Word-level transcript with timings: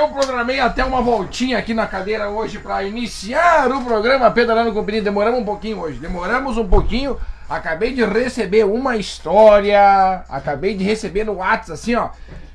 eu 0.00 0.08
programei 0.08 0.58
até 0.58 0.82
uma 0.82 1.02
voltinha 1.02 1.58
aqui 1.58 1.74
na 1.74 1.86
cadeira 1.86 2.30
hoje 2.30 2.58
para 2.58 2.82
iniciar 2.82 3.70
o 3.70 3.84
programa 3.84 4.30
Pedalando 4.30 4.72
com 4.72 4.82
Perigo. 4.82 5.04
Demoramos 5.04 5.40
um 5.40 5.44
pouquinho 5.44 5.78
hoje, 5.78 5.98
demoramos 5.98 6.56
um 6.56 6.66
pouquinho. 6.66 7.18
Acabei 7.46 7.92
de 7.92 8.02
receber 8.02 8.64
uma 8.64 8.96
história, 8.96 10.24
acabei 10.26 10.74
de 10.74 10.82
receber 10.82 11.24
no 11.24 11.34
WhatsApp, 11.34 11.72
assim, 11.72 11.94
ó. 11.96 12.08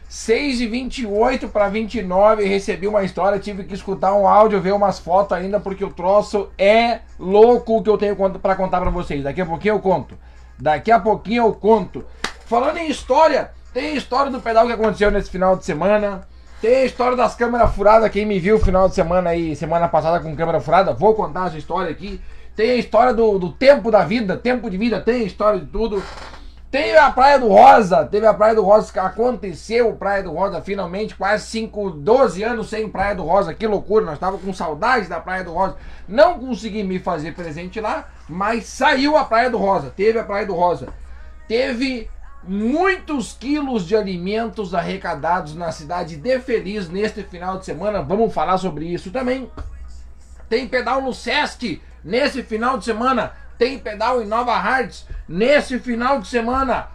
6 0.10 0.62
e 0.62 0.68
28 0.68 1.47
para 1.50 1.70
29, 1.70 2.46
recebi 2.46 2.88
uma 2.88 3.04
história, 3.04 3.38
tive 3.38 3.64
que 3.64 3.76
escutar 3.76 4.16
um 4.16 4.28
áudio, 4.28 4.62
ver 4.62 4.74
umas 4.74 4.98
fotos 4.98 5.38
ainda, 5.38 5.60
porque 5.60 5.86
o 5.86 5.92
troço 5.92 6.50
é 6.58 7.02
louco 7.20 7.78
o 7.78 7.84
que 7.84 7.90
eu 7.90 7.98
tenho 7.98 8.16
para 8.16 8.56
contar 8.56 8.82
para 8.82 8.90
vocês. 8.90 9.24
Daqui 9.24 9.42
a 9.42 9.46
pouquinho 9.46 9.76
eu 9.76 9.80
conto. 9.80 10.18
Daqui 10.58 10.92
a 10.92 11.00
pouquinho 11.00 11.44
eu 11.44 11.54
conto. 11.54 12.04
Falando 12.48 12.78
em 12.78 12.90
história, 12.90 13.52
tem 13.72 13.96
história 13.96 14.32
do 14.32 14.42
pedal 14.42 14.66
que 14.66 14.74
aconteceu 14.74 15.12
nesse 15.12 15.30
final 15.30 15.56
de 15.56 15.64
semana. 15.64 16.27
Tem 16.62 16.77
a 16.77 16.85
história 16.85 17.17
das 17.17 17.35
câmeras 17.35 17.73
furadas. 17.76 18.09
Quem 18.12 18.26
me 18.26 18.39
viu 18.39 18.59
final 18.59 18.88
de 18.88 18.95
semana 18.95 19.31
aí, 19.31 19.55
semana 19.55 19.88
passada 19.88 20.20
com 20.20 20.35
câmera 20.35 20.59
furada, 20.59 20.93
vou 20.93 21.13
contar 21.13 21.47
essa 21.47 21.57
história 21.57 21.91
aqui. 21.91 22.21
Tem 22.55 22.71
a 22.71 22.75
história 22.75 23.13
do, 23.13 23.38
do 23.38 23.52
tempo 23.52 23.91
da 23.91 24.05
vida, 24.05 24.38
tempo 24.38 24.70
de 24.70 24.77
vida, 24.77 25.02
tem 25.02 25.23
a 25.23 25.25
história 25.25 25.59
de 25.59 25.66
tudo. 25.66 26.02
Tem 26.71 26.97
a 26.97 27.09
Praia 27.11 27.39
do 27.39 27.47
Rosa, 27.47 28.05
teve 28.05 28.25
a 28.25 28.33
Praia 28.33 28.55
do 28.55 28.61
Rosa 28.61 28.91
que 28.91 28.99
aconteceu, 28.99 29.94
Praia 29.94 30.23
do 30.23 30.31
Rosa 30.31 30.61
finalmente, 30.61 31.16
quase 31.16 31.45
5, 31.45 31.91
12 31.91 32.44
anos 32.44 32.69
sem 32.69 32.89
Praia 32.89 33.16
do 33.16 33.23
Rosa, 33.23 33.53
que 33.53 33.66
loucura, 33.66 34.03
nós 34.03 34.16
estávamos 34.16 34.44
com 34.44 34.53
saudade 34.53 35.08
da 35.08 35.19
Praia 35.19 35.44
do 35.44 35.53
Rosa. 35.53 35.77
Não 36.08 36.38
consegui 36.38 36.83
me 36.83 36.99
fazer 36.99 37.33
presente 37.33 37.80
lá, 37.80 38.09
mas 38.27 38.66
saiu 38.66 39.16
a 39.16 39.23
Praia 39.23 39.49
do 39.49 39.58
Rosa, 39.58 39.94
teve 39.95 40.19
a 40.19 40.23
Praia 40.23 40.45
do 40.45 40.53
Rosa. 40.53 40.88
Teve 41.47 42.09
muitos 42.48 43.34
quilos 43.34 43.85
de 43.88 43.95
alimentos 43.95 44.73
arrecadados 44.73 45.55
na 45.55 45.72
cidade 45.72 46.16
de 46.16 46.40
Feliz 46.40 46.90
neste 46.90 47.23
final 47.23 47.58
de 47.58 47.66
semana. 47.66 48.02
Vamos 48.02 48.34
falar 48.34 48.58
sobre 48.58 48.86
isso 48.86 49.12
também. 49.12 49.49
Tem 50.47 50.67
pedal 50.67 51.02
no 51.02 51.14
Sesc 51.14 51.81
nesse 52.03 52.44
final 52.44 52.78
de 52.78 52.86
semana. 52.86 53.34
Tem 53.58 53.80
pedal 53.80 54.22
em 54.22 54.28
Nova 54.28 54.53
Hartz 54.53 55.08
nesse 55.28 55.80
final 55.80 56.19
de 56.19 56.28
semana. 56.28 56.89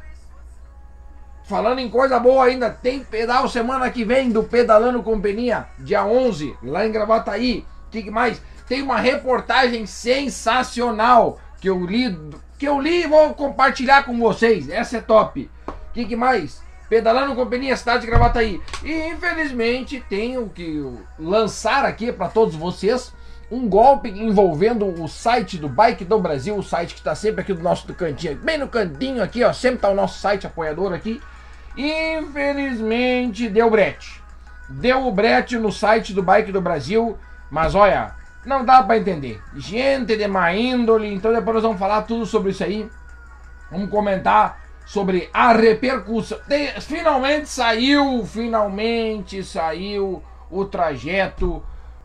Falando 1.44 1.80
em 1.80 1.90
coisa 1.90 2.20
boa 2.20 2.44
ainda, 2.44 2.70
tem 2.70 3.02
pedal 3.02 3.48
semana 3.48 3.90
que 3.90 4.04
vem 4.04 4.30
do 4.30 4.44
Pedalando 4.44 5.02
Companhia, 5.02 5.66
dia 5.80 6.04
11, 6.04 6.56
lá 6.62 6.86
em 6.86 6.92
Gravataí. 6.92 7.66
O 7.88 7.90
que 7.90 8.08
mais? 8.08 8.40
Tem 8.68 8.82
uma 8.82 9.00
reportagem 9.00 9.84
sensacional 9.84 11.40
que 11.60 11.68
eu 11.68 11.84
li 11.84 12.16
que 12.60 12.68
eu 12.68 12.78
li 12.78 13.04
e 13.04 13.06
vou 13.06 13.32
compartilhar 13.32 14.04
com 14.04 14.18
vocês. 14.18 14.68
Essa 14.68 14.98
é 14.98 15.00
top. 15.00 15.50
O 15.66 15.72
que, 15.94 16.04
que, 16.04 16.14
mais? 16.14 16.62
Pedalando 16.90 17.34
Companhia 17.34 17.74
Cidade 17.74 18.02
de 18.02 18.06
Gravataí. 18.06 18.60
E 18.84 19.08
infelizmente 19.08 20.04
tenho 20.10 20.46
que 20.50 20.84
lançar 21.18 21.86
aqui 21.86 22.12
para 22.12 22.28
todos 22.28 22.54
vocês 22.54 23.14
um 23.50 23.66
golpe 23.66 24.10
envolvendo 24.10 24.86
o 24.86 25.08
site 25.08 25.56
do 25.56 25.70
Bike 25.70 26.04
do 26.04 26.20
Brasil, 26.20 26.54
o 26.54 26.62
site 26.62 26.92
que 26.92 27.00
está 27.00 27.14
sempre 27.14 27.40
aqui 27.40 27.54
do 27.54 27.62
nosso 27.62 27.92
cantinho, 27.94 28.36
bem 28.36 28.58
no 28.58 28.68
cantinho 28.68 29.22
aqui, 29.24 29.42
ó, 29.42 29.52
sempre 29.52 29.80
tá 29.80 29.88
o 29.88 29.94
nosso 29.94 30.20
site 30.20 30.46
apoiador 30.46 30.92
aqui. 30.92 31.20
Infelizmente 31.76 33.48
deu 33.48 33.70
brete. 33.70 34.22
Deu 34.68 35.06
o 35.06 35.10
brete 35.10 35.56
no 35.56 35.72
site 35.72 36.12
do 36.12 36.22
Bike 36.22 36.52
do 36.52 36.60
Brasil, 36.60 37.18
mas 37.50 37.74
olha, 37.74 38.14
não 38.44 38.64
dá 38.64 38.82
para 38.82 38.98
entender. 38.98 39.42
Gente 39.54 40.16
de 40.16 40.26
má 40.26 40.52
índole, 40.52 41.12
então 41.12 41.32
depois 41.32 41.54
nós 41.54 41.62
vamos 41.62 41.78
falar 41.78 42.02
tudo 42.02 42.24
sobre 42.24 42.50
isso 42.50 42.64
aí. 42.64 42.88
Vamos 43.70 43.90
comentar 43.90 44.60
sobre 44.86 45.30
a 45.32 45.52
repercussão. 45.52 46.38
finalmente 46.80 47.48
saiu, 47.48 48.24
finalmente 48.24 49.42
saiu 49.44 50.22
o 50.50 50.64
trajeto 50.64 51.62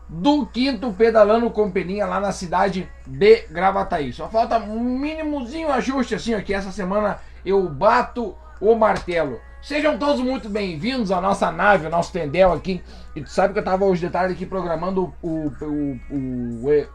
do 0.08 0.46
quinto 0.46 0.92
pedalando 0.92 1.50
com 1.50 1.70
peninha 1.70 2.06
lá 2.06 2.20
na 2.20 2.30
cidade 2.30 2.88
de 3.06 3.42
Gravataí. 3.50 4.12
Só 4.12 4.28
falta 4.28 4.58
um 4.58 4.80
mínimozinho 4.80 5.70
ajuste 5.72 6.14
assim 6.14 6.34
aqui 6.34 6.54
essa 6.54 6.70
semana 6.70 7.18
eu 7.44 7.68
bato 7.68 8.36
o 8.60 8.74
martelo. 8.74 9.40
Sejam 9.66 9.98
todos 9.98 10.20
muito 10.20 10.48
bem-vindos 10.48 11.10
à 11.10 11.20
nossa 11.20 11.50
nave, 11.50 11.86
ao 11.86 11.90
nosso 11.90 12.12
tendel 12.12 12.52
aqui. 12.52 12.80
E 13.16 13.20
tu 13.20 13.28
sabe 13.28 13.52
que 13.52 13.58
eu 13.58 13.64
tava 13.64 13.84
hoje 13.84 14.06
de 14.06 14.12
tarde 14.12 14.32
aqui 14.32 14.46
programando 14.46 15.12
o. 15.20 15.28
o, 15.28 16.00
o, 16.08 16.68
o 16.68 16.86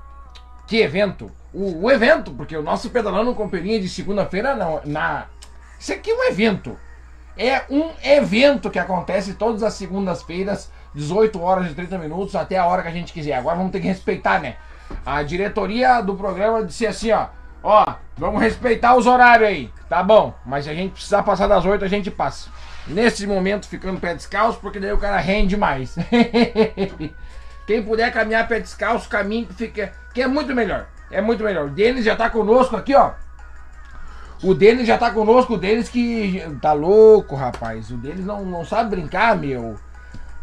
que 0.65 0.77
evento? 0.77 1.29
O, 1.53 1.83
o, 1.83 1.91
evento, 1.91 2.31
porque 2.31 2.55
o 2.55 2.63
nosso 2.63 2.89
pedalando 2.89 3.35
companhia 3.35 3.77
de 3.77 3.89
segunda-feira 3.89 4.55
não. 4.55 4.79
Na, 4.85 5.25
isso 5.77 5.91
aqui 5.91 6.11
é 6.11 6.15
um 6.15 6.23
evento. 6.29 6.77
É 7.37 7.63
um 7.69 7.89
evento 8.01 8.69
que 8.69 8.79
acontece 8.79 9.33
todas 9.33 9.63
as 9.63 9.73
segundas-feiras, 9.73 10.71
18 10.95 11.41
horas 11.41 11.69
e 11.69 11.75
30 11.75 11.97
minutos, 11.97 12.37
até 12.37 12.57
a 12.57 12.65
hora 12.65 12.83
que 12.83 12.87
a 12.87 12.93
gente 12.93 13.11
quiser. 13.11 13.33
Agora 13.33 13.57
vamos 13.57 13.73
ter 13.73 13.81
que 13.81 13.87
respeitar, 13.87 14.39
né? 14.39 14.55
A 15.05 15.21
diretoria 15.23 15.99
do 15.99 16.15
programa 16.15 16.63
disse 16.63 16.87
assim, 16.87 17.11
ó. 17.11 17.27
Ó, 17.63 17.85
vamos 18.17 18.41
respeitar 18.41 18.95
os 18.95 19.05
horários 19.05 19.47
aí. 19.47 19.71
Tá 19.87 20.01
bom, 20.01 20.33
mas 20.45 20.65
se 20.65 20.71
a 20.71 20.73
gente 20.73 20.93
precisar 20.93 21.23
passar 21.23 21.47
das 21.47 21.65
8, 21.65 21.85
a 21.85 21.87
gente 21.87 22.09
passa. 22.09 22.49
Nesse 22.87 23.27
momento 23.27 23.67
ficando 23.67 23.99
pé 23.99 24.15
descalço, 24.15 24.59
porque 24.59 24.79
daí 24.79 24.91
o 24.91 24.97
cara 24.97 25.17
rende 25.17 25.55
mais. 25.55 25.95
Quem 27.67 27.83
puder 27.83 28.11
caminhar 28.11 28.47
pé 28.47 28.59
descalço, 28.59 29.07
caminho 29.07 29.47
que 29.47 29.53
fica. 29.53 29.91
Que 30.13 30.23
é 30.23 30.27
muito 30.27 30.53
melhor. 30.55 30.87
É 31.11 31.21
muito 31.21 31.43
melhor. 31.43 31.67
O 31.67 31.69
Denis 31.69 32.03
já 32.03 32.15
tá 32.15 32.29
conosco 32.29 32.75
aqui, 32.75 32.95
ó. 32.95 33.11
O 34.43 34.55
Denis 34.55 34.87
já 34.87 34.97
tá 34.97 35.11
conosco, 35.11 35.53
o 35.53 35.57
Denis 35.57 35.87
que. 35.87 36.43
Tá 36.61 36.73
louco, 36.73 37.35
rapaz. 37.35 37.91
O 37.91 37.97
Denis 37.97 38.25
não, 38.25 38.43
não 38.43 38.65
sabe 38.65 38.89
brincar, 38.89 39.37
meu. 39.37 39.75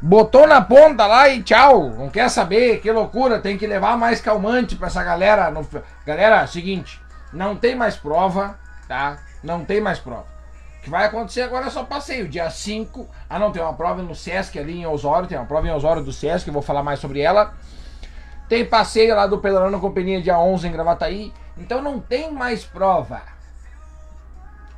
Botou 0.01 0.47
na 0.47 0.61
ponta 0.61 1.07
lá 1.07 1.29
e 1.29 1.43
tchau. 1.43 1.91
Não 1.91 2.09
quer 2.09 2.31
saber, 2.31 2.81
que 2.81 2.93
loucura. 2.93 3.41
Tem 3.41 3.59
que 3.59 3.67
levar 3.67 3.99
mais 3.99 4.21
calmante 4.21 4.77
pra 4.77 4.87
essa 4.87 5.03
galera. 5.03 5.53
Galera, 6.07 6.47
seguinte. 6.47 7.01
Não 7.33 7.57
tem 7.57 7.75
mais 7.75 7.97
prova, 7.97 8.59
tá? 8.87 9.19
Não 9.43 9.65
tem 9.65 9.81
mais 9.81 9.99
prova 9.99 10.39
que 10.89 10.91
vai 10.91 11.05
acontecer 11.05 11.43
agora 11.43 11.67
é 11.67 11.71
só 11.71 11.85
passeio. 11.85 12.27
Dia 12.27 12.49
5. 12.49 13.07
Ah, 13.29 13.39
não, 13.39 13.53
tem 13.53 13.63
uma 13.63 13.75
prova 13.75 14.03
no 14.03 14.15
Sesc 14.15 14.59
ali 14.59 14.79
em 14.79 14.87
Osório. 14.87 15.29
Tem 15.29 15.37
uma 15.37 15.47
prova 15.47 15.69
em 15.69 15.71
Osório 15.71 16.03
do 16.03 16.13
Sesc, 16.13 16.49
eu 16.49 16.53
vou 16.53 16.63
falar 16.63 16.83
mais 16.83 16.99
sobre 16.99 17.21
ela. 17.21 17.53
Tem 18.49 18.65
passeio 18.65 19.15
lá 19.15 19.27
do 19.27 19.39
Pedalando 19.39 19.79
Companhia 19.79 20.23
dia 20.23 20.39
11 20.39 20.67
em 20.67 20.73
Gravataí. 20.73 21.33
Então 21.59 21.83
não 21.83 22.01
tem 22.01 22.33
mais 22.33 22.65
prova. 22.65 23.21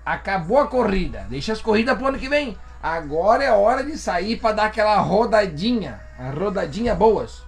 Acabou 0.04 0.58
a 0.58 0.66
corrida. 0.66 1.26
Deixa 1.30 1.52
as 1.52 1.62
corridas 1.62 1.96
pro 1.96 2.08
ano 2.08 2.18
que 2.18 2.28
vem. 2.28 2.58
Agora 2.82 3.44
é 3.44 3.52
hora 3.52 3.84
de 3.84 3.96
sair 3.96 4.36
para 4.36 4.56
dar 4.56 4.64
aquela 4.64 4.96
rodadinha. 4.98 6.00
Rodadinha 6.36 6.94
boas. 6.94 7.44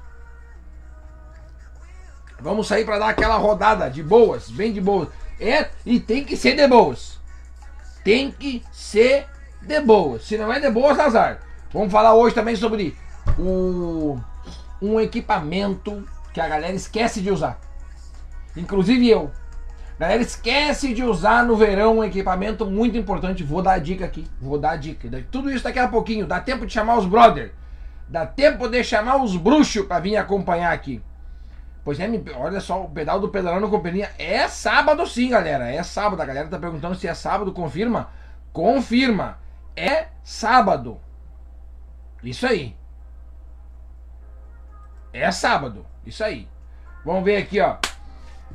Vamos 2.42 2.66
sair 2.66 2.84
para 2.84 2.98
dar 2.98 3.08
aquela 3.08 3.36
rodada 3.36 3.88
de 3.88 4.02
boas, 4.02 4.50
bem 4.50 4.72
de 4.72 4.80
boas. 4.80 5.08
É, 5.40 5.70
e 5.86 5.98
tem 5.98 6.24
que 6.24 6.36
ser 6.36 6.54
de 6.54 6.66
boas 6.68 7.22
tem 8.04 8.30
que 8.30 8.62
ser 8.72 9.26
de 9.60 9.80
boa. 9.80 10.18
Se 10.18 10.36
não 10.36 10.52
é 10.52 10.60
de 10.60 10.70
boa, 10.70 10.92
azar. 10.92 11.40
Vamos 11.72 11.92
falar 11.92 12.14
hoje 12.14 12.34
também 12.34 12.56
sobre 12.56 12.96
o, 13.38 14.18
um 14.80 15.00
equipamento 15.00 16.06
que 16.32 16.40
a 16.40 16.48
galera 16.48 16.74
esquece 16.74 17.20
de 17.20 17.30
usar. 17.30 17.58
Inclusive 18.56 19.08
eu. 19.08 19.30
A 19.96 20.02
galera 20.02 20.22
esquece 20.22 20.92
de 20.92 21.04
usar 21.04 21.44
no 21.44 21.56
verão 21.56 21.98
um 21.98 22.04
equipamento 22.04 22.66
muito 22.66 22.96
importante. 22.96 23.44
Vou 23.44 23.62
dar 23.62 23.74
a 23.74 23.78
dica 23.78 24.04
aqui. 24.04 24.26
Vou 24.40 24.58
dar 24.58 24.72
a 24.72 24.76
dica. 24.76 25.08
Tudo 25.30 25.50
isso 25.50 25.64
daqui 25.64 25.78
a 25.78 25.88
pouquinho. 25.88 26.26
Dá 26.26 26.40
tempo 26.40 26.66
de 26.66 26.72
chamar 26.72 26.98
os 26.98 27.06
brother. 27.06 27.52
Dá 28.08 28.26
tempo 28.26 28.68
de 28.68 28.82
chamar 28.82 29.22
os 29.22 29.36
bruxos 29.36 29.86
para 29.86 30.00
vir 30.00 30.16
acompanhar 30.16 30.72
aqui. 30.72 31.00
Pois 31.84 31.98
é, 31.98 32.08
olha 32.36 32.60
só, 32.60 32.84
o 32.84 32.90
pedal 32.90 33.18
do 33.18 33.28
Pedalando 33.28 33.68
Companhia 33.68 34.10
é 34.16 34.46
sábado 34.46 35.04
sim, 35.06 35.30
galera. 35.30 35.68
É 35.68 35.82
sábado. 35.82 36.20
A 36.20 36.24
galera 36.24 36.48
tá 36.48 36.58
perguntando 36.58 36.94
se 36.94 37.08
é 37.08 37.14
sábado. 37.14 37.52
Confirma? 37.52 38.10
Confirma. 38.52 39.38
É 39.76 40.06
sábado. 40.22 41.00
Isso 42.22 42.46
aí. 42.46 42.76
É 45.12 45.30
sábado. 45.32 45.84
Isso 46.06 46.22
aí. 46.22 46.48
Vamos 47.04 47.24
ver 47.24 47.36
aqui, 47.36 47.60
ó. 47.60 47.76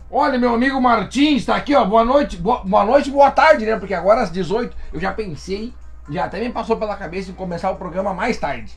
Olha, 0.09 0.39
meu 0.39 0.53
amigo 0.53 0.79
Martins 0.79 1.45
tá 1.45 1.57
aqui, 1.57 1.75
ó. 1.75 1.83
Boa 1.83 2.05
noite. 2.05 2.37
Boa, 2.37 2.63
boa 2.63 2.85
noite, 2.85 3.11
boa 3.11 3.29
tarde, 3.29 3.65
né? 3.65 3.77
Porque 3.77 3.93
agora 3.93 4.21
às 4.21 4.31
18 4.31 4.75
eu 4.93 5.01
já 5.01 5.11
pensei, 5.11 5.73
já 6.09 6.25
até 6.25 6.39
me 6.39 6.49
passou 6.49 6.77
pela 6.77 6.95
cabeça 6.95 7.29
em 7.29 7.33
começar 7.33 7.69
o 7.71 7.75
programa 7.75 8.13
mais 8.13 8.37
tarde. 8.37 8.71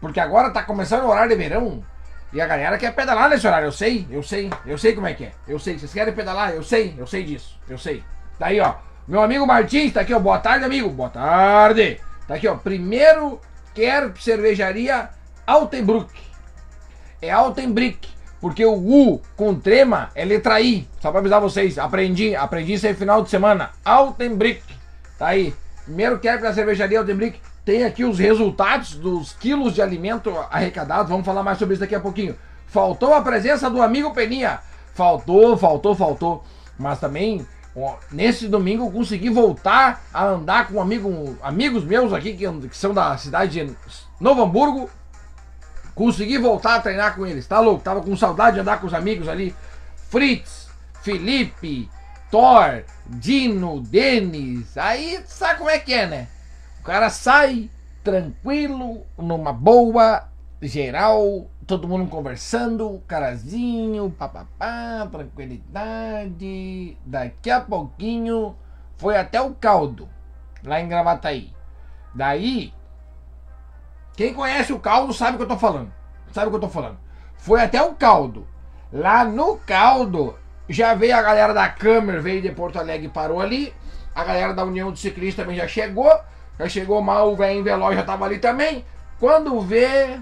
Porque 0.00 0.18
agora 0.18 0.50
tá 0.50 0.64
começando 0.64 1.04
o 1.04 1.08
horário 1.08 1.30
de 1.30 1.36
verão. 1.36 1.84
E 2.34 2.40
a 2.40 2.46
galera 2.48 2.76
quer 2.76 2.92
pedalar 2.92 3.30
nesse 3.30 3.46
horário, 3.46 3.68
eu 3.68 3.72
sei, 3.72 4.06
eu 4.10 4.20
sei, 4.20 4.50
eu 4.66 4.76
sei 4.76 4.92
como 4.92 5.06
é 5.06 5.14
que 5.14 5.24
é. 5.24 5.32
Eu 5.46 5.56
sei, 5.56 5.78
vocês 5.78 5.92
querem 5.92 6.12
pedalar? 6.12 6.50
Eu 6.52 6.64
sei, 6.64 6.92
eu 6.98 7.06
sei 7.06 7.22
disso, 7.22 7.56
eu 7.68 7.78
sei. 7.78 8.02
Tá 8.38 8.46
aí, 8.46 8.58
ó. 8.58 8.74
Meu 9.06 9.22
amigo 9.22 9.46
Martins 9.46 9.92
tá 9.92 10.00
aqui, 10.00 10.12
ó. 10.12 10.18
Boa 10.18 10.40
tarde, 10.40 10.64
amigo. 10.64 10.88
Boa 10.88 11.10
tarde. 11.10 12.00
Tá 12.26 12.34
aqui, 12.34 12.48
ó. 12.48 12.56
Primeiro 12.56 13.40
quer 13.72 14.10
cervejaria 14.18 15.10
Altenbruck. 15.46 16.12
É 17.22 17.30
Altenbrick. 17.30 18.08
Porque 18.40 18.64
o 18.64 18.74
U 18.74 19.22
com 19.36 19.54
trema 19.54 20.10
é 20.14 20.24
letra 20.24 20.60
I. 20.60 20.88
Só 21.00 21.10
pra 21.10 21.20
avisar 21.20 21.40
vocês. 21.40 21.78
Aprendi, 21.78 22.34
aprendi 22.34 22.74
isso 22.74 22.86
aí 22.86 22.94
final 22.94 23.22
de 23.22 23.30
semana. 23.30 23.70
Altenbrick. 23.84 24.62
Tá 25.18 25.28
aí. 25.28 25.54
Primeiro 25.84 26.18
quer 26.18 26.40
pra 26.40 26.52
cervejaria 26.52 26.98
Altenbrick. 26.98 27.40
Tem 27.64 27.84
aqui 27.84 28.04
os 28.04 28.18
resultados 28.18 28.94
dos 28.94 29.32
quilos 29.32 29.74
de 29.74 29.80
alimento 29.80 30.30
arrecadados. 30.50 31.08
Vamos 31.08 31.24
falar 31.24 31.42
mais 31.42 31.58
sobre 31.58 31.74
isso 31.74 31.80
daqui 31.80 31.94
a 31.94 32.00
pouquinho. 32.00 32.36
Faltou 32.66 33.14
a 33.14 33.22
presença 33.22 33.70
do 33.70 33.80
amigo 33.80 34.12
Peninha. 34.12 34.60
Faltou, 34.92 35.56
faltou, 35.56 35.94
faltou. 35.94 36.44
Mas 36.78 37.00
também, 37.00 37.46
nesse 38.10 38.48
domingo, 38.48 38.90
consegui 38.90 39.30
voltar 39.30 40.04
a 40.12 40.24
andar 40.26 40.68
com 40.68 40.74
um 40.74 40.80
amigo, 40.80 41.38
amigos 41.42 41.84
meus 41.84 42.12
aqui, 42.12 42.34
que, 42.34 42.68
que 42.68 42.76
são 42.76 42.92
da 42.92 43.16
cidade 43.16 43.64
de 43.64 43.76
Novo 44.20 44.42
Hamburgo. 44.42 44.90
Consegui 45.94 46.36
voltar 46.36 46.74
a 46.74 46.80
treinar 46.80 47.14
com 47.16 47.26
eles. 47.26 47.46
Tá 47.46 47.60
louco? 47.60 47.82
Tava 47.82 48.02
com 48.02 48.14
saudade 48.16 48.56
de 48.56 48.60
andar 48.60 48.78
com 48.80 48.86
os 48.86 48.94
amigos 48.94 49.26
ali. 49.26 49.54
Fritz, 50.10 50.68
Felipe, 51.00 51.88
Thor, 52.30 52.82
Dino, 53.06 53.80
Denis. 53.80 54.76
Aí 54.76 55.20
sabe 55.26 55.58
como 55.58 55.70
é 55.70 55.78
que 55.78 55.94
é, 55.94 56.06
né? 56.06 56.28
Cara 56.84 57.08
sai 57.08 57.70
tranquilo, 58.02 59.06
numa 59.16 59.54
boa, 59.54 60.28
geral, 60.60 61.48
todo 61.66 61.88
mundo 61.88 62.10
conversando, 62.10 63.02
carazinho, 63.08 64.10
papapá, 64.10 65.08
tranquilidade. 65.10 66.98
Daqui 67.06 67.50
a 67.50 67.62
pouquinho 67.62 68.54
foi 68.98 69.16
até 69.16 69.40
o 69.40 69.54
caldo, 69.54 70.06
lá 70.62 70.78
em 70.78 70.86
Gravataí. 70.86 71.54
Daí, 72.14 72.74
quem 74.14 74.34
conhece 74.34 74.70
o 74.70 74.78
caldo 74.78 75.14
sabe 75.14 75.36
o 75.36 75.38
que 75.38 75.44
eu 75.44 75.48
tô 75.48 75.56
falando. 75.56 75.90
Sabe 76.32 76.48
o 76.48 76.50
que 76.50 76.56
eu 76.56 76.60
tô 76.60 76.68
falando. 76.68 76.98
Foi 77.38 77.62
até 77.62 77.82
o 77.82 77.94
caldo. 77.94 78.46
Lá 78.92 79.24
no 79.24 79.56
caldo, 79.56 80.38
já 80.68 80.92
veio 80.92 81.16
a 81.16 81.22
galera 81.22 81.54
da 81.54 81.66
Câmara, 81.66 82.20
veio 82.20 82.42
de 82.42 82.50
Porto 82.50 82.78
Alegre 82.78 83.08
parou 83.08 83.40
ali. 83.40 83.72
A 84.14 84.22
galera 84.22 84.52
da 84.52 84.64
União 84.64 84.92
de 84.92 84.98
Ciclistas 84.98 85.42
também 85.42 85.56
já 85.56 85.66
chegou. 85.66 86.12
Já 86.58 86.68
chegou 86.68 87.02
mal, 87.02 87.32
o 87.32 87.36
velho 87.36 87.64
Veloz 87.64 87.96
já 87.96 88.02
tava 88.02 88.24
ali 88.24 88.38
também. 88.38 88.84
Quando 89.18 89.60
vê, 89.60 90.18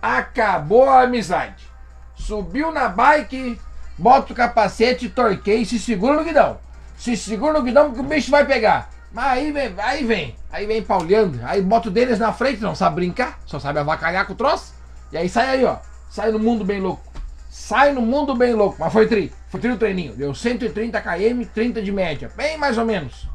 acabou 0.00 0.88
a 0.88 1.02
amizade. 1.02 1.68
Subiu 2.14 2.70
na 2.70 2.88
bike, 2.88 3.60
bota 3.98 4.32
o 4.32 4.36
capacete, 4.36 5.08
torquei 5.08 5.64
se 5.64 5.78
segura 5.78 6.16
no 6.16 6.24
guidão. 6.24 6.58
Se 6.96 7.16
segura 7.16 7.54
no 7.54 7.62
guidão 7.62 7.86
porque 7.86 8.00
o 8.00 8.04
bicho 8.04 8.30
vai 8.30 8.44
pegar. 8.44 8.90
Mas 9.12 9.26
aí 9.26 9.52
vem, 9.52 9.74
aí 9.78 10.04
vem, 10.04 10.36
aí 10.50 10.66
vem 10.66 10.82
pauleando, 10.82 11.38
aí 11.44 11.62
bota 11.62 11.88
o 11.88 11.90
deles 11.90 12.18
na 12.18 12.32
frente, 12.32 12.60
não 12.60 12.74
sabe 12.74 12.96
brincar, 12.96 13.38
só 13.46 13.60
sabe 13.60 13.78
avacalhar 13.78 14.26
com 14.26 14.32
o 14.32 14.36
troço. 14.36 14.74
E 15.12 15.16
aí 15.16 15.28
sai 15.28 15.50
aí, 15.50 15.64
ó. 15.64 15.76
Sai 16.10 16.30
no 16.30 16.38
mundo 16.38 16.64
bem 16.64 16.80
louco. 16.80 17.02
Sai 17.50 17.92
no 17.92 18.02
mundo 18.02 18.34
bem 18.34 18.52
louco. 18.52 18.76
Mas 18.78 18.92
foi 18.92 19.06
tri. 19.06 19.32
Foi 19.48 19.60
tri 19.60 19.70
o 19.70 19.76
treininho. 19.76 20.14
Deu 20.14 20.34
130 20.34 21.00
km, 21.00 21.44
30 21.52 21.82
de 21.82 21.92
média. 21.92 22.30
Bem 22.36 22.58
mais 22.58 22.78
ou 22.78 22.84
menos. 22.84 23.28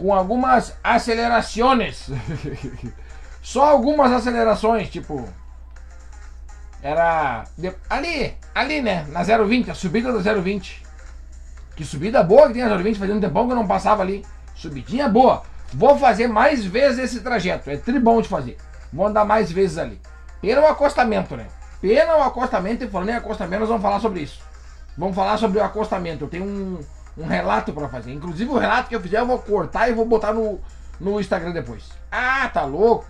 Com 0.00 0.14
algumas 0.14 0.74
acelerações. 0.82 2.08
Só 3.42 3.66
algumas 3.68 4.10
acelerações, 4.10 4.88
tipo. 4.88 5.28
Era. 6.82 7.44
Ali, 7.90 8.34
ali, 8.54 8.80
né? 8.80 9.06
Na 9.10 9.22
020, 9.22 9.70
a 9.70 9.74
subida 9.74 10.10
da 10.10 10.34
020. 10.34 10.82
Que 11.76 11.84
subida 11.84 12.22
boa 12.22 12.46
que 12.46 12.54
tem 12.54 12.62
a 12.62 12.74
020, 12.74 12.98
fazia 12.98 13.14
um 13.14 13.20
tempão 13.20 13.44
que 13.44 13.52
eu 13.52 13.56
não 13.56 13.66
passava 13.66 14.00
ali. 14.00 14.24
Subidinha 14.54 15.06
boa. 15.06 15.42
Vou 15.74 15.98
fazer 15.98 16.28
mais 16.28 16.64
vezes 16.64 16.98
esse 16.98 17.20
trajeto. 17.20 17.68
É 17.68 17.76
tri 17.76 18.00
bom 18.00 18.22
de 18.22 18.28
fazer. 18.28 18.56
Vou 18.90 19.06
andar 19.06 19.26
mais 19.26 19.52
vezes 19.52 19.76
ali. 19.76 20.00
Pena 20.40 20.62
o 20.62 20.66
acostamento, 20.66 21.36
né? 21.36 21.46
Pena 21.78 22.16
o 22.16 22.22
acostamento, 22.22 22.84
e 22.84 22.88
falando 22.88 23.10
em 23.10 23.16
acostamento, 23.16 23.60
nós 23.60 23.68
vamos 23.68 23.82
falar 23.82 24.00
sobre 24.00 24.20
isso. 24.22 24.40
Vamos 24.96 25.14
falar 25.14 25.36
sobre 25.36 25.58
o 25.58 25.62
acostamento. 25.62 26.24
Eu 26.24 26.28
tenho 26.28 26.44
um, 26.44 26.80
um 27.16 27.26
relato 27.26 27.72
pra 27.72 27.88
fazer. 27.88 28.12
Inclusive 28.12 28.50
o 28.50 28.58
relato 28.58 28.88
que 28.88 28.96
eu 28.96 29.00
fizer 29.00 29.18
eu 29.18 29.26
vou 29.26 29.38
cortar 29.38 29.88
e 29.88 29.92
vou 29.92 30.06
botar 30.06 30.32
no, 30.32 30.60
no 30.98 31.20
Instagram 31.20 31.52
depois. 31.52 31.90
Ah, 32.10 32.48
tá 32.48 32.62
louco? 32.64 33.06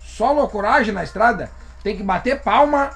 Só 0.00 0.32
loucuragem 0.32 0.94
na 0.94 1.02
estrada. 1.02 1.50
Tem 1.82 1.96
que 1.96 2.02
bater 2.02 2.40
palma. 2.40 2.90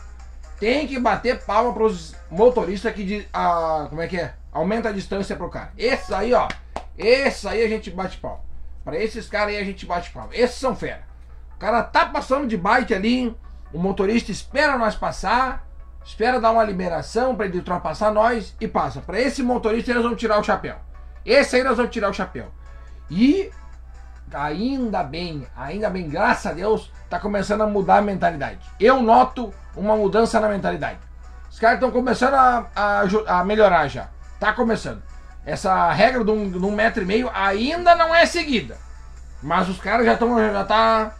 Tem 0.58 0.86
que 0.86 0.98
bater 0.98 1.44
palma 1.44 1.72
pros 1.72 2.14
motoristas 2.30 2.92
que 2.92 3.04
de, 3.04 3.28
a, 3.32 3.86
como 3.88 4.02
é 4.02 4.08
que 4.08 4.18
é? 4.18 4.34
Aumenta 4.52 4.88
a 4.88 4.92
distância 4.92 5.36
pro 5.36 5.50
cara. 5.50 5.72
Esses 5.76 6.10
aí, 6.10 6.32
ó. 6.32 6.48
Esses 6.96 7.46
aí 7.46 7.62
a 7.62 7.68
gente 7.68 7.90
bate 7.90 8.18
palma. 8.18 8.40
Pra 8.84 8.96
esses 8.96 9.28
caras 9.28 9.54
aí 9.54 9.60
a 9.60 9.64
gente 9.64 9.84
bate 9.84 10.10
palma. 10.10 10.30
Esses 10.32 10.56
são 10.56 10.74
fera. 10.74 11.02
O 11.54 11.58
cara 11.58 11.82
tá 11.82 12.06
passando 12.06 12.46
de 12.46 12.56
bike 12.56 12.94
ali. 12.94 13.36
O 13.72 13.78
motorista 13.78 14.32
espera 14.32 14.78
nós 14.78 14.96
passar. 14.96 15.67
Espera 16.04 16.40
dar 16.40 16.50
uma 16.50 16.64
liberação 16.64 17.36
pra 17.36 17.46
ele 17.46 17.58
ultrapassar 17.58 18.10
nós 18.10 18.54
e 18.60 18.66
passa. 18.66 19.00
Pra 19.00 19.20
esse 19.20 19.42
motorista 19.42 19.90
eles 19.90 20.02
vão 20.02 20.16
tirar 20.16 20.38
o 20.38 20.44
chapéu. 20.44 20.76
Esse 21.24 21.56
aí 21.56 21.62
nós 21.62 21.76
vamos 21.76 21.92
tirar 21.92 22.08
o 22.08 22.14
chapéu. 22.14 22.46
E 23.10 23.50
ainda 24.32 25.02
bem, 25.02 25.46
ainda 25.56 25.90
bem, 25.90 26.08
graças 26.08 26.46
a 26.46 26.54
Deus, 26.54 26.92
tá 27.08 27.18
começando 27.18 27.62
a 27.62 27.66
mudar 27.66 27.98
a 27.98 28.02
mentalidade. 28.02 28.60
Eu 28.80 29.02
noto 29.02 29.52
uma 29.76 29.96
mudança 29.96 30.40
na 30.40 30.48
mentalidade. 30.48 30.98
Os 31.50 31.58
caras 31.58 31.76
estão 31.76 31.90
começando 31.90 32.34
a, 32.34 32.66
a 32.74 33.40
a 33.40 33.44
melhorar 33.44 33.88
já. 33.88 34.08
Tá 34.38 34.52
começando. 34.52 35.02
Essa 35.44 35.90
regra 35.92 36.24
de 36.24 36.30
um, 36.30 36.50
de 36.50 36.58
um 36.58 36.70
metro 36.70 37.02
e 37.02 37.06
meio 37.06 37.30
ainda 37.32 37.94
não 37.94 38.14
é 38.14 38.26
seguida. 38.26 38.76
Mas 39.42 39.68
os 39.68 39.80
caras 39.80 40.04
já 40.04 40.14
estão. 40.14 40.38
Já 40.38 40.64
tá, 40.64 41.14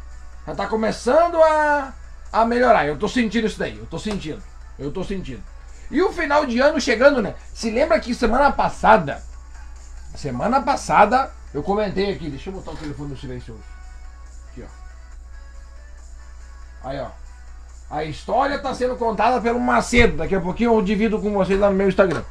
já 0.46 0.54
tá 0.54 0.66
começando 0.66 1.42
a, 1.42 1.92
a 2.32 2.44
melhorar. 2.44 2.86
Eu 2.86 2.98
tô 2.98 3.08
sentindo 3.08 3.46
isso 3.46 3.58
daí. 3.58 3.78
Eu 3.78 3.86
tô 3.86 3.98
sentindo. 3.98 4.42
Eu 4.78 4.92
tô 4.92 5.02
sentindo. 5.02 5.42
E 5.90 6.02
o 6.02 6.12
final 6.12 6.46
de 6.46 6.60
ano 6.60 6.80
chegando, 6.80 7.22
né? 7.22 7.34
Se 7.52 7.70
lembra 7.70 7.98
que 7.98 8.14
semana 8.14 8.52
passada. 8.52 9.22
Semana 10.14 10.60
passada 10.60 11.32
eu 11.52 11.62
comentei 11.62 12.12
aqui. 12.12 12.28
Deixa 12.28 12.50
eu 12.50 12.54
botar 12.54 12.72
o 12.72 12.76
telefone 12.76 13.10
no 13.10 13.16
silencioso. 13.16 13.62
Aqui, 14.50 14.62
ó. 14.62 16.88
Aí, 16.88 17.00
ó. 17.00 17.08
A 17.90 18.04
história 18.04 18.56
está 18.56 18.75
sendo 18.75 18.96
contada 18.96 19.40
pelo 19.40 19.58
Macedo. 19.58 20.19
Daqui 20.19 20.34
a 20.34 20.40
pouquinho 20.40 20.75
eu 20.75 20.82
divido 20.82 21.20
com 21.20 21.32
vocês 21.32 21.58
lá 21.58 21.70
no 21.70 21.76
meu 21.76 21.88
Instagram. 21.88 22.22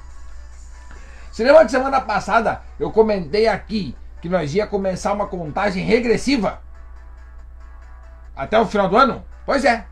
Se 1.31 1.43
lembra 1.43 1.65
que 1.65 1.71
semana 1.71 2.01
passada 2.01 2.61
eu 2.79 2.91
comentei 2.91 3.47
aqui 3.47 3.95
que 4.21 4.29
nós 4.29 4.53
ia 4.53 4.67
começar 4.67 5.13
uma 5.13 5.27
contagem 5.27 5.83
regressiva 5.83 6.61
até 8.35 8.59
o 8.59 8.67
final 8.67 8.87
do 8.87 8.97
ano? 8.97 9.25
Pois 9.45 9.65
é. 9.65 9.85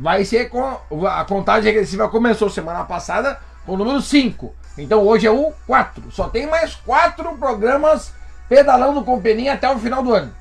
Vai 0.00 0.24
ser 0.24 0.48
com 0.48 0.78
a 1.06 1.24
contagem 1.26 1.70
regressiva 1.70 2.08
começou 2.08 2.48
semana 2.48 2.84
passada 2.84 3.38
com 3.66 3.74
o 3.74 3.76
número 3.76 4.00
5. 4.00 4.54
Então 4.78 5.06
hoje 5.06 5.26
é 5.26 5.30
o 5.30 5.52
4. 5.66 6.10
Só 6.10 6.26
tem 6.26 6.46
mais 6.46 6.74
4 6.74 7.36
programas 7.36 8.10
pedalando 8.48 9.04
com 9.04 9.20
peninha 9.20 9.52
até 9.52 9.70
o 9.70 9.78
final 9.78 10.02
do 10.02 10.14
ano. 10.14 10.34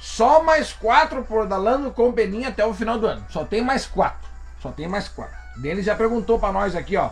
Só 0.00 0.42
mais 0.42 0.72
4 0.72 1.22
pedalando 1.22 1.92
com 1.92 2.12
peninha 2.12 2.48
até 2.48 2.66
o 2.66 2.74
final 2.74 2.98
do 2.98 3.06
ano. 3.06 3.24
Só 3.30 3.44
tem 3.44 3.62
mais 3.62 3.86
4. 3.86 4.28
Só 4.60 4.72
tem 4.72 4.88
mais 4.88 5.06
4. 5.06 5.32
Deles 5.58 5.86
já 5.86 5.94
perguntou 5.94 6.40
para 6.40 6.52
nós 6.52 6.74
aqui, 6.74 6.96
ó. 6.96 7.10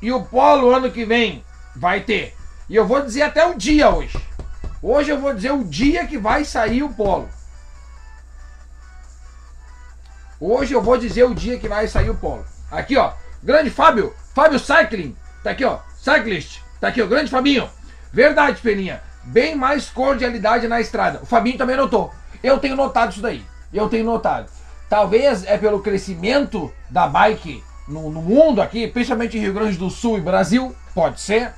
E 0.00 0.10
o 0.10 0.24
polo 0.24 0.74
ano 0.74 0.90
que 0.90 1.04
vem 1.04 1.44
vai 1.76 2.00
ter. 2.00 2.34
E 2.66 2.76
eu 2.76 2.86
vou 2.86 3.02
dizer 3.02 3.22
até 3.22 3.44
o 3.44 3.52
dia 3.52 3.90
hoje. 3.90 4.18
Hoje 4.82 5.10
eu 5.10 5.20
vou 5.20 5.34
dizer 5.34 5.52
o 5.52 5.64
dia 5.64 6.06
que 6.06 6.16
vai 6.16 6.46
sair 6.46 6.82
o 6.82 6.88
polo. 6.88 7.28
Hoje 10.40 10.72
eu 10.72 10.80
vou 10.80 10.96
dizer 10.96 11.24
o 11.24 11.34
dia 11.34 11.58
que 11.58 11.68
vai 11.68 11.86
sair 11.86 12.08
o 12.08 12.14
polo. 12.14 12.42
Aqui, 12.70 12.96
ó. 12.96 13.12
Grande 13.42 13.68
Fábio. 13.68 14.14
Fábio 14.34 14.58
Cycling. 14.58 15.14
Tá 15.44 15.50
aqui, 15.50 15.66
ó. 15.66 15.80
Cyclist. 15.98 16.62
Tá 16.80 16.88
aqui, 16.88 17.02
ó. 17.02 17.06
Grande 17.06 17.30
Fabinho. 17.30 17.68
Verdade, 18.10 18.62
Peninha. 18.62 19.02
Bem 19.22 19.54
mais 19.54 19.90
cordialidade 19.90 20.66
na 20.66 20.80
estrada. 20.80 21.20
O 21.22 21.26
Fabinho 21.26 21.58
também 21.58 21.76
notou. 21.76 22.10
Eu 22.42 22.58
tenho 22.58 22.74
notado 22.74 23.12
isso 23.12 23.20
daí. 23.20 23.44
Eu 23.70 23.86
tenho 23.90 24.06
notado. 24.06 24.50
Talvez 24.88 25.44
é 25.44 25.58
pelo 25.58 25.82
crescimento 25.82 26.72
da 26.88 27.06
bike 27.06 27.62
no, 27.86 28.08
no 28.08 28.22
mundo 28.22 28.62
aqui, 28.62 28.88
principalmente 28.88 29.38
Rio 29.38 29.52
Grande 29.52 29.76
do 29.76 29.90
Sul 29.90 30.16
e 30.16 30.22
Brasil. 30.22 30.74
Pode 30.94 31.20
ser. 31.20 31.52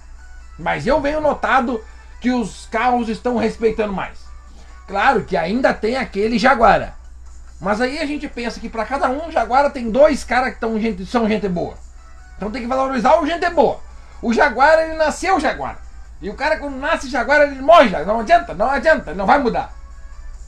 Mas 0.59 0.89
eu 0.89 1.01
venho 1.01 1.21
notado 1.21 1.81
que 2.21 2.33
os 2.33 2.67
carros 2.67 3.09
estão 3.09 3.37
respeitando 3.37 3.93
mais. 3.93 4.19
Claro 4.89 5.23
que 5.23 5.37
ainda 5.37 5.73
tem 5.73 5.97
aquele 5.97 6.37
Jaguara. 6.37 7.01
Mas 7.63 7.81
aí 7.81 8.01
a 8.01 8.05
gente 8.05 8.27
pensa 8.27 8.59
que 8.59 8.69
para 8.69 8.85
cada 8.85 9.09
um 9.09 9.31
Jaguara 9.31 9.71
tem 9.71 9.89
dois 9.89 10.25
caras 10.25 10.53
que 10.53 10.59
tão 10.61 10.81
gente, 10.81 11.07
são 11.07 11.29
gente 11.29 11.49
boa. 11.49 11.75
Então 12.37 12.51
tem 12.51 12.61
que 12.63 12.67
valorizar 12.67 13.21
o 13.21 13.25
gente 13.25 13.49
boa. 13.51 13.79
O 14.21 14.33
Jaguara 14.33 14.83
ele 14.83 14.97
nasceu 14.97 15.39
Jaguara. 15.39 15.79
E 16.21 16.29
o 16.29 16.35
cara 16.35 16.57
quando 16.57 16.77
nasce 16.77 17.09
Jaguara 17.09 17.45
ele 17.47 17.63
morre. 17.63 17.91
Não 18.05 18.19
adianta, 18.19 18.53
não 18.53 18.69
adianta, 18.69 19.15
não 19.15 19.27
vai 19.27 19.39
mudar. 19.39 19.73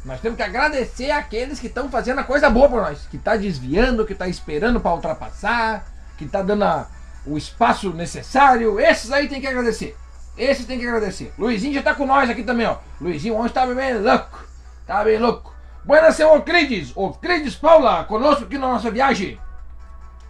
Nós 0.05 0.21
temos 0.21 0.37
que 0.37 0.43
agradecer 0.43 1.13
aqueles 1.13 1.61
que 1.61 1.69
estão 1.69 1.89
fazendo 1.89 2.19
a 2.19 2.25
coisa 2.25 2.51
boa 2.51 2.69
por 2.69 2.83
nós, 2.83 3.07
que 3.09 3.17
está 3.17 3.37
desviando, 3.37 4.05
que 4.05 4.13
está 4.13 4.27
esperando 4.27 4.81
para 4.81 4.93
ultrapassar, 4.93 5.87
que 6.19 6.25
está 6.25 6.43
dando 6.43 6.65
a- 6.65 6.89
o 7.25 7.39
espaço 7.39 7.91
necessário. 7.91 8.79
Esses 8.81 9.13
aí 9.13 9.29
tem 9.29 9.41
que 9.41 9.47
agradecer. 9.47 9.97
Esses 10.37 10.67
tem 10.67 10.81
que 10.81 10.87
agradecer. 10.87 11.33
Luizinho 11.39 11.73
já 11.75 11.83
tá 11.83 11.95
com 11.95 12.07
nós 12.07 12.29
aqui 12.29 12.43
também, 12.43 12.67
ó. 12.67 12.77
Luizinho 13.01 13.37
ontem 13.37 13.53
tava 13.55 13.73
bem 13.73 13.95
louco. 13.99 14.45
Tava 14.85 15.05
bem 15.05 15.19
louco. 15.19 15.54
Buenas, 15.85 16.17
seu 16.17 16.35
Oclides. 16.35 16.93
Oclides 16.97 17.55
Paula, 17.55 18.05
conosco 18.05 18.45
aqui 18.45 18.59
na 18.59 18.69
nossa 18.69 18.91
viagem. 18.91 19.39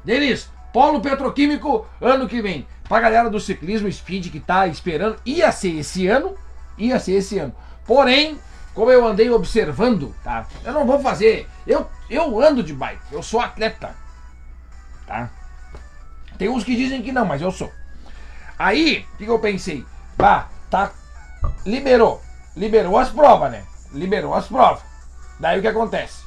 Denis, 0.04 0.50
Polo 0.72 1.00
Petroquímico, 1.00 1.86
ano 2.00 2.28
que 2.28 2.42
vem. 2.42 2.66
Pra 2.88 3.00
galera 3.00 3.30
do 3.30 3.40
ciclismo 3.40 3.90
speed 3.90 4.30
que 4.30 4.40
tá 4.40 4.66
esperando, 4.66 5.16
ia 5.24 5.50
ser 5.50 5.78
esse 5.78 6.06
ano, 6.06 6.36
Ia 6.76 6.98
ser 6.98 7.12
esse 7.12 7.38
ano. 7.38 7.54
Porém, 7.86 8.38
como 8.74 8.90
eu 8.90 9.06
andei 9.06 9.30
observando, 9.30 10.14
tá? 10.24 10.46
Eu 10.64 10.72
não 10.72 10.86
vou 10.86 11.00
fazer. 11.00 11.48
Eu, 11.66 11.88
eu 12.10 12.40
ando 12.40 12.62
de 12.62 12.74
bike, 12.74 13.12
eu 13.12 13.22
sou 13.22 13.40
atleta. 13.40 13.94
Tá? 15.06 15.30
Tem 16.38 16.48
uns 16.48 16.64
que 16.64 16.74
dizem 16.74 17.02
que 17.02 17.12
não, 17.12 17.24
mas 17.24 17.40
eu 17.40 17.50
sou. 17.50 17.72
Aí, 18.58 19.06
o 19.14 19.16
que, 19.16 19.24
que 19.24 19.30
eu 19.30 19.38
pensei? 19.38 19.84
Bah, 20.16 20.48
tá. 20.70 20.92
Liberou. 21.64 22.22
Liberou 22.56 22.98
as 22.98 23.10
provas, 23.10 23.50
né? 23.50 23.64
Liberou 23.92 24.34
as 24.34 24.46
provas. 24.46 24.82
Daí 25.38 25.58
o 25.58 25.62
que 25.62 25.68
acontece? 25.68 26.22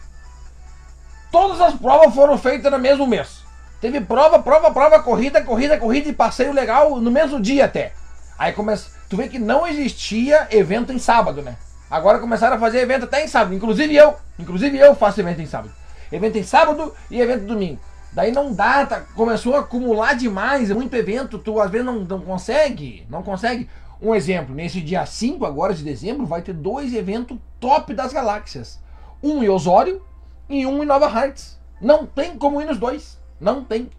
Todas 1.31 1.59
as 1.61 1.73
provas 1.75 2.13
foram 2.13 2.37
feitas 2.37 2.71
no 2.71 2.79
mesmo 2.79 3.05
mês. 3.05 3.43
Teve 3.79 4.01
prova, 4.01 4.39
prova, 4.39 4.71
prova, 4.71 4.99
corrida, 5.01 5.43
corrida, 5.43 5.77
corrida 5.77 6.09
e 6.09 6.13
passeio 6.13 6.51
legal 6.51 6.99
no 6.99 7.11
mesmo 7.11 7.39
dia 7.39 7.65
até. 7.65 7.93
Aí 8.37 8.53
começa. 8.53 8.91
Tu 9.09 9.17
vê 9.17 9.27
que 9.27 9.39
não 9.39 9.67
existia 9.67 10.47
evento 10.51 10.91
em 10.91 10.99
sábado, 10.99 11.41
né? 11.41 11.55
Agora 11.89 12.19
começaram 12.19 12.57
a 12.57 12.59
fazer 12.59 12.79
evento 12.79 13.05
até 13.05 13.23
em 13.23 13.27
sábado. 13.27 13.53
Inclusive 13.53 13.95
eu. 13.95 14.15
Inclusive 14.37 14.77
eu 14.77 14.95
faço 14.95 15.19
evento 15.19 15.41
em 15.41 15.45
sábado. 15.45 15.73
Evento 16.11 16.37
em 16.37 16.43
sábado 16.43 16.93
e 17.09 17.19
evento 17.21 17.45
domingo. 17.45 17.79
Daí 18.11 18.31
não 18.31 18.53
dá, 18.53 18.85
tá, 18.85 19.01
começou 19.15 19.55
a 19.55 19.59
acumular 19.59 20.15
demais, 20.15 20.71
muito 20.71 20.95
evento, 20.95 21.37
tu 21.37 21.61
às 21.61 21.69
vezes 21.69 21.85
não, 21.85 21.99
não 21.99 22.21
consegue, 22.21 23.05
não 23.09 23.21
consegue. 23.21 23.69
Um 24.01 24.15
exemplo, 24.15 24.55
nesse 24.55 24.81
dia 24.81 25.05
5 25.05 25.45
agora 25.45 25.73
de 25.73 25.83
dezembro 25.83 26.25
vai 26.25 26.41
ter 26.41 26.53
dois 26.53 26.93
eventos 26.93 27.37
top 27.59 27.93
das 27.93 28.13
galáxias. 28.13 28.79
Um 29.21 29.43
em 29.43 29.49
Osório 29.49 30.01
e 30.49 30.65
um 30.65 30.83
em 30.83 30.85
Nova 30.85 31.07
Hartz. 31.07 31.59
Não 31.81 32.05
tem 32.05 32.37
como 32.37 32.61
ir 32.61 32.65
nos 32.65 32.77
dois. 32.77 33.19
Não 33.39 33.63
tem. 33.63 33.89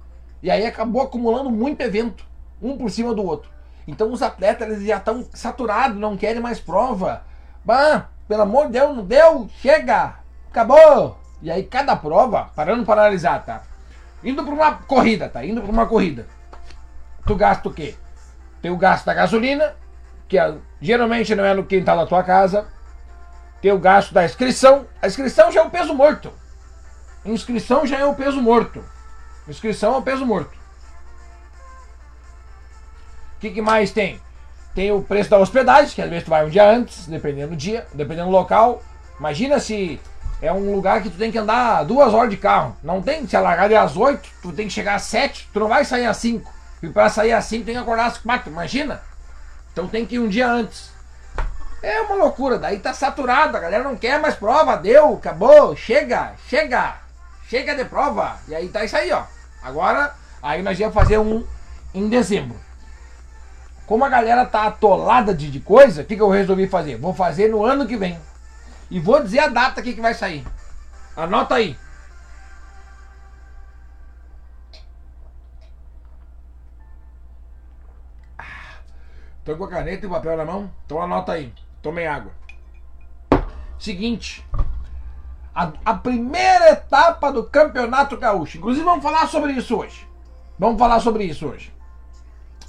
E 0.42 0.50
aí 0.50 0.66
acabou 0.66 1.02
acumulando 1.02 1.50
muito 1.50 1.80
evento, 1.80 2.24
um 2.62 2.76
por 2.76 2.90
cima 2.90 3.14
do 3.14 3.24
outro. 3.24 3.50
Então 3.86 4.12
os 4.12 4.22
atletas 4.22 4.68
eles 4.68 4.84
já 4.84 4.98
estão 4.98 5.24
saturados, 5.32 5.98
não 5.98 6.16
querem 6.16 6.40
mais 6.40 6.60
prova. 6.60 7.22
Bah, 7.64 8.08
pelo 8.28 8.42
amor 8.42 8.66
de 8.66 8.72
Deus, 8.72 8.96
não 8.96 9.04
deu, 9.04 9.48
chega, 9.60 10.16
acabou. 10.50 11.18
E 11.40 11.50
aí 11.50 11.64
cada 11.64 11.96
prova, 11.96 12.50
parando 12.54 12.84
para 12.84 13.02
analisar, 13.02 13.44
tá? 13.44 13.62
Indo 14.22 14.44
para 14.44 14.54
uma 14.54 14.74
corrida, 14.74 15.28
tá? 15.28 15.44
Indo 15.44 15.62
para 15.62 15.70
uma 15.70 15.86
corrida. 15.86 16.26
Tu 17.26 17.34
gasta 17.34 17.68
o 17.68 17.72
quê? 17.72 17.94
Tem 18.60 18.70
o 18.70 18.76
gasto 18.76 19.06
da 19.06 19.14
gasolina, 19.14 19.74
que 20.28 20.38
é, 20.38 20.54
geralmente 20.80 21.34
não 21.34 21.44
é 21.44 21.54
no 21.54 21.64
quintal 21.64 21.96
da 21.96 22.06
tua 22.06 22.22
casa. 22.22 22.66
Tem 23.60 23.72
o 23.72 23.78
gasto 23.78 24.12
da 24.14 24.24
inscrição. 24.24 24.86
A 25.02 25.06
inscrição 25.06 25.50
já 25.50 25.60
é 25.60 25.64
o 25.64 25.70
peso 25.70 25.94
morto. 25.94 26.32
Inscrição 27.24 27.86
já 27.86 27.98
é 27.98 28.04
o 28.04 28.14
peso 28.14 28.40
morto. 28.40 28.84
Inscrição 29.48 29.94
é 29.94 29.98
o 29.98 30.02
peso 30.02 30.24
morto. 30.24 30.56
O 33.36 33.40
que, 33.40 33.50
que 33.50 33.62
mais 33.62 33.90
tem? 33.90 34.20
Tem 34.74 34.92
o 34.92 35.02
preço 35.02 35.30
da 35.30 35.38
hospedagem, 35.38 35.94
que 35.94 36.02
às 36.02 36.08
vezes 36.08 36.24
tu 36.24 36.30
vai 36.30 36.44
um 36.44 36.50
dia 36.50 36.68
antes, 36.68 37.06
dependendo 37.06 37.50
do 37.50 37.56
dia, 37.56 37.86
dependendo 37.94 38.26
do 38.26 38.32
local. 38.32 38.82
Imagina 39.18 39.58
se 39.58 40.00
é 40.40 40.52
um 40.52 40.72
lugar 40.72 41.02
que 41.02 41.10
tu 41.10 41.18
tem 41.18 41.32
que 41.32 41.38
andar 41.38 41.84
duas 41.84 42.14
horas 42.14 42.30
de 42.30 42.36
carro. 42.36 42.76
Não 42.82 43.02
tem, 43.02 43.26
se 43.26 43.36
a 43.36 43.40
largada 43.40 43.74
é 43.74 43.76
às 43.76 43.96
8, 43.96 44.28
tu 44.42 44.52
tem 44.52 44.68
que 44.68 44.72
chegar 44.72 44.94
às 44.94 45.02
7, 45.02 45.48
tu 45.52 45.60
não 45.60 45.68
vai 45.68 45.84
sair 45.84 46.06
às 46.06 46.16
5. 46.18 46.50
E 46.82 46.88
para 46.88 47.08
sair 47.08 47.32
às 47.32 47.44
5 47.46 47.64
tem 47.64 47.74
que 47.74 47.80
acordar 47.80 48.06
às 48.06 48.18
4, 48.18 48.50
imagina? 48.50 49.02
Então 49.72 49.88
tem 49.88 50.06
que 50.06 50.14
ir 50.14 50.18
um 50.20 50.28
dia 50.28 50.48
antes. 50.48 50.92
É 51.82 52.00
uma 52.00 52.16
loucura, 52.16 52.58
daí 52.58 52.80
tá 52.80 52.92
saturado, 52.92 53.56
a 53.56 53.60
galera 53.60 53.84
não 53.84 53.96
quer 53.96 54.20
mais 54.20 54.34
prova, 54.34 54.76
deu, 54.76 55.14
acabou, 55.14 55.76
chega, 55.76 56.32
chega, 56.48 56.96
chega 57.46 57.74
de 57.76 57.84
prova. 57.84 58.38
E 58.48 58.54
aí 58.54 58.68
tá 58.68 58.84
isso 58.84 58.96
aí, 58.96 59.12
ó. 59.12 59.22
Agora, 59.62 60.14
aí 60.42 60.60
nós 60.62 60.78
ia 60.78 60.90
fazer 60.90 61.18
um 61.18 61.46
em 61.94 62.08
dezembro. 62.08 62.56
Como 63.86 64.04
a 64.04 64.08
galera 64.08 64.44
tá 64.44 64.66
atolada 64.66 65.32
de, 65.32 65.50
de 65.50 65.60
coisa, 65.60 66.02
o 66.02 66.04
que, 66.04 66.16
que 66.16 66.22
eu 66.22 66.28
resolvi 66.28 66.66
fazer? 66.66 66.96
Vou 66.96 67.14
fazer 67.14 67.48
no 67.48 67.64
ano 67.64 67.86
que 67.86 67.96
vem. 67.96 68.18
E 68.90 68.98
vou 68.98 69.22
dizer 69.22 69.40
a 69.40 69.48
data 69.48 69.80
aqui 69.80 69.94
que 69.94 70.00
vai 70.00 70.14
sair. 70.14 70.44
Anota 71.16 71.54
aí. 71.54 71.78
Tô 79.44 79.56
com 79.56 79.64
a 79.64 79.68
caneta 79.68 80.04
e 80.04 80.06
o 80.06 80.10
papel 80.10 80.36
na 80.36 80.44
mão? 80.44 80.70
Então 80.84 81.00
anota 81.00 81.32
aí. 81.32 81.50
Tomei 81.82 82.06
água. 82.06 82.32
Seguinte. 83.78 84.46
A, 85.54 85.72
a, 85.84 85.94
primeira 85.94 86.70
etapa 86.70 87.32
do 87.32 87.44
Campeonato 87.44 88.16
Gaúcho. 88.16 88.58
Inclusive 88.58 88.84
vamos 88.84 89.02
falar 89.02 89.26
sobre 89.26 89.52
isso 89.52 89.76
hoje. 89.76 90.08
Vamos 90.58 90.78
falar 90.78 91.00
sobre 91.00 91.24
isso 91.24 91.46
hoje. 91.46 91.72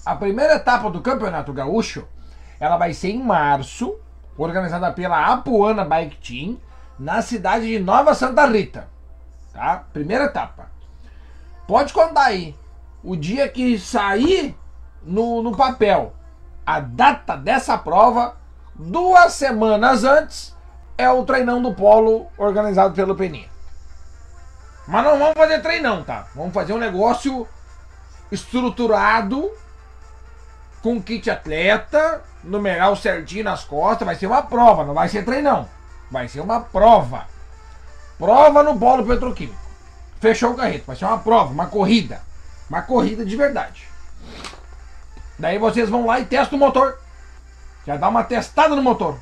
A 0.06 0.16
primeira 0.16 0.56
etapa 0.56 0.90
do 0.90 1.02
Campeonato 1.02 1.54
Gaúcho, 1.54 2.08
ela 2.60 2.78
vai 2.78 2.94
ser 2.94 3.10
em 3.10 3.22
março, 3.22 3.96
organizada 4.38 4.92
pela 4.92 5.34
Apuana 5.34 5.86
Bike 5.86 6.18
Team, 6.18 6.60
na 6.98 7.22
cidade 7.22 7.68
de 7.68 7.80
Nova 7.80 8.14
Santa 8.14 8.46
Rita. 8.46 8.90
Tá? 9.54 9.84
Primeira 9.94 10.26
etapa. 10.26 10.72
Pode 11.68 11.94
contar 11.94 12.26
aí. 12.26 12.56
O 13.04 13.16
dia 13.16 13.48
que 13.48 13.78
sair 13.78 14.58
no, 15.04 15.42
no 15.42 15.56
papel 15.56 16.14
a 16.66 16.80
data 16.80 17.36
dessa 17.36 17.78
prova, 17.80 18.38
duas 18.80 19.34
semanas 19.34 20.06
antes, 20.06 20.56
é 20.98 21.10
o 21.10 21.26
treinão 21.26 21.62
do 21.62 21.74
polo 21.74 22.28
organizado 22.38 22.94
pelo 22.94 23.16
Peninha. 23.16 23.50
Mas 24.88 25.04
não 25.04 25.20
vamos 25.20 25.36
fazer 25.36 25.62
treinão, 25.62 26.04
tá? 26.04 26.28
Vamos 26.34 26.54
fazer 26.54 26.74
um 26.74 26.78
negócio 26.78 27.46
estruturado, 28.32 29.52
com 30.82 31.02
kit 31.02 31.30
atleta, 31.30 32.24
numeral 32.44 32.96
certinho 32.96 33.44
nas 33.44 33.64
costas, 33.64 34.06
vai 34.06 34.16
ser 34.16 34.28
uma 34.28 34.42
prova, 34.42 34.86
não 34.86 34.94
vai 34.94 35.10
ser 35.10 35.26
treinão. 35.26 35.68
Vai 36.10 36.28
ser 36.28 36.40
uma 36.40 36.62
prova. 36.62 37.28
Prova 38.18 38.64
no 38.64 38.80
polo 38.80 39.06
petroquímico. 39.06 39.60
Fechou 40.20 40.52
o 40.52 40.56
carreto, 40.56 40.86
vai 40.88 40.96
ser 40.96 41.06
uma 41.06 41.20
prova, 41.20 41.52
uma 41.52 41.68
corrida. 41.68 42.22
Uma 42.70 42.82
corrida 42.82 43.26
de 43.26 43.36
verdade. 43.36 43.88
Daí 45.38 45.58
vocês 45.58 45.90
vão 45.90 46.06
lá 46.06 46.20
e 46.20 46.26
testam 46.26 46.58
o 46.58 46.60
motor. 46.60 47.00
Já 47.90 47.98
dá 47.98 48.08
uma 48.08 48.24
testada 48.24 48.76
no 48.76 48.84
motor. 48.84 49.18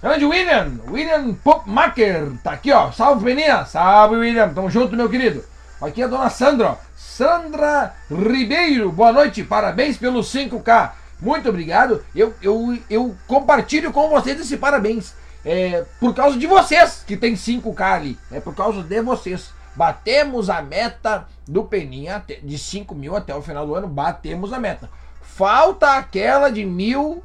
Grande 0.00 0.24
William, 0.24 0.80
William 0.88 1.34
Popmacher, 1.34 2.32
tá 2.42 2.52
aqui 2.52 2.72
ó. 2.72 2.90
Salve 2.90 3.26
Peninha, 3.26 3.66
salve 3.66 4.16
William, 4.16 4.48
tamo 4.54 4.70
junto 4.70 4.96
meu 4.96 5.06
querido. 5.10 5.44
Aqui 5.78 6.00
é 6.00 6.06
a 6.06 6.08
dona 6.08 6.30
Sandra, 6.30 6.70
ó. 6.70 6.76
Sandra 6.96 7.94
Ribeiro, 8.10 8.90
boa 8.90 9.12
noite, 9.12 9.44
parabéns 9.44 9.98
pelos 9.98 10.32
5K. 10.32 10.92
Muito 11.20 11.46
obrigado. 11.50 12.02
Eu, 12.16 12.32
eu, 12.40 12.78
eu 12.88 13.14
compartilho 13.26 13.92
com 13.92 14.08
vocês 14.08 14.40
esse 14.40 14.56
parabéns. 14.56 15.12
É 15.44 15.84
por 16.00 16.14
causa 16.14 16.38
de 16.38 16.46
vocês 16.46 17.04
que 17.06 17.18
tem 17.18 17.34
5K 17.34 17.82
ali. 17.82 18.18
É 18.30 18.40
por 18.40 18.54
causa 18.54 18.82
de 18.82 19.02
vocês. 19.02 19.50
Batemos 19.76 20.48
a 20.48 20.62
meta 20.62 21.26
do 21.46 21.64
Peninha 21.64 22.24
de 22.42 22.58
5 22.58 22.94
mil 22.94 23.14
até 23.14 23.34
o 23.34 23.42
final 23.42 23.66
do 23.66 23.74
ano. 23.74 23.88
Batemos 23.88 24.54
a 24.54 24.58
meta. 24.58 24.88
Falta 25.20 25.98
aquela 25.98 26.50
de 26.50 26.64
mil 26.64 27.22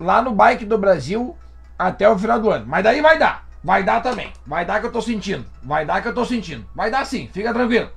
lá 0.00 0.22
no 0.22 0.32
Bike 0.32 0.64
do 0.64 0.78
Brasil 0.78 1.36
até 1.78 2.08
o 2.08 2.18
final 2.18 2.40
do 2.40 2.50
ano. 2.50 2.66
Mas 2.66 2.82
daí 2.82 3.00
vai 3.00 3.18
dar. 3.18 3.46
Vai 3.62 3.82
dar 3.82 4.00
também. 4.00 4.32
Vai 4.46 4.64
dar 4.64 4.80
que 4.80 4.86
eu 4.86 4.92
tô 4.92 5.02
sentindo. 5.02 5.44
Vai 5.62 5.84
dar 5.84 6.00
que 6.00 6.08
eu 6.08 6.14
tô 6.14 6.24
sentindo. 6.24 6.66
Vai 6.74 6.90
dar 6.90 7.04
sim. 7.04 7.28
Fica 7.32 7.52
tranquilo. 7.52 7.90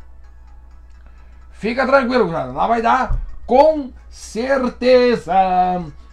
Fica 1.53 1.86
tranquilo, 1.88 2.29
cara. 2.29 2.51
Lá 2.51 2.67
vai 2.67 2.81
dar 2.81 3.15
com 3.45 3.91
certeza. 4.10 5.33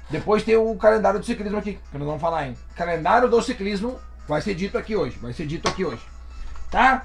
Depois 0.09 0.44
tem 0.44 0.56
o 0.56 0.75
calendário 0.76 1.18
do 1.18 1.26
ciclismo 1.26 1.59
aqui, 1.59 1.78
que 1.90 1.99
nós 1.99 2.06
vamos 2.06 2.20
falar, 2.20 2.47
hein? 2.47 2.56
Calendário 2.76 3.28
do 3.28 3.42
ciclismo 3.42 3.99
vai 4.28 4.40
ser 4.40 4.54
dito 4.54 4.78
aqui 4.78 4.94
hoje. 4.94 5.18
Vai 5.20 5.32
ser 5.32 5.47
dito 5.47 5.68
aqui 5.68 5.85
hoje. 5.85 6.02
Tá? 6.70 7.04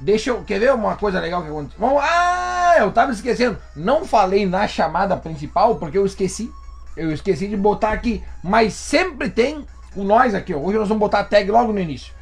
Deixa 0.00 0.30
eu. 0.30 0.42
Quer 0.42 0.58
ver 0.58 0.74
uma 0.74 0.96
coisa 0.96 1.20
legal 1.20 1.42
que 1.42 1.48
aconteceu? 1.48 1.78
Vamos, 1.78 2.02
ah, 2.02 2.74
eu 2.78 2.90
tava 2.90 3.12
esquecendo. 3.12 3.58
Não 3.76 4.04
falei 4.04 4.44
na 4.46 4.66
chamada 4.66 5.16
principal 5.16 5.76
porque 5.76 5.98
eu 5.98 6.06
esqueci. 6.06 6.52
Eu 6.96 7.12
esqueci 7.12 7.48
de 7.48 7.56
botar 7.56 7.92
aqui. 7.92 8.22
Mas 8.42 8.74
sempre 8.74 9.30
tem 9.30 9.66
o 9.94 10.02
nós 10.02 10.34
aqui, 10.34 10.54
ó. 10.54 10.58
Hoje 10.58 10.78
nós 10.78 10.88
vamos 10.88 11.00
botar 11.00 11.20
a 11.20 11.24
tag 11.24 11.50
logo 11.50 11.72
no 11.72 11.80
início. 11.80 12.12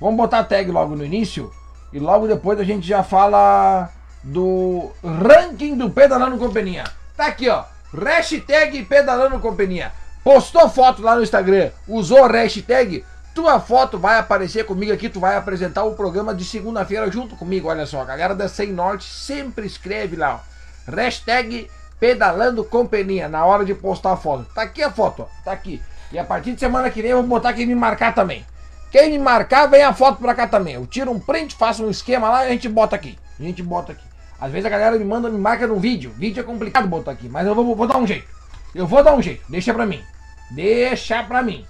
Vamos 0.00 0.16
botar 0.16 0.40
a 0.40 0.44
tag 0.44 0.70
logo 0.70 0.96
no 0.96 1.04
início. 1.04 1.52
E 1.92 1.98
logo 1.98 2.28
depois 2.28 2.58
a 2.58 2.64
gente 2.64 2.86
já 2.86 3.02
fala 3.02 3.90
do 4.22 4.90
ranking 5.04 5.76
do 5.76 5.90
Pedalando 5.90 6.38
Companhia. 6.38 6.84
Tá 7.16 7.26
aqui, 7.26 7.48
ó. 7.48 7.64
Hashtag 7.92 8.84
Pedalando 8.84 9.40
Companhia. 9.40 9.92
Postou 10.22 10.68
foto 10.68 11.02
lá 11.02 11.16
no 11.16 11.22
Instagram, 11.22 11.70
usou 11.88 12.24
a 12.24 12.28
hashtag, 12.28 13.04
tua 13.34 13.58
foto 13.58 13.98
vai 13.98 14.18
aparecer 14.18 14.66
comigo 14.66 14.92
aqui, 14.92 15.08
tu 15.08 15.18
vai 15.18 15.34
apresentar 15.34 15.84
o 15.84 15.94
programa 15.94 16.34
de 16.34 16.44
segunda-feira 16.44 17.10
junto 17.10 17.36
comigo, 17.36 17.68
olha 17.68 17.86
só. 17.86 18.02
A 18.02 18.04
galera 18.04 18.34
da 18.34 18.46
Sem 18.46 18.70
Norte 18.70 19.04
sempre 19.04 19.66
escreve 19.66 20.16
lá, 20.16 20.36
ó. 20.36 20.92
Hashtag 20.94 21.70
Pedalando 22.00 22.64
Companhia, 22.64 23.28
na 23.28 23.44
hora 23.44 23.64
de 23.64 23.74
postar 23.74 24.12
a 24.12 24.16
foto. 24.16 24.46
Tá 24.54 24.62
aqui 24.62 24.82
a 24.82 24.90
foto, 24.90 25.22
ó. 25.22 25.44
Tá 25.44 25.52
aqui. 25.52 25.80
E 26.10 26.18
a 26.18 26.24
partir 26.24 26.52
de 26.54 26.60
semana 26.60 26.90
que 26.90 27.02
vem 27.02 27.10
eu 27.10 27.18
vou 27.18 27.26
botar 27.26 27.52
quem 27.52 27.66
me 27.66 27.74
marcar 27.74 28.14
também. 28.14 28.44
Quem 28.90 29.10
me 29.10 29.18
marcar, 29.18 29.66
vem 29.66 29.82
a 29.82 29.92
foto 29.92 30.18
pra 30.18 30.34
cá 30.34 30.48
também. 30.48 30.74
Eu 30.74 30.86
tiro 30.86 31.12
um 31.12 31.20
print, 31.20 31.54
faço 31.54 31.84
um 31.84 31.90
esquema 31.90 32.28
lá 32.28 32.44
e 32.44 32.48
a 32.48 32.50
gente 32.52 32.68
bota 32.68 32.96
aqui. 32.96 33.16
A 33.38 33.42
gente 33.42 33.62
bota 33.62 33.92
aqui. 33.92 34.02
Às 34.40 34.50
vezes 34.50 34.66
a 34.66 34.70
galera 34.70 34.98
me 34.98 35.04
manda, 35.04 35.28
me 35.28 35.38
marca 35.38 35.66
no 35.66 35.78
vídeo. 35.78 36.12
Vídeo 36.16 36.40
é 36.40 36.44
complicado 36.44 36.88
botar 36.88 37.12
aqui, 37.12 37.28
mas 37.28 37.46
eu 37.46 37.54
vou, 37.54 37.76
vou 37.76 37.86
dar 37.86 37.98
um 37.98 38.06
jeito. 38.06 38.26
Eu 38.74 38.86
vou 38.86 39.04
dar 39.04 39.14
um 39.14 39.22
jeito, 39.22 39.44
deixa 39.48 39.74
pra 39.74 39.84
mim. 39.84 40.02
Deixa 40.50 41.22
pra 41.22 41.42
mim. 41.42 41.64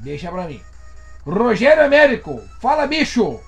Deixa 0.00 0.30
pra 0.30 0.44
mim. 0.44 0.60
Rogério 1.26 1.84
Américo, 1.84 2.42
fala 2.60 2.86
bicho. 2.86 3.40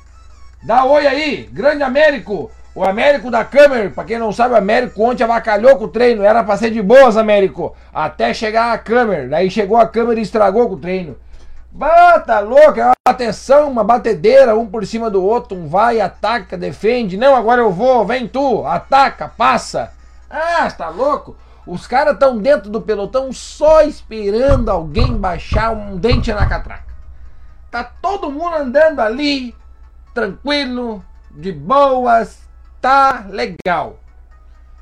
Dá 0.63 0.85
oi 0.85 1.07
aí, 1.07 1.49
grande 1.53 1.83
Américo. 1.83 2.51
O 2.77 2.85
Américo 2.85 3.31
da 3.31 3.43
câmera, 3.43 3.89
pra 3.89 4.05
quem 4.05 4.19
não 4.19 4.31
sabe, 4.31 4.53
o 4.53 4.59
Américo 4.59 5.03
ontem 5.03 5.25
avacalhou 5.25 5.77
com 5.77 5.87
o 5.87 5.89
treino. 5.89 6.23
Era 6.23 6.45
pra 6.45 6.59
ser 6.59 6.71
de 6.71 6.83
boas, 6.83 7.17
Américo. 7.17 7.75
Até 7.91 8.35
chegar 8.35 8.71
a 8.71 8.77
câmera. 8.77 9.27
Daí 9.27 9.51
chegou 9.51 9.79
a 9.79 9.89
câmera 9.89 10.21
e 10.21 10.23
estragou 10.23 10.69
com 10.69 10.75
o 10.75 10.79
treino. 10.79 11.17
Bata 11.73 12.39
louco, 12.41 12.79
é 12.79 12.85
uma 12.85 12.95
bateção, 13.09 13.71
uma 13.71 13.83
batedeira, 13.83 14.55
um 14.55 14.67
por 14.67 14.85
cima 14.85 15.09
do 15.09 15.25
outro. 15.25 15.57
Um 15.57 15.67
vai, 15.67 16.03
ataca, 16.03 16.55
defende. 16.55 17.17
Não, 17.17 17.35
agora 17.35 17.63
eu 17.63 17.73
vou, 17.73 18.05
vem 18.05 18.29
tu, 18.29 18.67
ataca, 18.67 19.27
passa. 19.27 19.91
Ah, 20.29 20.71
tá 20.71 20.91
louco? 20.91 21.35
Os 21.67 21.87
caras 21.87 22.13
estão 22.13 22.37
dentro 22.37 22.69
do 22.69 22.83
pelotão 22.83 23.33
só 23.33 23.81
esperando 23.85 24.69
alguém 24.69 25.17
baixar 25.17 25.71
um 25.71 25.97
dente 25.97 26.31
na 26.31 26.45
catraca. 26.45 26.93
Tá 27.71 27.85
todo 28.03 28.31
mundo 28.31 28.55
andando 28.55 29.01
ali, 29.01 29.55
tranquilo, 30.13 31.03
de 31.31 31.53
boas, 31.53 32.46
tá 32.81 33.27
legal. 33.29 33.99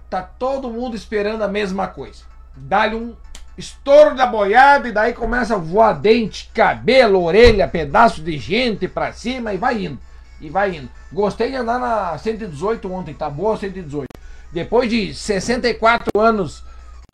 Tá 0.08 0.22
todo 0.22 0.70
mundo 0.70 0.96
esperando 0.96 1.42
a 1.42 1.48
mesma 1.48 1.88
coisa. 1.88 2.22
Dá-lhe 2.56 2.94
um 2.94 3.16
estouro 3.56 4.14
da 4.14 4.26
boiada 4.26 4.88
e 4.88 4.92
daí 4.92 5.12
começa 5.12 5.54
a 5.54 5.58
voar 5.58 5.92
dente, 5.94 6.50
cabelo, 6.54 7.22
orelha, 7.22 7.68
pedaço 7.68 8.22
de 8.22 8.36
gente 8.38 8.88
pra 8.88 9.12
cima 9.12 9.52
e 9.52 9.56
vai 9.56 9.84
indo. 9.84 9.98
E 10.40 10.48
vai 10.48 10.76
indo. 10.76 10.88
Gostei 11.12 11.50
de 11.50 11.56
andar 11.56 11.78
na 11.78 12.18
118 12.18 12.92
ontem, 12.92 13.14
tá 13.14 13.30
boa 13.30 13.54
a 13.54 13.58
118. 13.58 14.06
Depois 14.52 14.88
de 14.88 15.14
64 15.14 16.10
anos 16.20 16.62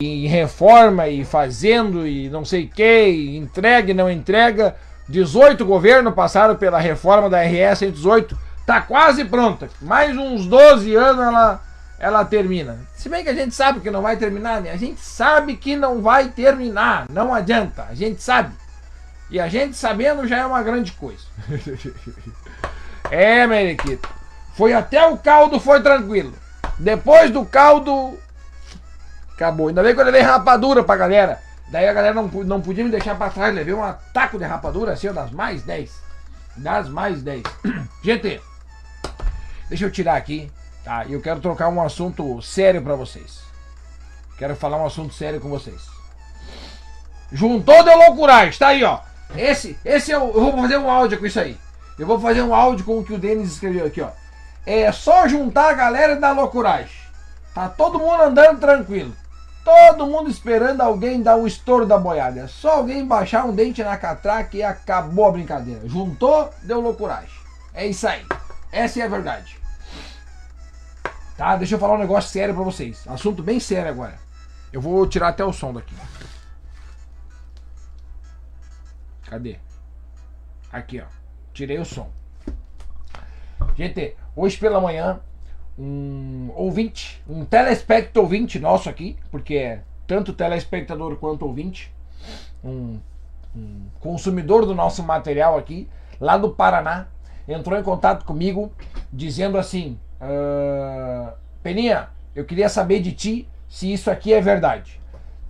em 0.01 0.27
reforma 0.27 1.07
e 1.07 1.23
fazendo 1.23 2.07
e 2.07 2.29
não 2.29 2.43
sei 2.43 2.67
que, 2.67 3.35
entrega 3.37 3.91
e 3.91 3.93
não 3.93 4.09
entrega, 4.09 4.75
18 5.07 5.63
governos 5.65 6.13
passaram 6.13 6.55
pela 6.55 6.79
reforma 6.79 7.29
da 7.29 7.41
RS 7.41 7.79
118, 7.79 8.37
tá 8.71 8.79
quase 8.79 9.25
pronta. 9.25 9.69
Mais 9.81 10.15
uns 10.17 10.45
12 10.45 10.95
anos 10.95 11.21
ela, 11.21 11.61
ela 11.99 12.23
termina. 12.23 12.79
Se 12.95 13.09
bem 13.09 13.21
que 13.21 13.29
a 13.29 13.33
gente 13.33 13.53
sabe 13.53 13.81
que 13.81 13.91
não 13.91 14.01
vai 14.01 14.15
terminar, 14.15 14.61
né? 14.61 14.71
A 14.71 14.77
gente 14.77 15.01
sabe 15.01 15.57
que 15.57 15.75
não 15.75 16.01
vai 16.01 16.29
terminar, 16.29 17.05
não 17.09 17.33
adianta, 17.33 17.85
a 17.89 17.93
gente 17.93 18.23
sabe. 18.23 18.55
E 19.29 19.41
a 19.41 19.49
gente 19.49 19.75
sabendo 19.75 20.25
já 20.25 20.37
é 20.37 20.45
uma 20.45 20.63
grande 20.63 20.93
coisa. 20.93 21.23
é, 23.11 23.45
Meriquito. 23.45 24.07
Foi 24.55 24.73
até 24.73 25.05
o 25.05 25.17
caldo, 25.17 25.59
foi 25.59 25.81
tranquilo. 25.81 26.33
Depois 26.79 27.29
do 27.29 27.43
caldo, 27.43 28.17
acabou. 29.33 29.67
Ainda 29.67 29.83
bem 29.83 29.93
que 29.93 29.99
eu 29.99 30.05
levei 30.05 30.21
rapadura 30.21 30.81
pra 30.81 30.95
galera. 30.95 31.41
Daí 31.67 31.89
a 31.89 31.93
galera 31.93 32.13
não, 32.13 32.27
não 32.27 32.61
podia 32.61 32.85
me 32.85 32.91
deixar 32.91 33.15
pra 33.15 33.29
trás. 33.29 33.53
Levei 33.53 33.73
um 33.73 33.83
ataque 33.83 34.37
de 34.37 34.45
rapadura 34.45 34.93
assim, 34.93 35.11
das 35.11 35.31
mais 35.31 35.61
10. 35.63 35.91
Das 36.57 36.87
mais 36.87 37.21
10. 37.21 37.43
Gente, 38.03 38.41
deixa 39.71 39.85
eu 39.85 39.91
tirar 39.91 40.17
aqui, 40.17 40.51
tá? 40.83 41.05
Eu 41.05 41.21
quero 41.21 41.39
trocar 41.39 41.69
um 41.69 41.81
assunto 41.81 42.41
sério 42.41 42.81
pra 42.81 42.93
vocês. 42.93 43.39
Quero 44.37 44.53
falar 44.53 44.75
um 44.75 44.85
assunto 44.85 45.13
sério 45.13 45.39
com 45.39 45.47
vocês. 45.47 45.81
Juntou 47.31 47.81
de 47.81 47.95
loucuragem, 47.95 48.59
tá 48.59 48.67
aí, 48.67 48.83
ó. 48.83 48.99
Esse, 49.33 49.79
esse 49.85 50.11
eu, 50.11 50.23
eu 50.35 50.41
vou 50.41 50.57
fazer 50.57 50.77
um 50.77 50.89
áudio 50.89 51.17
com 51.17 51.25
isso 51.25 51.39
aí. 51.39 51.57
Eu 51.97 52.05
vou 52.05 52.19
fazer 52.19 52.41
um 52.41 52.53
áudio 52.53 52.83
com 52.83 52.99
o 52.99 53.03
que 53.03 53.13
o 53.13 53.17
Denis 53.17 53.53
escreveu 53.53 53.85
aqui, 53.85 54.01
ó. 54.01 54.09
É 54.65 54.91
só 54.91 55.25
juntar 55.25 55.69
a 55.69 55.73
galera 55.73 56.17
da 56.17 56.33
loucuragem. 56.33 56.91
Tá 57.55 57.69
todo 57.69 57.99
mundo 57.99 58.23
andando 58.23 58.59
tranquilo. 58.59 59.15
Todo 59.63 60.05
mundo 60.05 60.29
esperando 60.29 60.81
alguém 60.81 61.23
dar 61.23 61.37
o 61.37 61.47
estouro 61.47 61.85
da 61.85 61.97
boiada. 61.97 62.41
É 62.41 62.47
só 62.47 62.71
alguém 62.71 63.05
baixar 63.05 63.45
um 63.45 63.55
dente 63.55 63.81
na 63.81 63.95
catraca 63.95 64.57
e 64.57 64.63
acabou 64.63 65.27
a 65.27 65.31
brincadeira. 65.31 65.87
Juntou, 65.87 66.49
deu 66.61 66.81
loucuragem. 66.81 67.39
É 67.73 67.87
isso 67.87 68.05
aí. 68.05 68.25
Essa 68.69 68.99
é 68.99 69.03
a 69.03 69.07
verdade. 69.07 69.60
Tá? 71.37 71.55
Deixa 71.55 71.75
eu 71.75 71.79
falar 71.79 71.95
um 71.95 71.99
negócio 71.99 72.29
sério 72.29 72.53
pra 72.53 72.63
vocês. 72.63 73.07
Assunto 73.07 73.41
bem 73.41 73.59
sério 73.59 73.89
agora. 73.89 74.19
Eu 74.71 74.81
vou 74.81 75.07
tirar 75.07 75.29
até 75.29 75.43
o 75.43 75.51
som 75.51 75.73
daqui. 75.73 75.95
Cadê? 79.23 79.57
Aqui, 80.71 81.01
ó. 81.01 81.05
Tirei 81.53 81.79
o 81.79 81.85
som. 81.85 82.09
Gente, 83.75 84.15
hoje 84.35 84.57
pela 84.57 84.79
manhã 84.79 85.21
um 85.77 86.51
ouvinte, 86.55 87.23
um 87.27 87.45
telespectador 87.45 88.23
ouvinte 88.23 88.59
nosso 88.59 88.89
aqui, 88.89 89.17
porque 89.29 89.55
é 89.55 89.83
tanto 90.05 90.33
telespectador 90.33 91.15
quanto 91.15 91.45
ouvinte, 91.45 91.93
um, 92.63 92.99
um 93.55 93.87
consumidor 93.99 94.65
do 94.65 94.75
nosso 94.75 95.01
material 95.01 95.57
aqui, 95.57 95.89
lá 96.19 96.37
do 96.37 96.51
Paraná, 96.51 97.07
entrou 97.47 97.79
em 97.79 97.83
contato 97.83 98.25
comigo 98.25 98.71
dizendo 99.11 99.57
assim: 99.57 99.99
uh, 100.21 101.33
Peninha, 101.63 102.09
eu 102.35 102.45
queria 102.45 102.69
saber 102.69 103.01
de 103.01 103.11
ti 103.11 103.49
se 103.67 103.91
isso 103.91 104.09
aqui 104.11 104.33
é 104.33 104.41
verdade. 104.41 105.01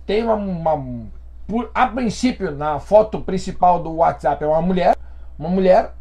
Tem 0.06 0.24
uma, 0.24 0.34
uma 0.34 1.10
por, 1.46 1.70
a 1.74 1.86
princípio 1.86 2.50
na 2.52 2.78
foto 2.80 3.20
principal 3.20 3.82
do 3.82 3.96
WhatsApp 3.96 4.42
é 4.42 4.46
uma 4.46 4.62
mulher, 4.62 4.96
uma 5.38 5.48
mulher 5.48 5.92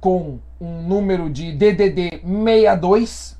com 0.00 0.38
um 0.60 0.82
número 0.82 1.28
de 1.28 1.52
DDD 1.52 2.20
62 2.22 3.38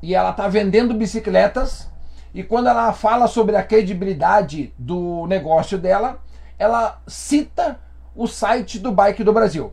e 0.00 0.14
ela 0.14 0.30
está 0.30 0.48
vendendo 0.48 0.94
bicicletas. 0.94 1.90
E 2.34 2.42
quando 2.42 2.68
ela 2.68 2.92
fala 2.92 3.26
sobre 3.26 3.56
a 3.56 3.62
credibilidade 3.62 4.72
do 4.78 5.26
negócio 5.26 5.76
dela, 5.78 6.18
ela 6.58 7.00
cita 7.06 7.78
o 8.16 8.26
site 8.26 8.78
do 8.78 8.90
Bike 8.90 9.22
do 9.22 9.32
Brasil. 9.32 9.72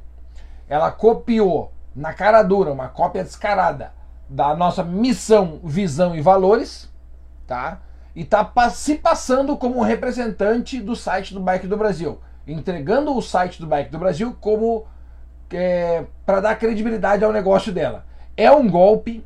Ela 0.67 0.91
copiou 0.91 1.71
na 1.95 2.13
cara 2.13 2.43
dura, 2.43 2.71
uma 2.71 2.89
cópia 2.89 3.23
descarada 3.23 3.93
da 4.29 4.55
nossa 4.55 4.83
missão, 4.83 5.59
visão 5.63 6.15
e 6.15 6.21
valores, 6.21 6.87
tá? 7.47 7.81
E 8.15 8.23
tá 8.23 8.47
se 8.69 8.95
passando 8.95 9.57
como 9.57 9.81
representante 9.81 10.79
do 10.79 10.95
site 10.95 11.33
do 11.33 11.39
Bike 11.39 11.67
do 11.67 11.77
Brasil, 11.77 12.19
entregando 12.47 13.15
o 13.15 13.21
site 13.21 13.59
do 13.59 13.67
Bike 13.67 13.91
do 13.91 13.97
Brasil 13.97 14.35
como 14.39 14.85
é, 15.51 16.05
para 16.25 16.41
dar 16.41 16.55
credibilidade 16.55 17.23
ao 17.23 17.33
negócio 17.33 17.71
dela. 17.71 18.05
É 18.37 18.51
um 18.51 18.69
golpe, 18.69 19.25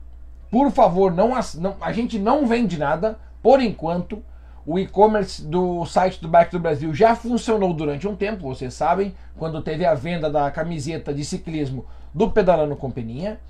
por 0.49 0.71
favor, 0.71 1.11
não, 1.11 1.31
não, 1.59 1.75
a 1.81 1.91
gente 1.91 2.17
não 2.17 2.47
vende 2.47 2.77
nada, 2.77 3.19
por 3.41 3.61
enquanto. 3.61 4.23
O 4.65 4.79
e-commerce 4.79 5.45
do 5.45 5.85
site 5.85 6.21
do 6.21 6.29
Bike 6.29 6.53
do 6.53 6.59
Brasil 6.59 6.93
já 6.93 7.17
funcionou 7.17 7.73
durante 7.73 8.07
um 8.07 8.15
tempo, 8.15 8.47
vocês 8.47 8.73
sabem, 8.73 9.13
quando 9.37 9.61
teve 9.61 9.85
a 9.85 9.93
venda 9.93 10.29
da 10.29 10.49
camiseta 10.49 11.13
de 11.13 11.25
ciclismo 11.25 11.85
do 12.13 12.31
Pedalando 12.31 12.73
com 12.77 12.89
Peninha. 12.89 13.41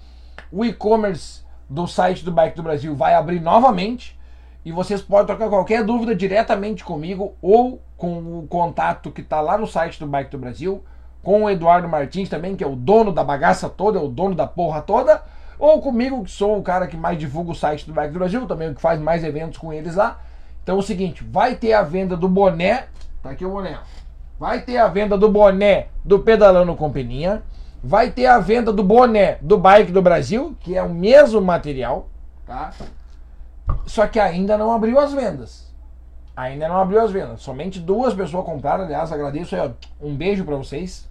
O 0.51 0.65
e-commerce 0.65 1.42
do 1.69 1.87
site 1.87 2.23
do 2.23 2.31
Bike 2.31 2.55
do 2.55 2.63
Brasil 2.63 2.95
vai 2.95 3.13
abrir 3.13 3.39
novamente 3.39 4.19
e 4.65 4.71
vocês 4.71 5.01
podem 5.01 5.27
trocar 5.27 5.49
qualquer 5.49 5.83
dúvida 5.83 6.15
diretamente 6.15 6.83
comigo 6.83 7.33
ou 7.41 7.81
com 7.97 8.39
o 8.39 8.47
contato 8.47 9.11
que 9.11 9.21
está 9.21 9.41
lá 9.41 9.57
no 9.57 9.67
site 9.67 9.99
do 9.99 10.07
Bike 10.07 10.31
do 10.31 10.37
Brasil, 10.37 10.83
com 11.21 11.43
o 11.43 11.49
Eduardo 11.49 11.87
Martins 11.87 12.29
também, 12.29 12.55
que 12.55 12.63
é 12.63 12.67
o 12.67 12.75
dono 12.75 13.11
da 13.11 13.23
bagaça 13.23 13.69
toda, 13.69 13.99
é 13.99 14.01
o 14.01 14.07
dono 14.07 14.35
da 14.35 14.47
porra 14.47 14.81
toda 14.81 15.23
ou 15.59 15.81
comigo, 15.81 16.23
que 16.23 16.31
sou 16.31 16.57
o 16.57 16.63
cara 16.63 16.87
que 16.87 16.97
mais 16.97 17.17
divulga 17.17 17.51
o 17.51 17.55
site 17.55 17.85
do 17.85 17.93
Bike 17.93 18.11
do 18.11 18.19
Brasil, 18.19 18.45
também 18.45 18.69
o 18.69 18.75
que 18.75 18.81
faz 18.81 18.99
mais 18.99 19.23
eventos 19.23 19.57
com 19.57 19.71
eles 19.71 19.95
lá. 19.95 20.19
Então 20.61 20.75
é 20.75 20.79
o 20.79 20.81
seguinte, 20.81 21.23
vai 21.23 21.55
ter 21.55 21.73
a 21.73 21.81
venda 21.81 22.17
do 22.17 22.27
boné, 22.27 22.87
tá 23.21 23.31
aqui 23.31 23.45
o 23.45 23.49
boné, 23.49 23.77
vai 24.39 24.61
ter 24.61 24.77
a 24.77 24.87
venda 24.87 25.17
do 25.17 25.29
boné 25.29 25.87
do 26.03 26.19
Pedalando 26.19 26.75
com 26.75 26.91
Peninha, 26.91 27.43
vai 27.83 28.09
ter 28.09 28.27
a 28.27 28.39
venda 28.39 28.71
do 28.71 28.81
boné 28.81 29.37
do 29.41 29.57
Bike 29.57 29.91
do 29.91 30.01
Brasil, 30.01 30.55
que 30.61 30.77
é 30.77 30.81
o 30.81 30.89
mesmo 30.89 31.41
material, 31.41 32.07
tá? 32.45 32.71
Só 33.85 34.07
que 34.07 34.19
ainda 34.19 34.57
não 34.57 34.71
abriu 34.71 34.97
as 34.97 35.11
vendas. 35.11 35.69
Ainda 36.35 36.69
não 36.69 36.79
abriu 36.79 37.01
as 37.01 37.11
vendas. 37.11 37.41
Somente 37.41 37.81
duas 37.81 38.13
pessoas 38.13 38.45
compraram, 38.45 38.85
aliás, 38.85 39.11
agradeço 39.11 39.55
aí, 39.55 39.73
um 40.01 40.15
beijo 40.15 40.45
para 40.45 40.55
vocês. 40.55 41.09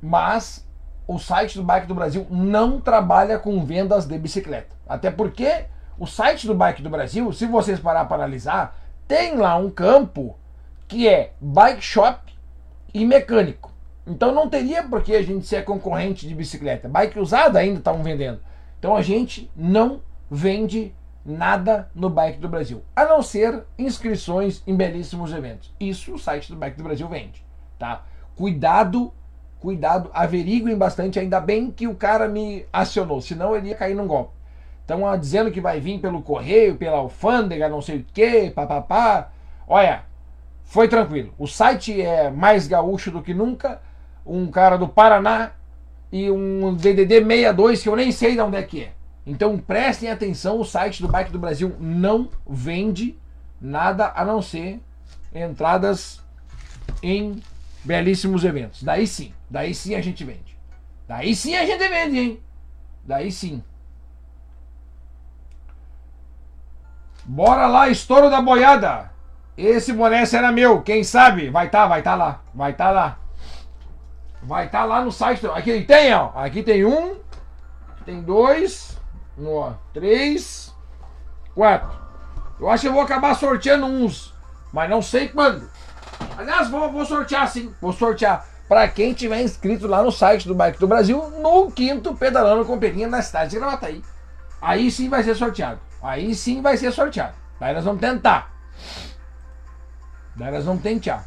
Mas 0.00 0.64
o 1.08 1.18
site 1.18 1.58
do 1.58 1.64
Bike 1.64 1.88
do 1.88 1.94
Brasil 1.94 2.24
não 2.30 2.80
trabalha 2.80 3.38
com 3.40 3.64
vendas 3.64 4.06
de 4.06 4.16
bicicleta. 4.16 4.74
Até 4.88 5.10
porque 5.10 5.64
o 5.98 6.06
site 6.06 6.46
do 6.46 6.54
Bike 6.54 6.80
do 6.80 6.90
Brasil, 6.90 7.32
se 7.32 7.46
vocês 7.46 7.80
parar 7.80 8.04
para 8.04 8.22
analisar, 8.22 8.78
tem 9.08 9.36
lá 9.36 9.56
um 9.56 9.68
campo 9.68 10.36
que 10.86 11.08
é 11.08 11.32
bike 11.40 11.82
shop 11.82 12.32
e 12.92 13.04
mecânico. 13.04 13.73
Então 14.06 14.32
não 14.32 14.48
teria 14.48 14.82
por 14.82 15.02
que 15.02 15.14
a 15.14 15.22
gente 15.22 15.46
ser 15.46 15.64
concorrente 15.64 16.28
de 16.28 16.34
bicicleta. 16.34 16.88
Bike 16.88 17.18
usada 17.18 17.58
ainda 17.58 17.78
estão 17.78 18.02
vendendo. 18.02 18.40
Então 18.78 18.94
a 18.94 19.02
gente 19.02 19.50
não 19.56 20.02
vende 20.30 20.94
nada 21.24 21.90
no 21.94 22.10
Bike 22.10 22.38
do 22.38 22.48
Brasil, 22.50 22.82
a 22.94 23.06
não 23.06 23.22
ser 23.22 23.64
inscrições 23.78 24.62
em 24.66 24.76
belíssimos 24.76 25.32
eventos. 25.32 25.72
Isso 25.80 26.14
o 26.14 26.18
site 26.18 26.52
do 26.52 26.58
Bike 26.58 26.76
do 26.76 26.84
Brasil 26.84 27.08
vende, 27.08 27.42
tá? 27.78 28.04
Cuidado 28.36 29.10
cuidado, 29.64 30.10
averiguem 30.12 30.76
bastante. 30.76 31.18
Ainda 31.18 31.40
bem 31.40 31.70
que 31.70 31.88
o 31.88 31.94
cara 31.94 32.28
me 32.28 32.66
acionou, 32.70 33.22
senão 33.22 33.56
ele 33.56 33.68
ia 33.68 33.74
cair 33.74 33.94
num 33.94 34.06
golpe. 34.06 34.34
Estão 34.82 35.18
dizendo 35.18 35.50
que 35.50 35.62
vai 35.62 35.80
vir 35.80 35.98
pelo 35.98 36.20
correio, 36.20 36.76
pela 36.76 36.98
alfândega, 36.98 37.70
não 37.70 37.80
sei 37.80 38.00
o 38.00 38.06
que, 38.12 38.50
papapá. 38.50 39.30
Olha, 39.66 40.02
foi 40.62 40.86
tranquilo. 40.86 41.32
O 41.38 41.46
site 41.46 42.02
é 42.02 42.30
mais 42.30 42.66
gaúcho 42.66 43.10
do 43.10 43.22
que 43.22 43.32
nunca. 43.32 43.80
Um 44.24 44.46
cara 44.46 44.76
do 44.76 44.88
Paraná 44.88 45.52
e 46.10 46.30
um 46.30 46.74
DDD 46.74 47.24
62 47.24 47.82
que 47.82 47.88
eu 47.88 47.96
nem 47.96 48.12
sei 48.12 48.34
de 48.34 48.40
onde 48.40 48.56
é 48.56 48.62
que 48.62 48.84
é. 48.84 48.92
Então 49.26 49.58
prestem 49.58 50.10
atenção, 50.10 50.60
o 50.60 50.64
site 50.64 51.02
do 51.02 51.08
Bike 51.08 51.32
do 51.32 51.38
Brasil 51.38 51.74
não 51.80 52.28
vende 52.46 53.18
nada 53.60 54.12
a 54.14 54.24
não 54.24 54.42
ser 54.42 54.80
entradas 55.34 56.22
em 57.02 57.42
belíssimos 57.82 58.44
eventos. 58.44 58.82
Daí 58.82 59.06
sim, 59.06 59.32
daí 59.48 59.74
sim 59.74 59.94
a 59.94 60.00
gente 60.00 60.22
vende. 60.24 60.56
Daí 61.08 61.34
sim 61.34 61.54
a 61.54 61.64
gente 61.66 61.88
vende, 61.88 62.18
hein? 62.18 62.40
Daí 63.04 63.32
sim. 63.32 63.62
Bora 67.24 67.66
lá, 67.66 67.88
estouro 67.88 68.30
da 68.30 68.40
boiada. 68.40 69.10
Esse 69.56 69.92
boné 69.92 70.26
será 70.26 70.52
meu, 70.52 70.82
quem 70.82 71.02
sabe? 71.02 71.48
Vai 71.48 71.70
tá, 71.70 71.86
vai 71.86 72.02
tá 72.02 72.14
lá, 72.14 72.42
vai 72.54 72.72
tá 72.74 72.90
lá. 72.90 73.18
Vai 74.44 74.68
tá 74.68 74.84
lá 74.84 75.02
no 75.02 75.10
site. 75.10 75.46
Aqui 75.46 75.82
tem, 75.82 76.14
ó. 76.14 76.30
Aqui 76.34 76.62
tem 76.62 76.84
um, 76.84 77.16
tem 78.04 78.20
dois, 78.20 78.98
ó, 79.42 79.72
três, 79.92 80.74
quatro. 81.54 81.98
Eu 82.60 82.68
acho 82.68 82.82
que 82.82 82.88
eu 82.88 82.92
vou 82.92 83.02
acabar 83.02 83.34
sorteando 83.34 83.86
uns, 83.86 84.34
mas 84.72 84.88
não 84.88 85.00
sei 85.00 85.28
quando. 85.28 85.68
Aliás, 86.36 86.68
vou, 86.68 86.90
vou 86.92 87.04
sortear 87.04 87.48
sim, 87.48 87.74
vou 87.80 87.92
sortear 87.92 88.46
para 88.68 88.86
quem 88.88 89.12
tiver 89.12 89.42
inscrito 89.42 89.86
lá 89.86 90.02
no 90.02 90.12
site 90.12 90.46
do 90.46 90.54
Bike 90.54 90.78
do 90.78 90.88
Brasil 90.88 91.30
no 91.40 91.70
quinto 91.70 92.14
pedalando 92.14 92.64
com 92.64 92.78
peninha 92.78 93.08
na 93.08 93.22
cidade 93.22 93.50
de 93.50 93.58
Gravataí. 93.58 94.02
Aí 94.60 94.90
sim 94.90 95.08
vai 95.08 95.22
ser 95.22 95.34
sorteado. 95.34 95.80
Aí 96.02 96.34
sim 96.34 96.62
vai 96.62 96.76
ser 96.76 96.92
sorteado. 96.92 97.34
Daí 97.58 97.74
nós 97.74 97.84
vamos 97.84 98.00
tentar. 98.00 98.52
Daí 100.36 100.50
nós 100.52 100.64
vamos 100.64 100.82
tentar. 100.82 101.26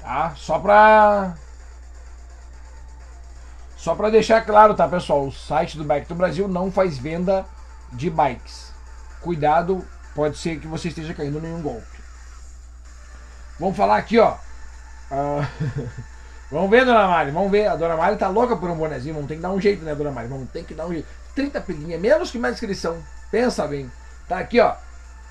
Tá? 0.00 0.32
Só 0.36 0.58
pra. 0.58 1.34
Só 3.88 3.94
pra 3.94 4.10
deixar 4.10 4.44
claro, 4.44 4.74
tá, 4.74 4.86
pessoal? 4.86 5.26
O 5.26 5.32
site 5.32 5.78
do 5.78 5.82
Bike 5.82 6.08
do 6.08 6.14
Brasil 6.14 6.46
não 6.46 6.70
faz 6.70 6.98
venda 6.98 7.46
de 7.90 8.10
bikes. 8.10 8.70
Cuidado, 9.22 9.82
pode 10.14 10.36
ser 10.36 10.60
que 10.60 10.66
você 10.66 10.88
esteja 10.88 11.14
caindo 11.14 11.38
em 11.38 11.54
um 11.54 11.62
golpe. 11.62 11.86
Vamos 13.58 13.74
falar 13.74 13.96
aqui, 13.96 14.18
ó. 14.18 14.34
Uh... 15.10 15.88
vamos 16.52 16.68
ver, 16.68 16.84
dona 16.84 17.08
Mari, 17.08 17.30
vamos 17.30 17.50
ver. 17.50 17.66
A 17.66 17.76
dona 17.76 17.96
Mari 17.96 18.18
tá 18.18 18.28
louca 18.28 18.58
por 18.58 18.68
um 18.68 18.76
bonezinho. 18.76 19.14
Vamos 19.14 19.26
ter 19.26 19.36
que 19.36 19.40
dar 19.40 19.52
um 19.52 19.58
jeito, 19.58 19.82
né, 19.82 19.94
dona 19.94 20.10
Mari? 20.10 20.28
Vamos 20.28 20.50
ter 20.50 20.64
que 20.64 20.74
dar 20.74 20.84
um 20.84 20.92
jeito. 20.92 21.08
30 21.34 21.58
pilinha, 21.62 21.98
menos 21.98 22.30
que 22.30 22.36
uma 22.36 22.50
inscrição. 22.50 22.98
Pensa 23.30 23.66
bem. 23.66 23.90
Tá 24.28 24.38
aqui, 24.38 24.60
ó. 24.60 24.74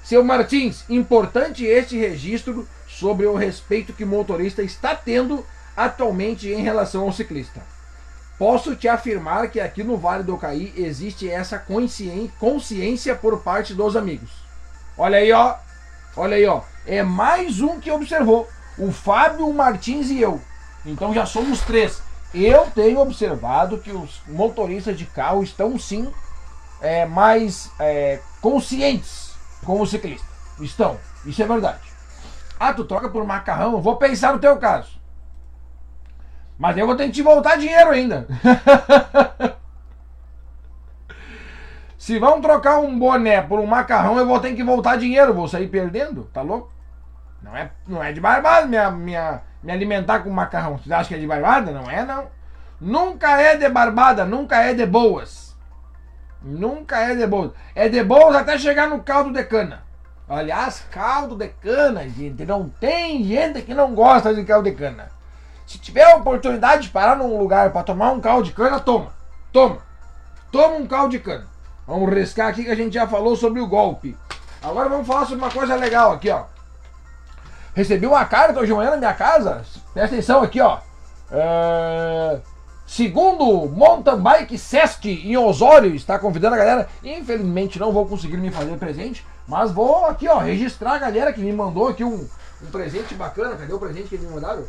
Seu 0.04 0.24
Martins, 0.24 0.84
importante 0.90 1.64
este 1.64 1.96
registro 1.96 2.68
sobre 2.88 3.28
o 3.28 3.36
respeito 3.36 3.94
que 3.94 4.04
o 4.04 4.08
motorista 4.08 4.64
está 4.64 4.96
tendo 4.96 5.46
atualmente 5.76 6.50
em 6.50 6.64
relação 6.64 7.04
ao 7.04 7.14
ciclista. 7.14 7.77
Posso 8.38 8.76
te 8.76 8.88
afirmar 8.88 9.50
que 9.50 9.60
aqui 9.60 9.84
no 9.84 9.98
Vale 9.98 10.24
do 10.24 10.38
Caí 10.38 10.72
existe 10.78 11.30
essa 11.30 11.58
consciência 11.58 13.16
por 13.16 13.42
parte 13.42 13.74
dos 13.74 13.96
amigos. 13.96 14.30
Olha 14.96 15.18
aí, 15.18 15.32
ó. 15.32 15.56
Olha 16.16 16.38
aí, 16.38 16.46
ó. 16.46 16.62
É 16.86 17.02
mais 17.02 17.62
um 17.62 17.80
que 17.80 17.92
observou. 17.92 18.48
O 18.78 18.92
Fábio 18.92 19.52
Martins 19.52 20.10
e 20.10 20.22
eu. 20.22 20.40
Então 20.86 21.14
já 21.14 21.26
somos 21.26 21.62
três. 21.62 22.02
Eu 22.34 22.68
tenho 22.76 23.00
observado 23.00 23.80
que 23.80 23.92
os 23.92 24.22
motoristas 24.28 24.98
de 24.98 25.06
carro 25.06 25.42
estão 25.42 25.80
sim 25.80 26.12
é, 26.80 27.06
mais 27.06 27.72
é, 27.80 28.20
conscientes 28.40 29.32
com 29.66 29.82
o 29.82 29.88
ciclista. 29.88 30.28
Estão, 30.60 31.00
isso 31.26 31.42
é 31.42 31.48
verdade. 31.48 31.82
Ah, 32.60 32.74
tu 32.74 32.84
troca 32.86 33.10
por 33.10 33.26
macarrão? 33.26 33.74
Eu 33.74 33.82
vou 33.82 33.98
pensar 33.98 34.34
no 34.34 34.40
teu 34.40 34.58
caso. 34.58 34.97
Mas 36.58 36.78
eu 36.78 36.88
vou 36.88 36.96
ter 36.96 37.06
que 37.06 37.12
te 37.12 37.22
voltar 37.22 37.58
dinheiro 37.58 37.92
ainda. 37.92 38.28
Se 41.98 42.18
vão 42.20 42.40
trocar 42.40 42.80
um 42.80 42.98
boné 42.98 43.42
por 43.42 43.60
um 43.60 43.66
macarrão, 43.66 44.18
eu 44.18 44.26
vou 44.26 44.40
ter 44.40 44.56
que 44.56 44.64
voltar 44.64 44.98
dinheiro. 44.98 45.34
Vou 45.34 45.48
sair 45.48 45.68
perdendo, 45.68 46.24
tá 46.34 46.42
louco? 46.42 46.72
Não 47.42 47.56
é, 47.56 47.70
não 47.88 48.04
é 48.04 48.12
de 48.12 48.20
barbada 48.20 48.66
minha, 48.66 48.90
minha, 48.90 49.42
me 49.62 49.72
alimentar 49.72 50.20
com 50.20 50.30
macarrão. 50.30 50.78
Você 50.78 50.94
acha 50.94 51.10
que 51.10 51.16
é 51.16 51.20
de 51.20 51.28
barbada? 51.28 51.72
Não 51.72 51.90
é, 51.90 52.06
não. 52.06 52.28
Nunca 52.80 53.42
é 53.42 53.58
de 53.58 53.68
barbada, 53.70 54.26
nunca 54.26 54.58
é 54.64 54.74
de 54.74 54.86
boas. 54.86 55.56
Nunca 56.42 56.98
é 56.98 57.16
de 57.16 57.28
boas. 57.28 57.52
É 57.76 57.90
de 57.90 58.04
boas 58.04 58.36
até 58.36 58.58
chegar 58.58 58.88
no 58.88 59.04
caldo 59.04 59.32
de 59.32 59.44
cana. 59.44 59.84
Aliás, 60.30 60.86
caldo 60.92 61.36
de 61.36 61.48
cana, 61.48 62.08
gente. 62.08 62.46
Não 62.46 62.70
tem 62.70 63.24
gente 63.24 63.62
que 63.62 63.74
não 63.74 63.94
gosta 63.94 64.34
de 64.34 64.44
caldo 64.44 64.70
de 64.70 64.76
cana. 64.76 65.17
Se 65.68 65.78
tiver 65.78 66.04
a 66.04 66.16
oportunidade 66.16 66.84
de 66.84 66.90
parar 66.90 67.18
num 67.18 67.38
lugar 67.38 67.72
para 67.72 67.84
tomar 67.84 68.12
um 68.12 68.22
caldo 68.22 68.46
de 68.46 68.54
cana, 68.54 68.80
toma. 68.80 69.12
Toma. 69.52 69.80
Toma 70.50 70.76
um 70.76 70.88
caldo 70.88 71.10
de 71.10 71.20
cana. 71.20 71.46
Vamos 71.86 72.10
riscar 72.14 72.48
aqui 72.48 72.64
que 72.64 72.72
a 72.72 72.76
gente 72.76 72.94
já 72.94 73.06
falou 73.06 73.36
sobre 73.36 73.60
o 73.60 73.68
golpe. 73.68 74.18
Agora 74.64 74.88
vamos 74.88 75.06
falar 75.06 75.26
sobre 75.26 75.44
uma 75.44 75.52
coisa 75.52 75.76
legal 75.76 76.14
aqui, 76.14 76.30
ó. 76.30 76.46
Recebi 77.76 78.08
uma 78.08 78.24
carta 78.24 78.60
hoje 78.60 78.68
de 78.68 78.74
manhã 78.74 78.92
na 78.92 78.98
minha 78.98 79.14
casa. 79.14 79.62
Presta 79.94 80.16
atenção 80.16 80.42
aqui, 80.42 80.62
ó. 80.62 80.80
É... 81.30 82.40
Segundo 82.86 83.68
Mountain 83.68 84.22
Bike 84.22 84.58
Sesc 84.58 85.10
em 85.10 85.36
Osório, 85.36 85.94
está 85.94 86.18
convidando 86.18 86.56
a 86.56 86.58
galera. 86.58 86.88
Infelizmente 87.04 87.78
não 87.78 87.92
vou 87.92 88.06
conseguir 88.06 88.38
me 88.38 88.50
fazer 88.52 88.78
presente, 88.78 89.28
mas 89.46 89.70
vou 89.70 90.06
aqui, 90.06 90.30
ó, 90.30 90.38
registrar 90.38 90.94
a 90.94 91.00
galera 91.00 91.34
que 91.34 91.42
me 91.42 91.52
mandou 91.52 91.90
aqui 91.90 92.06
um, 92.06 92.26
um 92.64 92.72
presente 92.72 93.14
bacana. 93.14 93.58
Cadê 93.58 93.74
o 93.74 93.80
presente 93.80 94.08
que 94.08 94.16
eles 94.16 94.26
me 94.26 94.34
mandaram? 94.34 94.64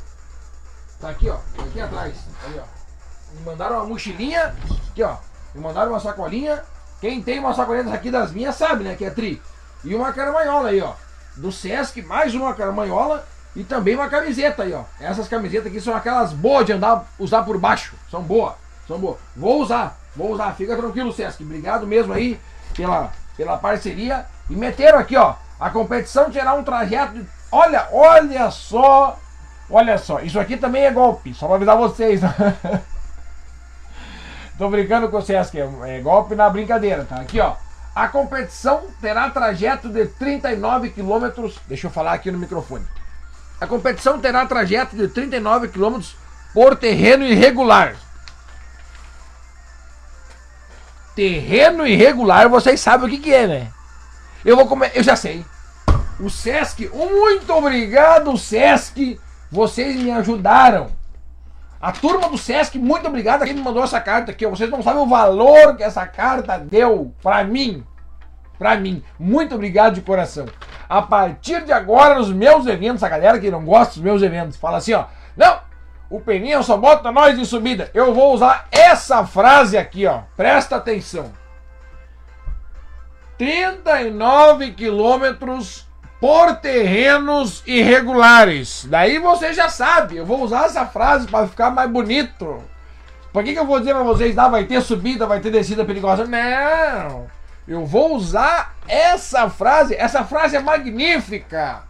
Tá 1.01 1.11
aqui, 1.11 1.29
ó, 1.29 1.37
tá 1.57 1.63
aqui 1.63 1.81
atrás. 1.81 2.15
Aí, 2.45 2.59
ó. 2.59 3.35
Me 3.35 3.45
mandaram 3.45 3.77
uma 3.77 3.87
mochilinha, 3.87 4.55
aqui, 4.91 5.03
ó. 5.03 5.17
Me 5.55 5.61
mandaram 5.61 5.91
uma 5.91 6.01
sacolinha. 6.01 6.63
Quem 7.01 7.23
tem 7.23 7.39
uma 7.39 7.55
sacolinha 7.55 7.95
aqui 7.95 8.11
das 8.11 8.33
minhas 8.33 8.57
sabe, 8.57 8.85
né, 8.85 8.97
que 8.97 9.05
é 9.05 9.11
tri. 9.11 9.41
E 9.85 9.95
uma 9.95 10.13
caramanhola 10.13 10.71
aí, 10.71 10.81
ó. 10.81 10.95
Do 11.37 11.53
Sesc, 11.53 12.03
mais 12.03 12.35
uma 12.35 12.53
caramanhola 12.53 13.25
e 13.55 13.63
também 13.63 13.95
uma 13.95 14.09
camiseta 14.09 14.65
aí, 14.65 14.73
ó. 14.73 14.83
Essas 15.01 15.29
camisetas 15.29 15.69
aqui 15.69 15.81
são 15.81 15.95
aquelas 15.95 16.33
boas 16.33 16.67
de 16.67 16.73
andar, 16.73 17.05
usar 17.19 17.43
por 17.43 17.59
baixo. 17.59 17.95
São 18.11 18.23
boas, 18.23 18.55
são 18.87 18.99
boas. 18.99 19.19
Vou 19.37 19.63
usar, 19.63 19.97
vou 20.17 20.33
usar. 20.33 20.53
Fica 20.55 20.77
tranquilo, 20.77 21.13
Sesc. 21.13 21.43
Obrigado 21.43 21.87
mesmo 21.87 22.13
aí 22.13 22.41
pela, 22.77 23.13
pela 23.37 23.57
parceria. 23.57 24.27
E 24.51 24.57
meteram 24.57 24.99
aqui, 24.99 25.17
ó. 25.17 25.35
A 25.61 25.71
competição 25.71 26.31
terá 26.31 26.55
um 26.55 26.65
trajeto 26.65 27.15
de... 27.15 27.27
Olha, 27.51 27.89
olha 27.93 28.51
só. 28.51 29.19
Olha 29.71 29.99
só. 29.99 30.21
Isso 30.21 30.41
aqui 30.41 30.57
também 30.57 30.85
é 30.85 30.91
golpe. 30.91 31.35
Só 31.35 31.47
pra 31.47 31.57
avisar 31.57 31.77
vocês. 31.77 32.21
Tô 34.57 34.69
brincando 34.69 35.09
com 35.09 35.19
o 35.19 35.23
Sesc. 35.23 35.59
É 35.87 36.01
golpe 36.01 36.35
na 36.35 36.49
brincadeira, 36.49 37.05
tá? 37.05 37.17
Aqui, 37.17 37.41
ó. 37.41 37.55
A 37.95 38.09
competição 38.09 38.83
terá 39.01 39.29
trajeto 39.31 39.89
de 39.89 40.07
39 40.07 40.91
quilômetros. 40.91 41.59
Deixa 41.67 41.87
eu 41.87 41.91
falar 41.91 42.13
aqui 42.13 42.31
no 42.31 42.39
microfone. 42.39 42.87
A 43.61 43.67
competição 43.67 44.21
terá 44.21 44.47
trajeto 44.47 44.97
de 44.97 45.09
39 45.09 45.69
km 45.69 46.01
por 46.55 46.77
terreno 46.77 47.25
irregular. 47.25 47.97
Terreno 51.17 51.85
irregular, 51.85 52.49
vocês 52.49 52.81
sabem 52.81 53.09
o 53.09 53.11
que, 53.11 53.19
que 53.19 53.35
é, 53.35 53.49
né? 53.49 53.73
Eu 54.45 54.55
vou 54.55 54.69
comer, 54.69 54.93
eu 54.95 55.03
já 55.03 55.17
sei. 55.17 55.45
O 56.21 56.31
Sesc, 56.31 56.89
muito 56.89 57.53
obrigado, 57.53 58.39
Sesc. 58.39 59.21
Vocês 59.51 59.97
me 59.97 60.11
ajudaram. 60.11 60.89
A 61.81 61.93
turma 61.93 62.29
do 62.29 62.37
Sesc, 62.37 62.79
muito 62.79 63.07
obrigado 63.07 63.43
a 63.43 63.47
quem 63.47 63.55
me 63.55 63.63
mandou 63.63 63.85
essa 63.85 64.01
carta 64.01 64.33
aqui. 64.33 64.47
Vocês 64.47 64.69
não 64.71 64.83
sabem 64.83 65.03
o 65.03 65.07
valor 65.07 65.77
que 65.77 65.83
essa 65.83 66.07
carta 66.07 66.59
deu 66.59 67.15
para 67.23 67.45
mim. 67.45 67.85
Para 68.59 68.77
mim. 68.77 69.03
Muito 69.19 69.55
obrigado 69.55 69.95
de 69.95 70.01
coração 70.01 70.47
a 70.89 71.03
partir 71.03 71.65
de 71.65 71.73
agora 71.73 72.15
nos 72.15 72.31
meus 72.33 72.67
eventos, 72.67 73.03
a 73.03 73.09
galera 73.09 73.39
que 73.39 73.51
não 73.51 73.65
gosta 73.65 73.95
dos 73.95 74.03
meus 74.03 74.23
eventos, 74.23 74.57
fala 74.57 74.79
assim, 74.79 74.95
ó, 74.95 75.05
não, 75.37 75.61
o 76.09 76.19
Peninha 76.19 76.63
só 76.63 76.77
bota 76.77 77.13
nós 77.13 77.39
de 77.39 77.45
subida. 77.45 77.91
Eu 77.93 78.15
vou 78.15 78.33
usar 78.33 78.67
essa 78.73 79.27
frase 79.27 79.77
aqui, 79.77 80.07
ó. 80.07 80.23
Presta 80.35 80.77
atenção. 80.77 81.31
39 83.37 84.73
quilômetros 84.73 85.87
por 86.21 86.57
terrenos 86.57 87.63
irregulares. 87.67 88.87
Daí 88.89 89.19
você 89.19 89.53
já 89.53 89.69
sabe. 89.69 90.17
Eu 90.17 90.27
vou 90.27 90.43
usar 90.43 90.67
essa 90.67 90.85
frase 90.87 91.29
para 91.29 91.47
ficar 91.47 91.71
mais 91.71 91.91
bonito. 91.91 92.63
Por 93.33 93.45
que, 93.45 93.53
que 93.53 93.59
eu 93.59 93.67
vou 93.67 93.79
dizer 93.79 93.95
para 93.95 94.03
vocês, 94.03 94.37
ah, 94.37 94.49
vai 94.49 94.65
ter 94.65 94.81
subida, 94.81 95.27
vai 95.27 95.41
ter 95.41 95.51
descida 95.51 95.85
perigosa? 95.85 96.27
Não. 96.27 97.27
Eu 97.67 97.85
vou 97.85 98.17
usar 98.17 98.75
essa 98.89 99.49
frase. 99.49 99.95
Essa 99.95 100.25
frase 100.25 100.57
é 100.57 100.61
magnífica. 100.61 101.83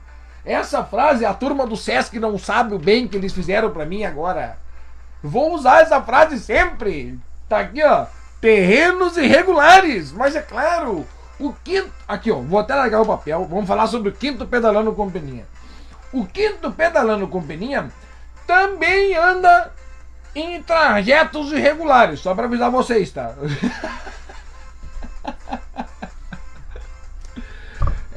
Essa 0.44 0.82
frase 0.82 1.24
a 1.24 1.32
turma 1.32 1.66
do 1.66 1.76
Sesc 1.76 2.18
não 2.18 2.38
sabe 2.38 2.74
o 2.74 2.78
bem 2.78 3.06
que 3.06 3.16
eles 3.16 3.32
fizeram 3.32 3.70
para 3.70 3.86
mim 3.86 4.04
agora. 4.04 4.58
Vou 5.22 5.54
usar 5.54 5.82
essa 5.82 6.02
frase 6.02 6.38
sempre. 6.38 7.18
Tá 7.48 7.60
aqui, 7.60 7.82
ó. 7.82 8.06
Terrenos 8.40 9.16
irregulares. 9.16 10.12
Mas 10.12 10.36
é 10.36 10.42
claro, 10.42 11.06
O 11.38 11.52
quinto. 11.52 11.92
Aqui, 12.06 12.30
ó. 12.30 12.36
Vou 12.36 12.58
até 12.58 12.74
largar 12.74 13.02
o 13.02 13.06
papel. 13.06 13.46
Vamos 13.48 13.68
falar 13.68 13.86
sobre 13.86 14.08
o 14.08 14.12
quinto 14.12 14.46
pedalando 14.46 14.92
com 14.92 15.10
peninha. 15.10 15.46
O 16.12 16.26
quinto 16.26 16.70
pedalando 16.72 17.28
com 17.28 17.42
peninha 17.42 17.90
também 18.46 19.14
anda 19.14 19.72
em 20.34 20.62
trajetos 20.62 21.52
irregulares. 21.52 22.20
Só 22.20 22.34
para 22.34 22.46
avisar 22.46 22.70
vocês, 22.70 23.10
tá? 23.10 23.34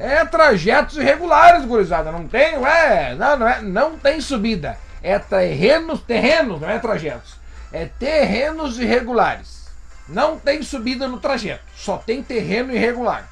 É 0.02 0.24
trajetos 0.24 0.96
irregulares, 0.96 1.64
gurizada. 1.64 2.10
Não 2.10 2.26
tem, 2.26 2.54
é, 2.66 3.14
não, 3.14 3.36
não, 3.36 3.48
é, 3.48 3.62
não 3.62 3.96
tem 3.96 4.20
subida. 4.20 4.76
É 5.00 5.16
terrenos, 5.16 6.00
terrenos, 6.02 6.60
não 6.60 6.68
é 6.68 6.76
trajetos. 6.80 7.36
É 7.72 7.86
terrenos 7.86 8.80
irregulares. 8.80 9.61
Não 10.08 10.38
tem 10.38 10.62
subida 10.62 11.06
no 11.06 11.20
trajeto. 11.20 11.64
Só 11.74 11.96
tem 11.96 12.22
terreno 12.22 12.72
irregular. 12.72 13.28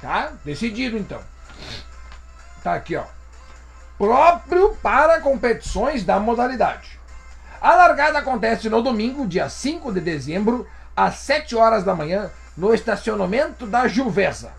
Tá? 0.00 0.32
Decidido 0.44 0.96
então. 0.96 1.20
Tá 2.62 2.74
aqui, 2.74 2.96
ó. 2.96 3.04
Próprio 3.96 4.76
para 4.82 5.20
competições 5.20 6.04
da 6.04 6.18
modalidade. 6.18 6.98
A 7.60 7.74
largada 7.74 8.18
acontece 8.18 8.68
no 8.68 8.82
domingo, 8.82 9.26
dia 9.26 9.48
5 9.48 9.92
de 9.92 10.00
dezembro, 10.00 10.68
às 10.96 11.16
7 11.16 11.56
horas 11.56 11.84
da 11.84 11.94
manhã, 11.94 12.30
no 12.56 12.74
estacionamento 12.74 13.66
da 13.66 13.88
Juvesa. 13.88 14.52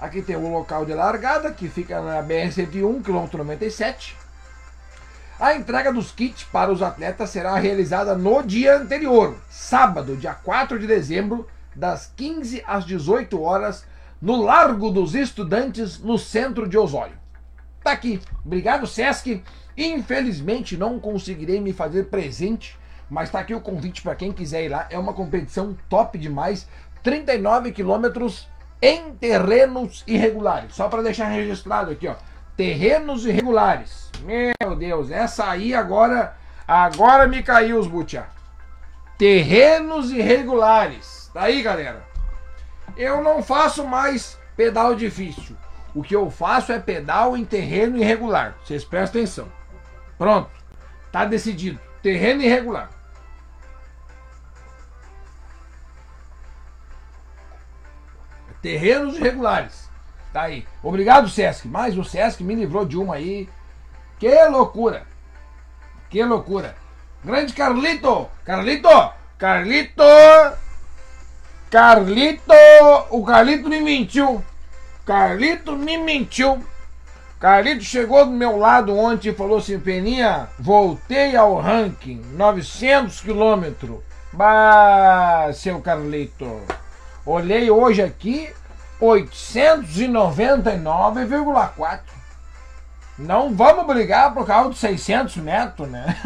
Aqui 0.00 0.20
tem 0.20 0.34
o 0.36 0.50
local 0.50 0.84
de 0.84 0.92
largada, 0.92 1.52
que 1.52 1.68
fica 1.68 2.00
na 2.00 2.22
BR-101, 2.22 3.02
quilômetro 3.02 3.38
97. 3.38 4.16
A 5.44 5.54
entrega 5.54 5.92
dos 5.92 6.10
kits 6.10 6.42
para 6.44 6.72
os 6.72 6.80
atletas 6.80 7.28
será 7.28 7.54
realizada 7.56 8.16
no 8.16 8.42
dia 8.42 8.78
anterior, 8.78 9.36
sábado, 9.50 10.16
dia 10.16 10.32
4 10.32 10.78
de 10.78 10.86
dezembro, 10.86 11.46
das 11.76 12.10
15 12.16 12.64
às 12.66 12.86
18 12.86 13.42
horas, 13.42 13.86
no 14.22 14.40
Largo 14.40 14.90
dos 14.90 15.14
Estudantes, 15.14 15.98
no 15.98 16.16
centro 16.16 16.66
de 16.66 16.78
Osório. 16.78 17.18
Tá 17.82 17.92
aqui. 17.92 18.22
Obrigado, 18.42 18.86
Sesc. 18.86 19.44
Infelizmente 19.76 20.78
não 20.78 20.98
conseguirei 20.98 21.60
me 21.60 21.74
fazer 21.74 22.04
presente, 22.04 22.78
mas 23.10 23.28
tá 23.28 23.40
aqui 23.40 23.54
o 23.54 23.60
convite 23.60 24.00
para 24.00 24.16
quem 24.16 24.32
quiser 24.32 24.64
ir 24.64 24.70
lá. 24.70 24.86
É 24.88 24.98
uma 24.98 25.12
competição 25.12 25.76
top 25.90 26.16
demais. 26.16 26.66
39 27.02 27.70
quilômetros 27.72 28.48
em 28.80 29.12
terrenos 29.12 30.04
irregulares. 30.06 30.74
Só 30.74 30.88
para 30.88 31.02
deixar 31.02 31.26
registrado 31.26 31.90
aqui, 31.90 32.08
ó. 32.08 32.14
Terrenos 32.56 33.26
irregulares. 33.26 34.10
Meu 34.22 34.76
Deus, 34.76 35.10
essa 35.10 35.50
aí 35.50 35.74
agora 35.74 36.36
agora 36.66 37.26
me 37.26 37.42
caiu 37.42 37.78
os 37.78 37.86
butiá. 37.86 38.26
Terrenos 39.18 40.10
irregulares. 40.10 41.30
Tá 41.32 41.42
aí, 41.42 41.62
galera. 41.62 42.04
Eu 42.96 43.22
não 43.22 43.42
faço 43.42 43.86
mais 43.86 44.38
pedal 44.56 44.94
difícil. 44.94 45.56
O 45.94 46.02
que 46.02 46.14
eu 46.14 46.30
faço 46.30 46.72
é 46.72 46.78
pedal 46.78 47.36
em 47.36 47.44
terreno 47.44 47.96
irregular. 47.96 48.56
Vocês 48.64 48.84
prestem 48.84 49.22
atenção. 49.22 49.48
Pronto. 50.18 50.50
Tá 51.12 51.24
decidido. 51.24 51.80
Terreno 52.02 52.42
irregular. 52.42 52.90
Terrenos 58.60 59.16
irregulares. 59.16 59.83
Tá 60.34 60.42
aí. 60.42 60.66
Obrigado, 60.82 61.28
Sesc. 61.28 61.68
Mas 61.68 61.96
o 61.96 62.02
Sesc 62.02 62.42
me 62.42 62.56
livrou 62.56 62.84
de 62.84 62.98
uma 62.98 63.14
aí. 63.14 63.48
Que 64.18 64.48
loucura. 64.48 65.06
Que 66.10 66.24
loucura. 66.24 66.74
Grande 67.24 67.52
Carlito. 67.52 68.28
Carlito. 68.44 68.88
Carlito. 69.38 70.02
Carlito. 71.70 72.52
O 73.10 73.24
Carlito 73.24 73.68
me 73.68 73.80
mentiu. 73.80 74.44
Carlito 75.06 75.76
me 75.76 75.96
mentiu. 75.98 76.66
Carlito 77.38 77.84
chegou 77.84 78.24
do 78.24 78.32
meu 78.32 78.56
lado 78.56 78.96
ontem 78.96 79.28
e 79.28 79.34
falou 79.34 79.58
assim: 79.58 79.78
Peninha, 79.78 80.48
voltei 80.58 81.36
ao 81.36 81.60
ranking, 81.60 82.20
900 82.32 83.20
quilômetros. 83.20 84.00
Bah, 84.32 85.52
seu 85.52 85.80
Carlito. 85.80 86.60
Olhei 87.24 87.70
hoje 87.70 88.02
aqui, 88.02 88.48
899,4. 89.00 92.00
Não 93.18 93.54
vamos 93.54 93.86
brigar 93.86 94.34
por 94.34 94.46
causa 94.46 94.70
de 94.70 94.78
600 94.78 95.36
metros, 95.36 95.88
né? 95.88 96.16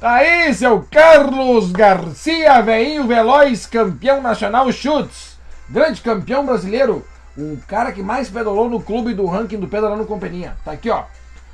tá 0.00 0.14
aí, 0.14 0.54
seu 0.54 0.86
Carlos 0.90 1.72
Garcia, 1.72 2.62
veinho 2.62 3.06
veloz, 3.06 3.66
campeão 3.66 4.22
nacional 4.22 4.70
chutes. 4.70 5.36
Grande 5.68 6.00
campeão 6.00 6.46
brasileiro. 6.46 7.04
O 7.36 7.58
cara 7.68 7.92
que 7.92 8.02
mais 8.02 8.30
pedalou 8.30 8.68
no 8.68 8.80
clube 8.80 9.14
do 9.14 9.26
ranking 9.26 9.60
do 9.60 9.68
Pedalando 9.68 10.06
com 10.06 10.18
Peninha. 10.18 10.56
Tá 10.64 10.72
aqui, 10.72 10.90
ó. 10.90 11.04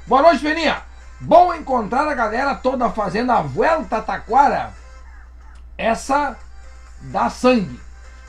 Boa 0.06 0.22
noite, 0.22 0.42
Peninha. 0.42 0.80
Bom 1.20 1.52
encontrar 1.54 2.08
a 2.08 2.14
galera 2.14 2.54
toda 2.54 2.88
fazendo 2.90 3.32
a 3.32 3.42
Vuelta 3.42 4.00
Taquara. 4.00 4.72
Essa 5.76 6.36
dá 7.02 7.28
sangue. 7.28 7.83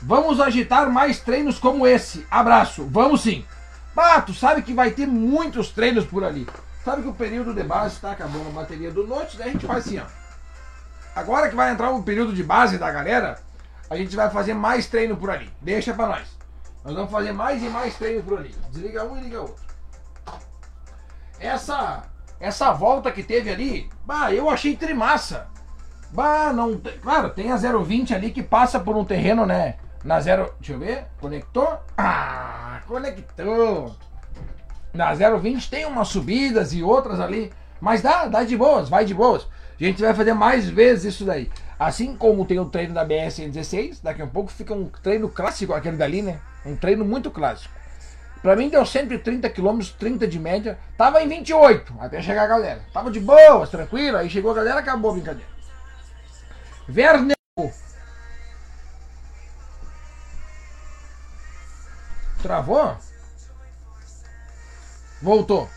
Vamos 0.06 0.38
agitar 0.40 0.88
mais 0.88 1.18
treinos 1.18 1.58
como 1.58 1.84
esse. 1.84 2.24
Abraço. 2.30 2.86
Vamos 2.88 3.22
sim. 3.22 3.44
Bato, 3.92 4.32
sabe 4.32 4.62
que 4.62 4.72
vai 4.72 4.92
ter 4.92 5.04
muitos 5.04 5.70
treinos 5.70 6.04
por 6.04 6.22
ali. 6.22 6.46
Sabe 6.84 7.02
que 7.02 7.08
o 7.08 7.14
período 7.14 7.52
de 7.52 7.64
base 7.64 7.96
está 7.96 8.12
acabando 8.12 8.46
a 8.48 8.52
bateria 8.52 8.92
do 8.92 9.04
noite, 9.04 9.36
daí 9.36 9.48
a 9.48 9.52
gente 9.52 9.66
faz 9.66 9.84
assim, 9.84 9.98
ó. 9.98 10.04
Agora 11.16 11.48
que 11.48 11.56
vai 11.56 11.72
entrar 11.72 11.90
o 11.90 12.04
período 12.04 12.32
de 12.32 12.44
base 12.44 12.78
da 12.78 12.88
galera, 12.92 13.40
a 13.90 13.96
gente 13.96 14.14
vai 14.14 14.30
fazer 14.30 14.54
mais 14.54 14.86
treino 14.86 15.16
por 15.16 15.28
ali. 15.28 15.50
Deixa 15.60 15.92
pra 15.92 16.06
nós. 16.06 16.28
Nós 16.84 16.94
vamos 16.94 17.10
fazer 17.10 17.32
mais 17.32 17.60
e 17.60 17.68
mais 17.68 17.96
treino 17.96 18.22
por 18.22 18.38
ali. 18.38 18.54
Desliga 18.70 19.04
um 19.04 19.16
e 19.18 19.22
liga 19.22 19.40
outro. 19.40 19.66
Essa 21.40 22.04
essa 22.38 22.70
volta 22.70 23.10
que 23.10 23.24
teve 23.24 23.50
ali, 23.50 23.90
bah, 24.04 24.32
eu 24.32 24.48
achei 24.48 24.76
trimassa. 24.76 25.48
Bah, 26.12 26.52
não. 26.52 26.80
Claro, 27.02 27.30
tem 27.30 27.50
a 27.50 27.56
020 27.56 28.14
ali 28.14 28.30
que 28.30 28.42
passa 28.42 28.78
por 28.78 28.96
um 28.96 29.04
terreno, 29.04 29.44
né? 29.44 29.76
Na 30.06 30.20
zero. 30.20 30.54
Deixa 30.60 30.72
eu 30.72 30.78
ver. 30.78 31.04
Conectou? 31.20 31.80
Ah, 31.98 32.80
conectou. 32.86 33.94
Na 34.94 35.12
020 35.12 35.68
tem 35.68 35.84
umas 35.84 36.08
subidas 36.08 36.72
e 36.72 36.82
outras 36.82 37.18
ali. 37.18 37.52
Mas 37.80 38.02
dá, 38.02 38.26
dá 38.26 38.44
de 38.44 38.56
boas, 38.56 38.88
vai 38.88 39.04
de 39.04 39.12
boas. 39.12 39.46
A 39.78 39.84
gente 39.84 40.00
vai 40.00 40.14
fazer 40.14 40.32
mais 40.32 40.68
vezes 40.68 41.12
isso 41.14 41.24
daí. 41.24 41.50
Assim 41.78 42.16
como 42.16 42.46
tem 42.46 42.58
o 42.58 42.64
treino 42.66 42.94
da 42.94 43.04
BS-16, 43.04 43.98
daqui 44.02 44.22
a 44.22 44.26
pouco 44.26 44.50
fica 44.50 44.72
um 44.72 44.88
treino 44.88 45.28
clássico 45.28 45.74
aquele 45.74 45.96
dali, 45.96 46.22
né? 46.22 46.38
Um 46.64 46.76
treino 46.76 47.04
muito 47.04 47.30
clássico. 47.30 47.74
Pra 48.40 48.54
mim 48.54 48.70
deu 48.70 48.86
130 48.86 49.50
km, 49.50 49.80
30 49.98 50.26
de 50.26 50.38
média. 50.38 50.78
Tava 50.96 51.20
em 51.20 51.28
28 51.28 51.94
até 51.98 52.22
chegar 52.22 52.44
a 52.44 52.46
galera. 52.46 52.80
Tava 52.92 53.10
de 53.10 53.18
boas, 53.18 53.68
tranquilo. 53.68 54.16
Aí 54.16 54.30
chegou 54.30 54.52
a 54.52 54.54
galera, 54.54 54.78
acabou 54.78 55.10
a 55.10 55.14
brincadeira. 55.14 55.50
Werner. 56.88 57.36
Travou? 62.46 62.96
Voltou. 65.20 65.68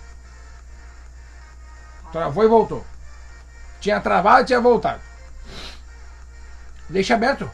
Travou 2.11 2.43
e 2.43 2.47
voltou. 2.47 2.85
Tinha 3.81 3.99
travado 3.99 4.43
e 4.43 4.45
tinha 4.45 4.61
voltado. 4.61 5.01
Deixa 6.87 7.15
aberto. 7.15 7.49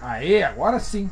Aí, 0.00 0.42
agora 0.42 0.80
sim. 0.80 1.10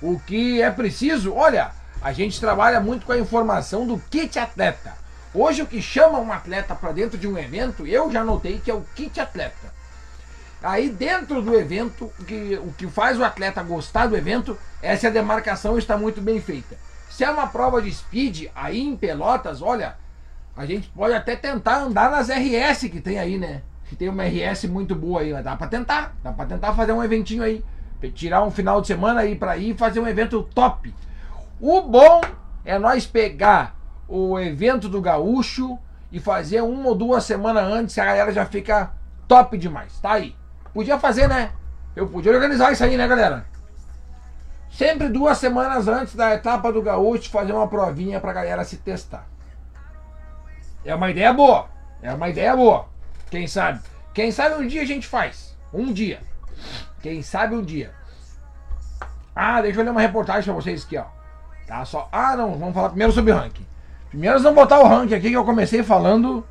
O 0.00 0.18
que 0.18 0.62
é 0.62 0.70
preciso, 0.70 1.34
olha, 1.34 1.72
a 2.00 2.10
gente 2.10 2.40
trabalha 2.40 2.80
muito 2.80 3.04
com 3.04 3.12
a 3.12 3.18
informação 3.18 3.86
do 3.86 3.98
kit 3.98 4.38
atleta. 4.38 4.94
Hoje 5.34 5.60
o 5.60 5.66
que 5.66 5.82
chama 5.82 6.18
um 6.18 6.32
atleta 6.32 6.74
para 6.74 6.92
dentro 6.92 7.18
de 7.18 7.28
um 7.28 7.36
evento, 7.36 7.86
eu 7.86 8.10
já 8.10 8.24
notei 8.24 8.58
que 8.58 8.70
é 8.70 8.74
o 8.74 8.80
kit 8.94 9.20
atleta. 9.20 9.74
Aí 10.62 10.88
dentro 10.88 11.40
do 11.40 11.54
evento, 11.54 12.10
o 12.18 12.24
que, 12.24 12.58
o 12.62 12.72
que 12.72 12.88
faz 12.88 13.18
o 13.18 13.24
atleta 13.24 13.62
gostar 13.62 14.06
do 14.06 14.16
evento 14.16 14.58
é 14.82 14.96
se 14.96 15.06
a 15.06 15.10
demarcação 15.10 15.78
está 15.78 15.96
muito 15.96 16.20
bem 16.20 16.40
feita. 16.40 16.76
Se 17.08 17.24
é 17.24 17.30
uma 17.30 17.46
prova 17.46 17.80
de 17.80 17.92
speed, 17.92 18.46
aí 18.54 18.80
em 18.80 18.96
Pelotas, 18.96 19.62
olha, 19.62 19.96
a 20.56 20.66
gente 20.66 20.88
pode 20.88 21.14
até 21.14 21.36
tentar 21.36 21.78
andar 21.78 22.10
nas 22.10 22.28
RS 22.28 22.88
que 22.90 23.00
tem 23.00 23.18
aí, 23.18 23.38
né? 23.38 23.62
Que 23.88 23.94
tem 23.94 24.08
uma 24.08 24.24
RS 24.24 24.64
muito 24.64 24.94
boa 24.94 25.20
aí, 25.20 25.32
dá 25.42 25.56
para 25.56 25.68
tentar, 25.68 26.16
dá 26.22 26.32
para 26.32 26.46
tentar 26.46 26.74
fazer 26.74 26.92
um 26.92 27.02
eventinho 27.02 27.42
aí, 27.42 27.64
tirar 28.14 28.42
um 28.42 28.50
final 28.50 28.80
de 28.80 28.88
semana 28.88 29.20
aí 29.20 29.36
para 29.36 29.56
ir 29.56 29.76
fazer 29.76 30.00
um 30.00 30.08
evento 30.08 30.42
top. 30.54 30.92
O 31.60 31.80
bom 31.82 32.20
é 32.64 32.78
nós 32.78 33.06
pegar 33.06 33.76
o 34.08 34.38
evento 34.38 34.88
do 34.88 35.00
gaúcho 35.00 35.78
e 36.10 36.18
fazer 36.18 36.62
uma 36.62 36.88
ou 36.88 36.94
duas 36.94 37.24
semanas 37.24 37.64
antes, 37.64 37.96
a 37.98 38.04
galera 38.04 38.32
já 38.32 38.44
fica 38.44 38.92
top 39.28 39.56
demais. 39.56 39.98
Tá 40.00 40.12
aí. 40.12 40.34
Podia 40.78 40.96
fazer, 40.96 41.26
né? 41.26 41.50
Eu 41.96 42.06
podia 42.06 42.30
organizar 42.30 42.70
isso 42.70 42.84
aí, 42.84 42.96
né, 42.96 43.08
galera? 43.08 43.44
Sempre 44.70 45.08
duas 45.08 45.36
semanas 45.36 45.88
antes 45.88 46.14
da 46.14 46.32
etapa 46.32 46.72
do 46.72 46.80
Gaúcho, 46.80 47.30
fazer 47.30 47.52
uma 47.52 47.66
provinha 47.66 48.20
pra 48.20 48.32
galera 48.32 48.62
se 48.62 48.76
testar. 48.76 49.26
É 50.84 50.94
uma 50.94 51.10
ideia 51.10 51.32
boa. 51.32 51.66
É 52.00 52.14
uma 52.14 52.28
ideia 52.28 52.54
boa. 52.54 52.86
Quem 53.28 53.48
sabe? 53.48 53.80
Quem 54.14 54.30
sabe 54.30 54.54
um 54.54 54.68
dia 54.68 54.82
a 54.82 54.84
gente 54.84 55.08
faz. 55.08 55.58
Um 55.74 55.92
dia. 55.92 56.20
Quem 57.02 57.22
sabe 57.22 57.56
um 57.56 57.62
dia. 57.64 57.92
Ah, 59.34 59.60
deixa 59.60 59.80
eu 59.80 59.84
ler 59.84 59.90
uma 59.90 60.00
reportagem 60.00 60.44
pra 60.44 60.62
vocês 60.62 60.84
aqui, 60.84 60.96
ó. 60.96 61.06
Tá 61.66 61.84
só. 61.84 62.08
Ah, 62.12 62.36
não, 62.36 62.56
vamos 62.56 62.72
falar 62.72 62.90
primeiro 62.90 63.12
sobre 63.12 63.32
ranking. 63.32 63.66
Primeiro 64.10 64.36
nós 64.36 64.44
vamos 64.44 64.62
botar 64.62 64.78
o 64.78 64.86
ranking 64.86 65.16
aqui 65.16 65.30
que 65.30 65.36
eu 65.36 65.44
comecei 65.44 65.82
falando 65.82 66.46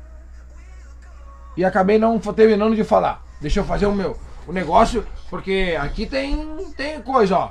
e 1.56 1.64
acabei 1.64 1.98
não 1.98 2.18
terminando 2.18 2.76
de 2.76 2.84
falar. 2.84 3.26
Deixa 3.40 3.60
eu 3.60 3.64
fazer 3.64 3.86
o 3.86 3.94
meu 3.94 4.18
o 4.46 4.52
negócio, 4.52 5.06
porque 5.28 5.76
aqui 5.78 6.06
tem 6.06 6.72
tem 6.76 7.00
coisa, 7.02 7.36
ó. 7.36 7.50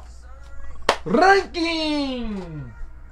Ranking 1.06 2.65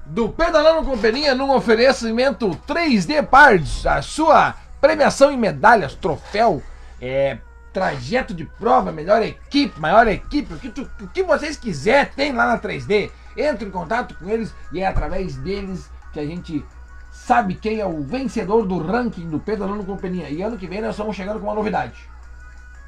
do 0.05 0.29
Pedalando 0.29 0.83
Companhia 0.83 1.33
num 1.35 1.51
oferecimento 1.51 2.49
3D 2.67 3.25
Parts, 3.25 3.85
a 3.85 4.01
sua 4.01 4.55
premiação 4.81 5.31
em 5.31 5.37
medalhas, 5.37 5.95
troféu, 5.95 6.61
é, 7.01 7.37
trajeto 7.71 8.33
de 8.33 8.45
prova, 8.45 8.91
melhor 8.91 9.21
equipe, 9.21 9.79
maior 9.79 10.07
equipe, 10.07 10.53
o 10.53 10.57
que, 10.57 10.69
tu, 10.69 10.89
o 11.01 11.07
que 11.07 11.23
vocês 11.23 11.57
quiser 11.57 12.11
tem 12.13 12.31
lá 12.31 12.47
na 12.47 12.59
3D. 12.59 13.11
Entre 13.37 13.67
em 13.67 13.71
contato 13.71 14.15
com 14.15 14.29
eles 14.29 14.53
e 14.71 14.79
é 14.79 14.87
através 14.87 15.35
deles 15.35 15.89
que 16.13 16.19
a 16.19 16.25
gente 16.25 16.63
sabe 17.11 17.55
quem 17.55 17.79
é 17.79 17.85
o 17.85 18.01
vencedor 18.01 18.65
do 18.65 18.77
ranking 18.77 19.29
do 19.29 19.39
Pedalando 19.39 19.83
Companhia. 19.83 20.29
E 20.29 20.41
ano 20.41 20.57
que 20.57 20.67
vem 20.67 20.81
nós 20.81 20.91
estamos 20.91 21.15
chegando 21.15 21.39
com 21.39 21.47
uma 21.47 21.55
novidade. 21.55 21.93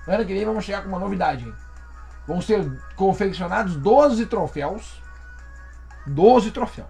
Ano 0.07 0.25
que 0.25 0.33
vem 0.33 0.45
vamos 0.45 0.63
chegar 0.63 0.81
com 0.81 0.89
uma 0.89 0.99
novidade. 0.99 1.53
Vão 2.25 2.39
ser 2.39 2.65
confeccionados 2.95 3.75
12 3.75 4.25
troféus. 4.25 5.01
12 6.05 6.51
troféus. 6.51 6.87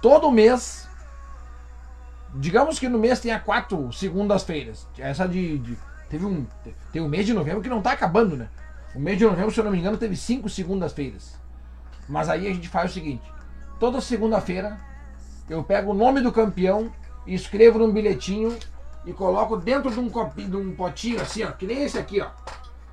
Todo 0.00 0.30
mês. 0.30 0.88
Digamos 2.34 2.78
que 2.78 2.88
no 2.88 2.98
mês 2.98 3.20
tenha 3.20 3.38
quatro 3.38 3.92
segundas-feiras. 3.92 4.86
Essa 4.98 5.28
de, 5.28 5.58
de. 5.58 5.78
Teve 6.08 6.24
um. 6.24 6.46
Tem 6.92 7.02
um 7.02 7.08
mês 7.08 7.26
de 7.26 7.34
novembro 7.34 7.62
que 7.62 7.68
não 7.68 7.78
está 7.78 7.92
acabando, 7.92 8.36
né? 8.36 8.48
O 8.94 8.98
mês 8.98 9.18
de 9.18 9.24
novembro, 9.24 9.50
se 9.50 9.60
eu 9.60 9.64
não 9.64 9.70
me 9.70 9.78
engano, 9.78 9.98
teve 9.98 10.16
cinco 10.16 10.48
segundas-feiras. 10.48 11.38
Mas 12.08 12.28
aí 12.28 12.46
a 12.46 12.54
gente 12.54 12.68
faz 12.68 12.90
o 12.90 12.94
seguinte: 12.94 13.30
toda 13.78 14.00
segunda-feira 14.00 14.78
eu 15.48 15.62
pego 15.62 15.90
o 15.90 15.94
nome 15.94 16.20
do 16.20 16.32
campeão, 16.32 16.90
escrevo 17.26 17.78
num 17.78 17.92
bilhetinho 17.92 18.56
e 19.06 19.12
coloco 19.12 19.56
dentro 19.56 19.90
de 19.90 20.00
um 20.00 20.10
copinho, 20.10 20.50
de 20.50 20.56
um 20.56 20.74
potinho 20.74 21.22
assim, 21.22 21.44
ó, 21.44 21.52
que 21.52 21.64
nem 21.64 21.84
esse 21.84 21.96
aqui, 21.96 22.20
ó. 22.20 22.26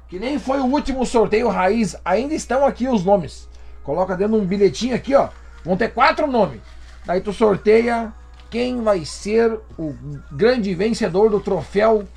Que 0.07 0.19
nem 0.19 0.37
foi 0.37 0.59
o 0.59 0.65
último 0.65 1.05
sorteio 1.05 1.49
raiz, 1.49 1.95
ainda 2.05 2.35
estão 2.35 2.65
aqui 2.65 2.87
os 2.87 3.03
nomes. 3.03 3.49
Coloca 3.83 4.15
dentro 4.15 4.37
de 4.37 4.43
um 4.43 4.45
bilhetinho 4.45 4.95
aqui, 4.95 5.15
ó. 5.15 5.29
Vão 5.65 5.75
ter 5.75 5.89
quatro 5.89 6.27
nomes. 6.27 6.61
Daí 7.03 7.19
tu 7.19 7.33
sorteia 7.33 8.13
quem 8.49 8.83
vai 8.83 9.03
ser 9.03 9.59
o 9.77 9.95
grande 10.31 10.75
vencedor 10.75 11.31
do 11.31 11.39
troféu 11.39 12.07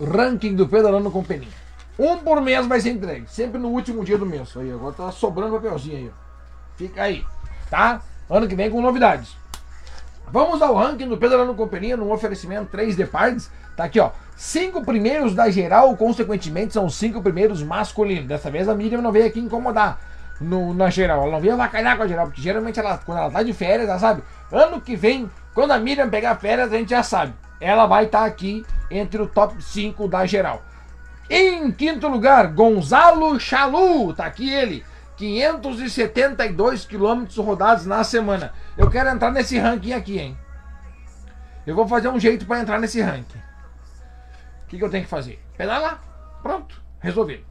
ranking 0.00 0.56
do 0.56 0.68
Pedalando 0.68 1.10
com 1.10 1.22
Peninha. 1.22 1.52
Um 1.96 2.16
por 2.18 2.40
mês 2.40 2.66
vai 2.66 2.80
ser 2.80 2.90
entregue, 2.90 3.30
sempre 3.30 3.60
no 3.60 3.68
último 3.68 4.04
dia 4.04 4.18
do 4.18 4.26
mês. 4.26 4.56
Aí, 4.56 4.72
agora 4.72 4.92
tá 4.92 5.12
sobrando 5.12 5.54
papelzinho 5.54 5.96
aí, 5.96 6.10
ó. 6.12 6.76
Fica 6.76 7.02
aí, 7.02 7.24
tá? 7.70 8.02
Ano 8.28 8.48
que 8.48 8.56
vem 8.56 8.70
com 8.70 8.82
novidades. 8.82 9.36
Vamos 10.32 10.62
ao 10.62 10.74
ranking 10.74 11.10
do 11.10 11.18
Pedalando 11.18 11.52
Companhia 11.52 11.94
num 11.94 12.10
oferecimento 12.10 12.74
3D 12.74 13.06
Parts. 13.06 13.50
Tá 13.76 13.84
aqui, 13.84 14.00
ó. 14.00 14.12
Cinco 14.34 14.82
primeiros 14.82 15.34
da 15.34 15.50
geral, 15.50 15.94
consequentemente, 15.94 16.72
são 16.72 16.88
cinco 16.88 17.20
primeiros 17.20 17.62
masculinos. 17.62 18.26
Dessa 18.26 18.50
vez 18.50 18.66
a 18.66 18.74
Miriam 18.74 19.02
não 19.02 19.12
veio 19.12 19.26
aqui 19.26 19.38
incomodar 19.38 20.00
no, 20.40 20.72
na 20.72 20.88
geral. 20.88 21.20
Ela 21.20 21.32
não 21.32 21.40
veio 21.40 21.52
avacalhar 21.52 21.98
com 21.98 22.04
a 22.04 22.08
geral, 22.08 22.26
porque 22.28 22.40
geralmente 22.40 22.80
ela, 22.80 22.96
quando 22.96 23.18
ela 23.18 23.30
tá 23.30 23.42
de 23.42 23.52
férias, 23.52 23.86
ela 23.86 23.98
sabe. 23.98 24.22
Ano 24.50 24.80
que 24.80 24.96
vem, 24.96 25.30
quando 25.52 25.72
a 25.72 25.78
Miriam 25.78 26.08
pegar 26.08 26.34
férias, 26.36 26.72
a 26.72 26.76
gente 26.78 26.88
já 26.88 27.02
sabe. 27.02 27.34
Ela 27.60 27.84
vai 27.84 28.06
estar 28.06 28.20
tá 28.20 28.24
aqui 28.24 28.64
entre 28.90 29.20
o 29.20 29.26
top 29.26 29.62
5 29.62 30.08
da 30.08 30.24
geral. 30.24 30.62
Em 31.28 31.70
quinto 31.70 32.08
lugar, 32.08 32.46
Gonzalo 32.46 33.38
Chalu. 33.38 34.14
Tá 34.14 34.24
aqui 34.24 34.50
ele. 34.50 34.82
572 35.16 36.84
quilômetros 36.84 37.36
rodados 37.36 37.86
na 37.86 38.04
semana. 38.04 38.52
Eu 38.76 38.90
quero 38.90 39.08
entrar 39.10 39.30
nesse 39.30 39.58
ranking 39.58 39.92
aqui, 39.92 40.18
hein? 40.18 40.36
Eu 41.66 41.76
vou 41.76 41.86
fazer 41.86 42.08
um 42.08 42.18
jeito 42.18 42.46
para 42.46 42.60
entrar 42.60 42.80
nesse 42.80 43.00
ranking. 43.00 43.38
O 44.64 44.68
que, 44.68 44.78
que 44.78 44.84
eu 44.84 44.90
tenho 44.90 45.04
que 45.04 45.10
fazer? 45.10 45.40
Pedalar. 45.56 46.02
Pronto. 46.42 46.82
Resolvi. 46.98 47.44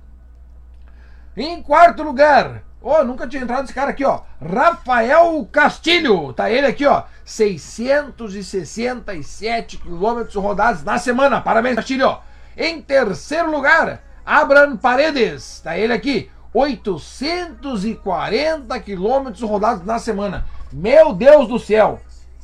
Em 1.38 1.62
quarto 1.62 2.04
lugar, 2.04 2.63
oh, 2.82 3.06
nunca 3.06 3.28
tinha 3.28 3.43
entrado 3.43 3.63
esse 3.63 3.74
cara 3.74 3.91
aqui, 3.91 4.04
ó. 4.04 4.24
Rafael 4.41 5.47
Castilho. 5.50 6.34
Tá 6.34 6.52
ele 6.52 6.67
aqui, 6.67 6.86
ó. 6.86 7.04
667 7.24 9.78
quilômetros 9.78 10.36
rodados 10.36 10.84
na 10.84 10.97
semana. 10.97 11.39
Parabéns, 11.39 11.76
Castilho. 11.76 12.17
Em 12.58 12.82
terceiro 12.82 13.50
lugar, 13.50 14.02
Abraham 14.26 14.76
Paredes. 14.76 15.62
Tá 15.62 15.78
ele 15.78 15.93
aqui. 15.93 16.30
840 16.53 18.77
quilômetros 18.79 19.41
rodados 19.41 19.85
na 19.85 19.99
semana. 19.99 20.45
Meu 20.71 21.13
Deus 21.13 21.47
do 21.47 21.57
céu! 21.57 21.99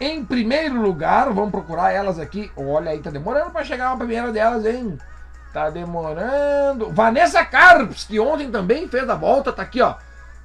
Em 0.00 0.24
primeiro 0.24 0.80
lugar, 0.80 1.32
vamos 1.32 1.50
procurar 1.50 1.92
elas 1.92 2.18
aqui. 2.18 2.50
Olha 2.56 2.92
aí, 2.92 3.00
tá 3.00 3.10
demorando 3.10 3.50
para 3.50 3.64
chegar 3.64 3.92
a 3.92 3.96
primeira 3.96 4.32
delas, 4.32 4.64
hein? 4.64 4.98
Tá 5.52 5.68
demorando. 5.68 6.90
Vanessa 6.90 7.44
Carps, 7.44 8.04
que 8.04 8.18
ontem 8.18 8.50
também 8.50 8.88
fez 8.88 9.08
a 9.08 9.14
volta, 9.14 9.52
tá 9.52 9.62
aqui, 9.62 9.82
ó. 9.82 9.96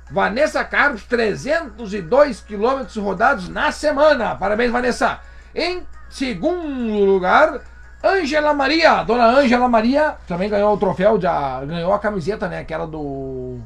Vanessa 0.10 0.63
Carlos, 0.63 1.03
302 1.03 2.41
quilômetros 2.41 2.95
rodados 2.95 3.49
na 3.49 3.71
semana. 3.71 4.36
Parabéns, 4.36 4.71
Vanessa. 4.71 5.19
Em 5.53 5.86
segundo 6.10 7.06
lugar, 7.06 7.62
Ângela 8.04 8.54
Maria. 8.54 9.04
Dona 9.04 9.26
Ângela 9.26 9.67
Maria 9.67 10.15
também 10.28 10.50
ganhou 10.50 10.74
o 10.74 10.78
troféu, 10.78 11.20
já 11.20 11.63
ganhou 11.65 11.93
a 11.93 12.00
camiseta, 12.00 12.48
né? 12.48 12.60
Aquela 12.60 12.86
do. 12.86 13.60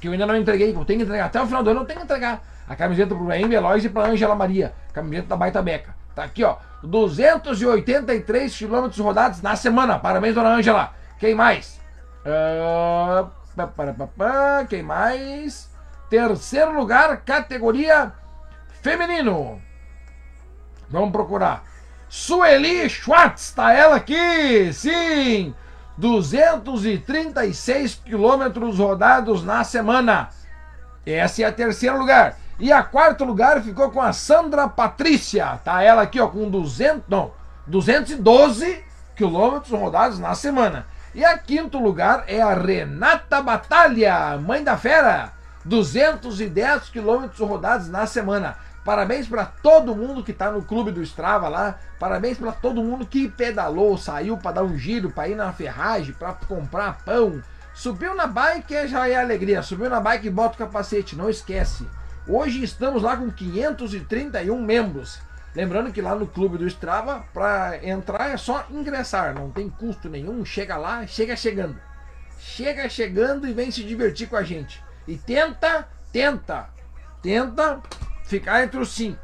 Que 0.00 0.08
eu 0.08 0.12
ainda 0.12 0.26
não 0.26 0.36
entreguei, 0.36 0.72
que 0.72 0.78
eu 0.78 0.84
tenho 0.84 1.00
que 1.00 1.04
entregar. 1.04 1.26
Até 1.26 1.40
o 1.40 1.46
final 1.46 1.62
do 1.62 1.70
ano 1.70 1.80
eu 1.80 1.84
tenho 1.84 2.00
que 2.00 2.04
entregar. 2.04 2.42
A 2.68 2.74
camiseta 2.74 3.14
pro 3.14 3.24
Brahim 3.24 3.48
Veloz 3.48 3.84
e 3.84 3.88
pra 3.88 4.06
Ângela 4.06 4.34
Maria. 4.34 4.72
Camiseta 4.92 5.28
da 5.28 5.36
Baita 5.36 5.62
Beca. 5.62 5.94
Tá 6.14 6.24
aqui, 6.24 6.44
ó. 6.44 6.56
283 6.82 8.56
quilômetros 8.56 8.98
rodados 8.98 9.40
na 9.40 9.54
semana. 9.56 9.98
Parabéns, 9.98 10.34
dona 10.34 10.50
Ângela. 10.56 10.92
Quem 11.18 11.34
mais? 11.34 11.80
Uh... 12.26 13.42
Quem 14.68 14.82
mais? 14.82 15.70
Terceiro 16.08 16.74
lugar, 16.74 17.18
categoria 17.18 18.12
feminino. 18.80 19.60
Vamos 20.88 21.12
procurar. 21.12 21.62
Sueli 22.14 22.90
Schwartz, 22.90 23.52
tá 23.52 23.72
ela 23.72 23.96
aqui, 23.96 24.70
sim! 24.74 25.54
236 25.96 28.02
quilômetros 28.04 28.78
rodados 28.78 29.42
na 29.42 29.64
semana. 29.64 30.28
Essa 31.06 31.40
é 31.40 31.44
a 31.46 31.52
terceiro 31.52 31.96
lugar. 31.96 32.36
E 32.60 32.70
a 32.70 32.82
quarto 32.82 33.24
lugar 33.24 33.62
ficou 33.62 33.90
com 33.90 34.02
a 34.02 34.12
Sandra 34.12 34.68
Patrícia, 34.68 35.58
tá 35.64 35.82
ela 35.82 36.02
aqui, 36.02 36.20
ó, 36.20 36.28
com 36.28 36.50
200, 36.50 37.04
não, 37.08 37.32
212 37.66 38.84
quilômetros 39.16 39.72
rodados 39.72 40.18
na 40.18 40.34
semana. 40.34 40.86
E 41.14 41.24
a 41.24 41.38
quinto 41.38 41.78
lugar 41.78 42.24
é 42.26 42.42
a 42.42 42.52
Renata 42.52 43.40
Batalha, 43.40 44.36
mãe 44.36 44.62
da 44.62 44.76
fera, 44.76 45.32
210 45.64 46.90
quilômetros 46.90 47.40
rodados 47.40 47.88
na 47.88 48.04
semana. 48.04 48.58
Parabéns 48.84 49.28
para 49.28 49.44
todo 49.44 49.94
mundo 49.94 50.24
que 50.24 50.32
está 50.32 50.50
no 50.50 50.62
clube 50.62 50.90
do 50.90 51.02
Strava 51.02 51.48
lá. 51.48 51.78
Parabéns 52.00 52.36
para 52.36 52.50
todo 52.50 52.82
mundo 52.82 53.06
que 53.06 53.28
pedalou, 53.28 53.96
saiu 53.96 54.36
para 54.36 54.52
dar 54.52 54.64
um 54.64 54.76
giro, 54.76 55.10
para 55.10 55.28
ir 55.28 55.36
na 55.36 55.52
ferragem, 55.52 56.12
para 56.14 56.32
comprar 56.32 56.98
pão. 57.04 57.40
Subiu 57.72 58.14
na 58.14 58.26
bike 58.26 58.88
já 58.88 59.08
é 59.08 59.14
alegria. 59.14 59.62
Subiu 59.62 59.88
na 59.88 60.00
bike 60.00 60.26
e 60.26 60.30
bota 60.30 60.56
o 60.56 60.58
capacete, 60.58 61.14
não 61.14 61.30
esquece. 61.30 61.88
Hoje 62.26 62.62
estamos 62.62 63.02
lá 63.02 63.16
com 63.16 63.30
531 63.30 64.60
membros. 64.60 65.20
Lembrando 65.54 65.92
que 65.92 66.02
lá 66.02 66.14
no 66.14 66.26
clube 66.26 66.58
do 66.58 66.66
Strava, 66.66 67.24
para 67.32 67.84
entrar 67.86 68.30
é 68.30 68.36
só 68.36 68.66
ingressar, 68.70 69.34
não 69.34 69.50
tem 69.50 69.68
custo 69.68 70.08
nenhum. 70.08 70.44
Chega 70.44 70.76
lá, 70.76 71.06
chega 71.06 71.36
chegando. 71.36 71.78
Chega 72.38 72.88
chegando 72.88 73.46
e 73.46 73.52
vem 73.52 73.70
se 73.70 73.84
divertir 73.84 74.28
com 74.28 74.36
a 74.36 74.42
gente. 74.42 74.82
E 75.06 75.16
tenta, 75.16 75.88
tenta, 76.12 76.68
tenta 77.22 77.80
ficar 78.24 78.64
entre 78.64 78.78
os 78.78 78.90
cinco. 78.90 79.20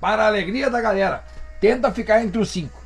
Para 0.00 0.24
a 0.24 0.26
alegria 0.26 0.70
da 0.70 0.80
galera. 0.80 1.24
Tenta 1.60 1.90
ficar 1.90 2.22
entre 2.22 2.38
os 2.38 2.50
cinco. 2.50 2.80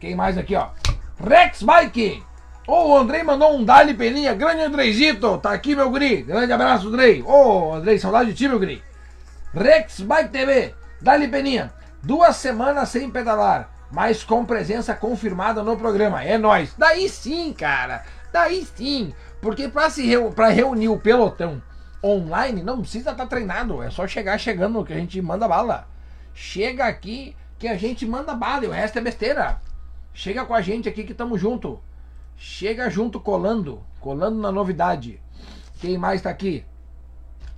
Quem 0.00 0.14
mais 0.14 0.36
aqui, 0.36 0.54
ó? 0.54 0.70
Rex 1.18 1.62
Bike. 1.62 2.22
Ô, 2.66 2.72
oh, 2.72 2.88
o 2.90 2.96
Andrei 2.98 3.22
mandou 3.22 3.56
um 3.56 3.64
Dali 3.64 3.94
Peninha. 3.94 4.34
Grande 4.34 4.62
Andreizito. 4.62 5.38
Tá 5.38 5.52
aqui, 5.52 5.74
meu 5.74 5.90
guri. 5.90 6.22
Grande 6.22 6.52
abraço, 6.52 6.88
Andrei. 6.88 7.22
Ô, 7.22 7.70
oh, 7.70 7.74
Andrei, 7.74 7.98
saudade 7.98 8.30
de 8.32 8.36
ti, 8.36 8.48
meu 8.48 8.58
guri. 8.58 8.82
Rex 9.54 10.00
Bike 10.00 10.30
TV. 10.30 10.74
Dali 11.00 11.28
Peninha. 11.28 11.72
Duas 12.02 12.36
semanas 12.36 12.90
sem 12.90 13.10
pedalar, 13.10 13.70
mas 13.90 14.22
com 14.22 14.44
presença 14.44 14.94
confirmada 14.94 15.62
no 15.62 15.76
programa. 15.76 16.22
É 16.22 16.38
nós. 16.38 16.74
Daí 16.78 17.08
sim, 17.08 17.52
cara. 17.52 18.04
Daí 18.32 18.64
sim. 18.64 19.14
Porque 19.40 19.68
para 19.68 19.90
se 19.90 20.06
reu 20.06 20.30
pra 20.30 20.48
reunir 20.48 20.88
o 20.88 20.98
pelotão 20.98 21.62
online, 22.02 22.62
não 22.62 22.80
precisa 22.80 23.10
estar 23.10 23.24
tá 23.24 23.28
treinado. 23.28 23.82
É 23.82 23.90
só 23.90 24.06
chegar 24.06 24.38
chegando 24.38 24.84
que 24.84 24.92
a 24.92 24.96
gente 24.96 25.20
manda 25.20 25.48
bala. 25.48 25.88
Chega 26.34 26.86
aqui 26.86 27.36
que 27.58 27.66
a 27.66 27.76
gente 27.76 28.06
manda 28.06 28.34
bala 28.34 28.64
e 28.64 28.68
o 28.68 28.72
resto 28.72 28.98
é 28.98 29.00
besteira. 29.00 29.60
Chega 30.12 30.44
com 30.44 30.54
a 30.54 30.60
gente 30.60 30.88
aqui 30.88 31.04
que 31.04 31.12
estamos 31.12 31.40
junto. 31.40 31.80
Chega 32.36 32.88
junto 32.88 33.20
colando, 33.20 33.82
colando 34.00 34.40
na 34.40 34.52
novidade. 34.52 35.20
Quem 35.80 35.98
mais 35.98 36.22
tá 36.22 36.30
aqui? 36.30 36.64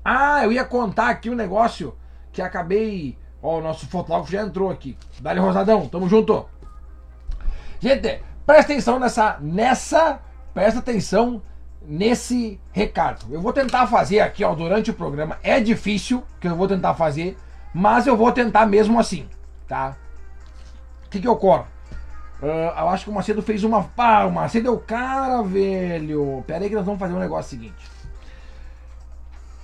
Ah, 0.05 0.43
eu 0.45 0.53
ia 0.53 0.65
contar 0.65 1.11
aqui 1.11 1.29
um 1.29 1.35
negócio 1.35 1.95
que 2.33 2.41
acabei. 2.41 3.19
Ó, 3.43 3.59
o 3.59 3.63
nosso 3.63 3.87
fotógrafo 3.87 4.33
já 4.33 4.43
entrou 4.43 4.71
aqui. 4.71 4.97
Dali 5.21 5.41
Rosadão, 5.41 5.87
tamo 5.89 6.09
junto. 6.09 6.47
Gente, 7.79 8.23
presta 8.47 8.73
atenção 8.73 8.99
nessa. 8.99 9.39
Nessa. 9.41 10.21
Presta 10.53 10.81
atenção 10.81 11.43
nesse 11.83 12.61
recado. 12.73 13.27
Eu 13.31 13.41
vou 13.41 13.53
tentar 13.53 13.87
fazer 13.87 14.21
aqui, 14.21 14.45
ó, 14.45 14.55
durante 14.55 14.91
o 14.91 14.95
programa. 14.95 15.39
É 15.43 15.61
difícil 15.61 16.23
que 16.41 16.49
eu 16.49 16.57
vou 16.57 16.69
tentar 16.69 16.95
fazer, 16.95 17.37
mas 17.75 18.07
eu 18.07 18.17
vou 18.17 18.31
tentar 18.33 18.67
mesmo 18.67 18.99
assim, 18.99 19.29
tá? 19.67 19.97
O 21.07 21.11
que 21.11 21.21
que 21.21 21.29
ocorre? 21.29 21.65
Uh, 22.43 22.79
eu 22.79 22.89
acho 22.89 23.05
que 23.05 23.11
o 23.11 23.15
Macedo 23.15 23.43
fez 23.43 23.65
uma. 23.65 23.85
Pá, 23.85 24.25
o 24.25 24.33
Macedo 24.33 24.69
é 24.69 24.71
o 24.71 24.79
cara, 24.79 25.43
velho. 25.43 26.43
Pera 26.47 26.65
aí 26.65 26.69
que 26.69 26.75
nós 26.75 26.87
vamos 26.87 26.99
fazer 26.99 27.13
um 27.13 27.19
negócio 27.19 27.51
seguinte. 27.51 27.91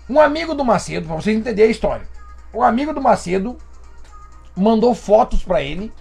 Um 0.08 0.20
amigo 0.20 0.54
do 0.54 0.64
Macedo, 0.64 1.06
pra 1.06 1.16
vocês 1.16 1.36
entenderem 1.36 1.68
a 1.68 1.72
história. 1.72 2.06
O 2.52 2.62
amigo 2.62 2.92
do 2.92 3.00
Macedo 3.00 3.56
mandou 4.54 4.94
fotos 4.94 5.42
para 5.42 5.62
ele 5.62 5.92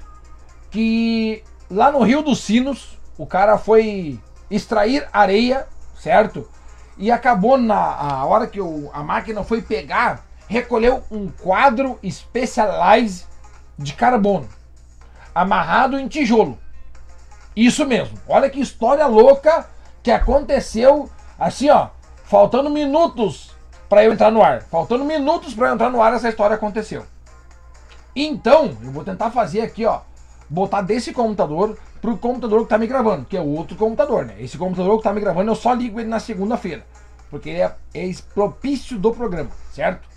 que 0.70 1.44
lá 1.70 1.92
no 1.92 2.04
Rio 2.04 2.22
dos 2.22 2.42
Sinos 2.44 3.00
o 3.18 3.26
cara 3.26 3.58
foi 3.58 4.20
extrair 4.50 5.08
areia, 5.12 5.68
certo? 5.98 6.50
E 6.98 7.12
acabou 7.12 7.58
na 7.58 7.76
a 7.76 8.26
hora 8.26 8.48
que 8.48 8.62
o, 8.62 8.90
a 8.94 9.04
máquina 9.04 9.44
foi 9.44 9.62
pegar, 9.62 10.26
recolheu 10.48 11.04
um 11.12 11.28
quadro 11.30 12.00
Specialized 12.04 13.26
de 13.78 13.94
carbono, 13.94 14.48
amarrado 15.34 16.00
em 16.00 16.08
tijolo. 16.08 16.58
Isso 17.56 17.86
mesmo. 17.86 18.18
Olha 18.28 18.50
que 18.50 18.60
história 18.60 19.06
louca 19.08 19.68
que 20.04 20.12
aconteceu 20.12 21.10
assim, 21.40 21.70
ó, 21.70 21.90
faltando 22.26 22.70
minutos 22.70 23.56
para 23.90 24.04
eu 24.04 24.14
entrar 24.14 24.32
no 24.32 24.42
ar. 24.42 24.64
Faltando 24.64 25.06
minutos 25.06 25.54
para 25.54 25.70
eu 25.70 25.74
entrar 25.74 25.90
no 25.90 26.02
ar, 26.02 26.14
essa 26.14 26.30
história 26.30 26.56
aconteceu. 26.56 27.06
Então, 28.16 28.78
eu 28.82 28.92
vou 28.92 29.04
tentar 29.04 29.32
fazer 29.32 29.62
aqui, 29.62 29.86
ó, 29.86 30.02
botar 30.50 30.82
desse 30.82 31.12
computador 31.12 31.78
pro 32.06 32.18
computador 32.18 32.62
que 32.62 32.70
tá 32.70 32.78
me 32.78 32.86
gravando, 32.86 33.26
que 33.26 33.36
é 33.36 33.42
outro 33.42 33.76
computador, 33.76 34.26
né? 34.26 34.36
Esse 34.40 34.60
computador 34.60 34.98
que 34.98 35.04
tá 35.04 35.12
me 35.12 35.20
gravando, 35.20 35.50
eu 35.50 35.56
só 35.56 35.74
ligo 35.74 36.00
ele 36.00 36.08
na 36.08 36.20
segunda-feira, 36.20 36.86
porque 37.32 37.50
ele 37.50 37.62
é, 37.62 37.76
é 37.96 38.12
propício 38.32 39.00
do 39.00 39.12
programa, 39.12 39.50
certo? 39.72 40.08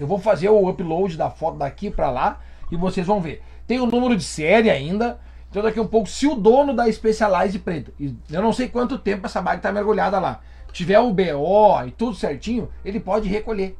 Eu 0.00 0.06
vou 0.06 0.18
fazer 0.18 0.48
o 0.48 0.66
upload 0.66 1.18
da 1.18 1.28
foto 1.28 1.58
daqui 1.58 1.90
para 1.90 2.10
lá 2.10 2.40
e 2.72 2.76
vocês 2.76 3.06
vão 3.06 3.20
ver. 3.20 3.42
Tem 3.66 3.78
o 3.80 3.86
número 3.86 4.16
de 4.16 4.24
série 4.24 4.70
ainda, 4.70 5.20
então 5.50 5.62
daqui 5.62 5.78
um 5.78 5.86
pouco, 5.86 6.08
se 6.08 6.26
o 6.26 6.34
dono 6.34 6.72
da 6.72 6.90
Specialized 6.90 7.58
Preto, 7.60 7.92
eu 8.00 8.40
não 8.40 8.52
sei 8.52 8.68
quanto 8.68 8.98
tempo 8.98 9.26
essa 9.26 9.42
bike 9.42 9.62
tá 9.62 9.70
mergulhada 9.70 10.18
lá, 10.18 10.40
tiver 10.72 10.98
o 11.00 11.12
BO 11.12 11.86
e 11.86 11.90
tudo 11.90 12.16
certinho, 12.16 12.70
ele 12.82 12.98
pode 12.98 13.28
recolher. 13.28 13.76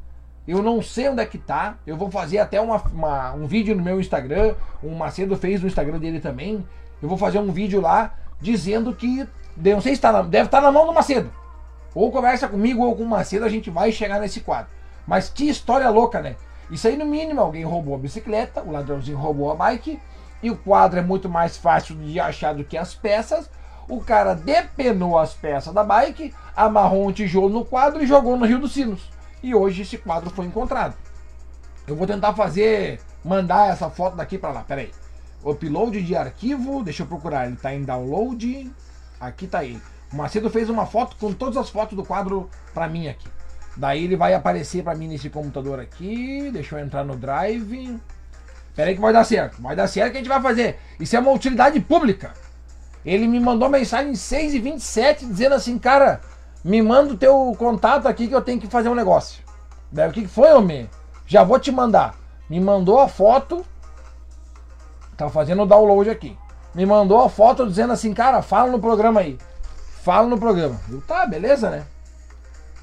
Eu 0.47 0.61
não 0.61 0.81
sei 0.81 1.09
onde 1.09 1.21
é 1.21 1.25
que 1.25 1.37
tá. 1.37 1.77
Eu 1.85 1.95
vou 1.95 2.09
fazer 2.09 2.39
até 2.39 2.59
uma, 2.59 2.77
uma, 2.77 3.33
um 3.33 3.45
vídeo 3.45 3.75
no 3.75 3.83
meu 3.83 3.99
Instagram. 3.99 4.55
O 4.81 4.89
Macedo 4.95 5.37
fez 5.37 5.61
no 5.61 5.67
Instagram 5.67 5.99
dele 5.99 6.19
também. 6.19 6.65
Eu 7.01 7.09
vou 7.09 7.17
fazer 7.17 7.39
um 7.39 7.51
vídeo 7.51 7.81
lá 7.81 8.13
dizendo 8.39 8.93
que. 8.93 9.27
Não 9.55 9.81
sei 9.81 9.95
se 9.95 10.01
tá 10.01 10.11
na, 10.11 10.21
deve 10.21 10.45
estar 10.45 10.59
tá 10.59 10.63
na 10.63 10.71
mão 10.71 10.85
do 10.85 10.93
Macedo. 10.93 11.31
Ou 11.93 12.11
conversa 12.11 12.47
comigo 12.47 12.83
ou 12.83 12.95
com 12.95 13.03
o 13.03 13.07
Macedo, 13.07 13.45
a 13.45 13.49
gente 13.49 13.69
vai 13.69 13.91
chegar 13.91 14.19
nesse 14.19 14.41
quadro. 14.41 14.71
Mas 15.07 15.29
que 15.29 15.49
história 15.49 15.89
louca, 15.89 16.21
né? 16.21 16.35
Isso 16.69 16.87
aí, 16.87 16.95
no 16.95 17.05
mínimo, 17.05 17.41
alguém 17.41 17.63
roubou 17.63 17.95
a 17.95 17.97
bicicleta, 17.97 18.61
o 18.61 18.71
ladrãozinho 18.71 19.17
roubou 19.17 19.51
a 19.51 19.55
bike 19.55 19.99
e 20.41 20.51
o 20.51 20.55
quadro 20.55 20.99
é 20.99 21.01
muito 21.01 21.27
mais 21.27 21.57
fácil 21.57 21.95
de 21.95 22.19
achar 22.19 22.53
do 22.53 22.63
que 22.63 22.77
as 22.77 22.93
peças. 22.93 23.49
O 23.87 24.01
cara 24.01 24.35
depenou 24.35 25.17
as 25.17 25.33
peças 25.33 25.73
da 25.73 25.83
bike, 25.83 26.33
amarrou 26.55 27.07
um 27.07 27.11
tijolo 27.11 27.49
no 27.49 27.65
quadro 27.65 28.03
e 28.03 28.07
jogou 28.07 28.37
no 28.37 28.45
Rio 28.45 28.59
dos 28.59 28.73
Sinos. 28.73 29.09
E 29.41 29.55
hoje 29.55 29.81
esse 29.81 29.97
quadro 29.97 30.29
foi 30.29 30.45
encontrado. 30.45 30.95
Eu 31.87 31.95
vou 31.95 32.05
tentar 32.05 32.33
fazer, 32.33 32.99
mandar 33.25 33.71
essa 33.71 33.89
foto 33.89 34.15
daqui 34.15 34.37
para 34.37 34.51
lá. 34.51 34.61
Pera 34.61 34.81
aí. 34.81 34.91
Upload 35.43 36.01
de 36.01 36.15
arquivo, 36.15 36.83
deixa 36.83 37.03
eu 37.03 37.07
procurar. 37.07 37.45
Ele 37.45 37.55
está 37.55 37.73
em 37.73 37.83
download. 37.83 38.71
Aqui 39.19 39.47
tá 39.47 39.63
ele. 39.63 39.81
O 40.11 40.15
Macedo 40.15 40.49
fez 40.49 40.69
uma 40.69 40.85
foto 40.85 41.15
com 41.17 41.31
todas 41.33 41.57
as 41.57 41.69
fotos 41.69 41.95
do 41.95 42.03
quadro 42.03 42.49
para 42.73 42.87
mim 42.87 43.07
aqui. 43.07 43.27
Daí 43.77 44.03
ele 44.03 44.15
vai 44.15 44.33
aparecer 44.33 44.83
para 44.83 44.95
mim 44.95 45.07
nesse 45.07 45.29
computador 45.29 45.79
aqui. 45.79 46.49
Deixa 46.51 46.75
eu 46.75 46.83
entrar 46.83 47.03
no 47.03 47.15
Drive. 47.15 47.99
Pera 48.75 48.89
aí 48.89 48.95
que 48.95 49.01
vai 49.01 49.13
dar 49.13 49.23
certo. 49.23 49.61
Vai 49.61 49.75
dar 49.75 49.87
certo 49.87 50.11
que 50.11 50.17
a 50.17 50.21
gente 50.21 50.29
vai 50.29 50.41
fazer. 50.41 50.77
Isso 50.99 51.15
é 51.15 51.19
uma 51.19 51.31
utilidade 51.31 51.79
pública. 51.79 52.33
Ele 53.05 53.27
me 53.27 53.39
mandou 53.39 53.69
mensagem 53.69 54.15
6 54.15 54.53
e 54.53 54.59
27 54.59 55.25
dizendo 55.25 55.55
assim, 55.55 55.79
cara, 55.79 56.19
me 56.63 56.81
manda 56.81 57.13
o 57.13 57.17
teu 57.17 57.55
contato 57.57 58.07
aqui 58.07 58.27
que 58.27 58.35
eu 58.35 58.41
tenho 58.41 58.59
que 58.59 58.67
fazer 58.67 58.89
um 58.89 58.95
negócio. 58.95 59.43
Daí 59.91 60.09
o 60.09 60.11
que 60.11 60.27
foi, 60.27 60.51
homem? 60.51 60.89
Já 61.25 61.43
vou 61.43 61.59
te 61.59 61.71
mandar. 61.71 62.15
Me 62.49 62.59
mandou 62.59 62.99
a 62.99 63.07
foto. 63.07 63.65
Tá 65.19 65.29
fazendo 65.29 65.63
o 65.63 65.65
download 65.65 66.09
aqui. 66.09 66.37
Me 66.73 66.85
mandou 66.85 67.21
a 67.21 67.27
foto 67.27 67.67
dizendo 67.67 67.91
assim, 67.91 68.13
cara, 68.13 68.41
fala 68.41 68.71
no 68.71 68.79
programa 68.79 69.19
aí. 69.19 69.37
Fala 70.01 70.25
no 70.25 70.39
programa. 70.39 70.79
Eu, 70.89 71.01
tá, 71.01 71.25
beleza, 71.25 71.69
né? 71.69 71.85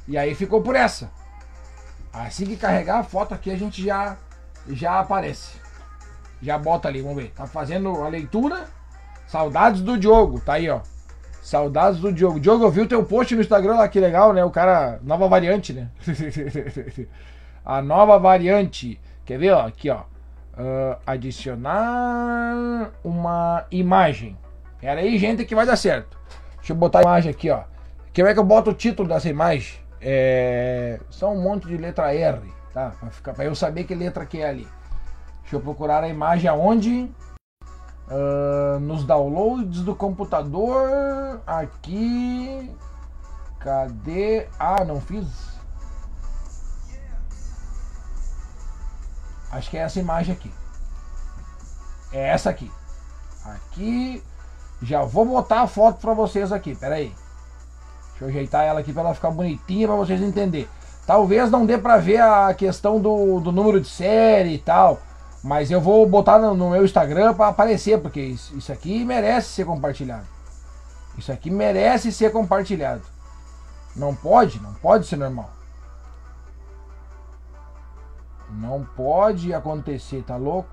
E 0.07 0.19
aí 0.19 0.35
ficou 0.35 0.61
por 0.61 0.77
essa. 0.77 1.11
Assim 2.13 2.45
que 2.45 2.59
carregar 2.59 2.99
a 2.99 3.03
foto 3.03 3.33
aqui, 3.33 3.51
a 3.51 3.57
gente 3.57 3.83
já, 3.83 4.19
já 4.69 5.01
aparece. 5.01 5.57
Já 6.43 6.59
bota 6.59 6.89
ali, 6.89 7.01
vamos 7.01 7.23
ver. 7.23 7.31
Tá 7.31 7.47
fazendo 7.47 8.03
a 8.03 8.09
leitura. 8.09 8.67
Saudades 9.27 9.81
do 9.81 9.97
Diogo. 9.97 10.39
Tá 10.39 10.55
aí, 10.55 10.69
ó. 10.69 10.81
Saudades 11.43 12.01
do 12.01 12.13
Diogo. 12.13 12.39
Diogo, 12.39 12.65
eu 12.65 12.71
vi 12.71 12.83
o 12.83 12.89
teu 12.89 13.03
post 13.03 13.35
no 13.35 13.41
Instagram 13.41 13.77
lá, 13.77 13.89
que 13.89 13.99
legal, 13.99 14.35
né? 14.35 14.45
O 14.45 14.51
cara. 14.51 15.01
Nova 15.03 15.27
variante, 15.27 15.73
né? 15.73 15.89
a 17.65 17.81
nova 17.81 18.19
variante. 18.19 19.01
Quer 19.25 19.39
ver, 19.39 19.53
ó? 19.53 19.67
Aqui, 19.67 19.89
ó. 19.89 20.03
Uh, 20.57 20.97
adicionar 21.07 22.91
uma 23.05 23.67
imagem. 23.71 24.39
Era 24.81 25.01
aí, 25.01 25.19
gente, 25.19 25.45
que 25.45 25.55
vai 25.55 25.67
dar 25.67 25.77
certo. 25.77 26.19
Deixa 26.57 26.73
eu 26.73 26.77
botar 26.77 27.01
a 27.01 27.03
imagem 27.03 27.31
aqui, 27.31 27.51
ó. 27.51 27.65
Como 28.15 28.29
é 28.29 28.33
que 28.33 28.41
eu 28.41 28.45
boto 28.45 28.71
o 28.71 28.75
título 28.75 29.07
dessa 29.09 29.29
imagem? 29.29 29.79
É... 30.01 30.99
Só 31.11 31.31
um 31.31 31.43
monte 31.43 31.67
de 31.69 31.77
letra 31.77 32.15
R, 32.15 32.41
tá? 32.73 32.93
Pra, 32.99 33.11
ficar, 33.11 33.35
pra 33.35 33.45
eu 33.45 33.55
saber 33.55 33.85
que 33.85 33.95
letra 33.95 34.25
que 34.25 34.41
é 34.41 34.49
ali. 34.49 34.67
Deixa 35.43 35.57
eu 35.57 35.61
procurar 35.61 36.03
a 36.03 36.09
imagem 36.09 36.49
aonde. 36.49 37.11
Uh, 38.09 38.81
nos 38.81 39.05
downloads 39.05 39.83
do 39.83 39.95
computador. 39.95 41.43
Aqui. 41.47 42.75
Cadê? 43.59 44.47
Ah, 44.59 44.85
não 44.85 45.01
fiz. 45.01 45.56
Acho 49.51 49.71
que 49.71 49.77
é 49.77 49.81
essa 49.81 50.01
imagem 50.01 50.35
aqui. 50.35 50.53
É 52.13 52.29
essa 52.29 52.51
aqui. 52.51 52.71
Aqui. 53.45 54.23
Já 54.83 55.03
vou 55.03 55.25
botar 55.25 55.63
a 55.63 55.67
foto 55.67 56.01
para 56.01 56.13
vocês 56.13 56.53
aqui. 56.53 56.75
Pera 56.75 56.97
aí. 56.97 57.15
Deixa 58.11 58.25
eu 58.25 58.29
ajeitar 58.29 58.65
ela 58.65 58.81
aqui 58.81 58.93
para 58.93 59.03
ela 59.03 59.15
ficar 59.15 59.31
bonitinha 59.31 59.87
para 59.87 59.97
vocês 59.97 60.21
entenderem. 60.21 60.69
Talvez 61.07 61.51
não 61.51 61.65
dê 61.65 61.79
para 61.79 61.99
ver 61.99 62.21
a 62.21 62.53
questão 62.55 63.01
do, 63.01 63.41
do 63.41 63.53
número 63.53 63.81
de 63.81 63.89
série 63.89 64.55
e 64.55 64.59
tal. 64.59 65.01
Mas 65.43 65.71
eu 65.71 65.81
vou 65.81 66.07
botar 66.09 66.39
no, 66.39 66.55
no 66.55 66.71
meu 66.71 66.85
Instagram 66.85 67.35
para 67.35 67.49
aparecer, 67.49 68.01
porque 68.01 68.21
isso, 68.21 68.57
isso 68.57 68.73
aqui 68.73 69.05
merece 69.05 69.51
ser 69.51 69.65
compartilhado. 69.65 70.27
Isso 71.17 71.31
aqui 71.31 71.51
merece 71.51 72.11
ser 72.11 72.33
compartilhado. 72.33 73.03
Não 73.95 74.15
pode, 74.15 74.61
não 74.61 74.75
pode 74.75 75.07
ser 75.07 75.17
normal. 75.17 75.56
Não 78.57 78.87
pode 78.97 79.53
acontecer, 79.53 80.23
tá 80.23 80.37
louco? 80.37 80.71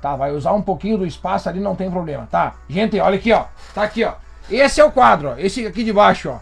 Tá, 0.00 0.16
vai 0.16 0.32
usar 0.32 0.52
um 0.52 0.62
pouquinho 0.62 0.98
do 0.98 1.06
espaço 1.06 1.48
ali, 1.48 1.60
não 1.60 1.74
tem 1.74 1.90
problema, 1.90 2.26
tá? 2.30 2.54
Gente, 2.68 2.98
olha 2.98 3.16
aqui, 3.16 3.32
ó. 3.32 3.46
Tá 3.74 3.82
aqui, 3.82 4.04
ó. 4.04 4.14
Esse 4.50 4.80
é 4.80 4.84
o 4.84 4.92
quadro, 4.92 5.30
ó. 5.30 5.38
Esse 5.38 5.66
aqui 5.66 5.84
de 5.84 5.92
baixo, 5.92 6.30
ó. 6.30 6.38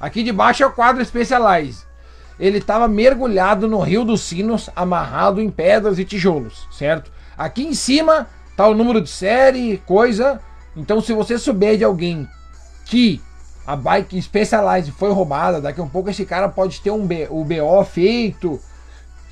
Aqui 0.00 0.22
de 0.22 0.32
baixo 0.32 0.62
é 0.62 0.66
o 0.66 0.72
quadro 0.72 1.04
Specialize. 1.04 1.84
ele 2.38 2.58
estava 2.58 2.88
mergulhado 2.88 3.68
no 3.68 3.80
Rio 3.80 4.04
dos 4.04 4.22
Sinos, 4.22 4.70
amarrado 4.74 5.40
em 5.40 5.50
pedras 5.50 5.98
e 5.98 6.04
tijolos, 6.04 6.66
certo? 6.72 7.12
Aqui 7.36 7.66
em 7.66 7.74
cima 7.74 8.28
tá 8.56 8.66
o 8.66 8.74
número 8.74 9.00
de 9.00 9.10
série, 9.10 9.78
coisa. 9.86 10.40
Então, 10.76 11.00
se 11.00 11.12
você 11.12 11.38
souber 11.38 11.76
de 11.76 11.84
alguém 11.84 12.28
que 12.86 13.20
a 13.66 13.76
bike 13.76 14.20
Specialized 14.20 14.92
foi 14.92 15.12
roubada, 15.12 15.60
daqui 15.60 15.80
a 15.80 15.84
um 15.84 15.88
pouco 15.88 16.10
esse 16.10 16.24
cara 16.24 16.48
pode 16.48 16.80
ter 16.80 16.90
um 16.90 17.06
B, 17.06 17.28
o 17.30 17.44
BO 17.44 17.84
feito. 17.84 18.60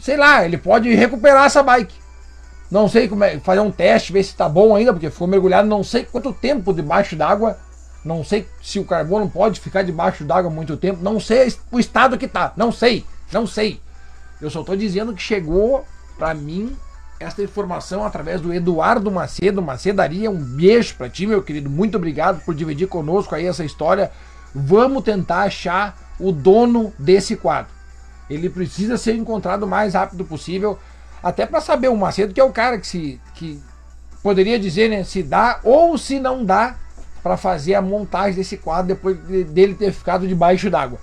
Sei 0.00 0.16
lá, 0.16 0.44
ele 0.44 0.58
pode 0.58 0.94
recuperar 0.94 1.46
essa 1.46 1.62
bike. 1.62 1.94
Não 2.70 2.88
sei 2.88 3.08
como 3.08 3.24
é, 3.24 3.38
fazer 3.38 3.60
um 3.60 3.70
teste, 3.70 4.12
ver 4.12 4.22
se 4.22 4.34
tá 4.34 4.48
bom 4.48 4.76
ainda, 4.76 4.92
porque 4.92 5.10
ficou 5.10 5.26
mergulhado 5.26 5.66
não 5.66 5.82
sei 5.82 6.04
quanto 6.04 6.32
tempo 6.32 6.72
debaixo 6.72 7.16
d'água. 7.16 7.58
Não 8.04 8.22
sei 8.22 8.46
se 8.62 8.78
o 8.78 8.84
carbono 8.84 9.28
pode 9.28 9.60
ficar 9.60 9.82
debaixo 9.82 10.24
d'água 10.24 10.50
muito 10.50 10.76
tempo. 10.76 11.02
Não 11.02 11.18
sei 11.18 11.52
o 11.70 11.80
estado 11.80 12.18
que 12.18 12.28
tá. 12.28 12.52
Não 12.56 12.70
sei. 12.70 13.04
Não 13.32 13.46
sei. 13.46 13.80
Eu 14.40 14.50
só 14.50 14.62
tô 14.62 14.76
dizendo 14.76 15.14
que 15.14 15.22
chegou 15.22 15.84
para 16.18 16.34
mim 16.34 16.76
esta 17.18 17.42
informação 17.42 18.04
através 18.04 18.40
do 18.40 18.52
Eduardo 18.54 19.10
Macedo, 19.10 19.60
Macedaria. 19.60 20.30
Um 20.30 20.38
beijo 20.38 20.94
para 20.94 21.08
ti, 21.08 21.26
meu 21.26 21.42
querido. 21.42 21.68
Muito 21.68 21.96
obrigado 21.96 22.44
por 22.44 22.54
dividir 22.54 22.86
conosco 22.86 23.34
aí 23.34 23.46
essa 23.46 23.64
história. 23.64 24.10
Vamos 24.54 25.02
tentar 25.02 25.42
achar 25.42 25.96
o 26.20 26.30
dono 26.30 26.92
desse 26.98 27.36
quadro. 27.36 27.77
Ele 28.28 28.48
precisa 28.48 28.96
ser 28.96 29.14
encontrado 29.14 29.62
o 29.62 29.66
mais 29.66 29.94
rápido 29.94 30.24
possível, 30.24 30.78
até 31.22 31.46
para 31.46 31.60
saber 31.60 31.88
o 31.88 31.96
Macedo 31.96 32.32
que 32.32 32.40
é 32.40 32.44
o 32.44 32.52
cara 32.52 32.78
que 32.78 32.86
se 32.86 33.20
que 33.34 33.60
poderia 34.22 34.58
dizer, 34.58 34.90
né, 34.90 35.04
se 35.04 35.22
dá 35.22 35.60
ou 35.62 35.96
se 35.96 36.18
não 36.18 36.44
dá 36.44 36.76
para 37.22 37.36
fazer 37.36 37.74
a 37.74 37.82
montagem 37.82 38.34
desse 38.34 38.56
quadro 38.56 38.88
depois 38.88 39.16
dele 39.48 39.74
ter 39.74 39.92
ficado 39.92 40.26
debaixo 40.26 40.70
d'água. 40.70 40.98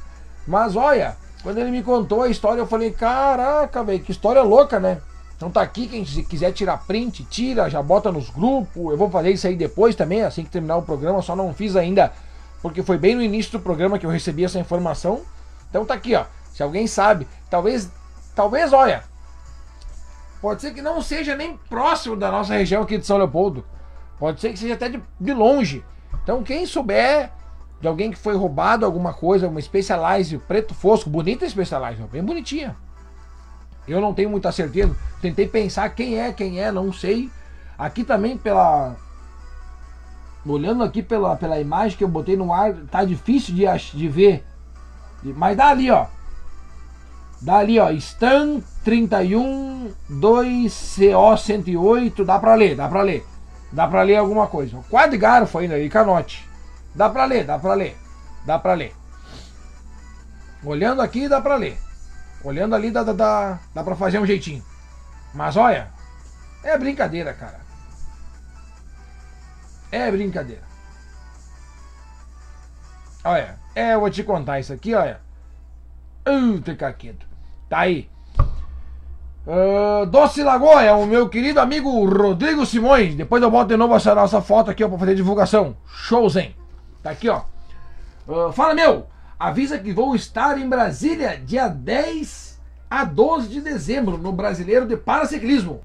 Mas 0.47 0.75
olha, 0.75 1.17
quando 1.43 1.57
ele 1.59 1.71
me 1.71 1.83
contou 1.83 2.23
a 2.23 2.29
história, 2.29 2.61
eu 2.61 2.67
falei: 2.67 2.91
"Caraca, 2.91 3.83
velho, 3.83 3.99
que 3.99 4.11
história 4.11 4.41
louca, 4.41 4.79
né?" 4.79 4.99
Então 5.35 5.51
tá 5.51 5.61
aqui, 5.61 5.87
quem 5.87 6.03
quiser 6.03 6.51
tirar 6.53 6.77
print, 6.85 7.25
tira, 7.25 7.69
já 7.69 7.81
bota 7.81 8.11
nos 8.11 8.29
grupos. 8.29 8.91
Eu 8.91 8.97
vou 8.97 9.09
fazer 9.09 9.31
isso 9.31 9.45
aí 9.45 9.55
depois 9.55 9.95
também, 9.95 10.23
assim 10.23 10.43
que 10.43 10.49
terminar 10.49 10.77
o 10.77 10.81
programa, 10.81 11.21
só 11.21 11.35
não 11.35 11.53
fiz 11.53 11.75
ainda, 11.75 12.13
porque 12.61 12.81
foi 12.81 12.97
bem 12.97 13.15
no 13.15 13.21
início 13.21 13.51
do 13.51 13.59
programa 13.59 13.99
que 13.99 14.05
eu 14.05 14.09
recebi 14.09 14.45
essa 14.45 14.59
informação. 14.59 15.21
Então 15.69 15.85
tá 15.85 15.93
aqui, 15.93 16.15
ó. 16.15 16.23
Se 16.55 16.63
alguém 16.63 16.87
sabe, 16.87 17.27
talvez, 17.49 17.91
talvez, 18.33 18.71
olha, 18.71 19.03
pode 20.41 20.61
ser 20.61 20.73
que 20.73 20.81
não 20.81 21.01
seja 21.01 21.35
nem 21.35 21.57
próximo 21.57 22.15
da 22.15 22.31
nossa 22.31 22.53
região 22.53 22.81
aqui 22.81 22.97
de 22.97 23.05
São 23.05 23.17
Leopoldo. 23.17 23.65
Pode 24.17 24.39
ser 24.39 24.53
que 24.53 24.59
seja 24.59 24.73
até 24.73 24.87
de, 24.87 25.03
de 25.19 25.33
longe. 25.33 25.83
Então 26.23 26.43
quem 26.43 26.65
souber 26.65 27.29
de 27.81 27.89
alguém 27.89 28.09
que 28.09 28.17
foi 28.17 28.37
roubado 28.37 28.85
alguma 28.85 29.13
coisa, 29.13 29.49
uma 29.49 29.61
Specialized 29.61 30.39
preto 30.47 30.73
fosco, 30.73 31.09
bonita 31.09 31.47
Specialized, 31.47 32.07
bem 32.09 32.23
bonitinha. 32.23 32.77
Eu 33.85 33.99
não 33.99 34.13
tenho 34.13 34.29
muita 34.29 34.49
certeza. 34.49 34.95
Tentei 35.21 35.49
pensar 35.49 35.89
quem 35.89 36.17
é, 36.21 36.31
quem 36.31 36.61
é, 36.61 36.71
não 36.71 36.93
sei. 36.93 37.29
Aqui 37.77 38.05
também 38.05 38.37
pela. 38.37 38.95
Olhando 40.45 40.85
aqui 40.85 41.03
pela, 41.03 41.35
pela 41.35 41.59
imagem 41.59 41.97
que 41.97 42.03
eu 42.05 42.07
botei 42.07 42.37
no 42.37 42.53
ar, 42.53 42.73
tá 42.89 43.03
difícil 43.03 43.53
de, 43.53 43.65
de 43.93 44.07
ver. 44.07 44.45
Mas 45.21 45.57
dá 45.57 45.67
ali, 45.67 45.91
ó. 45.91 46.07
Dá 47.45 47.57
ali, 47.57 47.79
ó. 47.79 47.91
Stan 47.91 48.59
31 48.83 49.93
2CO 50.09 51.37
108. 51.37 52.25
Dá 52.25 52.39
pra 52.39 52.55
ler, 52.55 52.75
dá 52.75 52.89
pra 52.89 53.03
ler. 53.03 53.23
Dá 53.71 53.87
pra 53.87 54.01
ler 54.01 54.15
alguma 54.15 54.47
coisa. 54.47 54.77
Quadro 54.89 55.19
garfo 55.19 55.59
ainda 55.59 55.75
aí, 55.75 55.87
canote. 55.87 56.43
Dá 56.95 57.07
pra 57.07 57.25
ler, 57.25 57.45
dá 57.45 57.59
pra 57.59 57.75
ler. 57.75 57.95
Dá 58.47 58.57
pra 58.57 58.73
ler. 58.73 58.95
Olhando 60.63 61.03
aqui, 61.03 61.29
dá 61.29 61.39
pra 61.39 61.55
ler. 61.55 61.77
Olhando 62.43 62.73
ali 62.73 62.89
dá, 62.89 63.03
dá, 63.03 63.13
dá, 63.13 63.59
dá 63.75 63.83
pra 63.83 63.95
fazer 63.95 64.17
um 64.17 64.25
jeitinho. 64.25 64.65
Mas 65.31 65.55
olha, 65.55 65.89
é 66.63 66.75
brincadeira, 66.79 67.31
cara. 67.31 67.59
É 69.91 70.09
brincadeira. 70.09 70.63
Olha, 73.23 73.59
é, 73.75 73.93
eu 73.93 73.99
vou 73.99 74.09
te 74.09 74.23
contar 74.23 74.59
isso 74.59 74.73
aqui, 74.73 74.95
olha. 74.95 75.21
Puta 76.23 76.75
caqueto. 76.75 77.34
Tá 77.75 77.81
aí. 77.81 78.09
Uh, 79.45 80.05
Doce 80.05 80.41
Lagoa, 80.41 80.81
é 80.81 80.93
o 80.93 81.05
meu 81.05 81.27
querido 81.27 81.59
amigo 81.59 82.05
Rodrigo 82.05 82.65
Simões. 82.65 83.15
Depois 83.15 83.43
eu 83.43 83.51
boto 83.51 83.67
de 83.67 83.75
novo 83.75 83.93
essa 83.93 84.15
nossa 84.15 84.41
foto 84.41 84.71
aqui 84.71 84.81
ó, 84.81 84.87
pra 84.87 84.97
fazer 84.97 85.13
divulgação. 85.13 85.75
Showzen. 85.85 86.55
Tá 87.03 87.09
aqui, 87.09 87.27
ó. 87.27 87.41
Uh, 88.25 88.53
fala, 88.53 88.73
meu 88.73 89.07
avisa 89.37 89.77
que 89.77 89.91
vou 89.91 90.15
estar 90.15 90.57
em 90.57 90.69
Brasília 90.69 91.37
dia 91.37 91.67
10 91.67 92.61
a 92.89 93.03
12 93.03 93.49
de 93.49 93.59
dezembro 93.59 94.17
no 94.17 94.31
Brasileiro 94.31 94.87
de 94.87 94.95
Paraciclismo. 94.95 95.81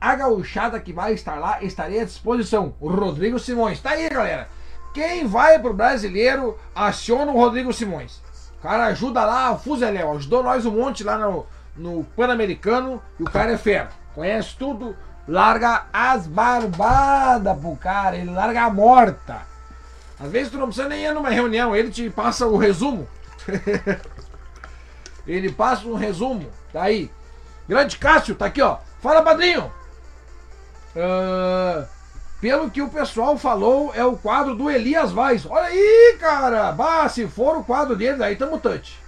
A 0.00 0.14
gauchada 0.14 0.78
que 0.78 0.92
vai 0.92 1.12
estar 1.12 1.40
lá 1.40 1.60
estarei 1.60 1.98
à 1.98 2.04
disposição. 2.04 2.76
O 2.78 2.88
Rodrigo 2.88 3.40
Simões. 3.40 3.80
Tá 3.80 3.90
aí, 3.90 4.08
galera. 4.08 4.46
Quem 4.94 5.26
vai 5.26 5.58
pro 5.58 5.74
Brasileiro, 5.74 6.56
aciona 6.72 7.32
o 7.32 7.36
Rodrigo 7.36 7.72
Simões. 7.72 8.22
Cara 8.62 8.86
ajuda 8.86 9.24
lá, 9.24 9.56
Fuzeléu. 9.56 10.12
Ajudou 10.12 10.42
nós 10.42 10.64
um 10.64 10.70
monte 10.70 11.02
lá 11.02 11.18
no, 11.18 11.46
no 11.76 12.04
Pan-Americano. 12.16 13.02
E 13.18 13.22
o 13.22 13.26
cara 13.26 13.52
é 13.52 13.58
fera. 13.58 13.90
Conhece 14.14 14.56
tudo. 14.56 14.96
Larga 15.26 15.86
as 15.92 16.26
barbadas 16.26 17.58
pro 17.58 17.76
cara. 17.76 18.16
Ele 18.16 18.30
larga 18.30 18.62
a 18.62 18.70
morta. 18.70 19.52
Às 20.22 20.30
vezes 20.30 20.52
tu 20.52 20.58
não 20.58 20.66
precisa 20.66 20.88
nem 20.88 21.04
ir 21.04 21.12
numa 21.12 21.30
reunião, 21.30 21.74
ele 21.74 21.90
te 21.90 22.08
passa 22.08 22.46
o 22.46 22.56
resumo. 22.56 23.08
ele 25.26 25.50
passa 25.50 25.86
um 25.88 25.96
resumo. 25.96 26.48
Tá 26.72 26.82
aí. 26.82 27.10
Grande 27.68 27.98
Cássio, 27.98 28.36
tá 28.36 28.46
aqui, 28.46 28.62
ó. 28.62 28.78
Fala, 29.00 29.22
padrinho. 29.22 29.72
Uh, 30.94 31.84
pelo 32.42 32.68
que 32.68 32.82
o 32.82 32.88
pessoal 32.88 33.38
falou, 33.38 33.92
é 33.94 34.04
o 34.04 34.16
quadro 34.16 34.56
do 34.56 34.68
Elias 34.68 35.12
Vaz. 35.12 35.46
Olha 35.46 35.66
aí, 35.66 36.16
cara. 36.18 36.72
Bah, 36.72 37.08
se 37.08 37.28
for 37.28 37.56
o 37.56 37.62
quadro 37.62 37.94
dele, 37.94 38.20
aí 38.24 38.34
tamo 38.34 38.58
touch. 38.58 38.98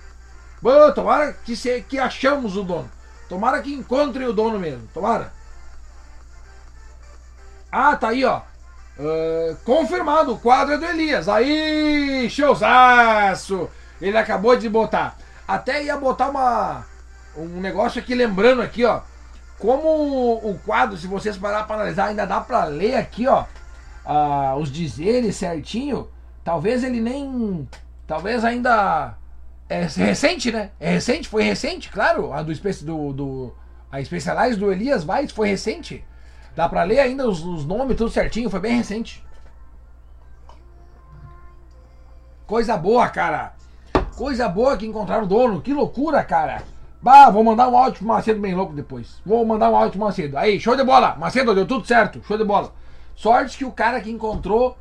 Bah, 0.62 0.92
tomara 0.92 1.32
que, 1.44 1.56
se, 1.56 1.80
que 1.80 1.98
achamos 1.98 2.56
o 2.56 2.62
dono. 2.62 2.88
Tomara 3.28 3.60
que 3.60 3.74
encontrem 3.74 4.28
o 4.28 4.32
dono 4.32 4.56
mesmo. 4.56 4.88
Tomara. 4.94 5.32
Ah, 7.72 7.96
tá 7.96 8.10
aí, 8.10 8.24
ó. 8.24 8.42
Uh, 8.96 9.56
confirmado, 9.64 10.34
o 10.34 10.38
quadro 10.38 10.74
é 10.74 10.78
do 10.78 10.84
Elias. 10.84 11.28
Aí, 11.28 12.30
showzaço! 12.30 13.68
Ele 14.00 14.16
acabou 14.16 14.56
de 14.56 14.68
botar. 14.68 15.18
Até 15.48 15.82
ia 15.82 15.96
botar 15.96 16.28
uma, 16.28 16.86
um 17.36 17.60
negócio 17.60 18.00
aqui, 18.00 18.14
lembrando 18.14 18.62
aqui, 18.62 18.84
ó. 18.84 19.00
Como 19.58 20.34
o 20.34 20.58
quadro, 20.64 20.96
se 20.96 21.06
vocês 21.06 21.36
parar 21.36 21.64
para 21.64 21.76
analisar, 21.76 22.06
ainda 22.06 22.26
dá 22.26 22.40
para 22.40 22.64
ler 22.64 22.96
aqui, 22.96 23.26
ó. 23.26 23.44
Os 24.58 24.70
dizeres 24.70 25.36
certinho. 25.36 26.08
Talvez 26.42 26.84
ele 26.84 27.00
nem. 27.00 27.68
Talvez 28.06 28.44
ainda. 28.44 29.14
É 29.68 29.86
recente, 29.86 30.52
né? 30.52 30.70
É 30.78 30.90
recente, 30.90 31.28
foi 31.28 31.42
recente, 31.42 31.88
claro. 31.88 32.32
A 32.32 32.42
do, 32.42 32.52
do, 32.52 33.12
do 33.12 33.54
a 33.90 34.04
Specialized 34.04 34.58
do 34.58 34.70
Elias 34.70 35.06
Weiss 35.06 35.32
foi 35.32 35.48
recente. 35.48 36.04
Dá 36.54 36.68
pra 36.68 36.82
ler 36.82 37.00
ainda 37.00 37.26
os, 37.28 37.42
os 37.42 37.64
nomes, 37.64 37.96
tudo 37.96 38.10
certinho, 38.10 38.50
foi 38.50 38.60
bem 38.60 38.76
recente. 38.76 39.24
Coisa 42.46 42.76
boa, 42.76 43.08
cara. 43.08 43.54
Coisa 44.16 44.48
boa 44.48 44.76
que 44.76 44.86
encontraram 44.86 45.24
o 45.24 45.26
dono. 45.26 45.62
Que 45.62 45.72
loucura, 45.72 46.22
cara. 46.22 46.62
Bah, 47.04 47.28
vou 47.28 47.44
mandar 47.44 47.68
um 47.68 47.76
áudio 47.76 47.98
pro 47.98 48.08
Macedo 48.08 48.40
bem 48.40 48.54
louco 48.54 48.72
depois. 48.72 49.20
Vou 49.26 49.44
mandar 49.44 49.68
um 49.68 49.76
áudio 49.76 49.90
pro 49.90 50.00
Macedo. 50.00 50.38
Aí, 50.38 50.58
show 50.58 50.74
de 50.74 50.82
bola. 50.82 51.14
Macedo, 51.16 51.54
deu 51.54 51.66
tudo 51.66 51.86
certo. 51.86 52.22
Show 52.26 52.38
de 52.38 52.44
bola. 52.44 52.72
Sorte 53.14 53.58
que 53.58 53.64
o 53.66 53.70
cara 53.70 54.00
que 54.00 54.10
encontrou 54.10 54.74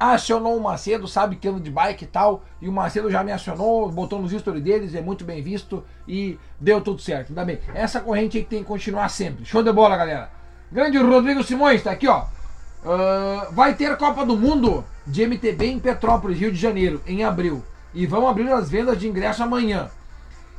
acionou 0.00 0.56
o 0.56 0.62
Macedo, 0.62 1.06
sabe 1.06 1.36
que 1.36 1.46
anda 1.46 1.60
de 1.60 1.70
bike 1.70 2.04
e 2.04 2.06
tal. 2.06 2.42
E 2.62 2.66
o 2.66 2.72
Macedo 2.72 3.10
já 3.10 3.22
me 3.22 3.30
acionou, 3.30 3.90
botou 3.90 4.22
nos 4.22 4.32
stories 4.32 4.64
deles, 4.64 4.94
é 4.94 5.02
muito 5.02 5.22
bem 5.22 5.42
visto 5.42 5.84
e 6.08 6.38
deu 6.58 6.80
tudo 6.80 7.02
certo. 7.02 7.28
Ainda 7.28 7.44
bem. 7.44 7.58
Essa 7.74 8.00
corrente 8.00 8.38
aí 8.38 8.42
que 8.42 8.48
tem 8.48 8.60
que 8.60 8.64
continuar 8.64 9.10
sempre. 9.10 9.44
Show 9.44 9.62
de 9.62 9.70
bola, 9.70 9.98
galera. 9.98 10.30
Grande 10.72 10.96
Rodrigo 10.96 11.44
Simões, 11.44 11.82
tá 11.82 11.90
aqui, 11.90 12.08
ó. 12.08 12.22
Uh, 12.22 13.52
vai 13.52 13.74
ter 13.74 13.98
Copa 13.98 14.24
do 14.24 14.34
Mundo 14.34 14.82
de 15.06 15.26
MTB 15.26 15.66
em 15.66 15.78
Petrópolis, 15.78 16.38
Rio 16.38 16.50
de 16.50 16.58
Janeiro, 16.58 17.02
em 17.06 17.22
abril. 17.22 17.62
E 17.92 18.06
vão 18.06 18.26
abrir 18.26 18.50
as 18.50 18.70
vendas 18.70 18.98
de 18.98 19.06
ingresso 19.06 19.42
amanhã. 19.42 19.90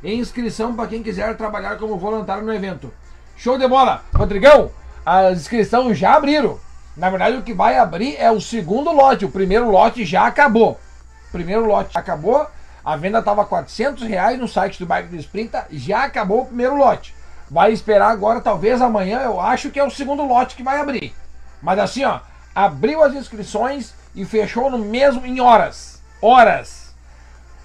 Inscrição 0.02 0.74
para 0.74 0.88
quem 0.88 1.02
quiser 1.02 1.36
trabalhar 1.36 1.76
como 1.76 1.98
voluntário 1.98 2.42
no 2.42 2.54
evento. 2.54 2.92
Show 3.36 3.58
de 3.58 3.68
bola! 3.68 4.02
Rodrigão, 4.14 4.70
as 5.04 5.38
inscrições 5.40 5.98
já 5.98 6.14
abriram. 6.14 6.58
Na 6.96 7.10
verdade, 7.10 7.36
o 7.36 7.42
que 7.42 7.52
vai 7.52 7.76
abrir 7.76 8.16
é 8.16 8.30
o 8.30 8.40
segundo 8.40 8.90
lote. 8.92 9.24
O 9.24 9.30
primeiro 9.30 9.70
lote 9.70 10.04
já 10.04 10.26
acabou. 10.26 10.80
O 11.28 11.32
primeiro 11.32 11.66
lote 11.66 11.96
acabou. 11.96 12.46
A 12.82 12.96
venda 12.96 13.18
estava 13.18 13.44
400 13.44 14.02
reais 14.04 14.38
no 14.38 14.48
site 14.48 14.78
do 14.78 14.86
Bike 14.86 15.08
do 15.08 15.16
Sprinta. 15.16 15.66
Já 15.70 16.04
acabou 16.04 16.42
o 16.42 16.46
primeiro 16.46 16.76
lote. 16.76 17.14
Vai 17.50 17.72
esperar 17.72 18.10
agora, 18.10 18.40
talvez 18.40 18.80
amanhã, 18.80 19.20
eu 19.20 19.40
acho 19.40 19.70
que 19.70 19.78
é 19.78 19.84
o 19.84 19.90
segundo 19.90 20.24
lote 20.24 20.56
que 20.56 20.62
vai 20.62 20.80
abrir. 20.80 21.14
Mas 21.60 21.78
assim, 21.78 22.04
ó, 22.04 22.20
abriu 22.54 23.02
as 23.02 23.12
inscrições 23.12 23.92
e 24.14 24.24
fechou 24.24 24.70
no 24.70 24.78
mesmo 24.78 25.26
em 25.26 25.40
horas. 25.40 26.00
Horas. 26.22 26.79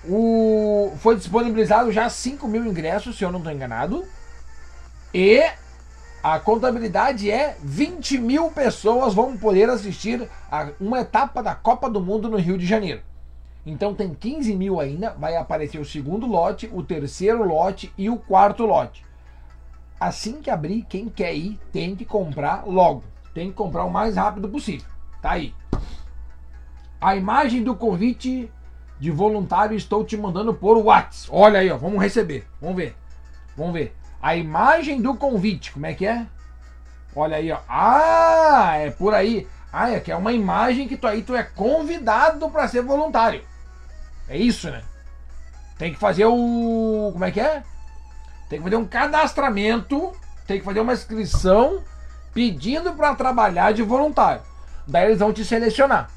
O, 0.07 0.93
foi 0.97 1.15
disponibilizado 1.15 1.91
já 1.91 2.09
5 2.09 2.47
mil 2.47 2.65
ingressos, 2.65 3.17
se 3.17 3.23
eu 3.23 3.31
não 3.31 3.39
estou 3.39 3.53
enganado. 3.53 4.05
E 5.13 5.43
a 6.21 6.39
contabilidade 6.39 7.29
é 7.29 7.55
20 7.61 8.17
mil 8.17 8.49
pessoas 8.49 9.13
vão 9.13 9.37
poder 9.37 9.69
assistir 9.69 10.27
a 10.51 10.69
uma 10.79 11.01
etapa 11.01 11.43
da 11.43 11.53
Copa 11.53 11.89
do 11.89 12.01
Mundo 12.01 12.29
no 12.29 12.37
Rio 12.37 12.57
de 12.57 12.65
Janeiro. 12.65 13.01
Então 13.65 13.95
tem 13.95 14.13
15 14.13 14.55
mil 14.55 14.79
ainda, 14.79 15.15
vai 15.19 15.35
aparecer 15.35 15.79
o 15.79 15.85
segundo 15.85 16.27
lote, 16.27 16.69
o 16.73 16.83
terceiro 16.83 17.43
lote 17.43 17.91
e 17.97 18.09
o 18.09 18.17
quarto 18.17 18.65
lote. 18.65 19.05
Assim 19.99 20.41
que 20.41 20.49
abrir, 20.49 20.85
quem 20.89 21.09
quer 21.09 21.33
ir 21.35 21.59
tem 21.71 21.95
que 21.95 22.05
comprar 22.05 22.65
logo. 22.67 23.03
Tem 23.33 23.49
que 23.49 23.55
comprar 23.55 23.85
o 23.85 23.91
mais 23.91 24.17
rápido 24.17 24.49
possível. 24.49 24.87
Tá 25.21 25.31
aí. 25.31 25.53
A 27.01 27.15
imagem 27.15 27.63
do 27.63 27.75
convite 27.75 28.51
de 28.99 29.11
voluntário 29.11 29.75
estou 29.75 30.03
te 30.03 30.15
mandando 30.15 30.53
por 30.53 30.77
WhatsApp. 30.77 31.29
Olha 31.31 31.59
aí, 31.59 31.71
ó, 31.71 31.77
vamos 31.77 32.01
receber. 32.01 32.47
Vamos 32.61 32.77
ver. 32.77 32.95
Vamos 33.55 33.73
ver. 33.73 33.95
A 34.21 34.35
imagem 34.35 35.01
do 35.01 35.15
convite, 35.15 35.71
como 35.71 35.85
é 35.85 35.93
que 35.93 36.05
é? 36.05 36.25
Olha 37.15 37.37
aí, 37.37 37.51
ó. 37.51 37.59
Ah, 37.67 38.75
é 38.77 38.91
por 38.91 39.13
aí. 39.13 39.47
Ah, 39.71 39.91
é 39.91 39.99
que 39.99 40.11
é 40.11 40.15
uma 40.15 40.33
imagem 40.33 40.87
que 40.87 40.97
tu 40.97 41.07
aí 41.07 41.21
tu 41.21 41.35
é 41.35 41.43
convidado 41.43 42.49
para 42.49 42.67
ser 42.67 42.81
voluntário. 42.81 43.43
É 44.27 44.37
isso, 44.37 44.69
né? 44.69 44.81
Tem 45.77 45.93
que 45.93 45.99
fazer 45.99 46.25
o. 46.25 47.09
Como 47.11 47.25
é 47.25 47.31
que 47.31 47.39
é? 47.39 47.63
Tem 48.49 48.59
que 48.59 48.63
fazer 48.63 48.77
um 48.77 48.85
cadastramento, 48.85 50.11
tem 50.47 50.59
que 50.59 50.65
fazer 50.65 50.79
uma 50.79 50.93
inscrição 50.93 51.83
pedindo 52.33 52.93
para 52.93 53.15
trabalhar 53.15 53.73
de 53.73 53.81
voluntário. 53.81 54.41
Daí 54.87 55.05
eles 55.05 55.19
vão 55.19 55.33
te 55.33 55.43
selecionar. 55.43 56.09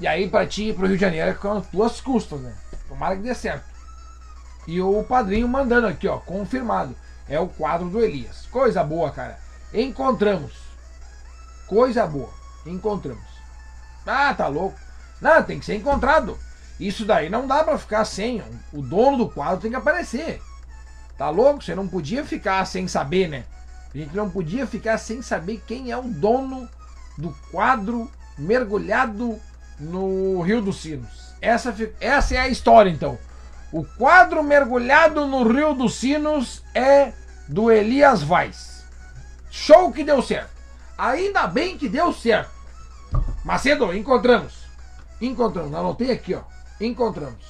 E 0.00 0.06
aí 0.06 0.28
para 0.28 0.46
ti 0.46 0.68
ir 0.68 0.74
pro 0.74 0.86
Rio 0.86 0.96
de 0.96 1.00
Janeiro 1.00 1.30
é 1.30 1.34
com 1.34 1.52
as 1.52 1.66
tuas 1.66 2.00
custas, 2.00 2.40
né? 2.40 2.54
Tomara 2.88 3.16
que 3.16 3.22
dê 3.22 3.34
certo. 3.34 3.64
E 4.66 4.80
o 4.80 5.02
padrinho 5.02 5.48
mandando 5.48 5.86
aqui, 5.86 6.06
ó, 6.06 6.18
confirmado. 6.18 6.94
É 7.28 7.38
o 7.38 7.48
quadro 7.48 7.88
do 7.88 8.00
Elias. 8.00 8.46
Coisa 8.50 8.82
boa, 8.84 9.10
cara. 9.10 9.38
Encontramos. 9.72 10.52
Coisa 11.66 12.06
boa. 12.06 12.30
Encontramos. 12.66 13.24
Ah, 14.06 14.34
tá 14.34 14.46
louco. 14.48 14.78
Não, 15.20 15.42
tem 15.42 15.58
que 15.58 15.64
ser 15.64 15.76
encontrado. 15.76 16.38
Isso 16.78 17.04
daí 17.04 17.30
não 17.30 17.46
dá 17.46 17.62
para 17.62 17.78
ficar 17.78 18.04
sem. 18.04 18.42
O 18.72 18.82
dono 18.82 19.18
do 19.18 19.30
quadro 19.30 19.60
tem 19.60 19.70
que 19.70 19.76
aparecer. 19.76 20.42
Tá 21.16 21.30
louco? 21.30 21.62
Você 21.62 21.74
não 21.74 21.86
podia 21.86 22.24
ficar 22.24 22.64
sem 22.66 22.88
saber, 22.88 23.28
né? 23.28 23.44
A 23.94 23.98
gente 23.98 24.16
não 24.16 24.28
podia 24.28 24.66
ficar 24.66 24.98
sem 24.98 25.22
saber 25.22 25.62
quem 25.66 25.90
é 25.90 25.96
o 25.96 26.02
dono 26.02 26.68
do 27.16 27.32
quadro 27.50 28.10
mergulhado 28.38 29.38
no 29.82 30.40
Rio 30.42 30.62
dos 30.62 30.80
Sinos. 30.80 31.34
Essa, 31.40 31.74
essa 32.00 32.34
é 32.34 32.38
a 32.38 32.48
história, 32.48 32.88
então. 32.88 33.18
O 33.72 33.84
quadro 33.84 34.42
mergulhado 34.42 35.26
no 35.26 35.42
Rio 35.50 35.74
dos 35.74 35.94
Sinos 35.94 36.62
é 36.74 37.12
do 37.48 37.70
Elias 37.70 38.22
Vaz. 38.22 38.84
Show 39.50 39.92
que 39.92 40.04
deu 40.04 40.22
certo. 40.22 40.50
Ainda 40.96 41.46
bem 41.46 41.76
que 41.76 41.88
deu 41.88 42.12
certo. 42.12 42.50
Macedo, 43.44 43.92
encontramos. 43.92 44.62
Encontramos. 45.20 45.74
Anotei 45.74 46.12
aqui, 46.12 46.34
ó. 46.34 46.42
Encontramos. 46.80 47.44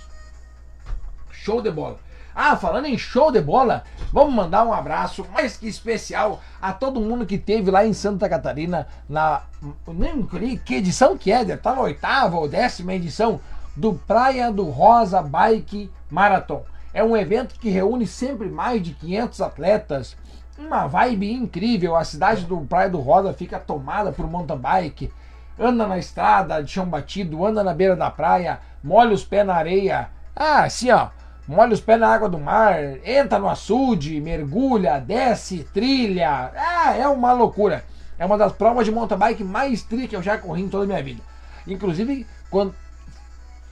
Show 1.30 1.60
de 1.60 1.70
bola. 1.70 1.98
Ah, 2.34 2.56
falando 2.56 2.86
em 2.86 2.96
show 2.96 3.30
de 3.30 3.42
bola, 3.42 3.84
vamos 4.10 4.32
mandar 4.32 4.64
um 4.64 4.72
abraço 4.72 5.26
mais 5.34 5.56
que 5.56 5.68
especial 5.68 6.40
a 6.62 6.72
todo 6.72 7.00
mundo 7.00 7.26
que 7.26 7.36
teve 7.36 7.70
lá 7.70 7.84
em 7.84 7.92
Santa 7.92 8.28
Catarina 8.28 8.86
na. 9.08 9.42
Nem 9.86 10.26
que 10.56 10.74
edição 10.74 11.16
que 11.16 11.30
é, 11.30 11.44
tá 11.56 11.74
na 11.74 11.82
oitava 11.82 12.38
ou 12.38 12.48
décima 12.48 12.94
edição 12.94 13.38
do 13.76 13.94
Praia 13.94 14.50
do 14.50 14.64
Rosa 14.64 15.20
Bike 15.20 15.90
Marathon. 16.10 16.64
É 16.94 17.04
um 17.04 17.16
evento 17.16 17.54
que 17.58 17.68
reúne 17.68 18.06
sempre 18.06 18.48
mais 18.48 18.82
de 18.82 18.92
500 18.94 19.40
atletas. 19.40 20.16
Uma 20.58 20.86
vibe 20.86 21.32
incrível. 21.32 21.96
A 21.96 22.04
cidade 22.04 22.44
do 22.44 22.60
Praia 22.62 22.88
do 22.88 22.98
Rosa 22.98 23.32
fica 23.32 23.58
tomada 23.58 24.10
por 24.10 24.28
mountain 24.28 24.58
bike. 24.58 25.12
Anda 25.58 25.86
na 25.86 25.98
estrada 25.98 26.62
de 26.62 26.70
chão 26.70 26.86
batido, 26.86 27.44
anda 27.44 27.62
na 27.62 27.74
beira 27.74 27.94
da 27.94 28.10
praia, 28.10 28.58
molha 28.82 29.12
os 29.12 29.24
pés 29.24 29.46
na 29.46 29.54
areia. 29.54 30.08
Ah, 30.34 30.64
assim 30.64 30.90
ó 30.90 31.08
molha 31.52 31.72
os 31.72 31.80
pés 31.80 32.00
na 32.00 32.08
água 32.08 32.28
do 32.28 32.38
mar, 32.38 32.78
entra 33.04 33.38
no 33.38 33.48
açude, 33.48 34.20
mergulha, 34.20 34.98
desce, 34.98 35.64
trilha. 35.72 36.50
Ah, 36.56 36.96
é 36.96 37.06
uma 37.06 37.32
loucura. 37.32 37.84
É 38.18 38.24
uma 38.24 38.38
das 38.38 38.52
provas 38.52 38.84
de 38.84 38.92
mountain 38.92 39.18
bike 39.18 39.44
mais 39.44 39.82
trilha 39.82 40.08
que 40.08 40.16
eu 40.16 40.22
já 40.22 40.38
corri 40.38 40.62
em 40.62 40.68
toda 40.68 40.84
a 40.84 40.86
minha 40.86 41.02
vida. 41.02 41.22
Inclusive, 41.66 42.26
quando 42.50 42.74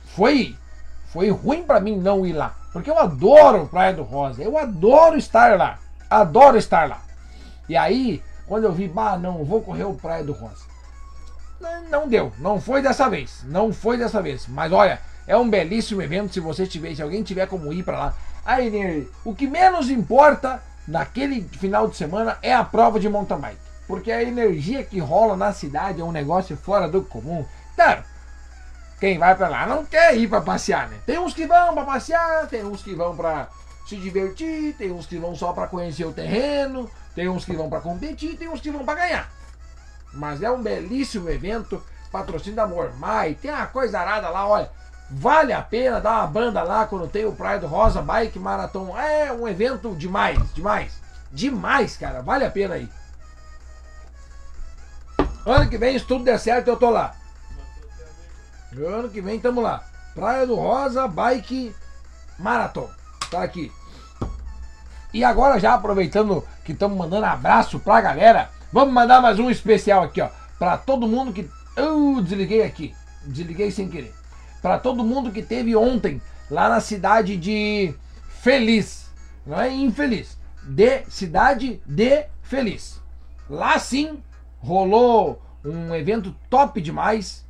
foi 0.04 0.56
foi 1.12 1.28
ruim 1.30 1.64
para 1.64 1.80
mim 1.80 1.96
não 1.96 2.24
ir 2.24 2.32
lá, 2.32 2.54
porque 2.72 2.88
eu 2.88 2.96
adoro 2.96 3.66
Praia 3.66 3.92
do 3.92 4.04
Rosa, 4.04 4.42
eu 4.42 4.56
adoro 4.56 5.16
estar 5.16 5.58
lá, 5.58 5.78
adoro 6.08 6.56
estar 6.56 6.88
lá. 6.88 7.02
E 7.68 7.76
aí, 7.76 8.22
quando 8.46 8.64
eu 8.64 8.72
vi, 8.72 8.86
bah, 8.86 9.18
não, 9.18 9.44
vou 9.44 9.60
correr 9.60 9.84
o 9.84 9.94
Praia 9.94 10.22
do 10.22 10.32
Rosa. 10.32 10.70
Não, 11.60 11.88
não 11.88 12.08
deu, 12.08 12.32
não 12.38 12.60
foi 12.60 12.80
dessa 12.80 13.10
vez, 13.10 13.44
não 13.44 13.72
foi 13.72 13.98
dessa 13.98 14.22
vez. 14.22 14.46
Mas 14.46 14.70
olha, 14.72 15.00
é 15.26 15.36
um 15.36 15.48
belíssimo 15.48 16.02
evento 16.02 16.32
se 16.32 16.40
você 16.40 16.66
tiver, 16.66 16.94
se 16.94 17.02
alguém 17.02 17.22
tiver 17.22 17.46
como 17.46 17.72
ir 17.72 17.82
para 17.82 17.98
lá. 17.98 18.14
Aí, 18.44 19.08
o 19.24 19.34
que 19.34 19.46
menos 19.46 19.90
importa 19.90 20.62
naquele 20.86 21.42
final 21.42 21.88
de 21.88 21.96
semana 21.96 22.38
é 22.42 22.54
a 22.54 22.64
prova 22.64 22.98
de 22.98 23.08
mountain 23.08 23.38
bike, 23.38 23.58
porque 23.86 24.10
a 24.10 24.22
energia 24.22 24.82
que 24.82 24.98
rola 24.98 25.36
na 25.36 25.52
cidade 25.52 26.00
é 26.00 26.04
um 26.04 26.12
negócio 26.12 26.56
fora 26.56 26.88
do 26.88 27.02
comum. 27.02 27.44
Claro, 27.76 28.02
quem 28.98 29.18
vai 29.18 29.34
para 29.34 29.48
lá 29.48 29.66
não 29.66 29.84
quer 29.84 30.16
ir 30.16 30.28
para 30.28 30.40
passear, 30.40 30.88
né? 30.88 30.98
Tem 31.06 31.18
uns 31.18 31.32
que 31.32 31.46
vão 31.46 31.74
para 31.74 31.84
passear, 31.84 32.46
tem 32.48 32.64
uns 32.64 32.82
que 32.82 32.94
vão 32.94 33.16
para 33.16 33.48
se 33.86 33.96
divertir, 33.96 34.74
tem 34.74 34.92
uns 34.92 35.06
que 35.06 35.18
vão 35.18 35.34
só 35.34 35.52
para 35.52 35.66
conhecer 35.66 36.04
o 36.04 36.12
terreno, 36.12 36.90
tem 37.14 37.28
uns 37.28 37.44
que 37.44 37.54
vão 37.54 37.68
para 37.68 37.80
competir, 37.80 38.36
tem 38.36 38.48
uns 38.48 38.60
que 38.60 38.70
vão 38.70 38.84
para 38.84 39.00
ganhar. 39.00 39.30
Mas 40.12 40.42
é 40.42 40.50
um 40.50 40.62
belíssimo 40.62 41.28
evento, 41.30 41.82
patrocínio 42.10 42.56
da 42.56 42.66
Mormai, 42.66 43.34
tem 43.40 43.50
uma 43.50 43.66
coisa 43.66 44.00
arada 44.00 44.28
lá, 44.28 44.46
olha. 44.46 44.70
Vale 45.12 45.52
a 45.52 45.60
pena 45.60 46.00
dar 46.00 46.18
uma 46.18 46.26
banda 46.28 46.62
lá 46.62 46.86
quando 46.86 47.08
tem 47.08 47.24
o 47.24 47.32
Praia 47.32 47.58
do 47.58 47.66
Rosa 47.66 48.00
Bike 48.00 48.38
Marathon. 48.38 48.96
É 48.96 49.32
um 49.32 49.48
evento 49.48 49.92
demais, 49.96 50.38
demais. 50.54 50.92
Demais, 51.32 51.96
cara. 51.96 52.22
Vale 52.22 52.44
a 52.44 52.50
pena 52.50 52.74
aí. 52.76 52.88
Ano 55.44 55.68
que 55.68 55.76
vem, 55.76 55.98
se 55.98 56.04
tudo 56.04 56.22
der 56.22 56.38
certo, 56.38 56.68
eu 56.68 56.76
tô 56.76 56.90
lá. 56.90 57.16
Ano 58.72 59.08
que 59.08 59.20
vem, 59.20 59.40
tamo 59.40 59.60
lá. 59.60 59.82
Praia 60.14 60.46
do 60.46 60.54
Rosa 60.54 61.08
Bike 61.08 61.74
Marathon. 62.38 62.88
Tá 63.32 63.42
aqui. 63.42 63.72
E 65.12 65.24
agora, 65.24 65.58
já 65.58 65.74
aproveitando 65.74 66.46
que 66.64 66.70
estamos 66.70 66.96
mandando 66.96 67.26
abraço 67.26 67.80
pra 67.80 68.00
galera, 68.00 68.48
vamos 68.72 68.94
mandar 68.94 69.20
mais 69.20 69.40
um 69.40 69.50
especial 69.50 70.04
aqui, 70.04 70.20
ó. 70.20 70.28
Pra 70.56 70.78
todo 70.78 71.08
mundo 71.08 71.32
que. 71.32 71.50
Eu 71.74 72.20
desliguei 72.22 72.62
aqui. 72.62 72.94
Desliguei 73.24 73.72
sem 73.72 73.88
querer 73.88 74.19
para 74.60 74.78
todo 74.78 75.04
mundo 75.04 75.32
que 75.32 75.42
teve 75.42 75.74
ontem 75.74 76.20
lá 76.50 76.68
na 76.68 76.80
cidade 76.80 77.36
de 77.36 77.94
Feliz. 78.28 79.10
Não 79.46 79.60
é 79.60 79.70
infeliz, 79.70 80.38
de 80.62 81.04
cidade 81.08 81.80
de 81.86 82.26
Feliz. 82.42 83.00
Lá 83.48 83.78
sim 83.78 84.22
rolou 84.58 85.40
um 85.64 85.94
evento 85.94 86.34
top 86.48 86.80
demais 86.80 87.44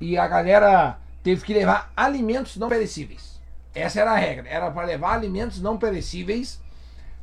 e 0.00 0.16
a 0.18 0.28
galera 0.28 0.98
teve 1.22 1.44
que 1.44 1.54
levar 1.54 1.92
alimentos 1.96 2.56
não 2.56 2.68
perecíveis. 2.68 3.40
Essa 3.74 4.00
era 4.00 4.12
a 4.12 4.16
regra, 4.16 4.48
era 4.48 4.70
para 4.70 4.86
levar 4.86 5.14
alimentos 5.14 5.60
não 5.60 5.76
perecíveis 5.76 6.60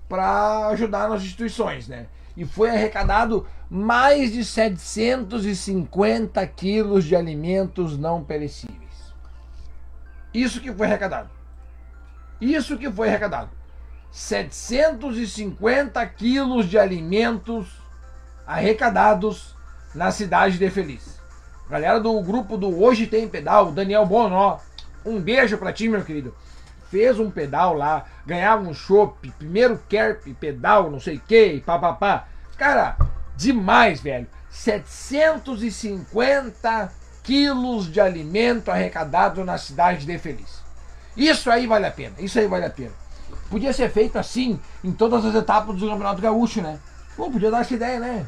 para 0.07 0.67
ajudar 0.67 1.09
nas 1.09 1.23
instituições, 1.23 1.87
né? 1.87 2.05
E 2.37 2.45
foi 2.45 2.69
arrecadado 2.69 3.47
mais 3.69 4.33
de 4.33 4.43
750 4.43 6.45
quilos 6.47 7.05
de 7.05 7.15
alimentos 7.15 7.97
não 7.97 8.21
perecíveis. 8.23 8.84
Isso 10.35 10.59
que 10.59 10.73
foi 10.73 10.87
arrecadado. 10.87 11.29
Isso 12.41 12.77
que 12.77 12.91
foi 12.91 13.07
arrecadado. 13.07 13.49
750 14.11 16.05
quilos 16.07 16.67
de 16.67 16.77
alimentos 16.77 17.69
arrecadados 18.45 19.55
na 19.93 20.11
cidade 20.11 20.57
de 20.57 20.69
Feliz. 20.69 21.17
Galera 21.69 22.01
do 22.01 22.21
grupo 22.21 22.57
do 22.57 22.83
Hoje 22.83 23.07
Tem 23.07 23.29
Pedal, 23.29 23.71
Daniel 23.71 24.05
Bonó, 24.05 24.59
um 25.05 25.21
beijo 25.21 25.57
pra 25.57 25.71
ti, 25.71 25.87
meu 25.87 26.03
querido. 26.03 26.35
Fez 26.91 27.17
um 27.17 27.31
pedal 27.31 27.73
lá, 27.73 28.03
ganhava 28.25 28.61
um 28.61 28.73
chopp, 28.73 29.31
primeiro 29.39 29.79
kerp, 29.87 30.27
pedal, 30.37 30.91
não 30.91 30.99
sei 30.99 31.15
o 31.15 31.21
que, 31.21 31.63
papapá. 31.65 32.27
Cara, 32.57 32.97
demais, 33.37 34.01
velho. 34.01 34.27
750 34.49 37.04
quilos 37.25 37.91
de 37.91 37.99
alimento 37.99 38.71
arrecadado 38.71 39.43
na 39.43 39.57
cidade 39.57 40.05
de 40.05 40.17
Feliz. 40.17 40.63
Isso 41.17 41.49
aí 41.49 41.65
vale 41.65 41.85
a 41.85 41.91
pena, 41.91 42.15
isso 42.19 42.37
aí 42.37 42.47
vale 42.47 42.65
a 42.65 42.69
pena. 42.69 42.93
Podia 43.49 43.73
ser 43.73 43.89
feito 43.89 44.17
assim 44.17 44.59
em 44.83 44.91
todas 44.91 45.25
as 45.25 45.35
etapas 45.35 45.77
do 45.77 45.87
Campeonato 45.87 46.21
Gaúcho, 46.21 46.61
né? 46.61 46.79
Pô, 47.15 47.31
podia 47.31 47.51
dar 47.51 47.61
essa 47.61 47.73
ideia, 47.73 47.99
né? 47.99 48.25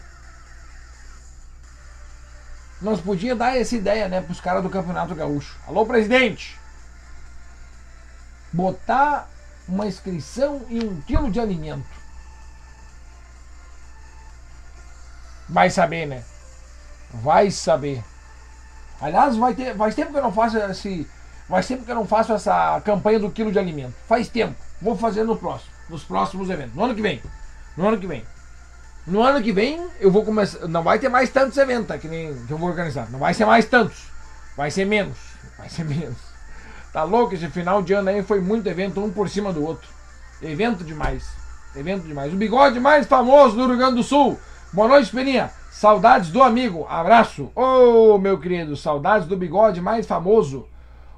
Nós 2.82 3.02
podíamos 3.02 3.40
dar 3.40 3.58
essa 3.58 3.76
ideia, 3.76 4.08
né, 4.08 4.22
pros 4.22 4.40
caras 4.40 4.62
do 4.62 4.70
Campeonato 4.70 5.16
Gaúcho. 5.16 5.58
Alô, 5.68 5.86
presidente! 5.86 6.58
botar 8.52 9.30
uma 9.68 9.86
inscrição 9.86 10.66
e 10.70 10.84
um 10.84 11.02
quilo 11.02 11.30
de 11.30 11.40
alimento. 11.40 11.88
Vai 15.50 15.70
saber, 15.70 16.06
né? 16.06 16.24
Vai 17.14 17.52
saber. 17.52 18.04
Aliás, 19.00 19.36
vai 19.36 19.54
ter, 19.54 19.76
faz 19.76 19.94
tempo 19.96 20.12
que 20.12 20.18
eu 20.18 20.24
não 20.24 20.32
faço 20.32 20.58
esse, 20.58 21.08
faz 21.48 21.68
tempo 21.68 21.84
que 21.84 21.92
eu 21.92 21.96
não 21.96 22.06
faço 22.06 22.34
essa 22.34 22.82
campanha 22.82 23.20
do 23.20 23.30
quilo 23.30 23.52
de 23.52 23.60
alimento. 23.60 23.94
Faz 24.08 24.28
tempo. 24.28 24.56
Vou 24.82 24.96
fazer 24.96 25.24
no 25.24 25.36
próximo, 25.36 25.72
nos 25.90 26.04
próximos 26.04 26.50
eventos, 26.50 26.76
no 26.76 26.84
ano 26.84 26.96
que 26.96 27.02
vem. 27.02 27.22
No 27.76 27.88
ano 27.88 27.98
que 27.98 28.08
vem. 28.08 28.24
No 29.06 29.24
ano 29.24 29.42
que 29.42 29.54
vem 29.54 29.88
eu 30.00 30.12
vou 30.12 30.26
começar, 30.26 30.68
não 30.68 30.84
vai 30.84 31.00
ter 31.00 31.10
mais 31.10 31.30
tantos 31.30 31.58
eventos 31.58 31.88
tá, 31.88 31.98
que 31.98 32.08
nem 32.08 32.34
que 32.46 32.52
eu 32.52 32.58
vou 32.58 32.70
organizar. 32.70 33.10
Não 33.10 33.20
vai 33.20 33.34
ser 33.34 33.46
mais 33.46 33.66
tantos. 33.66 34.08
Vai 34.58 34.70
ser 34.70 34.86
menos. 34.86 35.18
Vai 35.58 35.70
ser 35.70 35.86
menos. 35.88 36.18
Tá 36.92 37.04
louco? 37.04 37.36
Esse 37.36 37.48
final 37.50 37.82
de 37.82 37.94
ano 37.94 38.10
aí 38.10 38.24
foi 38.24 38.42
muito 38.42 38.68
evento, 38.68 39.04
um 39.04 39.12
por 39.12 39.30
cima 39.30 39.54
do 39.54 39.64
outro. 39.64 39.88
Evento 40.42 40.84
demais. 40.84 41.24
Evento 41.76 42.08
demais. 42.08 42.34
O 42.34 42.36
bigode 42.36 42.80
mais 42.80 43.06
famoso 43.06 43.56
do 43.56 43.68
Rio 43.68 43.78
Grande 43.78 43.96
do 43.96 44.04
Sul. 44.04 44.40
Boa 44.74 44.88
noite, 44.88 45.12
Peninha. 45.12 45.52
Saudades 45.78 46.32
do 46.32 46.42
amigo. 46.42 46.88
Abraço. 46.90 47.52
Ô, 47.54 48.16
oh, 48.16 48.18
meu 48.18 48.40
querido, 48.40 48.76
saudades 48.76 49.28
do 49.28 49.38
bigode 49.38 49.80
mais 49.80 50.08
famoso. 50.08 50.68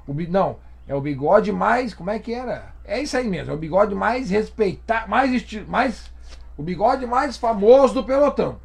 O 0.06 0.12
bi... 0.12 0.26
Não, 0.26 0.58
é 0.86 0.94
o 0.94 1.00
bigode 1.00 1.50
mais. 1.50 1.94
Como 1.94 2.10
é 2.10 2.18
que 2.18 2.34
era? 2.34 2.74
É 2.84 3.00
isso 3.00 3.16
aí 3.16 3.26
mesmo. 3.26 3.52
É 3.52 3.54
o 3.54 3.58
bigode 3.58 3.94
mais 3.94 4.28
respeitado. 4.28 5.08
Mais, 5.08 5.32
esti... 5.32 5.60
mais 5.66 6.12
O 6.58 6.62
bigode 6.62 7.06
mais 7.06 7.38
famoso 7.38 7.94
do 7.94 8.04
pelotão. 8.04 8.60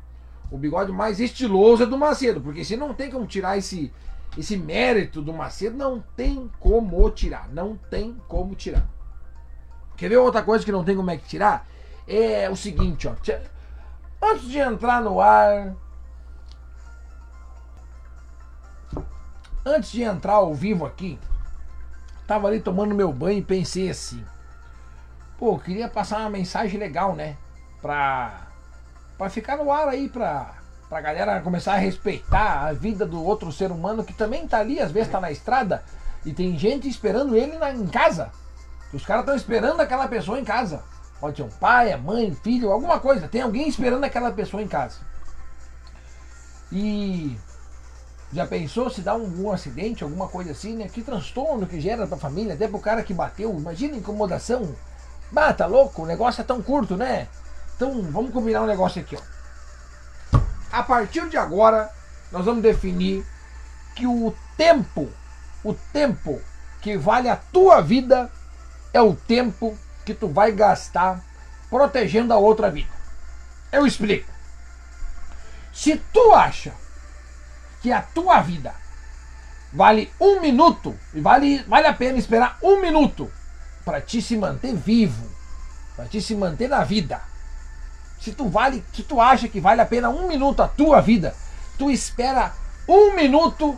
O 0.52 0.58
bigode 0.58 0.92
mais 0.92 1.22
estiloso 1.22 1.84
é 1.84 1.86
do 1.86 1.98
Macedo. 1.98 2.42
Porque 2.42 2.66
se 2.66 2.76
não 2.76 2.94
tem 2.94 3.10
como 3.10 3.26
tirar 3.26 3.58
esse, 3.58 3.90
esse 4.38 4.58
mérito 4.58 5.22
do 5.22 5.32
Macedo, 5.32 5.78
não 5.78 6.04
tem 6.14 6.52
como 6.60 7.10
tirar. 7.10 7.48
Não 7.54 7.78
tem 7.90 8.18
como 8.28 8.54
tirar. 8.54 8.86
Quer 9.96 10.10
ver 10.10 10.18
outra 10.18 10.44
coisa 10.44 10.66
que 10.66 10.74
não 10.74 10.84
tem 10.84 10.98
como 10.98 11.10
é 11.10 11.16
que 11.16 11.26
tirar? 11.26 11.66
É 12.06 12.50
o 12.50 12.56
seguinte, 12.58 13.08
ó. 13.08 13.14
Antes 14.22 14.50
de 14.50 14.60
entrar 14.60 15.02
no 15.02 15.22
ar, 15.22 15.74
Antes 19.66 19.92
de 19.92 20.04
entrar 20.04 20.34
ao 20.34 20.54
vivo 20.54 20.86
aqui, 20.86 21.20
tava 22.28 22.48
ali 22.48 22.60
tomando 22.60 22.94
meu 22.94 23.12
banho 23.12 23.40
e 23.40 23.42
pensei 23.42 23.90
assim: 23.90 24.24
pô, 25.40 25.58
queria 25.58 25.90
passar 25.90 26.20
uma 26.20 26.30
mensagem 26.30 26.80
legal, 26.80 27.16
né? 27.16 27.36
Pra, 27.82 28.48
pra 29.18 29.28
ficar 29.28 29.58
no 29.58 29.72
ar 29.72 29.88
aí, 29.88 30.08
pra, 30.08 30.54
pra 30.88 31.02
galera 31.02 31.42
começar 31.42 31.74
a 31.74 31.78
respeitar 31.78 32.68
a 32.68 32.74
vida 32.74 33.08
do 33.08 33.24
outro 33.24 33.52
ser 33.52 33.72
humano 33.72 34.04
que 34.04 34.14
também 34.14 34.48
tá 34.48 34.60
ali, 34.60 34.80
às 34.80 34.92
vezes 34.92 35.12
tá 35.12 35.20
na 35.20 35.32
estrada 35.32 35.84
e 36.24 36.32
tem 36.32 36.58
gente 36.58 36.88
esperando 36.88 37.36
ele 37.36 37.58
na, 37.58 37.72
em 37.72 37.88
casa. 37.88 38.32
Os 38.94 39.04
caras 39.04 39.24
estão 39.24 39.36
esperando 39.36 39.80
aquela 39.80 40.08
pessoa 40.08 40.40
em 40.40 40.46
casa. 40.46 40.84
Pode 41.20 41.38
ser 41.38 41.44
um 41.44 41.50
pai, 41.50 41.92
a 41.92 41.98
mãe, 41.98 42.34
filho, 42.36 42.72
alguma 42.72 43.00
coisa. 43.00 43.28
Tem 43.28 43.42
alguém 43.42 43.68
esperando 43.68 44.04
aquela 44.04 44.32
pessoa 44.32 44.62
em 44.62 44.68
casa. 44.68 45.00
E 46.72 47.36
já 48.36 48.46
pensou 48.46 48.90
se 48.90 49.00
dá 49.00 49.16
um, 49.16 49.46
um, 49.46 49.52
acidente, 49.52 50.04
alguma 50.04 50.28
coisa 50.28 50.52
assim, 50.52 50.76
né? 50.76 50.90
Que 50.90 51.02
transtorno 51.02 51.66
que 51.66 51.80
gera 51.80 52.06
pra 52.06 52.18
família, 52.18 52.54
até 52.54 52.68
pro 52.68 52.80
cara 52.80 53.02
que 53.02 53.14
bateu. 53.14 53.50
Imagina 53.58 53.96
a 53.96 53.98
incomodação. 53.98 54.76
Bah, 55.32 55.54
tá 55.54 55.66
louco? 55.66 56.04
O 56.04 56.06
negócio 56.06 56.42
é 56.42 56.44
tão 56.44 56.62
curto, 56.62 56.98
né? 56.98 57.30
Então 57.76 58.02
vamos 58.12 58.32
combinar 58.32 58.62
um 58.62 58.68
negócio 58.68 59.02
aqui, 59.02 59.16
ó. 59.16 60.40
A 60.70 60.84
partir 60.84 61.30
de 61.30 61.38
agora, 61.38 61.90
nós 62.30 62.44
vamos 62.44 62.62
definir 62.62 63.26
que 63.96 64.06
o 64.06 64.36
tempo, 64.58 65.10
o 65.64 65.74
tempo 65.94 66.42
que 66.82 66.98
vale 66.98 67.30
a 67.30 67.38
tua 67.38 67.80
vida 67.80 68.30
é 68.94 69.02
o 69.02 69.16
tempo 69.16 69.78
que 70.06 70.14
tu 70.14 70.28
vai 70.28 70.52
gastar 70.52 71.24
protegendo 71.70 72.34
a 72.34 72.38
outra 72.38 72.70
vida. 72.70 72.92
Eu 73.72 73.88
explico. 73.88 74.30
Se 75.72 75.96
tu 76.12 76.34
acha 76.34 76.74
que 77.86 77.92
a 77.92 78.02
tua 78.02 78.42
vida 78.42 78.74
vale 79.72 80.12
um 80.20 80.42
minuto 80.42 80.98
e 81.14 81.22
vale, 81.22 81.62
vale 81.68 81.86
a 81.86 81.94
pena 81.94 82.18
esperar 82.18 82.58
um 82.64 82.82
minuto 82.82 83.32
para 83.86 84.02
te 84.02 84.24
se 84.24 84.36
manter 84.36 84.74
vivo, 84.74 85.30
para 85.96 86.06
te 86.06 86.20
se 86.20 86.34
manter 86.34 86.68
na 86.68 86.84
vida. 86.84 87.22
Se 88.20 88.32
tu 88.32 88.50
vale, 88.50 88.84
se 88.92 89.04
tu 89.04 89.22
acha 89.22 89.48
que 89.48 89.60
vale 89.60 89.82
a 89.82 89.86
pena 89.86 90.10
um 90.10 90.28
minuto 90.28 90.64
a 90.64 90.68
tua 90.68 91.00
vida, 91.00 91.36
tu 91.78 91.92
espera 91.92 92.56
um 92.88 93.14
minuto 93.14 93.78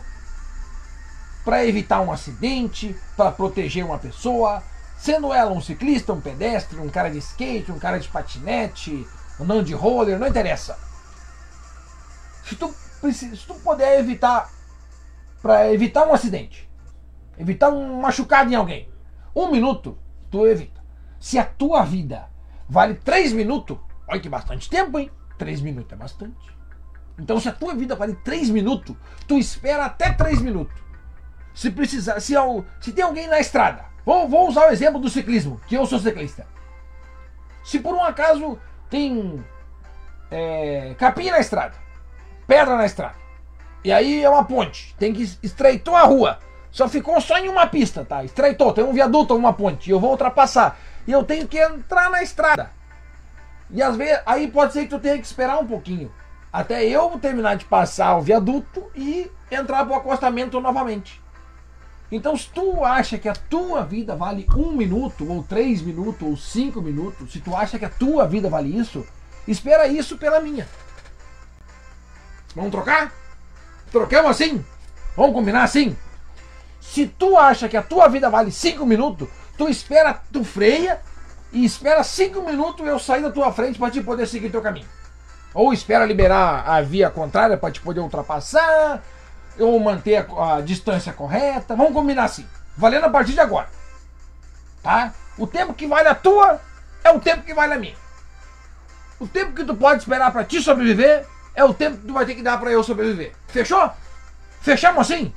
para 1.44 1.66
evitar 1.66 2.00
um 2.00 2.10
acidente, 2.10 2.96
para 3.14 3.30
proteger 3.30 3.84
uma 3.84 3.98
pessoa, 3.98 4.62
sendo 4.96 5.34
ela 5.34 5.50
um 5.50 5.60
ciclista, 5.60 6.14
um 6.14 6.20
pedestre, 6.22 6.80
um 6.80 6.88
cara 6.88 7.10
de 7.10 7.18
skate, 7.18 7.70
um 7.70 7.78
cara 7.78 8.00
de 8.00 8.08
patinete, 8.08 9.06
andando 9.38 9.64
de 9.64 9.74
roller, 9.74 10.18
não 10.18 10.28
interessa. 10.28 10.78
Se 12.48 12.56
tu 12.56 12.74
se 13.12 13.46
tu 13.46 13.54
puder 13.54 13.98
evitar 14.00 14.50
para 15.40 15.72
evitar 15.72 16.06
um 16.06 16.12
acidente, 16.12 16.68
evitar 17.38 17.70
um 17.70 18.00
machucado 18.00 18.52
em 18.52 18.56
alguém, 18.56 18.88
um 19.34 19.50
minuto, 19.50 19.96
tu 20.30 20.46
evita. 20.46 20.82
Se 21.20 21.38
a 21.38 21.44
tua 21.44 21.84
vida 21.84 22.28
vale 22.68 22.94
três 22.94 23.32
minutos, 23.32 23.78
olha 24.06 24.20
que 24.20 24.28
bastante 24.28 24.68
tempo, 24.68 24.98
hein? 24.98 25.10
Três 25.36 25.60
minutos 25.60 25.92
é 25.92 25.96
bastante. 25.96 26.58
Então, 27.18 27.40
se 27.40 27.48
a 27.48 27.52
tua 27.52 27.74
vida 27.74 27.96
vale 27.96 28.14
três 28.14 28.48
minutos, 28.48 28.96
tu 29.26 29.38
espera 29.38 29.86
até 29.86 30.12
três 30.12 30.40
minutos. 30.40 30.76
Se 31.54 31.70
precisar, 31.70 32.20
se, 32.20 32.34
se 32.80 32.92
tem 32.92 33.04
alguém 33.04 33.26
na 33.26 33.40
estrada, 33.40 33.84
vou, 34.04 34.28
vou 34.28 34.48
usar 34.48 34.68
o 34.68 34.72
exemplo 34.72 35.00
do 35.00 35.08
ciclismo, 35.08 35.60
que 35.66 35.76
eu 35.76 35.86
sou 35.86 35.98
ciclista. 35.98 36.46
Se 37.64 37.80
por 37.80 37.94
um 37.94 38.02
acaso 38.02 38.58
tem 38.88 39.44
é, 40.30 40.94
capim 40.96 41.30
na 41.30 41.40
estrada, 41.40 41.74
pedra 42.48 42.76
na 42.76 42.86
estrada. 42.86 43.14
E 43.84 43.92
aí 43.92 44.24
é 44.24 44.28
uma 44.28 44.44
ponte. 44.44 44.96
Tem 44.98 45.12
que 45.12 45.22
estreitou 45.42 45.94
a 45.94 46.02
rua. 46.02 46.38
Só 46.70 46.88
ficou 46.88 47.20
só 47.20 47.38
em 47.38 47.48
uma 47.48 47.66
pista, 47.66 48.04
tá? 48.04 48.24
Estreitou, 48.24 48.72
tem 48.72 48.82
um 48.82 48.92
viaduto 48.92 49.34
ou 49.34 49.38
uma 49.38 49.52
ponte. 49.52 49.88
E 49.88 49.92
eu 49.92 50.00
vou 50.00 50.10
ultrapassar. 50.10 50.78
E 51.06 51.12
eu 51.12 51.22
tenho 51.22 51.46
que 51.46 51.58
entrar 51.58 52.10
na 52.10 52.22
estrada. 52.22 52.70
E 53.70 53.82
às 53.82 53.96
vezes, 53.96 54.20
aí 54.24 54.48
pode 54.48 54.72
ser 54.72 54.84
que 54.84 54.88
tu 54.88 54.98
tenha 54.98 55.18
que 55.18 55.26
esperar 55.26 55.58
um 55.58 55.66
pouquinho. 55.66 56.10
Até 56.50 56.84
eu 56.84 57.18
terminar 57.18 57.56
de 57.56 57.66
passar 57.66 58.16
o 58.16 58.22
viaduto 58.22 58.90
e 58.96 59.30
entrar 59.50 59.84
pro 59.84 59.94
acostamento 59.94 60.58
novamente. 60.60 61.22
Então, 62.10 62.34
se 62.34 62.48
tu 62.48 62.82
acha 62.82 63.18
que 63.18 63.28
a 63.28 63.34
tua 63.34 63.84
vida 63.84 64.16
vale 64.16 64.46
um 64.56 64.72
minuto, 64.72 65.30
ou 65.30 65.42
três 65.42 65.82
minutos, 65.82 66.26
ou 66.26 66.36
cinco 66.38 66.80
minutos, 66.80 67.30
se 67.30 67.40
tu 67.40 67.54
acha 67.54 67.78
que 67.78 67.84
a 67.84 67.90
tua 67.90 68.26
vida 68.26 68.48
vale 68.48 68.74
isso, 68.74 69.06
espera 69.46 69.86
isso 69.86 70.16
pela 70.16 70.40
minha. 70.40 70.66
Vamos 72.54 72.70
trocar? 72.70 73.12
Trocamos 73.90 74.30
assim? 74.30 74.64
Vamos 75.16 75.34
combinar 75.34 75.64
assim? 75.64 75.96
Se 76.80 77.06
tu 77.06 77.36
acha 77.36 77.68
que 77.68 77.76
a 77.76 77.82
tua 77.82 78.08
vida 78.08 78.30
vale 78.30 78.50
5 78.50 78.84
minutos, 78.86 79.28
tu 79.56 79.68
espera, 79.68 80.20
tu 80.32 80.44
freia 80.44 81.00
e 81.52 81.64
espera 81.64 82.02
5 82.02 82.40
minutos 82.42 82.86
eu 82.86 82.98
sair 82.98 83.22
da 83.22 83.30
tua 83.30 83.52
frente 83.52 83.78
para 83.78 83.90
te 83.90 84.00
poder 84.02 84.26
seguir 84.26 84.50
teu 84.50 84.62
caminho. 84.62 84.88
Ou 85.54 85.72
espera 85.72 86.04
liberar 86.04 86.68
a 86.68 86.80
via 86.80 87.10
contrária 87.10 87.56
para 87.56 87.70
te 87.70 87.80
poder 87.80 88.00
ultrapassar, 88.00 89.02
ou 89.58 89.78
manter 89.80 90.16
a, 90.16 90.56
a, 90.56 90.60
distância 90.60 91.12
correta. 91.12 91.74
Vamos 91.74 91.92
combinar 91.92 92.24
assim. 92.24 92.46
Valendo 92.76 93.04
a 93.04 93.10
partir 93.10 93.32
de 93.32 93.40
agora. 93.40 93.68
Tá? 94.82 95.12
O 95.36 95.46
tempo 95.46 95.74
que 95.74 95.86
vale 95.86 96.08
a 96.08 96.14
tua 96.14 96.60
é 97.02 97.10
o 97.10 97.20
tempo 97.20 97.42
que 97.42 97.54
vale 97.54 97.74
a 97.74 97.78
minha. 97.78 97.96
O 99.18 99.26
tempo 99.26 99.52
que 99.52 99.64
tu 99.64 99.74
pode 99.74 100.00
esperar 100.00 100.30
para 100.30 100.44
te 100.44 100.62
sobreviver 100.62 101.26
é 101.58 101.64
o 101.64 101.74
tempo 101.74 101.96
que 101.96 102.06
tu 102.06 102.12
vai 102.12 102.24
ter 102.24 102.36
que 102.36 102.42
dar 102.42 102.56
pra 102.56 102.70
eu 102.70 102.84
sobreviver. 102.84 103.34
Fechou? 103.48 103.90
Fechamos 104.60 105.00
assim? 105.00 105.34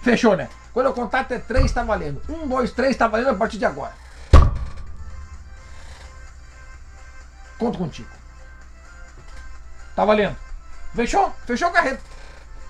Fechou, 0.00 0.34
né? 0.34 0.48
Quando 0.72 0.86
eu 0.86 0.94
contar 0.94 1.20
até 1.20 1.38
três 1.38 1.70
tá 1.70 1.84
valendo. 1.84 2.22
Um, 2.30 2.48
dois, 2.48 2.72
três 2.72 2.96
tá 2.96 3.06
valendo 3.06 3.28
a 3.28 3.34
partir 3.34 3.58
de 3.58 3.66
agora. 3.66 3.92
Conto 7.58 7.76
contigo. 7.76 8.08
Tá 9.94 10.02
valendo. 10.02 10.34
Fechou? 10.94 11.30
Fechou 11.44 11.68
o 11.68 11.72
carreto. 11.72 12.02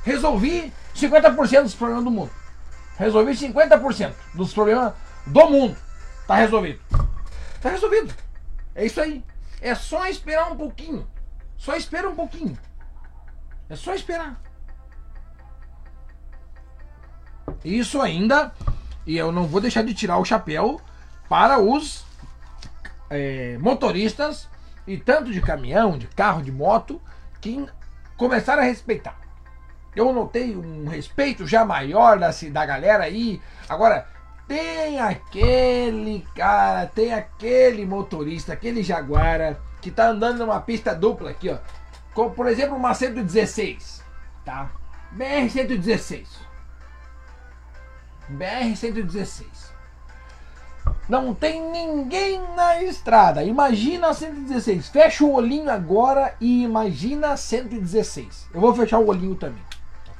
Resolvi 0.02 0.72
50% 0.96 1.62
dos 1.62 1.74
problemas 1.76 2.02
do 2.02 2.10
mundo. 2.10 2.32
Resolvi 2.98 3.34
50% 3.34 4.12
dos 4.34 4.52
problemas 4.52 4.94
do 5.26 5.46
mundo. 5.48 5.76
Tá 6.26 6.34
resolvido. 6.34 6.80
Tá 7.62 7.70
resolvido. 7.70 8.12
É 8.74 8.84
isso 8.84 9.00
aí. 9.00 9.24
É 9.60 9.76
só 9.76 10.08
esperar 10.08 10.50
um 10.50 10.56
pouquinho. 10.56 11.08
Só 11.56 11.76
espera 11.76 12.08
um 12.08 12.16
pouquinho. 12.16 12.58
É 13.70 13.76
só 13.76 13.94
esperar. 13.94 14.42
Isso 17.64 18.02
ainda, 18.02 18.52
e 19.06 19.16
eu 19.16 19.30
não 19.30 19.46
vou 19.46 19.60
deixar 19.60 19.84
de 19.84 19.94
tirar 19.94 20.18
o 20.18 20.24
chapéu 20.24 20.80
para 21.28 21.60
os 21.60 22.04
é, 23.08 23.56
motoristas 23.58 24.48
e 24.86 24.96
tanto 24.96 25.32
de 25.32 25.40
caminhão, 25.40 25.96
de 25.96 26.08
carro, 26.08 26.42
de 26.42 26.50
moto, 26.50 27.00
que 27.40 27.64
começaram 28.16 28.62
a 28.62 28.66
respeitar. 28.66 29.16
Eu 29.94 30.12
notei 30.12 30.56
um 30.56 30.88
respeito 30.88 31.46
já 31.46 31.64
maior 31.64 32.18
da, 32.18 32.30
da 32.50 32.66
galera 32.66 33.04
aí. 33.04 33.40
Agora, 33.68 34.06
tem 34.48 34.98
aquele 34.98 36.26
cara, 36.34 36.86
tem 36.86 37.12
aquele 37.12 37.86
motorista, 37.86 38.52
aquele 38.52 38.82
jaguara 38.82 39.60
que 39.80 39.90
tá 39.90 40.08
andando 40.08 40.38
numa 40.38 40.60
pista 40.60 40.94
dupla 40.94 41.30
aqui, 41.30 41.50
ó. 41.50 41.58
Como, 42.20 42.32
por 42.32 42.46
exemplo, 42.48 42.76
uma 42.76 42.92
116, 42.92 44.04
tá? 44.44 44.70
BR 45.12 45.48
116. 45.50 46.28
BR 48.28 48.76
116. 48.76 49.48
Não 51.08 51.34
tem 51.34 51.62
ninguém 51.72 52.42
na 52.54 52.82
estrada. 52.82 53.42
Imagina 53.42 54.08
a 54.08 54.12
116. 54.12 54.90
Fecha 54.90 55.24
o 55.24 55.32
olhinho 55.32 55.70
agora 55.70 56.36
e 56.38 56.62
imagina 56.62 57.30
a 57.30 57.38
116. 57.38 58.48
Eu 58.52 58.60
vou 58.60 58.74
fechar 58.74 58.98
o 58.98 59.06
olhinho 59.06 59.34
também. 59.34 59.64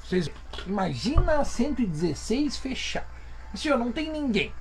Vocês 0.03 0.31
imagina 0.67 1.41
a 1.41 1.45
116 1.45 2.57
fechar. 2.57 3.07
Senhor, 3.55 3.79
não 3.79 3.93
tem 3.93 4.11
ninguém. 4.11 4.55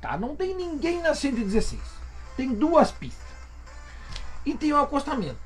Tá? 0.00 0.16
Não 0.16 0.34
tem 0.34 0.54
ninguém 0.56 1.02
na 1.02 1.14
116. 1.14 1.78
Tem 2.38 2.54
duas 2.54 2.90
pistas. 2.90 3.28
E 4.46 4.54
tem 4.54 4.72
um 4.72 4.78
acostamento. 4.78 5.43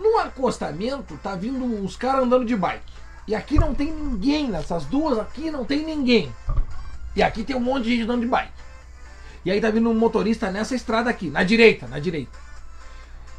No 0.00 0.18
acostamento 0.18 1.18
tá 1.22 1.34
vindo 1.34 1.62
uns 1.62 1.94
caras 1.94 2.24
andando 2.24 2.46
de 2.46 2.56
bike. 2.56 2.90
E 3.28 3.34
aqui 3.34 3.58
não 3.58 3.74
tem 3.74 3.92
ninguém, 3.92 4.48
nessas 4.48 4.86
duas 4.86 5.18
aqui 5.18 5.50
não 5.50 5.62
tem 5.62 5.84
ninguém. 5.84 6.32
E 7.14 7.22
aqui 7.22 7.44
tem 7.44 7.54
um 7.54 7.60
monte 7.60 7.84
de 7.84 7.90
gente 7.90 8.04
andando 8.04 8.22
de 8.22 8.26
bike. 8.26 8.50
E 9.44 9.50
aí 9.50 9.60
tá 9.60 9.70
vindo 9.70 9.90
um 9.90 9.94
motorista 9.94 10.50
nessa 10.50 10.74
estrada 10.74 11.10
aqui, 11.10 11.28
na 11.28 11.42
direita, 11.42 11.86
na 11.86 11.98
direita. 11.98 12.32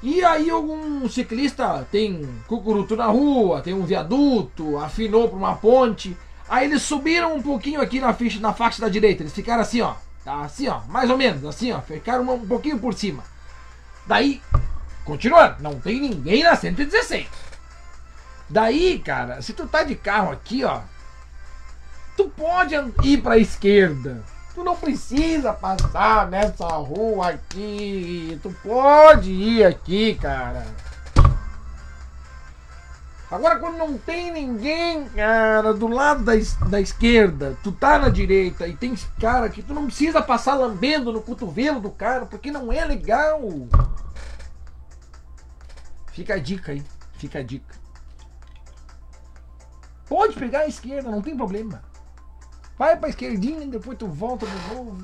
E 0.03 0.23
aí 0.23 0.51
algum 0.51 1.09
ciclista 1.09 1.87
tem 1.91 2.27
cucuruto 2.47 2.95
na 2.95 3.07
rua, 3.07 3.61
tem 3.61 3.73
um 3.73 3.85
viaduto, 3.85 4.77
afinou 4.77 5.29
para 5.29 5.37
uma 5.37 5.55
ponte. 5.55 6.15
Aí 6.47 6.65
eles 6.67 6.83
subiram 6.83 7.35
um 7.35 7.41
pouquinho 7.41 7.81
aqui 7.81 7.99
na 7.99 8.13
ficha, 8.13 8.39
na 8.39 8.53
faixa 8.53 8.81
da 8.81 8.89
direita. 8.89 9.23
Eles 9.23 9.33
ficaram 9.33 9.61
assim, 9.61 9.81
ó. 9.81 9.95
Tá 10.23 10.41
assim, 10.41 10.67
ó, 10.67 10.81
mais 10.87 11.09
ou 11.09 11.17
menos, 11.17 11.43
assim, 11.43 11.71
ó. 11.71 11.81
Ficaram 11.81 12.31
um 12.31 12.45
pouquinho 12.45 12.77
por 12.77 12.93
cima. 12.93 13.23
Daí, 14.05 14.41
continuando, 15.05 15.61
não 15.61 15.79
tem 15.79 15.99
ninguém 15.99 16.43
na 16.43 16.55
116. 16.55 17.27
Daí, 18.49 18.99
cara, 18.99 19.41
se 19.41 19.53
tu 19.53 19.65
tá 19.67 19.83
de 19.83 19.95
carro 19.95 20.31
aqui, 20.31 20.63
ó, 20.63 20.81
tu 22.17 22.29
pode 22.29 22.75
ir 23.03 23.21
pra 23.21 23.37
esquerda. 23.37 24.23
Tu 24.53 24.63
não 24.63 24.75
precisa 24.75 25.53
passar 25.53 26.29
nessa 26.29 26.67
rua 26.67 27.29
aqui. 27.29 28.37
Tu 28.43 28.49
pode 28.61 29.31
ir 29.31 29.63
aqui, 29.65 30.15
cara. 30.15 30.65
Agora, 33.31 33.59
quando 33.59 33.77
não 33.77 33.97
tem 33.97 34.29
ninguém, 34.29 35.05
cara, 35.05 35.73
do 35.73 35.87
lado 35.87 36.25
da, 36.25 36.33
da 36.67 36.81
esquerda, 36.81 37.57
tu 37.63 37.71
tá 37.71 37.97
na 37.97 38.09
direita 38.09 38.67
e 38.67 38.75
tem 38.75 38.93
cara 39.21 39.47
que 39.47 39.63
tu 39.63 39.73
não 39.73 39.85
precisa 39.85 40.21
passar 40.21 40.55
lambendo 40.55 41.13
no 41.13 41.21
cotovelo 41.21 41.79
do 41.79 41.89
cara, 41.89 42.25
porque 42.25 42.51
não 42.51 42.73
é 42.73 42.83
legal. 42.83 43.39
Fica 46.11 46.35
a 46.35 46.39
dica 46.39 46.71
aí, 46.71 46.83
fica 47.13 47.39
a 47.39 47.43
dica. 47.43 47.75
Pode 50.07 50.35
pegar 50.37 50.59
a 50.59 50.67
esquerda, 50.67 51.09
não 51.09 51.21
tem 51.21 51.35
problema. 51.35 51.81
Vai 52.77 52.97
pra 52.97 53.09
esquerdinha, 53.09 53.65
depois 53.67 53.97
tu 53.97 54.07
volta 54.07 54.45
de 54.45 54.75
novo 54.75 54.97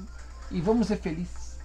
e 0.51 0.59
vamos 0.59 0.87
ser 0.87 0.97
felizes. 0.97 1.57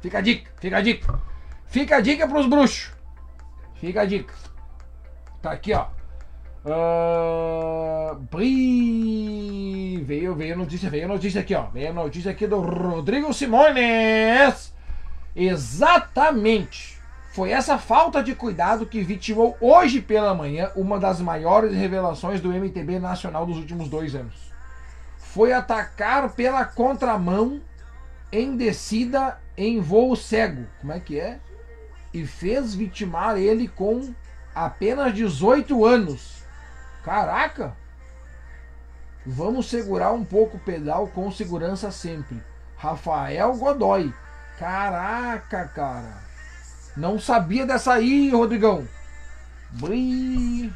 Fica 0.00 0.18
a 0.18 0.20
dica, 0.20 0.50
fica 0.60 0.76
a 0.76 0.80
dica. 0.82 1.20
Fica 1.66 1.96
a 1.96 2.00
dica 2.00 2.28
pros 2.28 2.46
bruxos. 2.46 2.92
Fica 3.76 4.02
a 4.02 4.04
dica. 4.04 4.34
Tá 5.40 5.52
aqui, 5.52 5.72
ó. 5.72 5.86
Uh, 6.64 8.16
Bri... 8.30 10.02
Veio, 10.04 10.34
veio 10.34 10.56
notícia, 10.56 10.90
veio 10.90 11.08
notícia 11.08 11.40
aqui, 11.40 11.54
ó. 11.54 11.66
Veio 11.70 11.94
notícia 11.94 12.30
aqui 12.30 12.46
do 12.46 12.60
Rodrigo 12.60 13.32
Simones. 13.32 14.74
Exatamente. 15.34 16.97
Foi 17.38 17.52
essa 17.52 17.78
falta 17.78 18.20
de 18.20 18.34
cuidado 18.34 18.84
que 18.84 19.00
vitimou 19.00 19.56
hoje 19.60 20.00
pela 20.00 20.34
manhã 20.34 20.72
uma 20.74 20.98
das 20.98 21.20
maiores 21.20 21.72
revelações 21.72 22.40
do 22.40 22.52
MTB 22.52 22.98
nacional 22.98 23.46
dos 23.46 23.58
últimos 23.58 23.88
dois 23.88 24.12
anos. 24.12 24.52
Foi 25.18 25.52
atacar 25.52 26.32
pela 26.32 26.64
contramão 26.64 27.60
em 28.32 28.56
descida 28.56 29.38
em 29.56 29.80
voo 29.80 30.16
cego. 30.16 30.66
Como 30.80 30.92
é 30.92 30.98
que 30.98 31.20
é? 31.20 31.38
E 32.12 32.26
fez 32.26 32.74
vitimar 32.74 33.36
ele 33.36 33.68
com 33.68 34.12
apenas 34.52 35.14
18 35.14 35.84
anos. 35.84 36.42
Caraca! 37.04 37.76
Vamos 39.24 39.70
segurar 39.70 40.10
um 40.10 40.24
pouco 40.24 40.56
o 40.56 40.60
pedal 40.60 41.06
com 41.06 41.30
segurança 41.30 41.92
sempre. 41.92 42.42
Rafael 42.76 43.54
Godoy. 43.54 44.12
Caraca, 44.58 45.68
cara. 45.68 46.27
Não 46.98 47.16
sabia 47.16 47.64
dessa 47.64 47.92
aí, 47.92 48.28
Rodrigão. 48.30 48.86
Bri... 49.70 50.74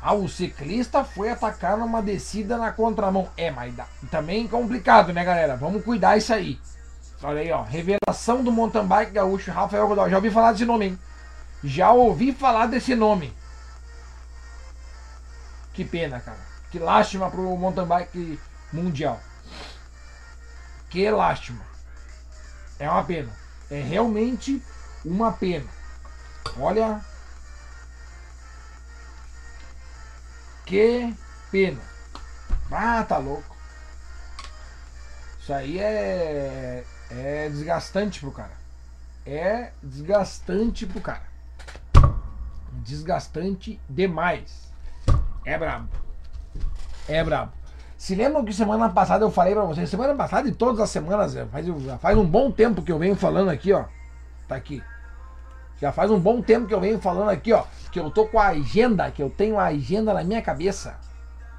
Ah, 0.00 0.14
o 0.14 0.28
ciclista 0.28 1.02
foi 1.02 1.28
atacar 1.30 1.76
numa 1.76 2.00
descida 2.00 2.56
na 2.56 2.70
contramão. 2.70 3.28
É, 3.36 3.50
mas 3.50 3.74
dá, 3.74 3.84
também 4.12 4.46
complicado, 4.46 5.12
né, 5.12 5.24
galera? 5.24 5.56
Vamos 5.56 5.84
cuidar 5.84 6.16
isso 6.16 6.32
aí. 6.32 6.60
Olha 7.20 7.40
aí, 7.40 7.50
ó. 7.50 7.62
Revelação 7.62 8.44
do 8.44 8.52
mountain 8.52 8.86
bike 8.86 9.10
gaúcho 9.10 9.50
Rafael 9.50 9.88
Godoy. 9.88 10.08
Já 10.08 10.16
ouvi 10.16 10.30
falar 10.30 10.52
desse 10.52 10.64
nome, 10.64 10.86
hein? 10.86 10.98
Já 11.64 11.90
ouvi 11.90 12.32
falar 12.32 12.66
desse 12.66 12.94
nome. 12.94 13.34
Que 15.72 15.84
pena, 15.84 16.20
cara. 16.20 16.38
Que 16.70 16.78
lástima 16.78 17.28
pro 17.28 17.56
mountain 17.56 17.86
bike 17.86 18.38
mundial. 18.72 19.18
Que 20.90 21.10
lástima. 21.10 21.64
É 22.78 22.88
uma 22.88 23.02
pena. 23.02 23.41
É 23.72 23.80
realmente 23.80 24.62
uma 25.02 25.32
pena. 25.32 25.66
Olha. 26.58 27.00
Que 30.66 31.16
pena. 31.50 31.80
Ah, 32.70 33.02
tá 33.02 33.16
louco. 33.16 33.56
Isso 35.40 35.54
aí 35.54 35.78
é, 35.78 36.84
é 37.10 37.48
desgastante 37.48 38.20
pro 38.20 38.30
cara. 38.30 38.52
É 39.24 39.72
desgastante 39.82 40.84
pro 40.84 41.00
cara. 41.00 41.24
Desgastante 42.72 43.80
demais. 43.88 44.70
É 45.46 45.56
brabo. 45.56 45.88
É 47.08 47.24
brabo. 47.24 47.61
Se 48.02 48.16
lembram 48.16 48.44
que 48.44 48.52
semana 48.52 48.88
passada 48.88 49.24
eu 49.24 49.30
falei 49.30 49.54
para 49.54 49.62
vocês, 49.62 49.88
semana 49.88 50.12
passada 50.12 50.48
e 50.48 50.52
todas 50.52 50.80
as 50.80 50.90
semanas, 50.90 51.36
faz, 51.52 51.66
faz 52.00 52.18
um 52.18 52.26
bom 52.26 52.50
tempo 52.50 52.82
que 52.82 52.90
eu 52.90 52.98
venho 52.98 53.14
falando 53.14 53.48
aqui, 53.48 53.72
ó. 53.72 53.84
Tá 54.48 54.56
aqui. 54.56 54.82
Já 55.80 55.92
faz 55.92 56.10
um 56.10 56.18
bom 56.18 56.42
tempo 56.42 56.66
que 56.66 56.74
eu 56.74 56.80
venho 56.80 56.98
falando 56.98 57.28
aqui, 57.28 57.52
ó. 57.52 57.62
Que 57.92 58.00
eu 58.00 58.10
tô 58.10 58.26
com 58.26 58.40
a 58.40 58.48
agenda, 58.48 59.08
que 59.12 59.22
eu 59.22 59.30
tenho 59.30 59.56
a 59.56 59.66
agenda 59.66 60.12
na 60.12 60.24
minha 60.24 60.42
cabeça. 60.42 60.98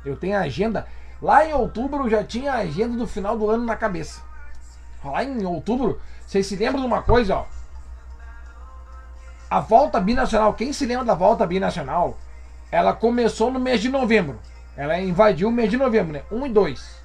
Eu 0.04 0.18
tenho 0.18 0.36
a 0.36 0.42
agenda. 0.42 0.86
Lá 1.22 1.46
em 1.46 1.54
outubro 1.54 2.04
eu 2.04 2.10
já 2.10 2.26
tinha 2.26 2.52
a 2.52 2.58
agenda 2.58 2.98
do 2.98 3.08
final 3.08 3.38
do 3.38 3.50
ano 3.50 3.64
na 3.64 3.78
cabeça. 3.78 4.22
Lá 5.02 5.24
em 5.24 5.46
outubro, 5.46 6.02
vocês 6.28 6.46
se 6.46 6.58
lembram 6.58 6.82
de 6.82 6.88
uma 6.88 7.02
coisa, 7.02 7.38
ó. 7.38 7.46
A 9.50 9.62
volta 9.62 9.98
binacional, 9.98 10.54
quem 10.56 10.74
se 10.74 10.86
lembra 10.86 11.06
da 11.06 11.16
volta 11.16 11.48
binacional? 11.48 12.18
Ela 12.70 12.92
começou 12.92 13.50
no 13.50 13.62
mês 13.62 13.80
de 13.80 13.88
novembro. 13.88 14.38
Ela 14.76 15.00
invadiu 15.00 15.50
o 15.50 15.52
mês 15.52 15.70
de 15.70 15.78
novembro, 15.78 16.14
né? 16.14 16.24
1 16.32 16.48
e 16.48 16.50
2. 16.50 17.04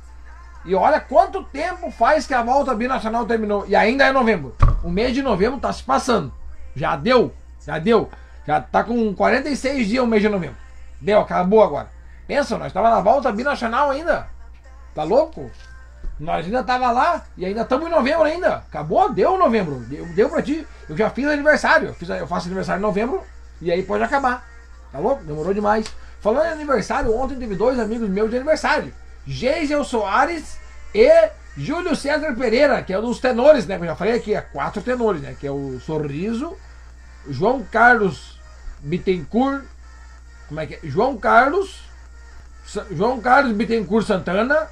E 0.65 0.75
olha 0.75 1.01
quanto 1.01 1.45
tempo 1.45 1.91
faz 1.91 2.27
que 2.27 2.35
a 2.35 2.43
volta 2.43 2.75
binacional 2.75 3.25
terminou. 3.27 3.65
E 3.67 3.77
ainda 3.77 4.05
é 4.07 4.13
novembro. 4.13 4.55
O 4.83 4.91
mês 4.91 5.15
de 5.15 5.23
novembro 5.23 5.61
tá 5.61 5.73
se 5.73 5.83
passando. 5.83 6.33
Já 6.75 6.97
deu. 6.97 7.33
Já 7.65 7.79
deu. 7.79 8.11
Já 8.47 8.61
tá 8.61 8.83
com 8.83 9.15
46 9.15 9.87
dias 9.87 10.05
o 10.05 10.07
mês 10.07 10.23
de 10.23 10.29
novembro. 10.29 10.57
Deu, 11.01 11.21
acabou 11.21 11.63
agora. 11.63 11.89
Pensa, 12.27 12.59
nós 12.59 12.73
tava 12.73 12.91
na 12.91 13.01
volta 13.01 13.31
binacional 13.33 13.91
ainda. 13.91 14.29
Tá 14.95 15.05
louco? 15.05 15.51
Nós 16.19 16.45
ainda 16.45 16.65
tava 16.65 16.91
lá 16.91 17.25
e 17.37 17.47
ainda 17.47 17.63
estamos 17.63 17.87
em 17.87 17.91
novembro 17.91 18.25
ainda. 18.25 18.57
Acabou, 18.57 19.13
deu 19.13 19.39
novembro. 19.39 19.77
Deu, 19.81 20.05
deu 20.07 20.29
pra 20.29 20.43
ti. 20.43 20.67
Eu 20.89 20.97
já 20.97 21.09
fiz 21.11 21.27
aniversário. 21.27 21.89
Eu, 21.89 21.95
fiz, 21.95 22.09
eu 22.09 22.27
faço 22.27 22.47
aniversário 22.47 22.81
em 22.81 22.83
novembro 22.83 23.23
e 23.63 23.71
aí 23.71 23.83
pode 23.83 24.03
acabar. 24.03 24.45
Tá 24.91 24.99
louco? 24.99 25.23
Demorou 25.25 25.55
demais. 25.55 25.87
Falando 26.21 26.47
em 26.47 26.53
aniversário, 26.53 27.15
ontem 27.15 27.37
teve 27.37 27.55
dois 27.55 27.79
amigos 27.79 28.09
meus 28.09 28.31
de 28.31 28.37
aniversário. 28.37 28.93
Geisel 29.27 29.85
Soares 29.85 30.59
e 30.95 31.31
Júlio 31.57 31.95
César 31.95 32.35
Pereira, 32.35 32.83
que 32.83 32.93
é 32.93 32.99
um 32.99 33.03
dos 33.03 33.19
tenores, 33.19 33.67
né? 33.67 33.77
Que 33.77 33.83
eu 33.83 33.89
já 33.89 33.97
falei 33.97 34.15
aqui, 34.15 34.35
é 34.35 34.41
quatro 34.41 34.81
tenores, 34.81 35.21
né? 35.21 35.37
Que 35.39 35.47
é 35.47 35.51
o 35.51 35.79
Sorriso, 35.81 36.57
João 37.29 37.63
Carlos 37.63 38.39
Bittencourt, 38.81 39.65
como 40.49 40.61
é 40.61 40.67
que 40.67 40.75
é? 40.75 40.81
João 40.85 41.17
Carlos, 41.19 41.83
João 42.93 43.21
Carlos 43.21 43.53
Bittencourt 43.53 44.07
Santana, 44.07 44.69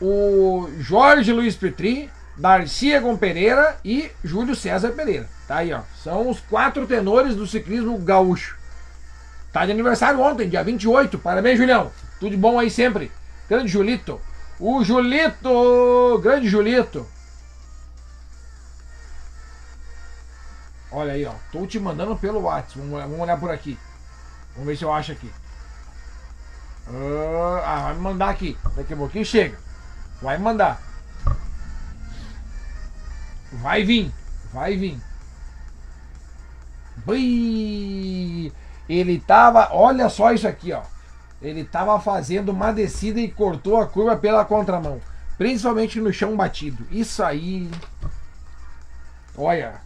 o 0.00 0.68
Jorge 0.78 1.32
Luiz 1.32 1.56
Petri, 1.56 2.10
Darcy 2.36 2.92
Egon 2.92 3.16
Pereira 3.16 3.76
e 3.84 4.10
Júlio 4.22 4.54
César 4.54 4.90
Pereira. 4.90 5.28
Tá 5.48 5.56
aí, 5.56 5.72
ó. 5.72 5.80
São 6.04 6.28
os 6.28 6.38
quatro 6.40 6.86
tenores 6.86 7.34
do 7.34 7.46
ciclismo 7.46 7.98
gaúcho. 7.98 8.57
Tá 9.52 9.64
de 9.64 9.72
aniversário 9.72 10.20
ontem, 10.20 10.48
dia 10.48 10.62
28. 10.62 11.18
Parabéns, 11.18 11.58
Julião. 11.58 11.90
Tudo 12.20 12.30
de 12.30 12.36
bom 12.36 12.58
aí 12.58 12.70
sempre. 12.70 13.10
Grande 13.48 13.68
Julito. 13.68 14.20
O 14.60 14.84
Julito! 14.84 16.18
Grande 16.22 16.48
Julito. 16.48 17.06
Olha 20.90 21.12
aí, 21.12 21.24
ó. 21.24 21.34
Tô 21.52 21.66
te 21.66 21.78
mandando 21.78 22.16
pelo 22.16 22.40
WhatsApp. 22.40 22.78
Vamos, 22.78 23.02
vamos 23.02 23.20
olhar 23.20 23.38
por 23.38 23.50
aqui. 23.50 23.78
Vamos 24.54 24.68
ver 24.68 24.76
se 24.76 24.84
eu 24.84 24.92
acho 24.92 25.12
aqui. 25.12 25.30
Ah, 27.64 27.82
vai 27.84 27.94
me 27.94 28.00
mandar 28.00 28.30
aqui. 28.30 28.56
Daqui 28.74 28.94
a 28.94 28.96
pouquinho 28.96 29.24
chega. 29.24 29.58
Vai 30.20 30.38
mandar. 30.38 30.80
Vai 33.52 33.84
vir. 33.84 34.12
Vai 34.52 34.76
vir. 34.76 34.98
Ui, 37.06 38.52
ele 38.88 39.20
tava. 39.20 39.68
Olha 39.72 40.08
só 40.08 40.32
isso 40.32 40.48
aqui, 40.48 40.72
ó. 40.72 40.82
Ele 41.40 41.64
tava 41.64 42.00
fazendo 42.00 42.48
uma 42.48 42.72
descida 42.72 43.20
e 43.20 43.30
cortou 43.30 43.80
a 43.80 43.86
curva 43.86 44.16
pela 44.16 44.44
contramão. 44.44 45.00
Principalmente 45.36 46.00
no 46.00 46.12
chão 46.12 46.36
batido. 46.36 46.86
Isso 46.90 47.22
aí. 47.22 47.70
Olha. 49.36 49.80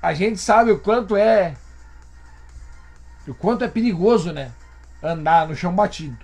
A 0.00 0.14
gente 0.14 0.38
sabe 0.38 0.70
o 0.70 0.78
quanto 0.78 1.16
é. 1.16 1.54
O 3.26 3.34
quanto 3.34 3.64
é 3.64 3.68
perigoso, 3.68 4.32
né? 4.32 4.52
Andar 5.02 5.48
no 5.48 5.56
chão 5.56 5.74
batido. 5.74 6.16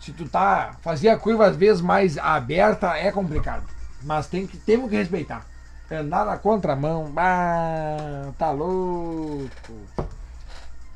Se 0.00 0.12
tu 0.12 0.28
tá. 0.28 0.76
Fazer 0.82 1.08
a 1.08 1.18
curva 1.18 1.46
às 1.46 1.56
vezes 1.56 1.80
mais 1.80 2.18
aberta 2.18 2.96
é 2.98 3.10
complicado. 3.10 3.64
Mas 4.02 4.26
tem 4.26 4.46
que, 4.46 4.58
temos 4.58 4.90
que 4.90 4.96
respeitar. 4.96 5.46
Andar 5.94 6.26
na 6.26 6.36
contramão. 6.36 7.12
Ah, 7.16 8.32
tá 8.36 8.50
louco. 8.50 9.50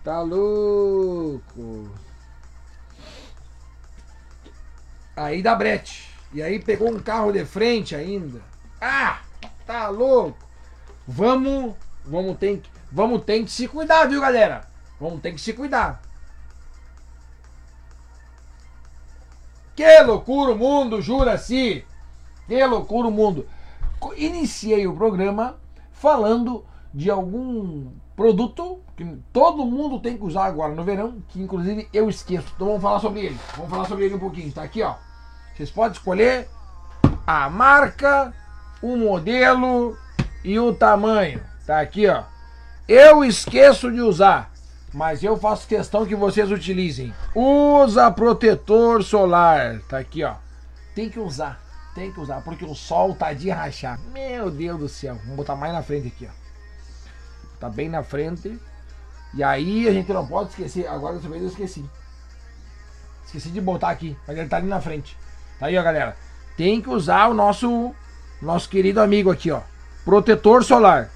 Tá 0.02 0.20
louco. 0.20 1.90
Aí 5.16 5.42
dá 5.42 5.54
brete. 5.54 6.08
E 6.32 6.42
aí 6.42 6.58
pegou 6.58 6.90
um 6.90 7.00
carro 7.00 7.32
de 7.32 7.44
frente 7.44 7.94
ainda. 7.94 8.40
Ah, 8.80 9.20
tá 9.66 9.88
louco. 9.88 10.38
Vamos, 11.06 11.74
vamos 12.04 12.36
ter 12.36 12.58
que, 12.58 12.70
vamos 12.92 13.24
ter 13.24 13.42
que 13.42 13.50
se 13.50 13.66
cuidar, 13.66 14.06
viu, 14.06 14.20
galera? 14.20 14.66
Vamos 15.00 15.20
ter 15.20 15.32
que 15.32 15.40
se 15.40 15.52
cuidar. 15.52 16.02
Que 19.74 20.02
loucura 20.02 20.52
o 20.52 20.56
mundo, 20.56 21.00
jura-se. 21.00 21.84
Que 22.46 22.66
loucura 22.66 23.08
o 23.08 23.12
mundo. 23.12 23.48
Iniciei 24.16 24.86
o 24.86 24.94
programa 24.94 25.56
falando 25.92 26.64
de 26.92 27.10
algum 27.10 27.92
produto 28.16 28.80
que 28.96 29.04
todo 29.32 29.64
mundo 29.64 30.00
tem 30.00 30.16
que 30.16 30.24
usar 30.24 30.46
agora 30.46 30.74
no 30.74 30.82
verão, 30.82 31.22
que 31.28 31.40
inclusive 31.40 31.88
eu 31.92 32.08
esqueço. 32.08 32.48
Então 32.56 32.66
vamos 32.66 32.82
falar 32.82 32.98
sobre 33.00 33.20
ele. 33.20 33.38
Vamos 33.56 33.70
falar 33.70 33.84
sobre 33.86 34.04
ele 34.04 34.14
um 34.16 34.18
pouquinho. 34.18 34.52
Tá 34.52 34.62
aqui, 34.62 34.82
ó. 34.82 34.94
Vocês 35.56 35.70
podem 35.70 35.92
escolher 35.92 36.48
a 37.26 37.48
marca, 37.48 38.34
o 38.82 38.96
modelo 38.96 39.96
e 40.44 40.58
o 40.58 40.74
tamanho. 40.74 41.40
Tá 41.66 41.80
aqui, 41.80 42.08
ó. 42.08 42.24
Eu 42.88 43.22
esqueço 43.22 43.92
de 43.92 44.00
usar, 44.00 44.50
mas 44.94 45.22
eu 45.22 45.36
faço 45.36 45.68
questão 45.68 46.06
que 46.06 46.14
vocês 46.14 46.50
utilizem. 46.50 47.12
Usa 47.34 48.10
protetor 48.10 49.02
solar. 49.04 49.80
Tá 49.88 49.98
aqui, 49.98 50.24
ó. 50.24 50.34
Tem 50.94 51.08
que 51.08 51.20
usar. 51.20 51.67
Tem 51.98 52.12
que 52.12 52.20
usar, 52.20 52.42
porque 52.42 52.64
o 52.64 52.76
sol 52.76 53.12
tá 53.12 53.32
de 53.32 53.50
rachar. 53.50 53.98
Meu 54.12 54.52
Deus 54.52 54.78
do 54.78 54.88
céu. 54.88 55.16
Vamos 55.16 55.34
botar 55.34 55.56
mais 55.56 55.72
na 55.72 55.82
frente 55.82 56.06
aqui, 56.06 56.28
ó. 56.30 57.58
Tá 57.58 57.68
bem 57.68 57.88
na 57.88 58.04
frente. 58.04 58.56
E 59.34 59.42
aí 59.42 59.88
a 59.88 59.92
gente 59.92 60.12
não 60.12 60.24
pode 60.24 60.50
esquecer. 60.50 60.86
Agora 60.86 61.16
dessa 61.16 61.28
vez 61.28 61.42
eu 61.42 61.48
esqueci. 61.48 61.84
Esqueci 63.26 63.50
de 63.50 63.60
botar 63.60 63.90
aqui, 63.90 64.16
mas 64.28 64.38
ele 64.38 64.48
tá 64.48 64.58
ali 64.58 64.68
na 64.68 64.80
frente. 64.80 65.18
Tá 65.58 65.66
aí, 65.66 65.76
ó, 65.76 65.82
galera. 65.82 66.16
Tem 66.56 66.80
que 66.80 66.88
usar 66.88 67.26
o 67.26 67.34
nosso 67.34 67.92
nosso 68.40 68.68
querido 68.68 69.00
amigo 69.00 69.32
aqui, 69.32 69.50
ó. 69.50 69.62
Protetor 70.04 70.62
solar. 70.62 71.10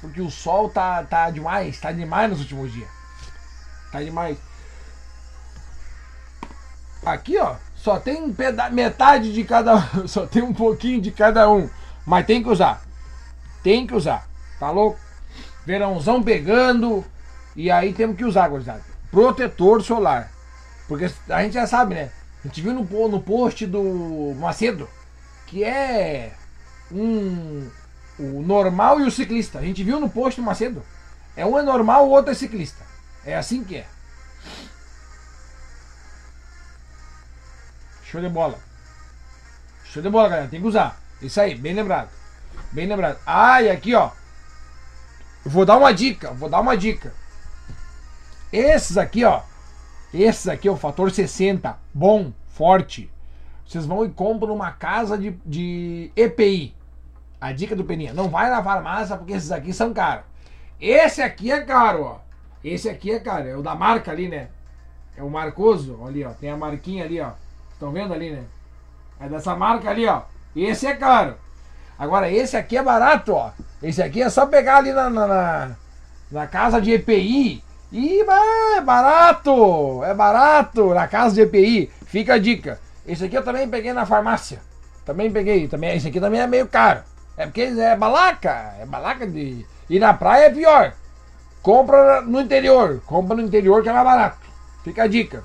Porque 0.00 0.20
o 0.20 0.32
sol 0.32 0.68
tá, 0.68 1.04
tá 1.04 1.30
demais, 1.30 1.78
tá 1.78 1.92
demais 1.92 2.28
nos 2.28 2.40
últimos 2.40 2.72
dias. 2.72 2.90
Tá 3.92 4.02
demais. 4.02 4.36
Aqui, 7.06 7.38
ó, 7.38 7.54
só 7.84 8.00
tem 8.00 8.34
metade 8.72 9.30
de 9.30 9.44
cada 9.44 9.76
um, 9.76 10.08
só 10.08 10.26
tem 10.26 10.42
um 10.42 10.54
pouquinho 10.54 11.02
de 11.02 11.10
cada 11.10 11.50
um, 11.50 11.68
mas 12.06 12.24
tem 12.24 12.42
que 12.42 12.48
usar. 12.48 12.82
Tem 13.62 13.86
que 13.86 13.94
usar. 13.94 14.26
Tá 14.58 14.70
louco? 14.70 14.98
Verãozão 15.66 16.22
pegando 16.22 17.04
e 17.54 17.70
aí 17.70 17.92
temos 17.92 18.16
que 18.16 18.24
usar, 18.24 18.48
gurizada. 18.48 18.80
Protetor 19.10 19.82
solar. 19.82 20.32
Porque 20.88 21.10
a 21.28 21.42
gente 21.42 21.52
já 21.52 21.66
sabe, 21.66 21.94
né? 21.94 22.10
A 22.42 22.48
gente 22.48 22.62
viu 22.62 22.72
no, 22.72 23.08
no 23.08 23.20
post 23.20 23.66
do 23.66 24.34
Macedo 24.38 24.88
que 25.46 25.62
é 25.62 26.32
um 26.90 27.68
o 28.18 28.40
normal 28.40 28.98
e 28.98 29.02
o 29.02 29.10
ciclista. 29.10 29.58
A 29.58 29.62
gente 29.62 29.84
viu 29.84 30.00
no 30.00 30.08
post 30.08 30.40
do 30.40 30.44
Macedo. 30.44 30.82
É 31.36 31.44
um 31.44 31.58
é 31.58 31.62
normal, 31.62 32.06
o 32.06 32.10
outro 32.12 32.32
é 32.32 32.34
ciclista. 32.34 32.82
É 33.26 33.36
assim 33.36 33.62
que 33.62 33.76
é. 33.76 33.86
Show 38.14 38.20
de 38.20 38.28
bola. 38.28 38.60
Show 39.86 40.00
de 40.00 40.08
bola, 40.08 40.28
galera. 40.28 40.48
Tem 40.48 40.60
que 40.60 40.66
usar. 40.68 41.00
Isso 41.20 41.40
aí, 41.40 41.56
bem 41.56 41.74
lembrado. 41.74 42.10
Bem 42.70 42.86
lembrado. 42.86 43.18
Ah, 43.26 43.60
e 43.60 43.68
aqui, 43.68 43.92
ó. 43.92 44.12
Vou 45.44 45.66
dar 45.66 45.76
uma 45.76 45.92
dica. 45.92 46.30
Vou 46.30 46.48
dar 46.48 46.60
uma 46.60 46.76
dica. 46.76 47.12
Esses 48.52 48.96
aqui, 48.96 49.24
ó. 49.24 49.42
Esses 50.12 50.46
aqui, 50.46 50.70
o 50.70 50.76
fator 50.76 51.10
60. 51.10 51.76
Bom, 51.92 52.32
forte. 52.50 53.10
Vocês 53.66 53.84
vão 53.84 54.04
e 54.04 54.10
compram 54.10 54.50
numa 54.50 54.70
casa 54.70 55.18
de, 55.18 55.32
de 55.44 56.12
EPI. 56.14 56.72
A 57.40 57.50
dica 57.50 57.74
do 57.74 57.82
Peninha. 57.82 58.14
Não 58.14 58.28
vai 58.28 58.48
na 58.48 58.62
farmácia 58.62 59.16
porque 59.16 59.32
esses 59.32 59.50
aqui 59.50 59.72
são 59.72 59.92
caros. 59.92 60.24
Esse 60.80 61.20
aqui 61.20 61.50
é 61.50 61.62
caro, 61.62 62.04
ó. 62.04 62.18
Esse 62.62 62.88
aqui 62.88 63.10
é 63.10 63.18
caro. 63.18 63.48
É 63.48 63.56
o 63.56 63.62
da 63.62 63.74
marca 63.74 64.12
ali, 64.12 64.28
né? 64.28 64.50
É 65.16 65.22
o 65.24 65.28
Marcoso. 65.28 65.98
Ali, 66.06 66.22
ó. 66.22 66.30
Tem 66.30 66.50
a 66.50 66.56
marquinha 66.56 67.04
ali, 67.04 67.20
ó. 67.20 67.32
Estão 67.84 67.92
vendo 67.92 68.14
ali, 68.14 68.30
né? 68.30 68.44
É 69.20 69.28
dessa 69.28 69.54
marca 69.54 69.90
ali, 69.90 70.06
ó. 70.06 70.22
Esse 70.56 70.86
é 70.86 70.94
caro. 70.94 71.34
Agora, 71.98 72.30
esse 72.30 72.56
aqui 72.56 72.78
é 72.78 72.82
barato, 72.82 73.34
ó. 73.34 73.50
Esse 73.82 74.02
aqui 74.02 74.22
é 74.22 74.30
só 74.30 74.46
pegar 74.46 74.78
ali 74.78 74.90
na, 74.90 75.10
na, 75.10 75.26
na, 75.26 75.70
na 76.30 76.46
casa 76.46 76.80
de 76.80 76.92
EPI. 76.92 77.62
E 77.92 78.20
é 78.22 78.80
barato! 78.80 80.02
É 80.02 80.14
barato 80.14 80.94
na 80.94 81.06
casa 81.06 81.34
de 81.34 81.42
EPI. 81.42 81.92
Fica 82.06 82.34
a 82.34 82.38
dica. 82.38 82.80
Esse 83.06 83.26
aqui 83.26 83.36
eu 83.36 83.44
também 83.44 83.68
peguei 83.68 83.92
na 83.92 84.06
farmácia. 84.06 84.62
Também 85.04 85.30
peguei. 85.30 85.68
Também, 85.68 85.94
esse 85.94 86.08
aqui 86.08 86.18
também 86.18 86.40
é 86.40 86.46
meio 86.46 86.66
caro. 86.66 87.02
É 87.36 87.44
porque 87.44 87.60
é 87.60 87.94
balaca. 87.94 88.76
É 88.80 88.86
balaca 88.86 89.26
de. 89.26 89.66
E 89.90 89.98
na 89.98 90.14
praia 90.14 90.46
é 90.46 90.50
pior. 90.50 90.94
Compra 91.60 92.22
no 92.22 92.40
interior. 92.40 93.02
Compra 93.04 93.36
no 93.36 93.42
interior 93.42 93.82
que 93.82 93.90
é 93.90 93.92
mais 93.92 94.06
barato. 94.06 94.38
Fica 94.82 95.02
a 95.02 95.06
dica. 95.06 95.44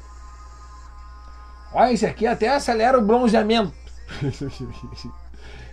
Olha, 1.73 1.93
esse 1.93 2.05
aqui 2.05 2.25
até 2.25 2.49
acelera 2.49 2.97
o 2.97 3.01
bronzeamento. 3.01 3.73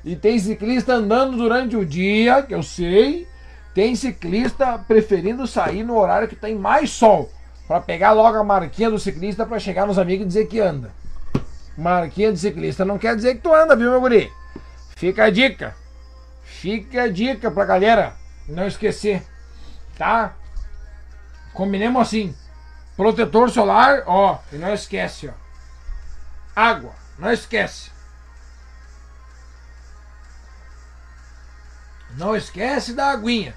e 0.05 0.15
tem 0.15 0.39
ciclista 0.39 0.95
andando 0.95 1.37
durante 1.37 1.77
o 1.77 1.85
dia, 1.85 2.43
que 2.43 2.55
eu 2.55 2.63
sei. 2.63 3.27
Tem 3.75 3.95
ciclista 3.95 4.79
preferindo 4.79 5.47
sair 5.47 5.85
no 5.85 5.97
horário 5.99 6.29
que 6.29 6.37
tem 6.37 6.55
mais 6.55 6.91
sol. 6.91 7.31
para 7.67 7.81
pegar 7.81 8.13
logo 8.13 8.37
a 8.39 8.45
marquinha 8.45 8.91
do 8.91 8.99
ciclista 8.99 9.45
para 9.45 9.59
chegar 9.59 9.87
nos 9.87 9.99
amigos 9.99 10.25
e 10.25 10.29
dizer 10.29 10.47
que 10.47 10.61
anda. 10.61 10.91
Marquinha 11.77 12.33
de 12.33 12.39
ciclista 12.39 12.85
não 12.85 12.97
quer 12.97 13.17
dizer 13.17 13.35
que 13.35 13.41
tu 13.41 13.53
anda, 13.53 13.75
viu, 13.75 13.91
meu 13.91 14.01
guri? 14.01 14.31
Fica 14.97 15.25
a 15.25 15.31
dica. 15.31 15.75
Fica 16.43 17.03
a 17.03 17.09
dica 17.09 17.51
pra 17.51 17.65
galera 17.65 18.15
não 18.49 18.67
esquecer. 18.67 19.23
Tá? 19.99 20.35
Combinemos 21.53 22.01
assim. 22.01 22.35
Protetor 22.97 23.51
solar, 23.51 24.05
ó. 24.07 24.39
E 24.53 24.57
não 24.57 24.73
esquece, 24.73 25.29
ó. 25.29 25.46
Água, 26.57 26.95
não 27.19 27.31
esquece. 27.31 27.91
Não 32.17 32.35
esquece 32.35 32.95
da 32.95 33.11
aguinha. 33.11 33.55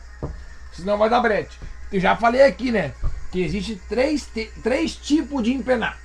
Senão 0.74 0.98
vai 0.98 1.10
dar 1.10 1.22
brete. 1.22 1.58
Eu 1.94 2.02
já 2.02 2.18
falei 2.18 2.44
aqui, 2.44 2.74
né? 2.74 2.94
Que 3.32 3.42
existe 3.42 3.82
três, 3.88 4.30
três 4.62 4.98
tipos 4.98 5.42
de 5.42 5.54
empenar. 5.54 5.98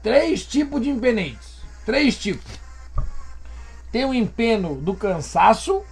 Três 0.00 0.46
tipos 0.46 0.80
de 0.80 0.90
empeneites. 0.90 1.56
Três 1.84 2.16
tipos. 2.16 2.52
Tem 3.90 4.04
o 4.04 4.14
empeno 4.14 4.76
do 4.76 4.94
cansaço, 4.94 5.82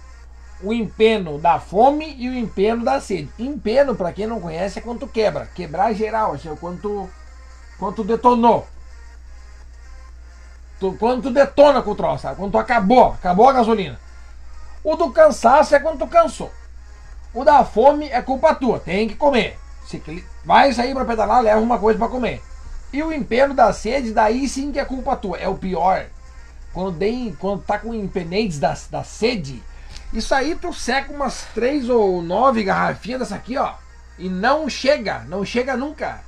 o 0.63 0.71
empeno 0.71 1.37
da 1.39 1.59
fome 1.59 2.15
e 2.17 2.29
o 2.29 2.33
empeno 2.33 2.85
da 2.85 3.01
sede. 3.01 3.29
Empeno, 3.37 3.95
para 3.95 4.13
quem 4.13 4.27
não 4.27 4.39
conhece, 4.39 4.79
é 4.79 4.81
quando 4.81 5.01
tu 5.01 5.07
quebra. 5.07 5.45
Quebrar 5.47 5.91
geral, 5.93 6.35
assim, 6.35 6.49
é 6.49 6.55
quando 6.55 6.79
tu, 6.79 7.09
quando 7.77 7.95
tu 7.95 8.03
detonou. 8.05 8.65
Tu, 10.79 10.93
quando 10.93 11.23
tu 11.23 11.31
detona 11.31 11.81
com 11.81 11.91
o 11.91 11.95
troço, 11.95 12.23
sabe? 12.23 12.35
Quando 12.35 12.51
tu 12.51 12.57
acabou, 12.57 13.13
acabou 13.13 13.49
a 13.49 13.53
gasolina. 13.53 13.99
O 14.83 14.95
do 14.95 15.11
cansaço 15.11 15.75
é 15.75 15.79
quando 15.79 15.99
tu 15.99 16.07
cansou. 16.07 16.51
O 17.33 17.43
da 17.43 17.63
fome 17.65 18.07
é 18.09 18.21
culpa 18.21 18.55
tua, 18.55 18.79
tem 18.79 19.07
que 19.07 19.15
comer. 19.15 19.59
Se 19.85 20.01
vai 20.43 20.71
sair 20.73 20.93
para 20.93 21.05
pedalar, 21.05 21.41
leva 21.41 21.59
uma 21.59 21.79
coisa 21.79 21.97
para 21.97 22.09
comer. 22.09 22.41
E 22.91 23.01
o 23.03 23.11
empenho 23.11 23.53
da 23.53 23.73
sede, 23.73 24.11
daí 24.11 24.47
sim 24.47 24.71
que 24.71 24.79
é 24.79 24.85
culpa 24.85 25.15
tua. 25.15 25.37
É 25.37 25.47
o 25.47 25.55
pior. 25.55 26.05
Quando, 26.73 26.97
tem, 26.97 27.35
quando 27.39 27.63
tá 27.63 27.79
com 27.79 27.93
impenentes 27.93 28.59
da, 28.59 28.77
da 28.89 29.03
sede, 29.03 29.63
isso 30.13 30.33
aí 30.33 30.55
tu 30.55 30.71
seca 30.73 31.11
umas 31.11 31.45
três 31.53 31.89
ou 31.89 32.21
nove 32.21 32.63
garrafinhas 32.63 33.19
dessa 33.19 33.35
aqui, 33.35 33.57
ó. 33.57 33.73
E 34.17 34.29
não 34.29 34.69
chega, 34.69 35.19
não 35.27 35.43
chega 35.43 35.75
nunca. 35.75 36.21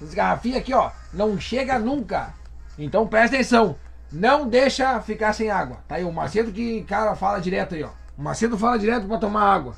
Essas 0.00 0.14
garrafinhas 0.14 0.58
aqui, 0.58 0.74
ó, 0.74 0.90
não 1.12 1.38
chega 1.38 1.78
nunca. 1.78 2.34
Então 2.78 3.06
presta 3.06 3.36
atenção. 3.36 3.76
Não 4.16 4.48
deixa 4.48 4.98
ficar 5.02 5.34
sem 5.34 5.50
água. 5.50 5.76
Tá 5.86 5.96
aí 5.96 6.04
o 6.04 6.10
Macedo 6.10 6.50
que, 6.50 6.82
cara, 6.84 7.14
fala 7.14 7.38
direto 7.38 7.74
aí, 7.74 7.82
ó. 7.82 7.90
O 8.16 8.22
Macedo 8.22 8.56
fala 8.56 8.78
direto 8.78 9.06
para 9.06 9.18
tomar 9.18 9.42
água. 9.42 9.76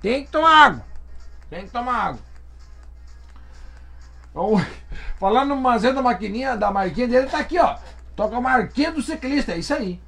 Tem 0.00 0.24
que 0.24 0.30
tomar 0.30 0.64
água. 0.64 0.84
Tem 1.50 1.66
que 1.66 1.70
tomar 1.70 2.06
água. 2.06 2.20
Então, 4.30 4.52
falando 5.20 5.50
no 5.50 5.56
Macedo 5.56 5.96
da 5.96 6.02
maquininha, 6.02 6.56
da 6.56 6.70
marquinha 6.70 7.06
dele, 7.06 7.26
tá 7.26 7.40
aqui, 7.40 7.58
ó. 7.58 7.76
Toca 8.16 8.34
a 8.34 8.40
marquinha 8.40 8.92
do 8.92 9.02
ciclista, 9.02 9.52
é 9.52 9.58
isso 9.58 9.74
aí. 9.74 10.00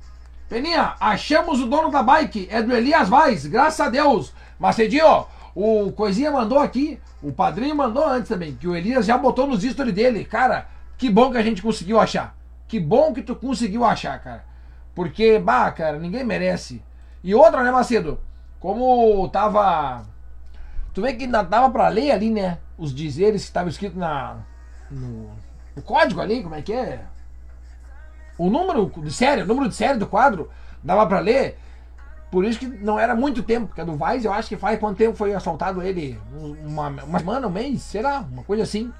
Peninha, 0.48 0.94
achamos 0.98 1.60
o 1.60 1.66
dono 1.66 1.90
da 1.90 2.02
bike, 2.02 2.48
é 2.50 2.62
do 2.62 2.74
Elias 2.74 3.06
Vaz, 3.06 3.44
graças 3.44 3.80
a 3.80 3.90
Deus. 3.90 4.32
Macedinho, 4.58 5.26
o 5.54 5.92
Coisinha 5.92 6.30
mandou 6.30 6.58
aqui, 6.58 6.98
o 7.22 7.32
padrinho 7.32 7.76
mandou 7.76 8.06
antes 8.06 8.30
também, 8.30 8.56
que 8.56 8.66
o 8.66 8.74
Elias 8.74 9.04
já 9.04 9.18
botou 9.18 9.46
nos 9.46 9.62
stories 9.62 9.94
dele. 9.94 10.24
Cara, 10.24 10.68
que 10.96 11.10
bom 11.10 11.30
que 11.30 11.36
a 11.36 11.42
gente 11.42 11.60
conseguiu 11.60 12.00
achar. 12.00 12.39
Que 12.70 12.78
bom 12.78 13.12
que 13.12 13.20
tu 13.20 13.34
conseguiu 13.34 13.84
achar, 13.84 14.16
cara. 14.22 14.44
Porque, 14.94 15.40
bah, 15.40 15.72
cara, 15.72 15.98
ninguém 15.98 16.22
merece. 16.22 16.80
E 17.20 17.34
outra, 17.34 17.64
né, 17.64 17.70
Macedo? 17.72 18.20
Como 18.60 19.28
tava. 19.30 20.06
Tu 20.94 21.02
vê 21.02 21.14
que 21.14 21.24
ainda 21.24 21.42
dava 21.42 21.68
pra 21.68 21.88
ler 21.88 22.12
ali, 22.12 22.30
né? 22.30 22.58
Os 22.78 22.94
dizeres 22.94 23.42
que 23.42 23.48
estavam 23.48 23.68
escritos 23.68 23.98
na. 23.98 24.36
No, 24.88 25.32
no 25.74 25.82
código 25.82 26.20
ali, 26.20 26.44
como 26.44 26.54
é 26.54 26.62
que 26.62 26.72
é? 26.72 27.00
O 28.38 28.48
número 28.48 28.88
de 29.02 29.12
série, 29.12 29.42
o 29.42 29.46
número 29.46 29.68
de 29.68 29.74
série 29.74 29.98
do 29.98 30.06
quadro, 30.06 30.48
dava 30.80 31.04
para 31.08 31.18
ler. 31.18 31.58
Por 32.30 32.44
isso 32.44 32.60
que 32.60 32.68
não 32.68 33.00
era 33.00 33.16
muito 33.16 33.42
tempo, 33.42 33.66
porque 33.66 33.80
a 33.80 33.84
do 33.84 33.96
Vaz 33.96 34.24
eu 34.24 34.32
acho 34.32 34.48
que 34.48 34.56
faz 34.56 34.78
quanto 34.78 34.96
tempo 34.96 35.16
foi 35.16 35.34
assaltado 35.34 35.82
ele? 35.82 36.20
Uma, 36.64 36.86
uma 36.86 37.18
semana, 37.18 37.48
um 37.48 37.50
mês, 37.50 37.82
será? 37.82 38.20
Uma 38.20 38.44
coisa 38.44 38.62
assim. 38.62 38.92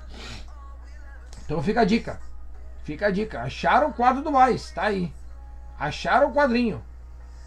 Então 1.44 1.62
fica 1.62 1.82
a 1.82 1.84
dica. 1.84 2.18
Fica 2.85 3.07
a 3.07 3.11
dica. 3.11 3.43
Acharam 3.43 3.89
o 3.89 3.93
quadro 3.93 4.22
do 4.22 4.33
Vaz, 4.33 4.70
tá 4.70 4.85
aí. 4.85 5.12
Acharam 5.78 6.31
o 6.31 6.35
quadrinho. 6.35 6.83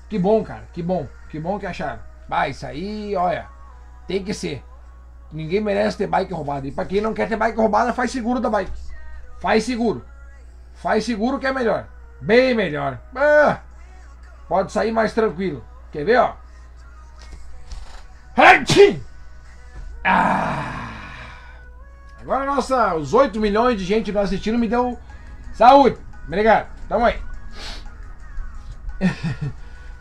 Que 0.10 0.18
bom, 0.20 0.44
cara, 0.44 0.68
que 0.74 0.82
bom. 0.82 1.08
Que 1.30 1.40
bom 1.40 1.60
que 1.60 1.66
acharam. 1.66 2.00
Vai, 2.28 2.52
isso 2.52 2.66
aí, 2.66 3.16
olha, 3.16 3.48
tem 4.08 4.24
que 4.24 4.34
ser. 4.34 4.64
Ninguém 5.32 5.62
merece 5.62 5.98
ter 5.98 6.08
bike 6.08 6.34
roubada. 6.34 6.68
E 6.68 6.72
pra 6.72 6.86
quem 6.86 7.02
não 7.02 7.14
quer 7.14 7.28
ter 7.28 7.36
bike 7.36 7.58
roubada, 7.58 7.94
faz 7.94 8.12
seguro 8.12 8.40
da 8.40 8.50
bike. 8.50 8.72
Faz 9.40 9.64
seguro. 9.64 10.06
Faz 10.76 11.06
seguro 11.06 11.40
que 11.40 11.48
é 11.48 11.52
melhor. 11.52 11.88
Bem 12.22 12.54
melhor. 12.54 13.00
Ah, 13.16 13.62
pode 14.48 14.72
sair 14.72 14.92
mais 14.92 15.14
tranquilo. 15.14 15.64
Quer 15.92 16.06
ver, 16.06 16.18
ó? 16.18 16.36
Ah. 20.04 20.90
Agora 22.22 22.46
nossa, 22.46 22.96
os 22.96 23.14
8 23.14 23.40
milhões 23.40 23.78
de 23.78 23.86
gente 23.86 24.12
nos 24.12 24.24
assistindo 24.24 24.58
me 24.58 24.68
deu 24.68 24.98
saúde. 25.54 25.97
Obrigado. 26.28 26.68
Tamo 26.89 27.06
aí. 27.06 27.22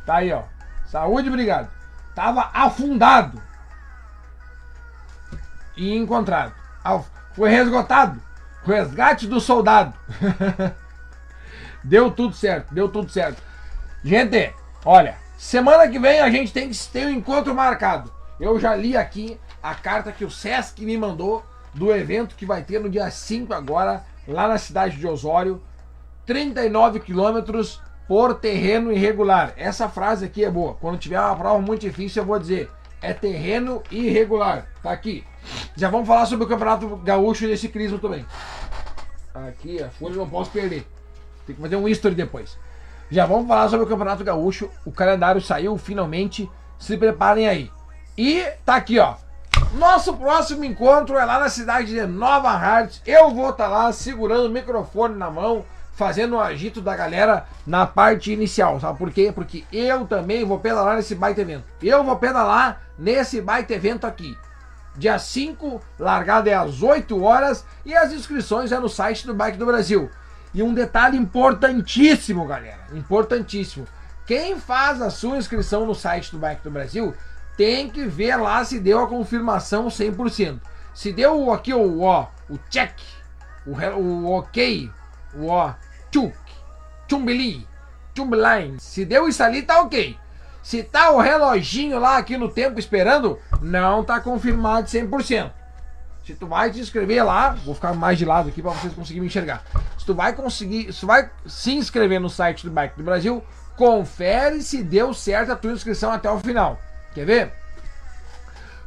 tá 0.07 0.17
aí, 0.17 0.33
ó. 0.33 0.43
Saúde, 0.87 1.29
obrigado. 1.29 1.71
Tava 2.15 2.51
afundado. 2.53 3.41
E 5.77 5.97
encontrado. 5.97 6.53
Foi 7.35 7.51
resgotado. 7.51 8.21
Resgate 8.65 9.27
do 9.27 9.41
soldado. 9.41 9.95
deu 11.83 12.11
tudo 12.11 12.35
certo, 12.35 12.73
deu 12.73 12.89
tudo 12.89 13.11
certo. 13.11 13.43
Gente, 14.05 14.55
olha, 14.85 15.17
semana 15.37 15.89
que 15.89 15.99
vem 15.99 16.21
a 16.21 16.31
gente 16.31 16.53
tem 16.53 16.69
que 16.69 16.89
ter 16.89 17.07
um 17.07 17.11
encontro 17.11 17.55
marcado. 17.55 18.13
Eu 18.39 18.59
já 18.59 18.75
li 18.75 18.97
aqui 18.97 19.39
a 19.63 19.75
carta 19.75 20.13
que 20.13 20.25
o 20.25 20.31
Sesc 20.31 20.85
me 20.85 20.97
mandou 20.97 21.45
do 21.73 21.93
evento 21.95 22.35
que 22.35 22.45
vai 22.45 22.63
ter 22.63 22.81
no 22.81 22.91
dia 22.91 23.11
5 23.11 23.53
agora, 23.55 24.05
lá 24.27 24.49
na 24.49 24.59
cidade 24.59 24.97
de 24.97 25.07
Osório. 25.07 25.63
39 26.27 27.01
quilômetros 27.01 27.81
por 28.07 28.35
terreno 28.35 28.93
irregular. 28.93 29.53
Essa 29.57 29.89
frase 29.89 30.25
aqui 30.25 30.45
é 30.45 30.51
boa. 30.51 30.75
Quando 30.75 30.99
tiver 30.99 31.21
uma 31.21 31.37
prova 31.37 31.61
muito 31.61 31.81
difícil, 31.81 32.23
eu 32.23 32.27
vou 32.27 32.39
dizer: 32.39 32.71
é 33.01 33.13
terreno 33.13 33.83
irregular. 33.91 34.69
Tá 34.83 34.93
aqui. 34.93 35.25
Já 35.77 35.89
vamos 35.91 36.07
falar 36.07 36.27
sobre 36.27 36.45
o 36.45 36.49
Campeonato 36.49 36.97
Gaúcho 36.97 37.47
e 37.47 37.53
esse 37.53 37.69
também. 38.01 38.25
Aqui, 39.35 39.83
a 39.83 39.91
folha 39.91 40.15
não 40.15 40.29
posso 40.29 40.51
perder. 40.51 40.87
Tem 41.47 41.57
que 41.57 41.63
fazer 41.63 41.77
um 41.77 41.89
history 41.89 42.15
depois. 42.15 42.57
Já 43.11 43.27
vamos 43.27 43.49
falar 43.49 43.69
sobre 43.69 43.85
o 43.85 43.89
Campeonato 43.89 44.23
Gaúcho. 44.23 44.71
O 44.85 44.93
calendário 44.93 45.41
saiu 45.41 45.77
finalmente. 45.77 46.49
Se 46.79 46.97
preparem 46.97 47.49
aí. 47.49 47.71
E 48.17 48.43
tá 48.65 48.77
aqui, 48.77 48.99
ó. 48.99 49.17
Nosso 49.73 50.15
próximo 50.15 50.65
encontro 50.65 51.17
é 51.17 51.25
lá 51.25 51.41
na 51.41 51.49
cidade 51.49 51.95
de 51.95 52.07
Nova 52.07 52.51
Hartz. 52.51 53.01
Eu 53.07 53.31
vou 53.31 53.49
estar 53.49 53.65
tá 53.65 53.71
lá 53.71 53.93
segurando 53.93 54.47
o 54.47 54.53
microfone 54.53 55.17
na 55.17 55.31
mão, 55.31 55.65
fazendo 55.95 56.37
o 56.37 56.41
agito 56.41 56.83
da 56.83 56.95
galera 56.95 57.47
na 57.67 57.87
parte 57.87 58.31
inicial. 58.31 58.79
Sabe 58.79 58.99
por 58.99 59.11
quê? 59.11 59.33
Porque 59.35 59.65
eu 59.73 60.07
também 60.07 60.45
vou 60.45 60.59
pedalar 60.59 60.97
nesse 60.97 61.15
baita 61.15 61.41
evento. 61.41 61.65
Eu 61.83 62.05
vou 62.05 62.17
pedalar 62.17 62.83
nesse 62.99 63.41
baita 63.41 63.73
evento 63.73 64.07
aqui. 64.07 64.37
Dia 64.95 65.19
5, 65.19 65.81
largada 65.99 66.51
é 66.51 66.55
às 66.55 66.83
8 66.83 67.23
horas 67.23 67.65
e 67.83 67.95
as 67.95 68.13
inscrições 68.13 68.73
é 68.73 68.79
no 68.79 68.91
site 68.91 69.27
do 69.27 69.33
Bike 69.33 69.57
do 69.57 69.65
Brasil. 69.65 70.11
E 70.53 70.63
um 70.63 70.75
detalhe 70.75 71.17
importantíssimo, 71.17 72.47
galera, 72.47 72.81
importantíssimo. 72.93 73.87
Quem 74.27 74.61
faz 74.61 75.01
a 75.01 75.09
sua 75.09 75.39
inscrição 75.39 75.87
no 75.87 75.95
site 75.95 76.31
do 76.31 76.39
Bike 76.39 76.63
do 76.63 76.71
Brasil 76.71 77.15
tem 77.57 77.89
que 77.89 78.07
ver 78.07 78.37
lá 78.37 78.65
se 78.65 78.79
deu 78.79 79.01
a 79.01 79.09
confirmação 79.09 79.87
100%. 79.87 80.61
Se 80.95 81.13
deu 81.13 81.53
aqui 81.53 81.73
o 81.73 82.03
ó, 82.03 82.29
o 82.49 82.59
check, 82.69 82.95
o, 83.67 83.73
o 83.73 84.33
ok, 84.33 84.91
o 85.35 85.49
ó, 85.49 85.75
tchuk, 86.11 86.37
chumbili, 87.09 87.67
chumbeline. 88.17 88.79
Se 88.79 89.05
deu 89.05 89.29
isso 89.29 89.43
ali, 89.43 89.63
tá 89.63 89.81
ok. 89.81 90.19
Se 90.63 90.83
tá 90.83 91.11
o 91.11 91.21
reloginho 91.21 91.99
lá 91.99 92.19
aqui 92.19 92.37
no 92.37 92.49
tempo 92.49 92.79
esperando, 92.79 93.39
não 93.61 94.05
tá 94.05 94.21
confirmado 94.21 94.87
100%. 94.87 95.51
Se 96.25 96.35
tu 96.35 96.47
vai 96.47 96.71
te 96.71 96.79
inscrever 96.79 97.25
lá, 97.25 97.51
vou 97.65 97.75
ficar 97.75 97.93
mais 97.95 98.17
de 98.17 98.25
lado 98.25 98.49
aqui 98.49 98.63
para 98.63 98.71
vocês 98.71 98.95
conseguirem 98.95 99.23
me 99.23 99.27
enxergar. 99.27 99.65
Se 99.99 100.07
tu 100.07 100.15
vai 100.15 100.33
conseguir, 100.33 100.93
se 100.93 101.01
tu 101.01 101.07
vai 101.07 101.29
se 101.45 101.73
inscrever 101.73 102.21
no 102.21 102.31
site 102.31 102.65
do 102.65 102.71
Bike 102.71 102.97
do 102.97 103.03
Brasil, 103.03 103.43
confere 103.77 104.63
se 104.63 104.85
deu 104.85 105.13
certo 105.13 105.51
a 105.51 105.57
tua 105.57 105.73
inscrição 105.73 106.13
até 106.13 106.31
o 106.31 106.39
final. 106.39 106.79
Quer 107.15 107.27
ver? 107.27 107.53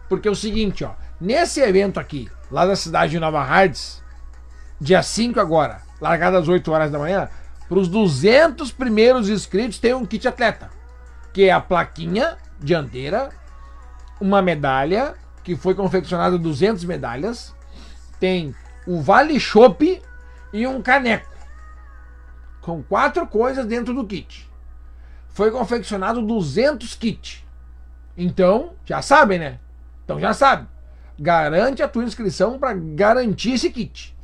Porque 0.10 0.28
é 0.28 0.32
o 0.32 0.36
seguinte, 0.36 0.84
ó, 0.84 0.92
nesse 1.20 1.60
evento 1.62 2.00
aqui, 2.00 2.30
lá 2.52 2.66
da 2.66 2.76
cidade 2.76 3.12
de 3.12 3.20
Nova 3.20 3.42
Hartz, 3.42 4.04
dia 4.80 5.02
5 5.02 5.40
agora, 5.40 5.82
largada 6.00 6.38
às 6.38 6.48
8 6.48 6.72
horas 6.72 6.92
da 6.92 7.00
manhã, 7.00 7.30
para 7.68 7.80
os 7.80 7.88
200 7.88 8.72
primeiros 8.72 9.30
inscritos 9.30 9.80
tem 9.80 9.94
um 9.94 10.06
kit 10.06 10.28
atleta 10.28 10.70
que 11.36 11.44
é 11.44 11.52
a 11.52 11.60
plaquinha 11.60 12.38
dianteira, 12.62 13.28
uma 14.22 14.42
medalha, 14.42 15.16
que 15.44 15.54
foi 15.54 15.76
confeccionada 15.76 16.38
200 16.38 16.86
medalhas, 16.86 17.54
tem 18.22 18.56
o 18.88 19.02
Vale 19.02 19.38
Chopp 19.38 20.02
e 20.54 20.66
um 20.66 20.82
caneco. 20.82 21.30
Com 22.62 22.82
quatro 22.82 23.28
coisas 23.28 23.66
dentro 23.66 23.94
do 23.94 24.08
kit. 24.08 24.50
Foi 25.28 25.52
confeccionado 25.52 26.22
200 26.22 26.96
kits. 26.96 27.45
Então, 28.18 28.74
já 28.86 29.02
sabem, 29.02 29.40
né? 29.40 29.60
Então 30.04 30.20
já 30.20 30.34
sabe. 30.34 30.68
Garante 31.20 31.82
a 31.82 31.88
tua 31.88 32.04
inscrição 32.04 32.60
para 32.60 32.74
garantir 32.74 33.54
esse 33.54 33.70
kit. 33.70 34.16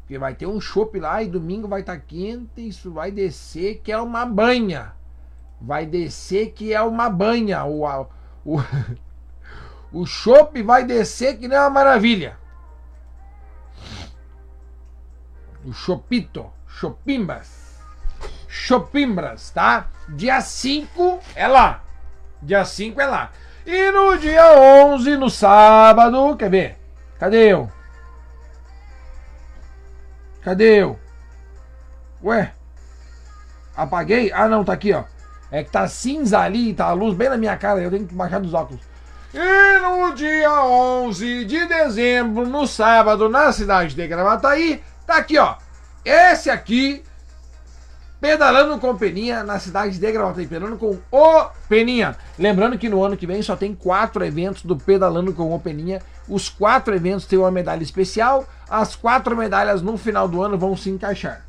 Porque 0.00 0.18
vai 0.18 0.34
ter 0.34 0.46
um 0.46 0.60
chopp 0.60 0.98
lá 0.98 1.22
e 1.22 1.28
domingo 1.28 1.68
vai 1.68 1.80
estar 1.80 1.96
tá 1.96 2.04
quente, 2.06 2.66
isso 2.66 2.90
vai 2.90 3.10
descer 3.10 3.80
que 3.82 3.92
é 3.92 3.98
uma 3.98 4.26
banha 4.26 4.92
vai 5.60 5.84
descer 5.84 6.52
que 6.52 6.72
é 6.72 6.80
uma 6.80 7.10
banha. 7.10 7.64
O, 7.64 7.84
o, 8.44 8.60
o 9.92 10.06
chopp 10.06 10.62
vai 10.62 10.84
descer 10.84 11.38
que 11.38 11.46
não 11.46 11.56
é 11.56 11.60
uma 11.60 11.70
maravilha. 11.70 12.38
O 15.62 15.72
chopito, 15.74 16.50
chopimbas, 16.66 17.78
chopimbras, 18.48 19.50
tá? 19.50 19.88
Dia 20.08 20.40
5 20.40 21.20
é 21.34 21.46
lá. 21.46 21.84
Dia 22.42 22.64
5 22.64 23.00
é 23.00 23.06
lá. 23.06 23.30
E 23.66 23.90
no 23.90 24.16
dia 24.18 24.58
11, 24.58 25.16
no 25.16 25.28
sábado, 25.28 26.36
quer 26.36 26.50
ver? 26.50 26.78
Cadê 27.18 27.52
eu? 27.52 27.70
Cadê 30.42 30.82
eu? 30.82 30.98
Ué? 32.22 32.52
Apaguei? 33.76 34.32
Ah, 34.32 34.48
não, 34.48 34.64
tá 34.64 34.72
aqui, 34.72 34.92
ó. 34.92 35.04
É 35.50 35.62
que 35.62 35.70
tá 35.70 35.86
cinza 35.88 36.38
ali, 36.40 36.72
tá 36.72 36.86
a 36.86 36.92
luz 36.92 37.14
bem 37.14 37.28
na 37.28 37.36
minha 37.36 37.56
cara, 37.56 37.80
eu 37.80 37.90
tenho 37.90 38.06
que 38.06 38.14
baixar 38.14 38.40
dos 38.40 38.54
óculos. 38.54 38.82
E 39.34 39.78
no 39.80 40.14
dia 40.14 40.62
11 40.64 41.44
de 41.44 41.66
dezembro, 41.66 42.46
no 42.46 42.66
sábado, 42.66 43.28
na 43.28 43.52
cidade 43.52 43.94
de 43.94 44.06
Gravataí, 44.06 44.82
Tá 45.10 45.16
aqui, 45.16 45.36
ó. 45.38 45.56
Esse 46.04 46.48
aqui, 46.50 47.02
pedalando 48.20 48.78
com 48.78 48.96
Peninha 48.96 49.42
na 49.42 49.58
cidade 49.58 49.98
de 49.98 50.12
Gravataí, 50.12 50.46
pedalando 50.46 50.76
com 50.76 50.98
o 51.10 51.44
Peninha. 51.68 52.16
Lembrando 52.38 52.78
que 52.78 52.88
no 52.88 53.02
ano 53.02 53.16
que 53.16 53.26
vem 53.26 53.40
só 53.40 53.56
tem 53.56 53.74
quatro 53.74 54.24
eventos 54.24 54.62
do 54.62 54.76
Pedalando 54.76 55.32
com 55.32 55.54
o 55.54 55.58
Peninha. 55.58 56.02
Os 56.28 56.48
quatro 56.48 56.94
eventos 56.94 57.26
têm 57.26 57.38
uma 57.38 57.50
medalha 57.50 57.82
especial. 57.82 58.46
As 58.68 58.94
quatro 58.94 59.36
medalhas 59.36 59.80
no 59.80 59.96
final 59.96 60.28
do 60.28 60.42
ano 60.42 60.58
vão 60.58 60.76
se 60.76 60.90
encaixar. 60.90 61.46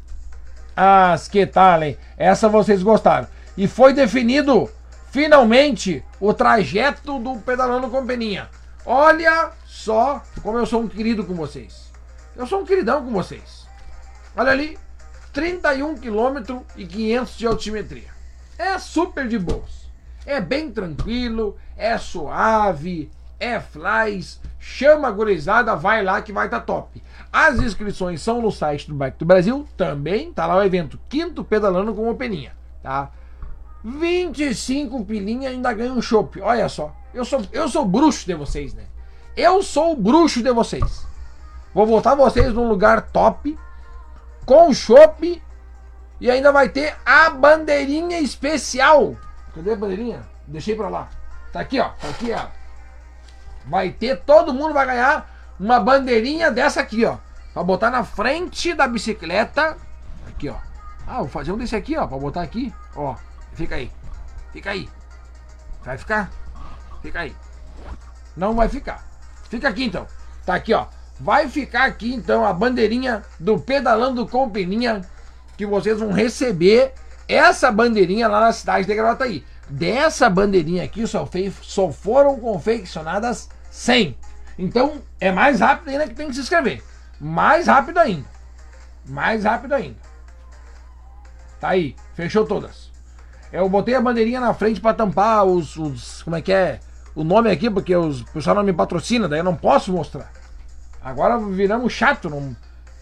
As 0.75 1.27
que 1.27 1.45
tal, 1.45 1.83
hein? 1.83 1.97
Essa 2.17 2.47
vocês 2.47 2.81
gostaram. 2.81 3.27
E 3.57 3.67
foi 3.67 3.93
definido 3.93 4.69
finalmente 5.11 6.03
o 6.19 6.33
trajeto 6.33 7.19
do 7.19 7.35
Pedalando 7.37 7.89
com 7.89 8.05
Peninha. 8.05 8.49
Olha 8.85 9.51
só 9.65 10.23
como 10.41 10.57
eu 10.57 10.65
sou 10.65 10.81
um 10.81 10.87
querido 10.87 11.25
com 11.25 11.33
vocês. 11.33 11.91
Eu 12.35 12.47
sou 12.47 12.61
um 12.61 12.65
queridão 12.65 13.03
com 13.03 13.11
vocês. 13.11 13.67
Olha 14.35 14.51
ali, 14.51 14.77
31 15.33 15.95
km 15.95 16.61
e 16.75 16.85
500 16.85 17.37
de 17.37 17.47
altimetria. 17.47 18.09
É 18.57 18.77
super 18.77 19.27
de 19.27 19.39
boas. 19.39 19.89
É 20.25 20.39
bem 20.39 20.69
tranquilo, 20.69 21.57
é 21.75 21.97
suave, 21.97 23.09
é 23.39 23.59
flies. 23.59 24.39
Chama 24.59 25.07
a 25.07 25.11
gurizada, 25.11 25.75
vai 25.75 26.03
lá 26.03 26.21
que 26.21 26.31
vai 26.31 26.45
estar 26.45 26.59
tá 26.59 26.65
top. 26.65 27.01
As 27.33 27.59
inscrições 27.59 28.21
são 28.21 28.41
no 28.41 28.51
site 28.51 28.87
do 28.87 28.93
Bike 28.93 29.17
do 29.17 29.25
Brasil, 29.25 29.67
também 29.75 30.31
tá 30.31 30.45
lá 30.45 30.57
o 30.57 30.63
evento 30.63 30.99
Quinto 31.09 31.43
Pedalando 31.43 31.93
com 31.93 32.09
o 32.09 32.15
Peninha, 32.15 32.55
tá? 32.83 33.09
25 33.83 35.03
pilinha 35.05 35.49
ainda 35.49 35.73
ganha 35.73 35.93
um 35.93 36.01
chopp. 36.01 36.39
Olha 36.41 36.69
só, 36.69 36.95
eu 37.13 37.25
sou 37.25 37.41
eu 37.51 37.67
sou 37.67 37.85
bruxo 37.85 38.27
de 38.27 38.35
vocês, 38.35 38.73
né? 38.73 38.83
Eu 39.35 39.63
sou 39.63 39.93
o 39.93 39.95
bruxo 39.95 40.43
de 40.43 40.51
vocês. 40.51 41.07
Vou 41.73 41.87
botar 41.87 42.15
vocês 42.15 42.53
num 42.53 42.67
lugar 42.67 43.01
top, 43.11 43.57
com 44.45 44.73
chopp, 44.73 45.41
e 46.19 46.29
ainda 46.29 46.51
vai 46.51 46.69
ter 46.69 46.95
a 47.05 47.29
bandeirinha 47.29 48.19
especial. 48.19 49.15
Cadê 49.55 49.73
a 49.73 49.75
bandeirinha? 49.75 50.23
Deixei 50.47 50.75
pra 50.75 50.87
lá. 50.87 51.09
Tá 51.51 51.59
aqui, 51.59 51.79
ó. 51.79 51.89
Tá 51.89 52.09
aqui, 52.09 52.31
ó. 52.31 52.45
Vai 53.65 53.89
ter, 53.89 54.17
todo 54.21 54.53
mundo 54.53 54.73
vai 54.73 54.85
ganhar 54.85 55.29
uma 55.59 55.79
bandeirinha 55.79 56.51
dessa 56.51 56.81
aqui, 56.81 57.05
ó. 57.05 57.17
Pra 57.53 57.63
botar 57.63 57.89
na 57.89 58.03
frente 58.03 58.73
da 58.73 58.87
bicicleta. 58.87 59.77
Aqui, 60.27 60.49
ó. 60.49 60.55
Ah, 61.07 61.17
vou 61.17 61.27
fazer 61.27 61.51
um 61.51 61.57
desse 61.57 61.75
aqui, 61.75 61.97
ó. 61.97 62.07
Pra 62.07 62.17
botar 62.17 62.41
aqui. 62.41 62.73
Ó. 62.95 63.15
Fica 63.53 63.75
aí. 63.75 63.91
Fica 64.53 64.71
aí. 64.71 64.89
Vai 65.83 65.97
ficar? 65.97 66.29
Fica 67.01 67.19
aí. 67.19 67.35
Não 68.37 68.55
vai 68.55 68.69
ficar. 68.69 69.03
Fica 69.49 69.67
aqui 69.67 69.85
então. 69.85 70.07
Tá 70.45 70.55
aqui, 70.55 70.73
ó. 70.73 70.85
Vai 71.21 71.47
ficar 71.47 71.85
aqui 71.85 72.11
então 72.11 72.43
a 72.43 72.51
bandeirinha 72.51 73.21
do 73.39 73.59
Pedalando 73.59 74.27
com 74.27 74.49
Peninha 74.49 75.01
que 75.55 75.67
vocês 75.67 75.99
vão 75.99 76.11
receber 76.11 76.93
essa 77.27 77.71
bandeirinha 77.71 78.27
lá 78.27 78.39
na 78.39 78.51
cidade 78.51 78.87
de 78.87 78.95
Gravataí. 78.95 79.45
Dessa 79.69 80.27
bandeirinha 80.27 80.83
aqui 80.83 81.05
só, 81.05 81.23
fez, 81.27 81.53
só 81.61 81.91
foram 81.91 82.39
confeccionadas 82.39 83.49
100. 83.69 84.17
Então 84.57 84.95
é 85.19 85.31
mais 85.31 85.59
rápido 85.59 85.89
ainda 85.89 86.07
que 86.07 86.15
tem 86.15 86.27
que 86.27 86.33
se 86.33 86.41
inscrever. 86.41 86.83
Mais 87.19 87.67
rápido 87.67 87.99
ainda. 87.99 88.25
Mais 89.05 89.43
rápido 89.43 89.75
ainda. 89.75 89.97
Tá 91.59 91.69
aí, 91.69 91.95
fechou 92.15 92.47
todas. 92.47 92.89
Eu 93.53 93.69
botei 93.69 93.93
a 93.93 94.01
bandeirinha 94.01 94.39
na 94.39 94.55
frente 94.55 94.81
para 94.81 94.95
tampar 94.95 95.45
os, 95.45 95.77
os, 95.77 96.23
Como 96.23 96.35
é 96.35 96.41
que 96.41 96.51
é? 96.51 96.79
O 97.13 97.23
nome 97.23 97.51
aqui, 97.51 97.69
porque 97.69 97.95
os, 97.95 98.21
o 98.21 98.25
pessoal 98.25 98.55
não 98.55 98.63
me 98.63 98.73
patrocina, 98.73 99.29
daí 99.29 99.41
eu 99.41 99.43
não 99.43 99.55
posso 99.55 99.91
mostrar. 99.93 100.40
Agora 101.03 101.37
viramos 101.39 101.91
chato. 101.93 102.29
Não, 102.29 102.55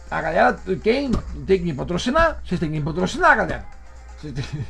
a 0.10 0.22
galera, 0.22 0.60
quem 0.82 1.12
tem 1.46 1.60
que 1.60 1.66
me 1.66 1.74
patrocinar? 1.74 2.42
Vocês 2.44 2.60
têm 2.60 2.72
que 2.72 2.80
me 2.80 2.86
patrocinar, 2.86 3.38
galera. 3.38 3.66
Vocês, 4.18 4.34
tem... 4.34 4.44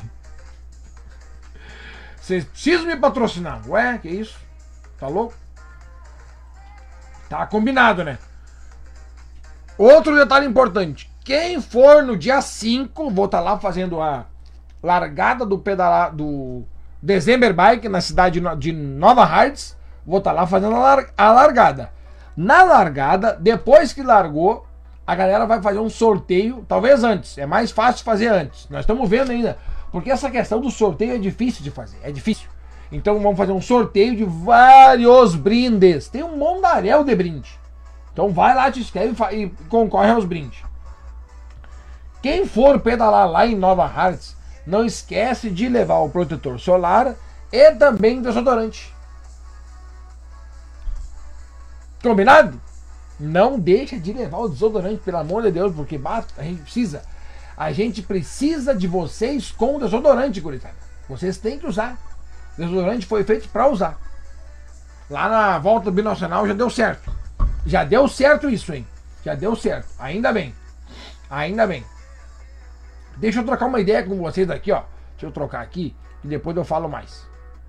Vocês 2.20 2.44
precisam 2.44 2.86
me 2.86 2.96
patrocinar. 2.96 3.62
Ué, 3.68 3.98
que 3.98 4.08
isso? 4.08 4.38
Tá 4.98 5.08
louco? 5.08 5.34
Tá 7.28 7.46
combinado, 7.46 8.04
né? 8.04 8.18
Outro 9.78 10.14
detalhe 10.14 10.46
importante. 10.46 11.10
Quem 11.24 11.60
for 11.60 12.02
no 12.02 12.16
dia 12.16 12.42
5, 12.42 13.10
vou 13.10 13.24
estar 13.24 13.38
tá 13.38 13.44
lá 13.44 13.58
fazendo 13.58 14.00
a 14.00 14.26
largada 14.82 15.46
do 15.46 15.58
pedalar 15.58 16.14
do 16.14 16.64
December 17.00 17.54
Bike 17.54 17.88
na 17.88 18.00
cidade 18.00 18.42
de 18.58 18.72
Nova 18.72 19.22
Hartz. 19.22 19.76
Vou 20.04 20.18
estar 20.18 20.34
tá 20.34 20.40
lá 20.40 20.46
fazendo 20.46 20.74
a 20.76 21.32
largada. 21.32 21.92
Na 22.42 22.62
largada, 22.62 23.36
depois 23.38 23.92
que 23.92 24.02
largou, 24.02 24.66
a 25.06 25.14
galera 25.14 25.44
vai 25.44 25.60
fazer 25.60 25.78
um 25.78 25.90
sorteio, 25.90 26.64
talvez 26.66 27.04
antes, 27.04 27.36
é 27.36 27.44
mais 27.44 27.70
fácil 27.70 28.02
fazer 28.02 28.28
antes. 28.28 28.66
Nós 28.70 28.80
estamos 28.80 29.06
vendo 29.10 29.30
ainda, 29.30 29.58
porque 29.92 30.10
essa 30.10 30.30
questão 30.30 30.58
do 30.58 30.70
sorteio 30.70 31.16
é 31.16 31.18
difícil 31.18 31.62
de 31.62 31.70
fazer, 31.70 31.98
é 32.02 32.10
difícil. 32.10 32.48
Então 32.90 33.20
vamos 33.20 33.36
fazer 33.36 33.52
um 33.52 33.60
sorteio 33.60 34.16
de 34.16 34.24
vários 34.24 35.34
brindes. 35.34 36.08
Tem 36.08 36.22
um 36.22 36.34
mondaréu 36.34 37.04
de 37.04 37.14
brinde. 37.14 37.60
Então 38.10 38.30
vai 38.30 38.54
lá, 38.54 38.72
te 38.72 38.80
inscreve 38.80 39.14
e 39.32 39.50
concorre 39.68 40.10
aos 40.10 40.24
brindes. 40.24 40.62
Quem 42.22 42.46
for 42.46 42.80
pedalar 42.80 43.30
lá 43.30 43.46
em 43.46 43.54
Nova 43.54 43.84
Hartz, 43.84 44.34
não 44.66 44.86
esquece 44.86 45.50
de 45.50 45.68
levar 45.68 45.98
o 45.98 46.08
protetor 46.08 46.58
solar 46.58 47.14
e 47.52 47.70
também 47.72 48.22
desodorante. 48.22 48.98
Combinado? 52.02 52.60
Não 53.18 53.58
deixa 53.58 53.98
de 53.98 54.12
levar 54.12 54.38
o 54.38 54.48
desodorante, 54.48 55.02
pelo 55.02 55.18
amor 55.18 55.42
de 55.42 55.50
Deus, 55.50 55.74
porque 55.74 56.00
a 56.36 56.42
gente 56.42 56.62
precisa. 56.62 57.02
A 57.56 57.72
gente 57.72 58.00
precisa 58.02 58.74
de 58.74 58.86
vocês 58.86 59.50
com 59.50 59.78
desodorante, 59.78 60.40
gurizada. 60.40 60.74
Vocês 61.08 61.36
têm 61.36 61.58
que 61.58 61.66
usar. 61.66 61.98
Desodorante 62.56 63.04
foi 63.04 63.22
feito 63.24 63.48
para 63.50 63.68
usar. 63.68 64.00
Lá 65.10 65.28
na 65.28 65.58
volta 65.58 65.90
binacional 65.90 66.46
já 66.46 66.54
deu 66.54 66.70
certo. 66.70 67.12
Já 67.66 67.84
deu 67.84 68.08
certo 68.08 68.48
isso, 68.48 68.72
hein? 68.72 68.86
Já 69.22 69.34
deu 69.34 69.54
certo. 69.54 69.88
Ainda 69.98 70.32
bem. 70.32 70.54
Ainda 71.28 71.66
bem. 71.66 71.84
Deixa 73.16 73.40
eu 73.40 73.44
trocar 73.44 73.66
uma 73.66 73.80
ideia 73.80 74.02
com 74.02 74.16
vocês 74.16 74.48
aqui, 74.48 74.72
ó. 74.72 74.82
Deixa 75.12 75.26
eu 75.26 75.30
trocar 75.30 75.60
aqui 75.60 75.94
e 76.24 76.28
depois 76.28 76.56
eu 76.56 76.64
falo 76.64 76.88
mais. 76.88 77.26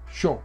Show. 0.08 0.42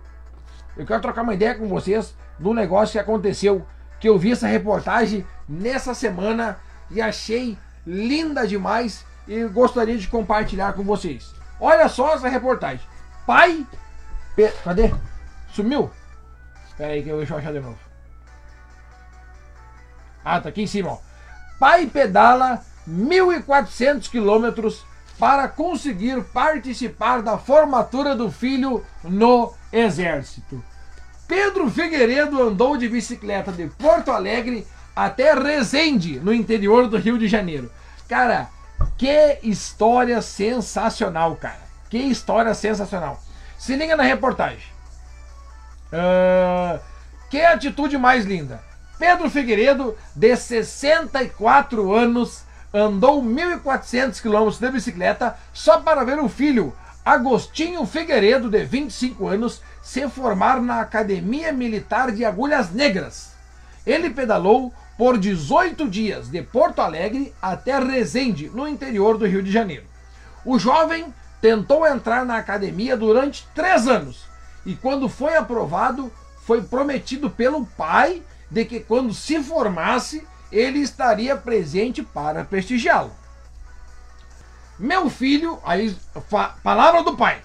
Eu 0.76 0.84
quero 0.84 1.00
trocar 1.00 1.22
uma 1.22 1.34
ideia 1.34 1.54
com 1.54 1.68
vocês 1.68 2.14
do 2.38 2.52
negócio 2.52 2.92
que 2.92 2.98
aconteceu, 2.98 3.64
que 4.00 4.08
eu 4.08 4.18
vi 4.18 4.32
essa 4.32 4.46
reportagem 4.46 5.26
nessa 5.48 5.94
semana 5.94 6.58
e 6.90 7.00
achei 7.00 7.58
linda 7.86 8.46
demais 8.46 9.04
e 9.26 9.44
gostaria 9.44 9.96
de 9.96 10.08
compartilhar 10.08 10.72
com 10.72 10.82
vocês. 10.82 11.34
Olha 11.60 11.88
só 11.88 12.14
essa 12.14 12.28
reportagem. 12.28 12.84
Pai. 13.26 13.66
Pe... 14.34 14.48
Cadê? 14.62 14.92
Sumiu? 15.52 15.90
Espera 16.68 16.92
aí 16.92 17.02
que 17.02 17.08
eu 17.08 17.18
deixa 17.18 17.34
eu 17.34 17.38
achar 17.38 17.52
de 17.52 17.60
novo. 17.60 17.78
Ah, 20.24 20.40
tá 20.40 20.48
aqui 20.48 20.62
em 20.62 20.66
cima, 20.66 20.90
ó. 20.90 20.98
Pai 21.58 21.86
pedala 21.86 22.62
1.400 22.88 24.10
quilômetros 24.10 24.84
para 25.18 25.48
conseguir 25.48 26.22
participar 26.24 27.22
da 27.22 27.38
formatura 27.38 28.14
do 28.14 28.30
filho 28.30 28.84
no 29.02 29.54
Exército. 29.72 30.62
Pedro 31.26 31.70
Figueiredo 31.70 32.42
andou 32.42 32.76
de 32.76 32.88
bicicleta 32.88 33.50
de 33.50 33.66
Porto 33.66 34.10
Alegre 34.10 34.66
até 34.94 35.34
Resende, 35.34 36.20
no 36.20 36.32
interior 36.32 36.88
do 36.88 36.96
Rio 36.96 37.18
de 37.18 37.28
Janeiro. 37.28 37.70
Cara, 38.08 38.48
que 38.96 39.38
história 39.42 40.22
sensacional, 40.22 41.36
cara. 41.36 41.66
Que 41.90 41.98
história 41.98 42.54
sensacional. 42.54 43.20
Se 43.58 43.76
liga 43.76 43.96
na 43.96 44.02
reportagem. 44.02 44.64
Uh, 45.92 46.80
que 47.28 47.40
atitude 47.40 47.98
mais 47.98 48.24
linda. 48.24 48.62
Pedro 48.98 49.28
Figueiredo, 49.28 49.96
de 50.14 50.34
64 50.34 51.92
anos, 51.94 52.44
andou 52.72 53.22
1.400 53.22 54.20
quilômetros 54.20 54.58
de 54.58 54.70
bicicleta 54.70 55.36
só 55.52 55.80
para 55.80 56.04
ver 56.04 56.18
o 56.18 56.28
filho, 56.28 56.74
Agostinho 57.04 57.84
Figueiredo, 57.86 58.50
de 58.50 58.64
25 58.64 59.28
anos, 59.28 59.62
se 59.86 60.08
formar 60.08 60.60
na 60.60 60.80
Academia 60.80 61.52
Militar 61.52 62.10
de 62.10 62.24
Agulhas 62.24 62.72
Negras. 62.72 63.30
Ele 63.86 64.10
pedalou 64.10 64.74
por 64.98 65.16
18 65.16 65.88
dias 65.88 66.28
de 66.28 66.42
Porto 66.42 66.80
Alegre 66.80 67.32
até 67.40 67.78
Resende, 67.78 68.50
no 68.52 68.66
interior 68.66 69.16
do 69.16 69.28
Rio 69.28 69.44
de 69.44 69.52
Janeiro. 69.52 69.84
O 70.44 70.58
jovem 70.58 71.14
tentou 71.40 71.86
entrar 71.86 72.26
na 72.26 72.36
academia 72.36 72.96
durante 72.96 73.46
três 73.54 73.86
anos 73.86 74.24
e, 74.66 74.74
quando 74.74 75.08
foi 75.08 75.36
aprovado, 75.36 76.12
foi 76.44 76.62
prometido 76.62 77.30
pelo 77.30 77.64
pai 77.64 78.24
de 78.50 78.64
que, 78.64 78.80
quando 78.80 79.14
se 79.14 79.40
formasse, 79.40 80.26
ele 80.50 80.80
estaria 80.80 81.36
presente 81.36 82.02
para 82.02 82.42
prestigiá-lo. 82.44 83.12
Meu 84.80 85.08
filho, 85.08 85.60
aí, 85.64 85.96
palavra 86.64 87.04
do 87.04 87.16
pai. 87.16 87.40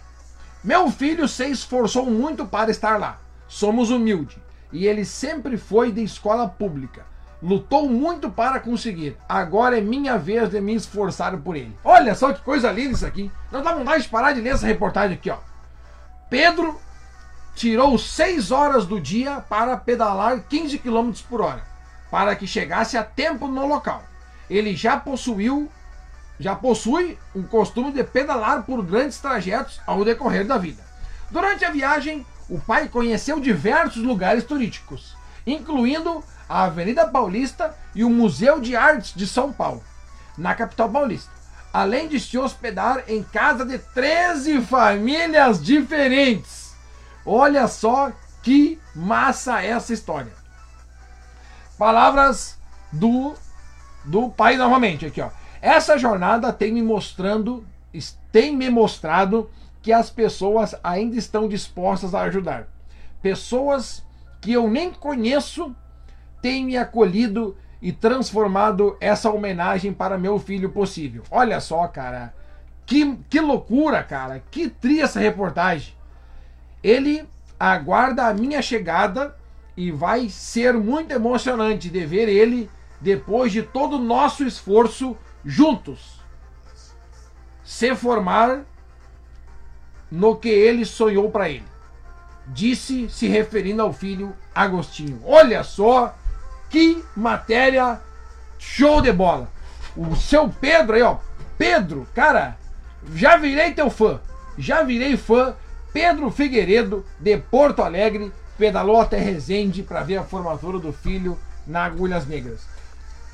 Meu 0.63 0.91
filho 0.91 1.27
se 1.27 1.49
esforçou 1.49 2.05
muito 2.05 2.45
para 2.45 2.69
estar 2.69 2.99
lá. 2.99 3.19
Somos 3.47 3.89
humildes 3.89 4.37
e 4.71 4.85
ele 4.85 5.03
sempre 5.03 5.57
foi 5.57 5.91
de 5.91 6.03
escola 6.03 6.47
pública. 6.47 7.05
lutou 7.41 7.89
muito 7.89 8.29
para 8.29 8.59
conseguir. 8.59 9.17
Agora 9.27 9.77
é 9.77 9.81
minha 9.81 10.17
vez 10.17 10.49
de 10.49 10.61
me 10.61 10.75
esforçar 10.75 11.35
por 11.37 11.55
ele. 11.55 11.75
Olha 11.83 12.13
só 12.13 12.31
que 12.31 12.41
coisa 12.41 12.71
linda 12.71 12.93
isso 12.93 13.05
aqui. 13.05 13.31
Não 13.51 13.63
dá 13.63 13.73
vontade 13.73 14.03
de 14.03 14.09
parar 14.09 14.33
de 14.33 14.41
ler 14.41 14.53
essa 14.53 14.67
reportagem 14.67 15.17
aqui, 15.17 15.29
ó. 15.29 15.37
Pedro 16.29 16.79
tirou 17.55 17.97
6 17.97 18.51
horas 18.51 18.85
do 18.85 19.01
dia 19.01 19.41
para 19.41 19.75
pedalar 19.75 20.43
15 20.47 20.77
km 20.77 21.11
por 21.27 21.41
hora, 21.41 21.63
para 22.09 22.35
que 22.35 22.45
chegasse 22.45 22.95
a 22.95 23.03
tempo 23.03 23.47
no 23.47 23.65
local. 23.65 24.03
Ele 24.49 24.75
já 24.75 24.97
possuiu 24.97 25.69
já 26.41 26.55
possui 26.55 27.17
um 27.35 27.43
costume 27.43 27.91
de 27.91 28.03
pedalar 28.03 28.63
por 28.63 28.83
grandes 28.83 29.19
trajetos 29.19 29.79
ao 29.85 30.03
decorrer 30.03 30.45
da 30.45 30.57
vida. 30.57 30.83
Durante 31.29 31.63
a 31.63 31.71
viagem, 31.71 32.25
o 32.49 32.59
pai 32.59 32.89
conheceu 32.89 33.39
diversos 33.39 34.03
lugares 34.03 34.43
turísticos, 34.43 35.15
incluindo 35.45 36.23
a 36.49 36.63
Avenida 36.63 37.07
Paulista 37.07 37.73
e 37.95 38.03
o 38.03 38.09
Museu 38.09 38.59
de 38.59 38.75
Artes 38.75 39.13
de 39.15 39.25
São 39.27 39.53
Paulo, 39.53 39.83
na 40.37 40.53
capital 40.55 40.89
paulista, 40.89 41.31
além 41.71 42.09
de 42.09 42.19
se 42.19 42.37
hospedar 42.37 43.03
em 43.07 43.23
casa 43.23 43.63
de 43.63 43.77
13 43.77 44.61
famílias 44.61 45.63
diferentes. 45.63 46.73
Olha 47.25 47.67
só 47.67 48.11
que 48.41 48.79
massa 48.95 49.61
essa 49.63 49.93
história. 49.93 50.33
Palavras 51.77 52.57
do 52.91 53.35
do 54.03 54.29
pai 54.29 54.57
novamente 54.57 55.05
aqui, 55.05 55.21
ó. 55.21 55.29
Essa 55.61 55.97
jornada 55.97 56.51
tem 56.51 56.73
me 56.73 56.81
mostrando, 56.81 57.65
tem 58.31 58.55
me 58.55 58.69
mostrado 58.69 59.49
que 59.81 59.93
as 59.93 60.09
pessoas 60.09 60.75
ainda 60.83 61.15
estão 61.15 61.47
dispostas 61.47 62.15
a 62.15 62.21
ajudar. 62.21 62.67
Pessoas 63.21 64.03
que 64.39 64.53
eu 64.53 64.67
nem 64.67 64.91
conheço 64.91 65.75
têm 66.41 66.65
me 66.65 66.77
acolhido 66.77 67.55
e 67.81 67.91
transformado 67.91 68.97
essa 68.99 69.29
homenagem 69.29 69.93
para 69.93 70.17
meu 70.17 70.39
filho 70.39 70.71
possível. 70.71 71.23
Olha 71.29 71.59
só, 71.59 71.87
cara. 71.87 72.33
Que, 72.85 73.15
que 73.29 73.39
loucura, 73.39 74.03
cara. 74.03 74.43
Que 74.51 74.69
tri 74.69 74.99
essa 74.99 75.19
reportagem. 75.19 75.93
Ele 76.83 77.27
aguarda 77.59 78.25
a 78.25 78.33
minha 78.33 78.61
chegada 78.61 79.35
e 79.77 79.91
vai 79.91 80.29
ser 80.29 80.73
muito 80.73 81.11
emocionante 81.11 81.89
de 81.89 82.05
ver 82.05 82.27
ele 82.27 82.69
depois 82.99 83.51
de 83.51 83.63
todo 83.63 83.95
o 83.95 84.03
nosso 84.03 84.43
esforço 84.43 85.17
juntos 85.43 86.19
se 87.63 87.95
formar 87.95 88.63
no 90.09 90.35
que 90.35 90.49
ele 90.49 90.85
sonhou 90.85 91.31
para 91.31 91.49
ele. 91.49 91.63
Disse 92.47 93.09
se 93.09 93.27
referindo 93.27 93.81
ao 93.81 93.93
filho 93.93 94.35
Agostinho. 94.53 95.21
Olha 95.23 95.63
só 95.63 96.13
que 96.69 97.03
matéria 97.15 98.01
show 98.59 99.01
de 99.01 99.11
bola. 99.11 99.49
O 99.95 100.15
seu 100.15 100.49
Pedro 100.49 100.95
aí, 100.95 101.01
ó. 101.01 101.17
Pedro, 101.57 102.07
cara, 102.13 102.57
já 103.13 103.37
virei 103.37 103.73
teu 103.73 103.89
fã. 103.89 104.19
Já 104.57 104.83
virei 104.83 105.15
fã. 105.15 105.55
Pedro 105.93 106.31
Figueiredo, 106.31 107.05
de 107.19 107.37
Porto 107.37 107.81
Alegre, 107.81 108.31
pedalou 108.57 108.99
até 108.99 109.19
Resende 109.19 109.83
para 109.83 110.03
ver 110.03 110.17
a 110.17 110.23
formatura 110.23 110.79
do 110.79 110.93
filho 110.93 111.37
na 111.67 111.85
Agulhas 111.85 112.25
Negras 112.25 112.65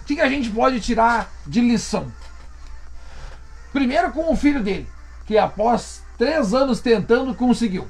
que, 0.08 0.16
que 0.16 0.22
a 0.22 0.30
gente 0.30 0.50
pode 0.50 0.80
tirar 0.80 1.30
de 1.46 1.60
lição? 1.60 2.10
Primeiro 3.74 4.12
com 4.14 4.32
o 4.32 4.38
filho 4.38 4.64
dele, 4.64 4.88
que 5.26 5.38
após 5.38 6.02
três 6.18 6.54
anos 6.54 6.80
tentando 6.80 7.36
conseguiu. 7.36 7.86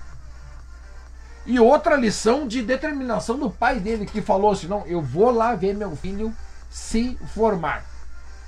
E 1.46 1.60
outra 1.60 1.96
lição 1.96 2.48
de 2.48 2.64
determinação 2.64 3.38
do 3.38 3.52
pai 3.52 3.80
dele, 3.80 4.08
que 4.08 4.20
falou 4.20 4.52
assim: 4.52 4.68
não, 4.68 4.86
eu 4.88 5.00
vou 5.00 5.30
lá 5.30 5.56
ver 5.56 5.76
meu 5.76 5.96
filho 5.96 6.34
se 6.70 7.16
formar. 7.36 7.86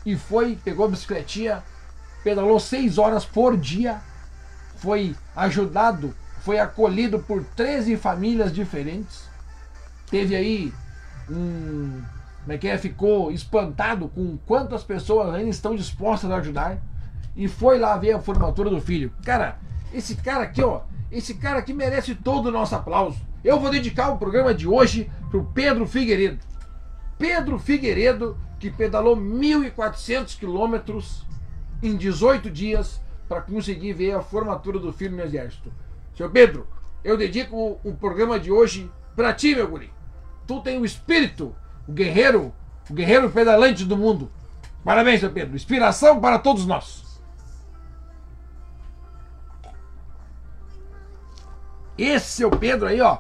E 0.04 0.18
foi, 0.18 0.58
pegou 0.64 0.86
a 0.86 0.90
bicicletinha, 0.90 1.64
pedalou 2.24 2.60
seis 2.60 2.98
horas 2.98 3.24
por 3.24 3.56
dia, 3.56 4.02
foi 4.78 5.16
ajudado, 5.36 6.16
foi 6.42 6.58
acolhido 6.58 7.20
por 7.20 7.44
13 7.56 7.96
famílias 7.98 8.52
diferentes. 8.52 9.30
Teve 10.10 10.36
aí 10.36 10.74
um 11.30 12.02
como 12.42 12.54
é 12.54 12.58
que 12.58 12.68
é? 12.68 12.78
Ficou 12.78 13.32
espantado 13.32 14.08
com 14.10 14.38
quantas 14.46 14.84
pessoas 14.84 15.34
ainda 15.34 15.50
estão 15.50 15.76
dispostas 15.76 16.32
a 16.32 16.38
ajudar 16.38 16.82
e 17.36 17.48
foi 17.48 17.78
lá 17.78 17.98
ver 17.98 18.14
a 18.14 18.20
formatura 18.20 18.70
do 18.70 18.82
filho. 18.82 19.14
Cara, 19.24 19.60
esse 19.94 20.16
cara 20.16 20.44
aqui, 20.44 20.62
ó, 20.62 20.82
esse 21.12 21.36
cara 21.36 21.60
aqui 21.60 21.74
merece 21.74 22.16
todo 22.16 22.48
o 22.48 22.52
nosso 22.52 22.76
aplauso. 22.76 23.20
Eu 23.44 23.60
vou 23.60 23.70
dedicar 23.70 24.10
o 24.10 24.18
programa 24.18 24.54
de 24.54 24.68
hoje 24.68 25.10
pro 25.30 25.46
Pedro 25.46 25.88
Figueiredo. 25.88 26.40
Pedro 27.18 27.58
Figueiredo, 27.58 28.38
que 28.60 28.70
pedalou 28.70 29.16
1.400 29.16 30.38
quilômetros 30.38 31.26
em 31.82 31.96
18 31.96 32.50
dias 32.50 33.02
para 33.28 33.42
conseguir 33.42 33.94
ver 33.94 34.14
a 34.14 34.22
formatura 34.22 34.80
do 34.80 34.92
filho 34.92 35.16
no 35.16 35.24
Exército. 35.24 35.72
Seu 36.16 36.30
Pedro, 36.30 36.68
eu 37.04 37.16
dedico 37.16 37.80
o 37.84 37.94
programa 37.94 38.40
de 38.40 38.52
hoje 38.52 38.92
para 39.16 39.34
ti, 39.34 39.56
meu 39.56 39.68
guri. 39.68 39.92
Tu 40.46 40.60
tem 40.62 40.78
o 40.80 40.86
espírito 40.86 41.56
o 41.90 41.92
guerreiro, 41.92 42.54
o 42.88 42.94
guerreiro 42.94 43.32
pedalante 43.32 43.84
do 43.84 43.98
mundo. 43.98 44.32
Parabéns, 44.84 45.22
seu 45.22 45.32
Pedro. 45.32 45.56
Inspiração 45.56 46.22
para 46.22 46.38
todos 46.38 46.68
nós. 46.68 47.20
Esse 51.98 52.28
seu 52.28 52.52
Pedro 52.52 52.88
aí, 52.88 53.02
ó. 53.02 53.18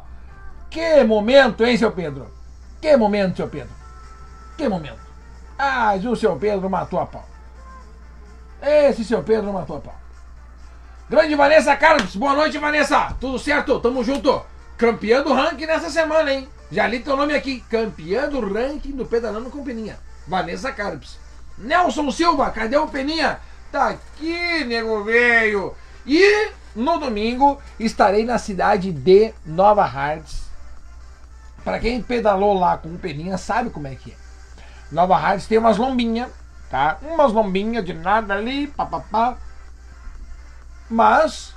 Que 0.70 1.04
momento, 1.04 1.66
hein, 1.66 1.76
seu 1.78 1.92
Pedro? 1.92 2.32
Que 2.80 2.96
momento, 2.96 3.38
seu 3.38 3.48
Pedro? 3.48 3.74
Que 4.56 4.70
momento? 4.70 5.00
Ah, 5.58 5.96
o 5.96 6.16
seu 6.16 6.36
Pedro 6.36 6.70
matou 6.70 7.00
a 7.00 7.08
pau. 7.08 7.28
Esse 8.62 9.04
seu 9.04 9.24
Pedro 9.24 9.52
matou 9.52 9.78
a 9.78 9.82
pau. 9.82 9.96
Grande 11.10 11.34
Vanessa 11.34 11.76
Carlos, 11.76 12.16
boa 12.16 12.36
noite, 12.36 12.60
Vanessa. 12.60 13.16
Tudo 13.20 13.40
certo? 13.40 13.80
Tamo 13.80 14.04
junto. 14.04 14.46
Campeão 14.80 15.26
do 15.26 15.34
ranking 15.34 15.66
nessa 15.66 15.90
semana, 15.90 16.32
hein? 16.32 16.48
Já 16.72 16.88
li 16.88 17.02
teu 17.02 17.18
nome 17.18 17.34
aqui, 17.34 17.60
campeã 17.70 18.30
do 18.30 18.40
ranking 18.40 18.94
do 18.94 19.06
Pedalando 19.06 19.50
com 19.50 19.62
Peninha. 19.62 20.00
Vanessa 20.26 20.72
Carpes. 20.72 21.20
Nelson 21.58 22.10
Silva, 22.12 22.50
cadê 22.50 22.78
o 22.78 22.88
Peninha? 22.88 23.42
Tá 23.74 23.90
aqui, 23.90 24.64
nego 24.64 25.04
veio. 25.04 25.76
E 26.06 26.52
no 26.74 26.98
domingo 26.98 27.62
estarei 27.78 28.24
na 28.24 28.38
cidade 28.38 28.94
de 28.94 29.34
Nova 29.46 29.84
Hartz. 29.84 30.44
Para 31.62 31.78
quem 31.78 32.02
pedalou 32.02 32.58
lá 32.58 32.78
com 32.78 32.88
o 32.88 32.98
Peninha 32.98 33.38
sabe 33.38 33.70
como 33.70 33.88
é 33.88 33.96
que 33.96 34.12
é. 34.12 34.16
Nova 34.90 35.18
Hartz 35.18 35.46
tem 35.46 35.58
umas 35.58 35.76
lombinhas, 35.76 36.32
tá? 36.70 36.98
Umas 37.02 37.34
lombinhas 37.34 37.84
de 37.84 37.94
nada 37.94 38.34
ali, 38.34 38.68
papapá. 38.68 39.38
Mas 40.90 41.54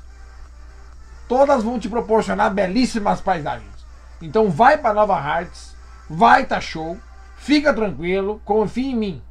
todas 1.33 1.63
vão 1.63 1.79
te 1.79 1.89
proporcionar 1.89 2.53
belíssimas 2.53 3.23
paisagens. 3.23 3.87
Então 4.21 4.51
vai 4.51 4.77
para 4.77 4.93
Nova 4.93 5.17
Hartz, 5.17 5.75
vai 6.07 6.45
tá 6.45 6.61
show, 6.61 6.99
fica 7.39 7.73
tranquilo, 7.73 8.43
confia 8.45 8.91
em 8.91 8.95
mim. 8.95 9.23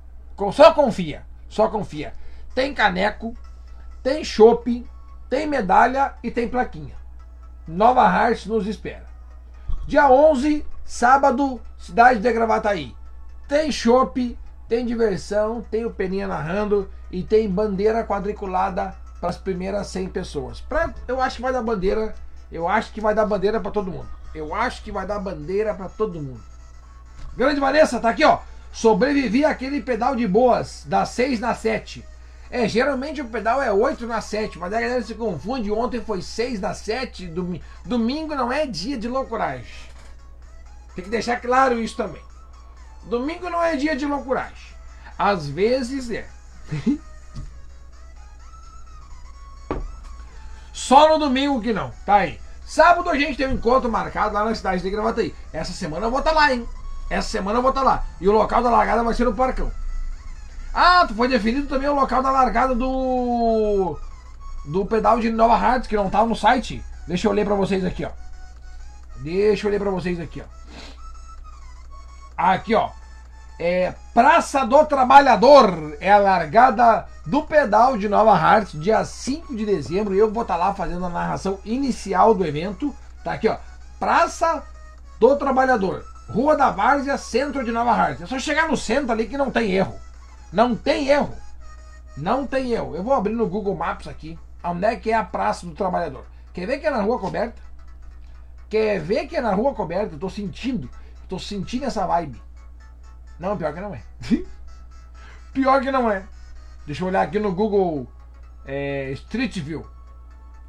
Só 0.52 0.74
confia, 0.74 1.24
só 1.48 1.68
confia. 1.68 2.14
Tem 2.56 2.74
caneco, 2.74 3.38
tem 4.02 4.24
chopp, 4.24 4.84
tem 5.30 5.46
medalha 5.46 6.16
e 6.24 6.32
tem 6.32 6.48
plaquinha. 6.48 6.96
Nova 7.68 8.02
Hartz 8.02 8.48
nos 8.48 8.66
espera. 8.66 9.06
Dia 9.86 10.10
11, 10.10 10.66
sábado, 10.84 11.62
cidade 11.78 12.20
de 12.20 12.34
Gravataí. 12.34 12.96
Tem 13.48 13.72
chopp, 13.72 14.40
tem 14.68 14.88
diversão, 14.88 15.62
tem 15.70 15.86
o 15.86 15.92
Peninha 15.92 16.28
narrando 16.28 16.90
e 17.12 17.22
tem 17.22 17.48
bandeira 17.48 18.04
quadriculada 18.04 18.96
para 19.22 19.30
as 19.30 19.38
primeiras 19.38 19.88
100 19.88 20.10
pessoas. 20.10 20.60
Pra, 20.60 20.94
eu 21.08 21.22
acho 21.22 21.36
que 21.36 21.42
vai 21.44 21.54
dar 21.54 21.62
bandeira, 21.62 22.16
eu 22.52 22.68
acho 22.68 22.92
que 22.92 23.00
vai 23.00 23.14
dar 23.14 23.28
bandeira 23.28 23.60
para 23.60 23.70
todo 23.70 23.92
mundo. 23.92 24.10
Eu 24.34 24.56
acho 24.56 24.82
que 24.82 24.92
vai 24.92 25.06
dar 25.06 25.20
bandeira 25.20 25.76
para 25.76 25.88
todo 25.88 26.20
mundo. 26.20 26.42
Grande 27.38 27.60
Vanessa, 27.60 28.00
tá 28.00 28.10
aqui, 28.10 28.26
ó. 28.26 28.40
Sobrevivi 28.72 29.46
àquele 29.46 29.82
pedal 29.82 30.16
de 30.16 30.28
boas, 30.28 30.84
das 30.88 31.10
6 31.10 31.40
na 31.40 31.54
7. 31.54 32.04
É, 32.50 32.68
geralmente 32.68 33.22
o 33.22 33.26
pedal 33.26 33.62
é 33.62 33.72
8 33.72 34.08
na 34.08 34.20
7, 34.20 34.58
mas 34.58 34.74
a 34.74 34.82
galera 34.82 35.04
se 35.04 35.14
confunde. 35.14 35.72
Ontem 35.72 36.02
foi 36.02 36.22
6 36.22 36.60
na 36.60 36.74
7. 36.74 37.28
Domingo, 37.28 37.64
domingo 37.86 38.36
não 38.36 38.52
é 38.52 38.66
dia 38.66 38.98
de 38.98 39.08
loucuragem. 39.08 39.68
Tem 40.96 41.04
que 41.04 41.10
deixar 41.10 41.40
claro 41.40 41.80
isso 41.80 41.96
também. 41.96 42.22
Domingo 43.04 43.50
não 43.50 43.64
é 43.64 43.76
dia 43.76 43.96
de 43.96 44.06
loucuragem. 44.06 44.76
Às 45.18 45.48
vezes 45.48 46.10
é. 46.10 46.28
Só 50.74 51.10
no 51.10 51.20
domingo 51.20 51.62
que 51.62 51.74
não. 51.74 51.92
Tá 52.06 52.16
aí. 52.16 52.40
Sábado 52.66 53.10
a 53.10 53.18
gente 53.18 53.38
tem 53.38 53.48
um 53.48 53.54
encontro 53.54 53.92
marcado 53.92 54.34
lá 54.34 54.46
na 54.46 54.56
cidade 54.56 54.82
de 54.82 54.90
Gravataí. 54.90 55.36
Essa 55.52 55.74
semana 55.74 56.06
eu 56.06 56.12
vou 56.12 56.20
estar 56.20 56.32
tá 56.32 56.38
lá, 56.38 56.54
hein? 56.54 56.68
Essa 57.10 57.28
semana 57.28 57.60
eu 57.60 57.62
vou 57.62 57.72
estar 57.72 57.82
tá 57.82 57.88
lá. 57.88 58.06
E 58.20 58.30
o 58.30 58.32
local 58.32 58.64
da 58.64 58.70
largada 58.70 59.04
vai 59.04 59.14
ser 59.14 59.26
no 59.26 59.36
Parcão. 59.36 59.72
Ah, 60.74 61.06
foi 61.16 61.28
definido 61.28 61.68
também 61.68 61.90
o 61.90 61.96
local 61.96 62.24
da 62.24 62.32
largada 62.32 62.74
do. 62.74 64.00
Do 64.64 64.86
pedal 64.86 65.20
de 65.20 65.30
Nova 65.30 65.56
Hartz, 65.56 65.88
que 65.88 65.96
não 65.96 66.06
estava 66.06 66.26
no 66.26 66.36
site. 66.36 66.84
Deixa 67.08 67.28
eu 67.28 67.34
ler 67.34 67.46
para 67.46 67.56
vocês 67.56 67.84
aqui, 67.84 68.06
ó. 68.06 68.12
Deixa 69.18 69.68
eu 69.68 69.72
ler 69.72 69.80
para 69.80 69.92
vocês 69.92 70.20
aqui, 70.20 70.42
ó. 70.42 70.46
Aqui, 72.38 72.74
ó. 72.74 72.90
É 73.62 73.96
Praça 74.12 74.66
do 74.66 74.84
Trabalhador. 74.86 75.96
É 76.02 76.12
a 76.12 76.18
largada 76.18 77.06
do 77.26 77.44
pedal 77.44 77.96
de 77.96 78.10
Nova 78.10 78.34
Hartz, 78.34 78.72
dia 78.72 79.06
5 79.06 79.56
de 79.56 79.66
dezembro. 79.66 80.16
E 80.16 80.18
eu 80.18 80.32
vou 80.32 80.42
estar 80.42 80.56
lá 80.56 80.74
fazendo 80.74 81.06
a 81.06 81.10
narração 81.10 81.60
inicial 81.64 82.34
do 82.34 82.44
evento. 82.44 82.94
Tá 83.24 83.34
aqui, 83.34 83.48
ó. 83.48 83.58
Praça 84.00 84.64
do 85.20 85.36
Trabalhador. 85.36 86.04
Rua 86.28 86.58
da 86.58 86.72
Várzea, 86.72 87.18
centro 87.18 87.64
de 87.64 87.72
Nova 87.72 87.92
Hartz. 87.92 88.22
É 88.22 88.26
só 88.26 88.40
chegar 88.40 88.68
no 88.68 88.76
centro 88.76 89.12
ali 89.12 89.28
que 89.28 89.38
não 89.38 89.52
tem 89.52 89.72
erro. 89.72 89.96
Não 90.52 90.76
tem 90.76 91.08
erro. 91.08 91.36
Não 92.18 92.48
tem 92.48 92.72
erro. 92.72 92.96
Eu 92.96 93.04
vou 93.04 93.14
abrir 93.14 93.34
no 93.34 93.48
Google 93.48 93.76
Maps 93.76 94.08
aqui. 94.08 94.40
Onde 94.64 94.86
é 94.86 94.96
que 94.96 95.12
é 95.12 95.16
a 95.16 95.24
Praça 95.24 95.68
do 95.68 95.74
Trabalhador? 95.74 96.26
Quer 96.52 96.66
ver 96.66 96.80
que 96.80 96.88
é 96.88 96.92
na 96.92 97.02
rua 97.02 97.20
coberta? 97.20 97.62
Quer 98.68 99.00
ver 99.00 99.28
que 99.28 99.36
é 99.36 99.42
na 99.42 99.54
rua 99.54 99.76
coberta? 99.76 100.16
Eu 100.16 100.20
tô 100.20 100.30
sentindo. 100.30 100.90
Tô 101.30 101.38
sentindo 101.38 101.86
essa 101.86 102.08
vibe. 102.08 102.42
Não, 103.42 103.58
pior 103.58 103.74
que 103.74 103.82
não 103.82 103.96
é. 103.96 104.04
pior 105.52 105.82
que 105.82 105.92
não 105.92 106.12
é. 106.12 106.24
Deixa 106.86 107.04
eu 107.04 107.08
olhar 107.08 107.24
aqui 107.24 107.40
no 107.40 107.52
Google 107.52 108.08
é, 108.64 109.10
Street 109.14 109.58
View. 109.58 109.84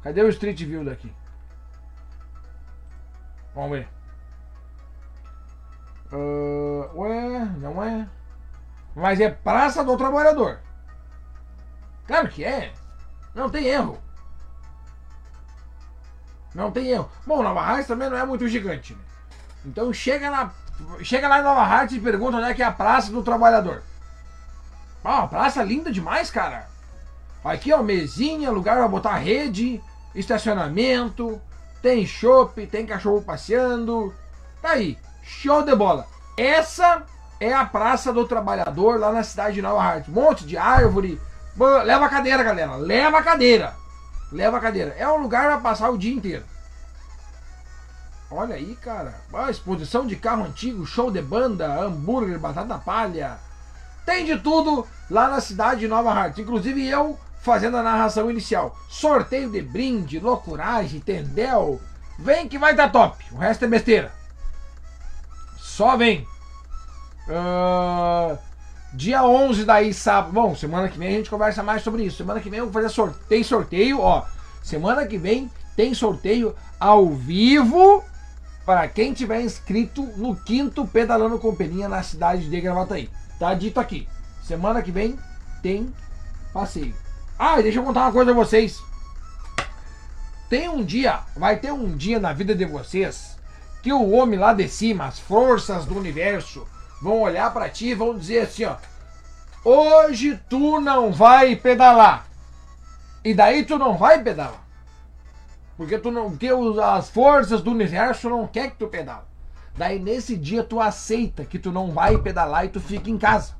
Cadê 0.01 0.23
o 0.23 0.29
Street 0.29 0.59
View 0.63 0.83
daqui? 0.83 1.13
Vamos 3.53 3.77
ver. 3.77 3.87
Uh, 6.11 6.89
ué, 6.99 7.45
não 7.59 7.83
é. 7.83 8.09
Mas 8.95 9.19
é 9.19 9.29
Praça 9.29 9.83
do 9.83 9.95
Trabalhador. 9.95 10.59
Claro 12.07 12.27
que 12.27 12.43
é. 12.43 12.73
Não 13.35 13.51
tem 13.51 13.67
erro. 13.67 14.01
Não 16.55 16.71
tem 16.71 16.87
erro. 16.87 17.07
Bom, 17.25 17.43
Nova 17.43 17.61
Hartz 17.61 17.87
também 17.87 18.09
não 18.09 18.17
é 18.17 18.25
muito 18.25 18.47
gigante. 18.47 18.95
Né? 18.95 19.01
Então 19.63 19.93
chega, 19.93 20.31
na, 20.31 20.51
chega 21.03 21.27
lá 21.27 21.39
em 21.39 21.43
Nova 21.43 21.61
Hartz 21.61 21.93
e 21.93 21.99
pergunta 21.99 22.37
onde 22.37 22.47
é 22.47 22.53
que 22.53 22.63
é 22.63 22.65
a 22.65 22.71
Praça 22.71 23.11
do 23.11 23.23
Trabalhador. 23.23 23.83
Ah, 25.03 25.27
praça 25.27 25.61
linda 25.61 25.91
demais, 25.91 26.29
cara. 26.29 26.67
Aqui, 27.43 27.73
ó, 27.73 27.83
mesinha, 27.83 28.49
lugar 28.49 28.77
pra 28.77 28.87
botar 28.87 29.15
rede, 29.17 29.81
estacionamento, 30.15 31.41
tem 31.81 32.05
chopp, 32.05 32.65
tem 32.67 32.85
cachorro 32.85 33.21
passeando. 33.21 34.13
Tá 34.61 34.69
aí, 34.69 34.97
show 35.21 35.61
de 35.61 35.75
bola. 35.75 36.07
Essa 36.37 37.03
é 37.39 37.53
a 37.53 37.65
Praça 37.65 38.13
do 38.13 38.25
Trabalhador 38.25 38.97
lá 38.97 39.11
na 39.11 39.23
cidade 39.23 39.55
de 39.55 39.61
Nova 39.61 39.83
Hartz. 39.83 40.07
Monte 40.07 40.45
de 40.45 40.55
árvore. 40.55 41.19
Leva 41.83 42.05
a 42.05 42.09
cadeira, 42.09 42.41
galera. 42.41 42.75
Leva 42.77 43.19
a 43.19 43.23
cadeira. 43.23 43.75
Leva 44.31 44.57
a 44.57 44.61
cadeira. 44.61 44.95
É 44.97 45.07
um 45.07 45.17
lugar 45.17 45.47
para 45.47 45.59
passar 45.59 45.89
o 45.89 45.97
dia 45.97 46.15
inteiro. 46.15 46.45
Olha 48.35 48.55
aí, 48.55 48.75
cara. 48.75 49.13
Ah, 49.31 49.51
exposição 49.51 50.07
de 50.07 50.15
carro 50.15 50.43
antigo, 50.43 50.85
show 50.87 51.11
de 51.11 51.21
banda, 51.21 51.79
hambúrguer, 51.79 52.39
batata 52.39 52.79
palha. 52.79 53.37
Tem 54.05 54.25
de 54.25 54.37
tudo 54.39 54.87
lá 55.09 55.29
na 55.29 55.39
cidade 55.39 55.81
de 55.81 55.87
Nova 55.87 56.11
Hartz. 56.11 56.39
Inclusive 56.39 56.83
eu 56.87 57.17
fazendo 57.41 57.77
a 57.77 57.83
narração 57.83 58.31
inicial. 58.31 58.75
Sorteio 58.89 59.51
de 59.51 59.61
brinde, 59.61 60.19
loucuragem, 60.19 60.99
tendel. 60.99 61.79
Vem 62.17 62.47
que 62.47 62.57
vai 62.57 62.75
tá 62.75 62.89
top. 62.89 63.23
O 63.31 63.37
resto 63.37 63.65
é 63.65 63.67
besteira. 63.67 64.11
Só 65.57 65.95
vem. 65.95 66.27
Uh, 67.27 68.37
dia 68.93 69.23
11 69.23 69.63
daí, 69.63 69.93
sábado. 69.93 70.33
Bom, 70.33 70.55
semana 70.55 70.89
que 70.89 70.97
vem 70.97 71.09
a 71.09 71.11
gente 71.11 71.29
conversa 71.29 71.61
mais 71.61 71.83
sobre 71.83 72.03
isso. 72.03 72.17
Semana 72.17 72.39
que 72.39 72.49
vem 72.49 72.59
eu 72.59 72.65
vou 72.65 72.73
fazer 72.73 72.89
sorteio. 72.89 73.25
Tem 73.29 73.43
sorteio, 73.43 73.99
ó. 73.99 74.25
Semana 74.63 75.05
que 75.05 75.19
vem 75.19 75.51
tem 75.75 75.93
sorteio 75.93 76.55
ao 76.79 77.09
vivo 77.09 78.03
para 78.65 78.87
quem 78.87 79.13
tiver 79.13 79.41
inscrito 79.41 80.03
no 80.15 80.35
quinto 80.35 80.87
Pedalando 80.87 81.39
com 81.39 81.55
Peninha 81.55 81.89
na 81.89 82.01
cidade 82.01 82.49
de 82.49 82.61
Gravataí. 82.61 83.09
Tá 83.39 83.53
dito 83.53 83.79
aqui. 83.79 84.07
Semana 84.43 84.81
que 84.81 84.91
vem 84.91 85.17
tem 85.61 85.93
passeio. 86.53 86.95
Ah, 87.37 87.61
deixa 87.61 87.79
eu 87.79 87.83
contar 87.83 88.01
uma 88.01 88.11
coisa 88.11 88.31
a 88.31 88.35
vocês. 88.35 88.81
Tem 90.49 90.69
um 90.69 90.83
dia, 90.83 91.21
vai 91.35 91.57
ter 91.57 91.71
um 91.71 91.95
dia 91.97 92.19
na 92.19 92.31
vida 92.31 92.53
de 92.53 92.65
vocês 92.65 93.33
que 93.81 93.91
o 93.91 94.11
homem 94.11 94.39
lá 94.39 94.53
de 94.53 94.67
cima, 94.69 95.07
as 95.07 95.19
forças 95.19 95.85
do 95.85 95.97
universo, 95.97 96.65
vão 97.01 97.19
olhar 97.19 97.51
para 97.53 97.69
ti 97.69 97.87
e 97.87 97.93
vão 97.93 98.17
dizer 98.17 98.39
assim, 98.39 98.63
ó: 98.63 98.77
"Hoje 99.65 100.39
tu 100.49 100.79
não 100.79 101.11
vai 101.11 101.55
pedalar". 101.55 102.25
E 103.25 103.33
daí 103.33 103.65
tu 103.65 103.77
não 103.77 103.97
vai 103.97 104.23
pedalar. 104.23 104.62
Porque 105.75 105.97
tu 105.97 106.11
não, 106.11 106.29
porque 106.29 106.49
as 106.83 107.09
forças 107.09 107.61
do 107.61 107.71
universo 107.71 108.29
não 108.29 108.47
quer 108.47 108.71
que 108.71 108.77
tu 108.77 108.87
pedale. 108.87 109.25
Daí 109.75 109.97
nesse 109.97 110.37
dia 110.37 110.63
tu 110.63 110.79
aceita 110.79 111.45
que 111.45 111.57
tu 111.57 111.71
não 111.71 111.91
vai 111.91 112.17
pedalar 112.17 112.65
e 112.65 112.69
tu 112.69 112.79
fica 112.79 113.09
em 113.09 113.17
casa. 113.17 113.55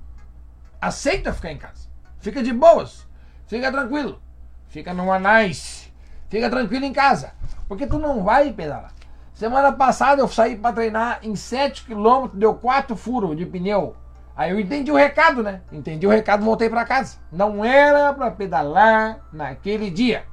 Aceita 0.79 1.33
ficar 1.33 1.51
em 1.51 1.57
casa. 1.57 1.89
Fica 2.19 2.43
de 2.43 2.53
boas. 2.53 3.07
Fica 3.47 3.71
tranquilo. 3.71 4.21
Fica 4.67 4.93
numa 4.93 5.17
nice. 5.19 5.91
Fica 6.29 6.49
tranquilo 6.49 6.85
em 6.85 6.93
casa. 6.93 7.33
Porque 7.67 7.87
tu 7.87 7.97
não 7.97 8.23
vai 8.23 8.51
pedalar. 8.53 8.93
Semana 9.33 9.71
passada 9.71 10.21
eu 10.21 10.27
saí 10.27 10.55
para 10.55 10.73
treinar 10.73 11.19
em 11.23 11.35
7 11.35 11.85
km, 11.85 12.27
deu 12.33 12.53
4 12.53 12.95
furos 12.95 13.35
de 13.35 13.45
pneu. 13.45 13.95
Aí 14.35 14.51
eu 14.51 14.59
entendi 14.59 14.91
o 14.91 14.95
recado, 14.95 15.41
né? 15.41 15.61
Entendi 15.71 16.05
o 16.05 16.09
recado, 16.09 16.45
voltei 16.45 16.69
para 16.69 16.85
casa. 16.85 17.17
Não 17.31 17.63
era 17.63 18.13
para 18.13 18.31
pedalar 18.31 19.19
naquele 19.31 19.89
dia. 19.89 20.25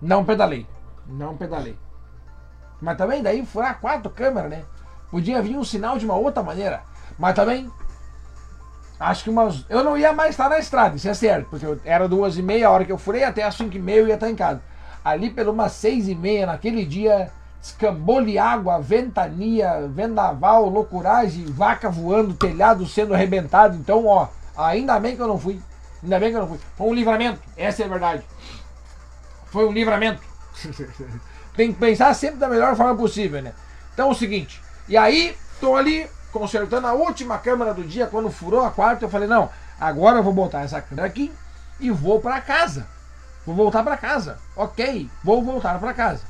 Não 0.00 0.24
pedalei. 0.24 0.66
Não 1.12 1.36
pedalei. 1.36 1.76
Mas 2.80 2.96
também 2.96 3.22
daí 3.22 3.44
furar 3.44 3.80
quatro 3.80 4.10
câmeras, 4.10 4.50
né? 4.50 4.64
Podia 5.10 5.42
vir 5.42 5.56
um 5.56 5.64
sinal 5.64 5.98
de 5.98 6.04
uma 6.04 6.14
outra 6.14 6.42
maneira. 6.42 6.82
Mas 7.18 7.34
também 7.34 7.70
acho 8.98 9.24
que 9.24 9.30
umas. 9.30 9.64
Eu 9.68 9.84
não 9.84 9.96
ia 9.96 10.12
mais 10.12 10.30
estar 10.30 10.48
na 10.48 10.58
estrada, 10.58 10.96
isso 10.96 11.08
é 11.08 11.14
certo, 11.14 11.50
porque 11.50 11.66
eu, 11.66 11.78
era 11.84 12.08
duas 12.08 12.38
e 12.38 12.42
meia 12.42 12.68
a 12.68 12.70
hora 12.70 12.84
que 12.84 12.92
eu 12.92 12.98
furei, 12.98 13.24
até 13.24 13.42
as 13.42 13.54
cinco 13.54 13.76
e 13.76 13.80
meia 13.80 13.98
eu 14.00 14.08
ia 14.08 14.14
estar 14.14 14.30
em 14.30 14.36
casa. 14.36 14.62
Ali 15.04 15.30
pelo 15.30 15.52
umas 15.52 15.72
seis 15.72 16.08
e 16.08 16.14
meia 16.14 16.46
naquele 16.46 16.84
dia 16.84 17.30
escambole 17.60 18.38
água, 18.38 18.80
ventania, 18.80 19.86
vendaval, 19.88 20.68
loucuragem, 20.68 21.44
vaca 21.44 21.88
voando, 21.90 22.34
telhado 22.34 22.86
sendo 22.86 23.14
arrebentado. 23.14 23.76
Então, 23.76 24.06
ó, 24.06 24.28
ainda 24.56 24.98
bem 24.98 25.14
que 25.14 25.22
eu 25.22 25.28
não 25.28 25.38
fui. 25.38 25.60
Ainda 26.02 26.18
bem 26.18 26.30
que 26.30 26.36
eu 26.36 26.40
não 26.40 26.48
fui. 26.48 26.58
Foi 26.76 26.86
um 26.88 26.94
livramento, 26.94 27.40
essa 27.56 27.82
é 27.82 27.86
a 27.86 27.88
verdade. 27.88 28.24
Foi 29.46 29.68
um 29.68 29.72
livramento. 29.72 30.31
Tem 31.56 31.72
que 31.72 31.78
pensar 31.78 32.14
sempre 32.14 32.38
da 32.38 32.48
melhor 32.48 32.74
forma 32.76 32.96
possível, 32.96 33.42
né? 33.42 33.52
Então 33.92 34.08
é 34.08 34.12
o 34.12 34.14
seguinte, 34.14 34.62
e 34.88 34.96
aí 34.96 35.36
tô 35.60 35.76
ali 35.76 36.08
consertando 36.32 36.86
a 36.86 36.94
última 36.94 37.38
câmera 37.38 37.74
do 37.74 37.84
dia, 37.84 38.06
quando 38.06 38.30
furou 38.30 38.64
a 38.64 38.70
quarta, 38.70 39.04
eu 39.04 39.10
falei, 39.10 39.28
não, 39.28 39.50
agora 39.78 40.18
eu 40.18 40.22
vou 40.22 40.32
botar 40.32 40.62
essa 40.62 40.80
câmera 40.80 41.06
aqui 41.06 41.30
e 41.78 41.90
vou 41.90 42.20
para 42.20 42.40
casa. 42.40 42.86
Vou 43.44 43.54
voltar 43.54 43.82
para 43.82 43.96
casa. 43.96 44.38
Ok, 44.56 45.10
vou 45.22 45.42
voltar 45.42 45.78
para 45.78 45.92
casa. 45.92 46.22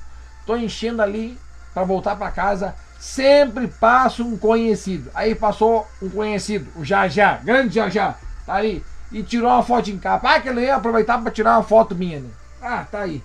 Tô 0.47 0.57
enchendo 0.57 1.03
ali 1.03 1.39
para 1.75 1.85
voltar 1.85 2.17
para 2.17 2.31
casa. 2.31 2.75
Sempre 2.99 3.69
passo 3.69 4.25
um 4.25 4.39
conhecido. 4.39 5.11
Aí 5.15 5.35
passou 5.35 5.87
um 6.01 6.09
conhecido, 6.09 6.71
o 6.77 6.85
Jajá, 6.85 7.41
grande 7.43 7.75
Jajá, 7.75 8.17
tá 8.47 8.55
ali. 8.55 8.85
E 9.11 9.23
tirou 9.23 9.51
uma 9.51 9.63
foto 9.63 9.91
em 9.91 9.99
capa. 9.99 10.35
Ah, 10.35 10.41
que 10.41 10.49
ele 10.49 10.63
ia 10.63 10.77
aproveitar 10.77 11.21
para 11.21 11.31
tirar 11.31 11.59
uma 11.59 11.63
foto 11.63 11.95
minha, 11.95 12.21
né? 12.21 12.31
Ah, 12.63 12.87
tá 12.91 13.01
aí. 13.01 13.23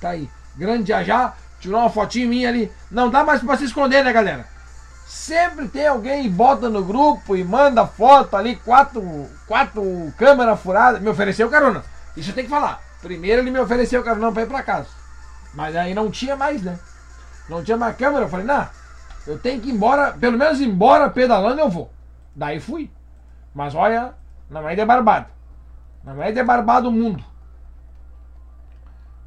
Tá 0.00 0.10
aí. 0.10 0.30
Grande 0.56 0.88
Jajá, 0.88 1.34
tirou 1.60 1.80
uma 1.80 1.90
fotinha 1.90 2.26
minha 2.26 2.48
ali. 2.48 2.72
Não 2.90 3.10
dá 3.10 3.22
mais 3.22 3.42
para 3.42 3.56
se 3.56 3.64
esconder, 3.64 4.02
né, 4.02 4.12
galera? 4.12 4.46
Sempre 5.06 5.68
tem 5.68 5.86
alguém 5.86 6.26
e 6.26 6.30
bota 6.30 6.68
no 6.68 6.84
grupo 6.84 7.36
e 7.36 7.44
manda 7.44 7.86
foto 7.86 8.36
ali, 8.36 8.56
quatro, 8.56 9.26
quatro 9.46 9.82
câmeras 10.16 10.60
furadas. 10.60 11.00
Me 11.00 11.08
ofereceu 11.08 11.50
carona. 11.50 11.84
Isso 12.16 12.30
eu 12.30 12.34
tenho 12.34 12.46
que 12.46 12.54
falar. 12.54 12.80
Primeiro 13.02 13.42
ele 13.42 13.50
me 13.50 13.58
ofereceu 13.58 14.02
carona 14.02 14.32
para 14.32 14.42
ir 14.42 14.46
para 14.46 14.62
casa. 14.62 14.88
Mas 15.54 15.74
aí 15.74 15.94
não 15.94 16.10
tinha 16.10 16.36
mais, 16.36 16.62
né? 16.62 16.78
Não 17.48 17.62
tinha 17.62 17.76
mais 17.76 17.96
câmera. 17.96 18.24
Eu 18.24 18.28
falei, 18.28 18.46
não, 18.46 18.68
eu 19.26 19.38
tenho 19.38 19.60
que 19.60 19.68
ir 19.68 19.72
embora, 19.72 20.12
pelo 20.12 20.38
menos 20.38 20.60
embora 20.60 21.10
pedalando 21.10 21.60
eu 21.60 21.68
vou. 21.68 21.92
Daí 22.34 22.60
fui. 22.60 22.90
Mas 23.54 23.74
olha, 23.74 24.14
não 24.48 24.68
é 24.68 24.74
de 24.74 24.84
barbado. 24.84 25.26
Não 26.04 26.22
é 26.22 26.30
de 26.30 26.42
barbado 26.42 26.88
o 26.88 26.92
mundo. 26.92 27.24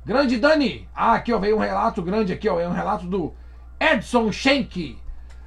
Grande 0.06 0.38
Dani! 0.38 0.86
Ah, 0.94 1.14
aqui 1.14 1.32
ó, 1.32 1.40
veio 1.40 1.56
um 1.56 1.60
relato 1.60 2.02
grande 2.02 2.34
aqui, 2.34 2.50
ó. 2.50 2.60
É 2.60 2.68
um 2.68 2.74
relato 2.74 3.08
do 3.08 3.34
Edson 3.80 4.34
Schenck. 4.34 4.98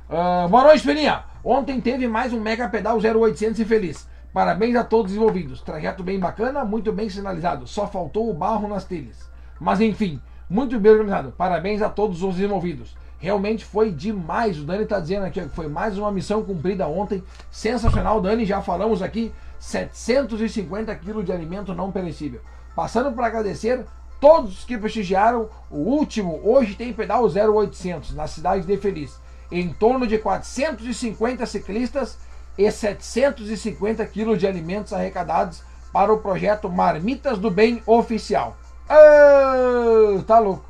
Uh, 0.09 0.49
boa 0.49 0.65
noite, 0.65 0.83
Peninha. 0.83 1.25
Ontem 1.45 1.79
teve 1.79 2.09
mais 2.09 2.33
um 2.33 2.41
Mega 2.41 2.67
Pedal 2.67 2.97
0800 2.97 3.61
e 3.61 3.65
feliz. 3.67 4.09
Parabéns 4.33 4.75
a 4.75 4.83
todos 4.83 5.13
os 5.13 5.19
envolvidos. 5.19 5.61
Trajeto 5.61 6.03
bem 6.03 6.19
bacana, 6.19 6.65
muito 6.65 6.91
bem 6.91 7.11
sinalizado. 7.11 7.67
Só 7.67 7.87
faltou 7.87 8.31
o 8.31 8.33
barro 8.33 8.67
nas 8.67 8.87
telhas. 8.87 9.31
Mas 9.61 9.79
enfim, 9.79 10.23
muito 10.49 10.81
bem 10.81 10.93
organizado. 10.93 11.33
Parabéns 11.33 11.83
a 11.83 11.91
todos 11.91 12.23
os 12.23 12.41
envolvidos. 12.41 12.97
Realmente 13.19 13.63
foi 13.63 13.93
demais. 13.93 14.59
O 14.59 14.65
Dani 14.65 14.85
está 14.85 14.99
dizendo 14.99 15.27
aqui 15.27 15.43
que 15.43 15.55
foi 15.55 15.69
mais 15.69 15.99
uma 15.99 16.11
missão 16.11 16.43
cumprida 16.43 16.89
ontem. 16.89 17.23
Sensacional, 17.51 18.23
Dani. 18.23 18.47
Já 18.47 18.63
falamos 18.63 19.03
aqui. 19.03 19.35
750 19.59 20.95
quilos 20.95 21.27
de 21.27 21.33
alimento 21.33 21.75
não 21.75 21.93
perecível. 21.93 22.41
Passando 22.75 23.13
para 23.13 23.27
agradecer 23.27 23.85
todos 24.21 24.65
que 24.65 24.79
prestigiaram 24.79 25.49
o 25.71 25.79
último. 25.79 26.41
Hoje 26.45 26.75
tem 26.75 26.93
pedal 26.93 27.25
0800 27.25 28.15
na 28.15 28.27
cidade 28.27 28.67
de 28.67 28.77
Feliz. 28.77 29.17
Em 29.51 29.73
torno 29.73 30.07
de 30.07 30.19
450 30.19 31.47
ciclistas 31.47 32.19
e 32.59 32.71
750 32.71 34.05
quilos 34.07 34.39
de 34.39 34.47
alimentos 34.47 34.93
arrecadados 34.93 35.63
para 35.93 36.13
o 36.13 36.19
projeto 36.19 36.69
Marmitas 36.69 37.39
do 37.39 37.51
Bem 37.51 37.83
Oficial. 37.87 38.57
Ah, 38.89 40.23
tá 40.27 40.39
louco. 40.39 40.65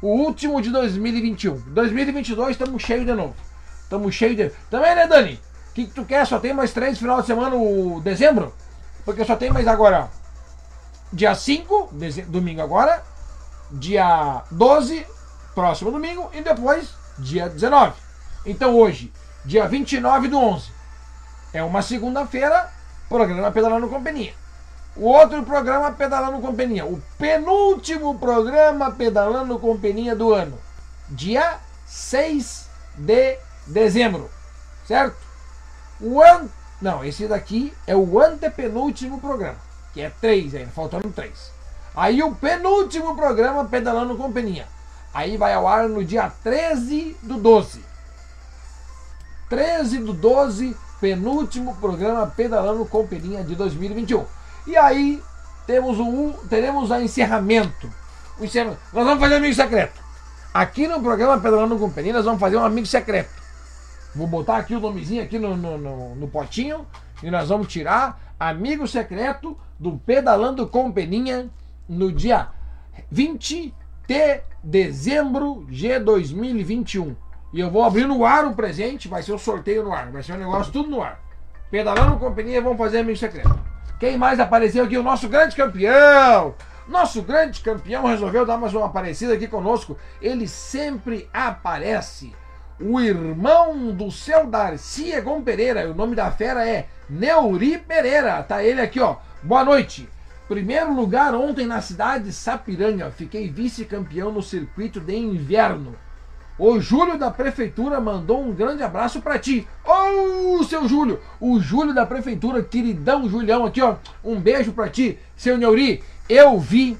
O 0.00 0.08
último 0.08 0.60
de 0.60 0.70
2021. 0.70 1.62
2022 1.68 2.50
estamos 2.50 2.82
cheios 2.82 3.06
de 3.06 3.12
novo. 3.12 3.34
Estamos 3.82 4.14
cheios 4.14 4.36
de. 4.36 4.50
Também, 4.70 4.94
né, 4.94 5.06
Dani? 5.06 5.40
O 5.70 5.74
que, 5.74 5.86
que 5.86 5.92
tu 5.92 6.04
quer? 6.04 6.26
Só 6.26 6.38
tem 6.38 6.52
mais 6.52 6.72
três 6.72 6.98
final 6.98 7.20
de 7.20 7.26
semana 7.26 7.54
o 7.56 8.00
dezembro? 8.02 8.52
Porque 9.04 9.24
só 9.24 9.36
tem 9.36 9.50
mais 9.50 9.66
agora. 9.66 10.08
Dia 11.12 11.34
5, 11.34 11.90
domingo 12.28 12.62
agora. 12.62 13.02
Dia 13.70 14.42
12, 14.50 15.06
próximo 15.54 15.90
domingo. 15.90 16.30
E 16.32 16.42
depois, 16.42 16.90
dia 17.18 17.48
19. 17.48 17.94
Então 18.44 18.74
hoje, 18.74 19.12
dia 19.44 19.66
29 19.66 20.28
do 20.28 20.38
11. 20.38 20.70
É 21.52 21.62
uma 21.62 21.82
segunda-feira, 21.82 22.70
programa 23.08 23.50
Pedalando 23.50 23.88
Companhia. 23.88 24.34
O 24.96 25.08
outro 25.08 25.42
programa 25.42 25.92
Pedalando 25.92 26.40
Companhia. 26.40 26.86
O 26.86 27.02
penúltimo 27.18 28.18
programa 28.18 28.90
Pedalando 28.90 29.58
Companhia 29.58 30.16
do 30.16 30.32
ano. 30.32 30.58
Dia 31.08 31.58
6 31.86 32.68
de 32.96 33.38
dezembro. 33.66 34.30
Certo? 34.86 35.16
O 36.00 36.22
an... 36.22 36.48
Não, 36.80 37.04
esse 37.04 37.26
daqui 37.26 37.74
é 37.86 37.96
o 37.96 38.20
antepenúltimo 38.20 39.20
programa. 39.20 39.65
Que 39.96 40.02
é 40.02 40.10
três 40.10 40.54
ainda, 40.54 40.70
faltando 40.72 41.10
três. 41.10 41.50
Aí 41.94 42.22
o 42.22 42.34
penúltimo 42.34 43.16
programa 43.16 43.64
Pedalando 43.64 44.14
Companhia. 44.14 44.66
Aí 45.14 45.38
vai 45.38 45.54
ao 45.54 45.66
ar 45.66 45.88
no 45.88 46.04
dia 46.04 46.30
13 46.44 47.16
do 47.22 47.38
12. 47.38 47.82
13 49.48 50.00
do 50.00 50.12
12 50.12 50.76
penúltimo 51.00 51.76
programa 51.76 52.26
Pedalando 52.26 52.84
com 52.84 53.06
Peninha 53.06 53.42
de 53.42 53.54
2021. 53.54 54.26
E 54.66 54.76
aí 54.76 55.22
temos 55.66 55.98
um, 55.98 56.34
teremos 56.46 56.90
o 56.90 56.96
encerramento. 56.96 57.90
O 58.38 58.44
encerramento. 58.44 58.82
Nós 58.92 59.06
vamos 59.06 59.18
fazer 59.18 59.36
amigo 59.36 59.54
secreto. 59.54 59.98
Aqui 60.52 60.86
no 60.86 61.00
programa 61.00 61.40
Pedalando 61.40 61.78
com 61.78 61.88
Peninha, 61.88 62.16
nós 62.16 62.26
vamos 62.26 62.38
fazer 62.38 62.58
um 62.58 62.64
amigo 62.66 62.86
secreto. 62.86 63.30
Vou 64.14 64.26
botar 64.26 64.58
aqui 64.58 64.74
o 64.74 64.80
nomezinho 64.80 65.22
aqui 65.22 65.38
no, 65.38 65.56
no, 65.56 65.78
no, 65.78 66.14
no 66.16 66.28
potinho 66.28 66.86
e 67.22 67.30
nós 67.30 67.48
vamos 67.48 67.68
tirar 67.68 68.20
amigo 68.38 68.86
secreto 68.86 69.58
do 69.78 69.98
Pedalando 69.98 70.66
com 70.66 70.90
Peninha 70.92 71.48
no 71.88 72.10
dia 72.12 72.48
20 73.10 73.74
de 74.06 74.40
dezembro 74.62 75.66
de 75.68 75.98
2021. 75.98 77.16
E 77.52 77.60
eu 77.60 77.70
vou 77.70 77.84
abrir 77.84 78.06
no 78.06 78.24
ar 78.24 78.44
o 78.44 78.54
presente, 78.54 79.08
vai 79.08 79.22
ser 79.22 79.32
o 79.32 79.36
um 79.36 79.38
sorteio 79.38 79.84
no 79.84 79.92
ar, 79.92 80.10
vai 80.10 80.22
ser 80.22 80.32
um 80.32 80.38
negócio 80.38 80.72
tudo 80.72 80.90
no 80.90 81.02
ar. 81.02 81.20
Pedalando 81.70 82.18
companhia, 82.18 82.62
vamos 82.62 82.78
fazer 82.78 82.98
amigo 82.98 83.18
secreto. 83.18 83.58
Quem 83.98 84.16
mais 84.18 84.38
apareceu 84.38 84.84
aqui? 84.84 84.96
O 84.96 85.02
nosso 85.02 85.28
grande 85.28 85.56
campeão! 85.56 86.54
Nosso 86.86 87.20
grande 87.22 87.60
campeão 87.60 88.06
resolveu 88.06 88.46
dar 88.46 88.56
mais 88.56 88.72
uma 88.72 88.86
aparecida 88.86 89.34
aqui 89.34 89.48
conosco. 89.48 89.96
Ele 90.22 90.46
sempre 90.46 91.28
aparece. 91.32 92.32
O 92.78 93.00
irmão 93.00 93.90
do 93.90 94.10
seu 94.10 94.46
Darcy 94.46 95.12
Egon 95.12 95.42
Pereira. 95.42 95.90
O 95.90 95.94
nome 95.94 96.14
da 96.14 96.30
fera 96.30 96.68
é 96.68 96.86
Neuri 97.08 97.78
Pereira. 97.78 98.42
Tá 98.42 98.62
ele 98.62 98.80
aqui, 98.80 99.00
ó. 99.00 99.16
Boa 99.46 99.64
noite. 99.64 100.08
Primeiro 100.48 100.92
lugar 100.92 101.32
ontem 101.32 101.68
na 101.68 101.80
cidade 101.80 102.24
de 102.24 102.32
Sapiranga. 102.32 103.12
Fiquei 103.12 103.48
vice-campeão 103.48 104.32
no 104.32 104.42
circuito 104.42 104.98
de 104.98 105.14
inverno. 105.14 105.94
O 106.58 106.80
Júlio 106.80 107.16
da 107.16 107.30
Prefeitura 107.30 108.00
mandou 108.00 108.42
um 108.42 108.52
grande 108.52 108.82
abraço 108.82 109.22
para 109.22 109.38
ti. 109.38 109.64
Ô, 109.84 110.58
oh, 110.58 110.64
seu 110.64 110.88
Júlio! 110.88 111.20
O 111.38 111.60
Júlio 111.60 111.94
da 111.94 112.04
Prefeitura, 112.04 112.60
queridão 112.60 113.28
Julião, 113.28 113.64
aqui, 113.64 113.80
ó. 113.80 113.94
Um 114.24 114.40
beijo 114.40 114.72
para 114.72 114.88
ti, 114.88 115.16
seu 115.36 115.56
Neuri. 115.56 116.02
Eu 116.28 116.58
vi 116.58 116.98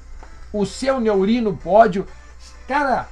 o 0.53 0.65
seu 0.65 1.01
Neuri 1.01 1.41
no 1.41 1.57
pódio. 1.57 2.07
Cara, 2.65 3.09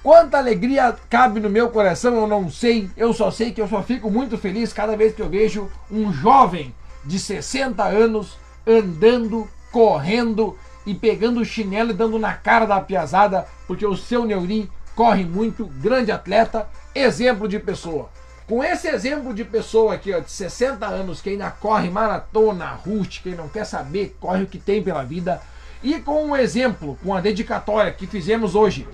quanta 0.00 0.38
alegria 0.38 0.96
cabe 1.10 1.40
no 1.40 1.50
meu 1.50 1.70
coração, 1.70 2.14
eu 2.14 2.28
não 2.28 2.48
sei. 2.48 2.88
Eu 2.96 3.12
só 3.12 3.32
sei 3.32 3.50
que 3.50 3.60
eu 3.60 3.66
só 3.66 3.82
fico 3.82 4.08
muito 4.08 4.38
feliz 4.38 4.72
cada 4.72 4.96
vez 4.96 5.12
que 5.12 5.22
eu 5.22 5.28
vejo 5.28 5.68
um 5.90 6.12
jovem 6.12 6.72
de 7.08 7.18
60 7.18 7.82
anos 7.82 8.36
andando, 8.66 9.48
correndo 9.72 10.56
e 10.84 10.94
pegando 10.94 11.40
o 11.40 11.44
chinelo 11.44 11.90
e 11.90 11.94
dando 11.94 12.18
na 12.18 12.34
cara 12.34 12.66
da 12.66 12.80
piazada, 12.80 13.46
porque 13.66 13.86
o 13.86 13.96
seu 13.96 14.26
Neuri 14.26 14.70
corre 14.94 15.24
muito, 15.24 15.64
grande 15.64 16.12
atleta, 16.12 16.68
exemplo 16.94 17.48
de 17.48 17.58
pessoa. 17.58 18.10
Com 18.46 18.62
esse 18.62 18.88
exemplo 18.88 19.32
de 19.32 19.44
pessoa 19.44 19.94
aqui, 19.94 20.12
ó, 20.12 20.20
de 20.20 20.30
60 20.30 20.86
anos, 20.86 21.20
que 21.22 21.30
ainda 21.30 21.50
corre 21.50 21.88
maratona, 21.88 22.66
rústica, 22.66 23.28
e 23.30 23.34
não 23.34 23.48
quer 23.48 23.64
saber, 23.64 24.16
corre 24.20 24.42
o 24.42 24.46
que 24.46 24.58
tem 24.58 24.82
pela 24.82 25.02
vida, 25.02 25.40
e 25.82 26.00
com 26.00 26.26
um 26.26 26.36
exemplo, 26.36 26.98
com 27.02 27.14
a 27.14 27.20
dedicatória 27.20 27.92
que 27.92 28.06
fizemos 28.06 28.54
hoje 28.54 28.86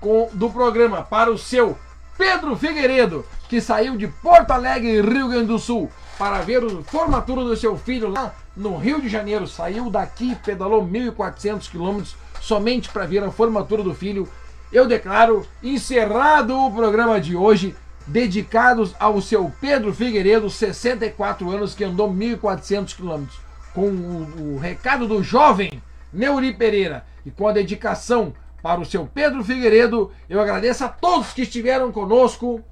com, 0.00 0.28
do 0.32 0.50
programa 0.50 1.02
para 1.02 1.30
o 1.30 1.38
seu 1.38 1.78
Pedro 2.16 2.56
Figueiredo, 2.56 3.24
que 3.48 3.60
saiu 3.60 3.96
de 3.96 4.08
Porto 4.08 4.50
Alegre, 4.50 5.00
Rio 5.00 5.28
Grande 5.28 5.46
do 5.46 5.58
Sul, 5.58 5.90
para 6.18 6.40
ver 6.40 6.62
a 6.64 6.82
formatura 6.82 7.44
do 7.44 7.56
seu 7.56 7.78
filho 7.78 8.08
lá 8.08 8.34
no 8.56 8.76
Rio 8.76 9.00
de 9.00 9.08
Janeiro. 9.08 9.46
Saiu 9.46 9.88
daqui, 9.88 10.34
pedalou 10.44 10.86
1.400 10.86 11.70
quilômetros 11.70 12.16
somente 12.40 12.88
para 12.88 13.06
ver 13.06 13.22
a 13.22 13.30
formatura 13.30 13.82
do 13.82 13.94
filho 13.94 14.28
eu 14.70 14.86
declaro 14.86 15.46
encerrado 15.62 16.54
o 16.54 16.70
programa 16.70 17.20
de 17.20 17.34
hoje, 17.34 17.74
dedicados 18.06 18.94
ao 18.98 19.20
seu 19.20 19.50
Pedro 19.60 19.94
Figueiredo, 19.94 20.50
64 20.50 21.50
anos, 21.50 21.74
que 21.74 21.84
andou 21.84 22.12
1.400 22.12 22.94
quilômetros, 22.94 23.38
com 23.74 23.88
o, 23.88 24.54
o 24.54 24.58
recado 24.58 25.06
do 25.06 25.22
jovem 25.22 25.82
Neuri 26.12 26.52
Pereira 26.52 27.04
e 27.24 27.30
com 27.30 27.48
a 27.48 27.52
dedicação 27.52 28.34
para 28.62 28.80
o 28.80 28.84
seu 28.84 29.06
Pedro 29.06 29.42
Figueiredo, 29.42 30.10
eu 30.28 30.40
agradeço 30.40 30.84
a 30.84 30.88
todos 30.88 31.32
que 31.32 31.42
estiveram 31.42 31.92
conosco. 31.92 32.62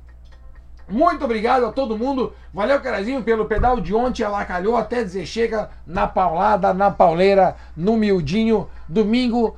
Muito 0.88 1.24
obrigado 1.24 1.66
a 1.66 1.72
todo 1.72 1.98
mundo. 1.98 2.32
Valeu, 2.54 2.80
Carazinho, 2.80 3.22
pelo 3.22 3.46
pedal 3.46 3.80
de 3.80 3.94
ontem. 3.94 4.22
Ela 4.22 4.44
calhou 4.44 4.76
até 4.76 5.02
dizer 5.02 5.26
chega 5.26 5.70
na 5.86 6.06
paulada, 6.06 6.72
na 6.72 6.90
pauleira, 6.90 7.56
no 7.76 7.96
miudinho. 7.96 8.68
Domingo 8.88 9.56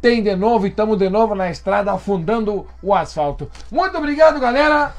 tem 0.00 0.22
de 0.22 0.34
novo 0.34 0.66
e 0.66 0.70
estamos 0.70 0.96
de 0.96 1.10
novo 1.10 1.34
na 1.34 1.50
estrada 1.50 1.92
afundando 1.92 2.66
o 2.82 2.94
asfalto. 2.94 3.50
Muito 3.70 3.96
obrigado, 3.98 4.40
galera. 4.40 4.94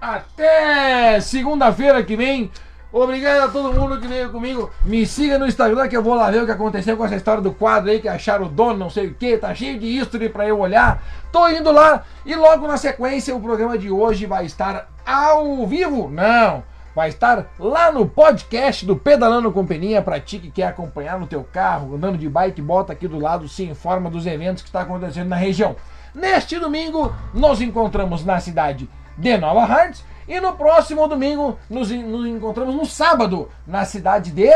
Até 0.00 1.20
segunda-feira 1.20 2.02
que 2.02 2.16
vem. 2.16 2.50
Obrigado 2.96 3.42
a 3.42 3.48
todo 3.48 3.72
mundo 3.72 4.00
que 4.00 4.06
veio 4.06 4.30
comigo. 4.30 4.70
Me 4.84 5.04
siga 5.04 5.36
no 5.36 5.48
Instagram 5.48 5.88
que 5.88 5.96
eu 5.96 6.02
vou 6.02 6.14
lá 6.14 6.30
ver 6.30 6.44
o 6.44 6.46
que 6.46 6.52
aconteceu 6.52 6.96
com 6.96 7.04
essa 7.04 7.16
história 7.16 7.42
do 7.42 7.50
quadro 7.50 7.90
aí, 7.90 7.98
que 7.98 8.06
acharam 8.06 8.46
o 8.46 8.48
dono, 8.48 8.78
não 8.78 8.88
sei 8.88 9.08
o 9.08 9.14
que, 9.14 9.36
tá 9.36 9.52
cheio 9.52 9.80
de 9.80 9.86
history 9.98 10.28
para 10.28 10.46
eu 10.46 10.60
olhar. 10.60 11.02
Tô 11.32 11.48
indo 11.48 11.72
lá 11.72 12.04
e 12.24 12.36
logo 12.36 12.68
na 12.68 12.76
sequência 12.76 13.34
o 13.34 13.40
programa 13.40 13.76
de 13.76 13.90
hoje 13.90 14.26
vai 14.26 14.46
estar 14.46 14.88
ao 15.04 15.66
vivo. 15.66 16.08
Não 16.08 16.62
vai 16.94 17.08
estar 17.08 17.46
lá 17.58 17.90
no 17.90 18.06
podcast 18.06 18.86
do 18.86 18.94
Pedalando 18.94 19.50
Companhia 19.50 20.00
para 20.00 20.20
ti 20.20 20.38
que 20.38 20.52
quer 20.52 20.68
acompanhar 20.68 21.18
no 21.18 21.26
teu 21.26 21.42
carro, 21.42 21.96
andando 21.96 22.16
de 22.16 22.28
bike, 22.28 22.62
bota 22.62 22.92
aqui 22.92 23.08
do 23.08 23.18
lado, 23.18 23.48
se 23.48 23.64
informa 23.64 24.08
dos 24.08 24.24
eventos 24.24 24.62
que 24.62 24.68
está 24.68 24.82
acontecendo 24.82 25.30
na 25.30 25.36
região. 25.36 25.74
Neste 26.14 26.60
domingo, 26.60 27.12
nos 27.34 27.60
encontramos 27.60 28.24
na 28.24 28.38
cidade 28.38 28.88
de 29.18 29.36
Nova 29.36 29.64
Hartz 29.64 30.04
e 30.26 30.40
no 30.40 30.54
próximo 30.54 31.06
domingo 31.06 31.58
nos, 31.68 31.90
nos 31.90 32.26
encontramos 32.26 32.74
no 32.74 32.86
sábado 32.86 33.50
na 33.66 33.84
cidade 33.84 34.30
de 34.30 34.50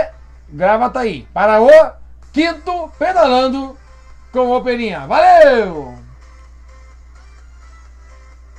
Gravataí 0.49 1.29
para 1.33 1.61
o 1.61 1.71
quinto 2.33 2.91
Pedalando 2.99 3.77
com 4.33 4.51
o 4.51 4.63
Peninha. 4.63 5.07
Valeu! 5.07 6.08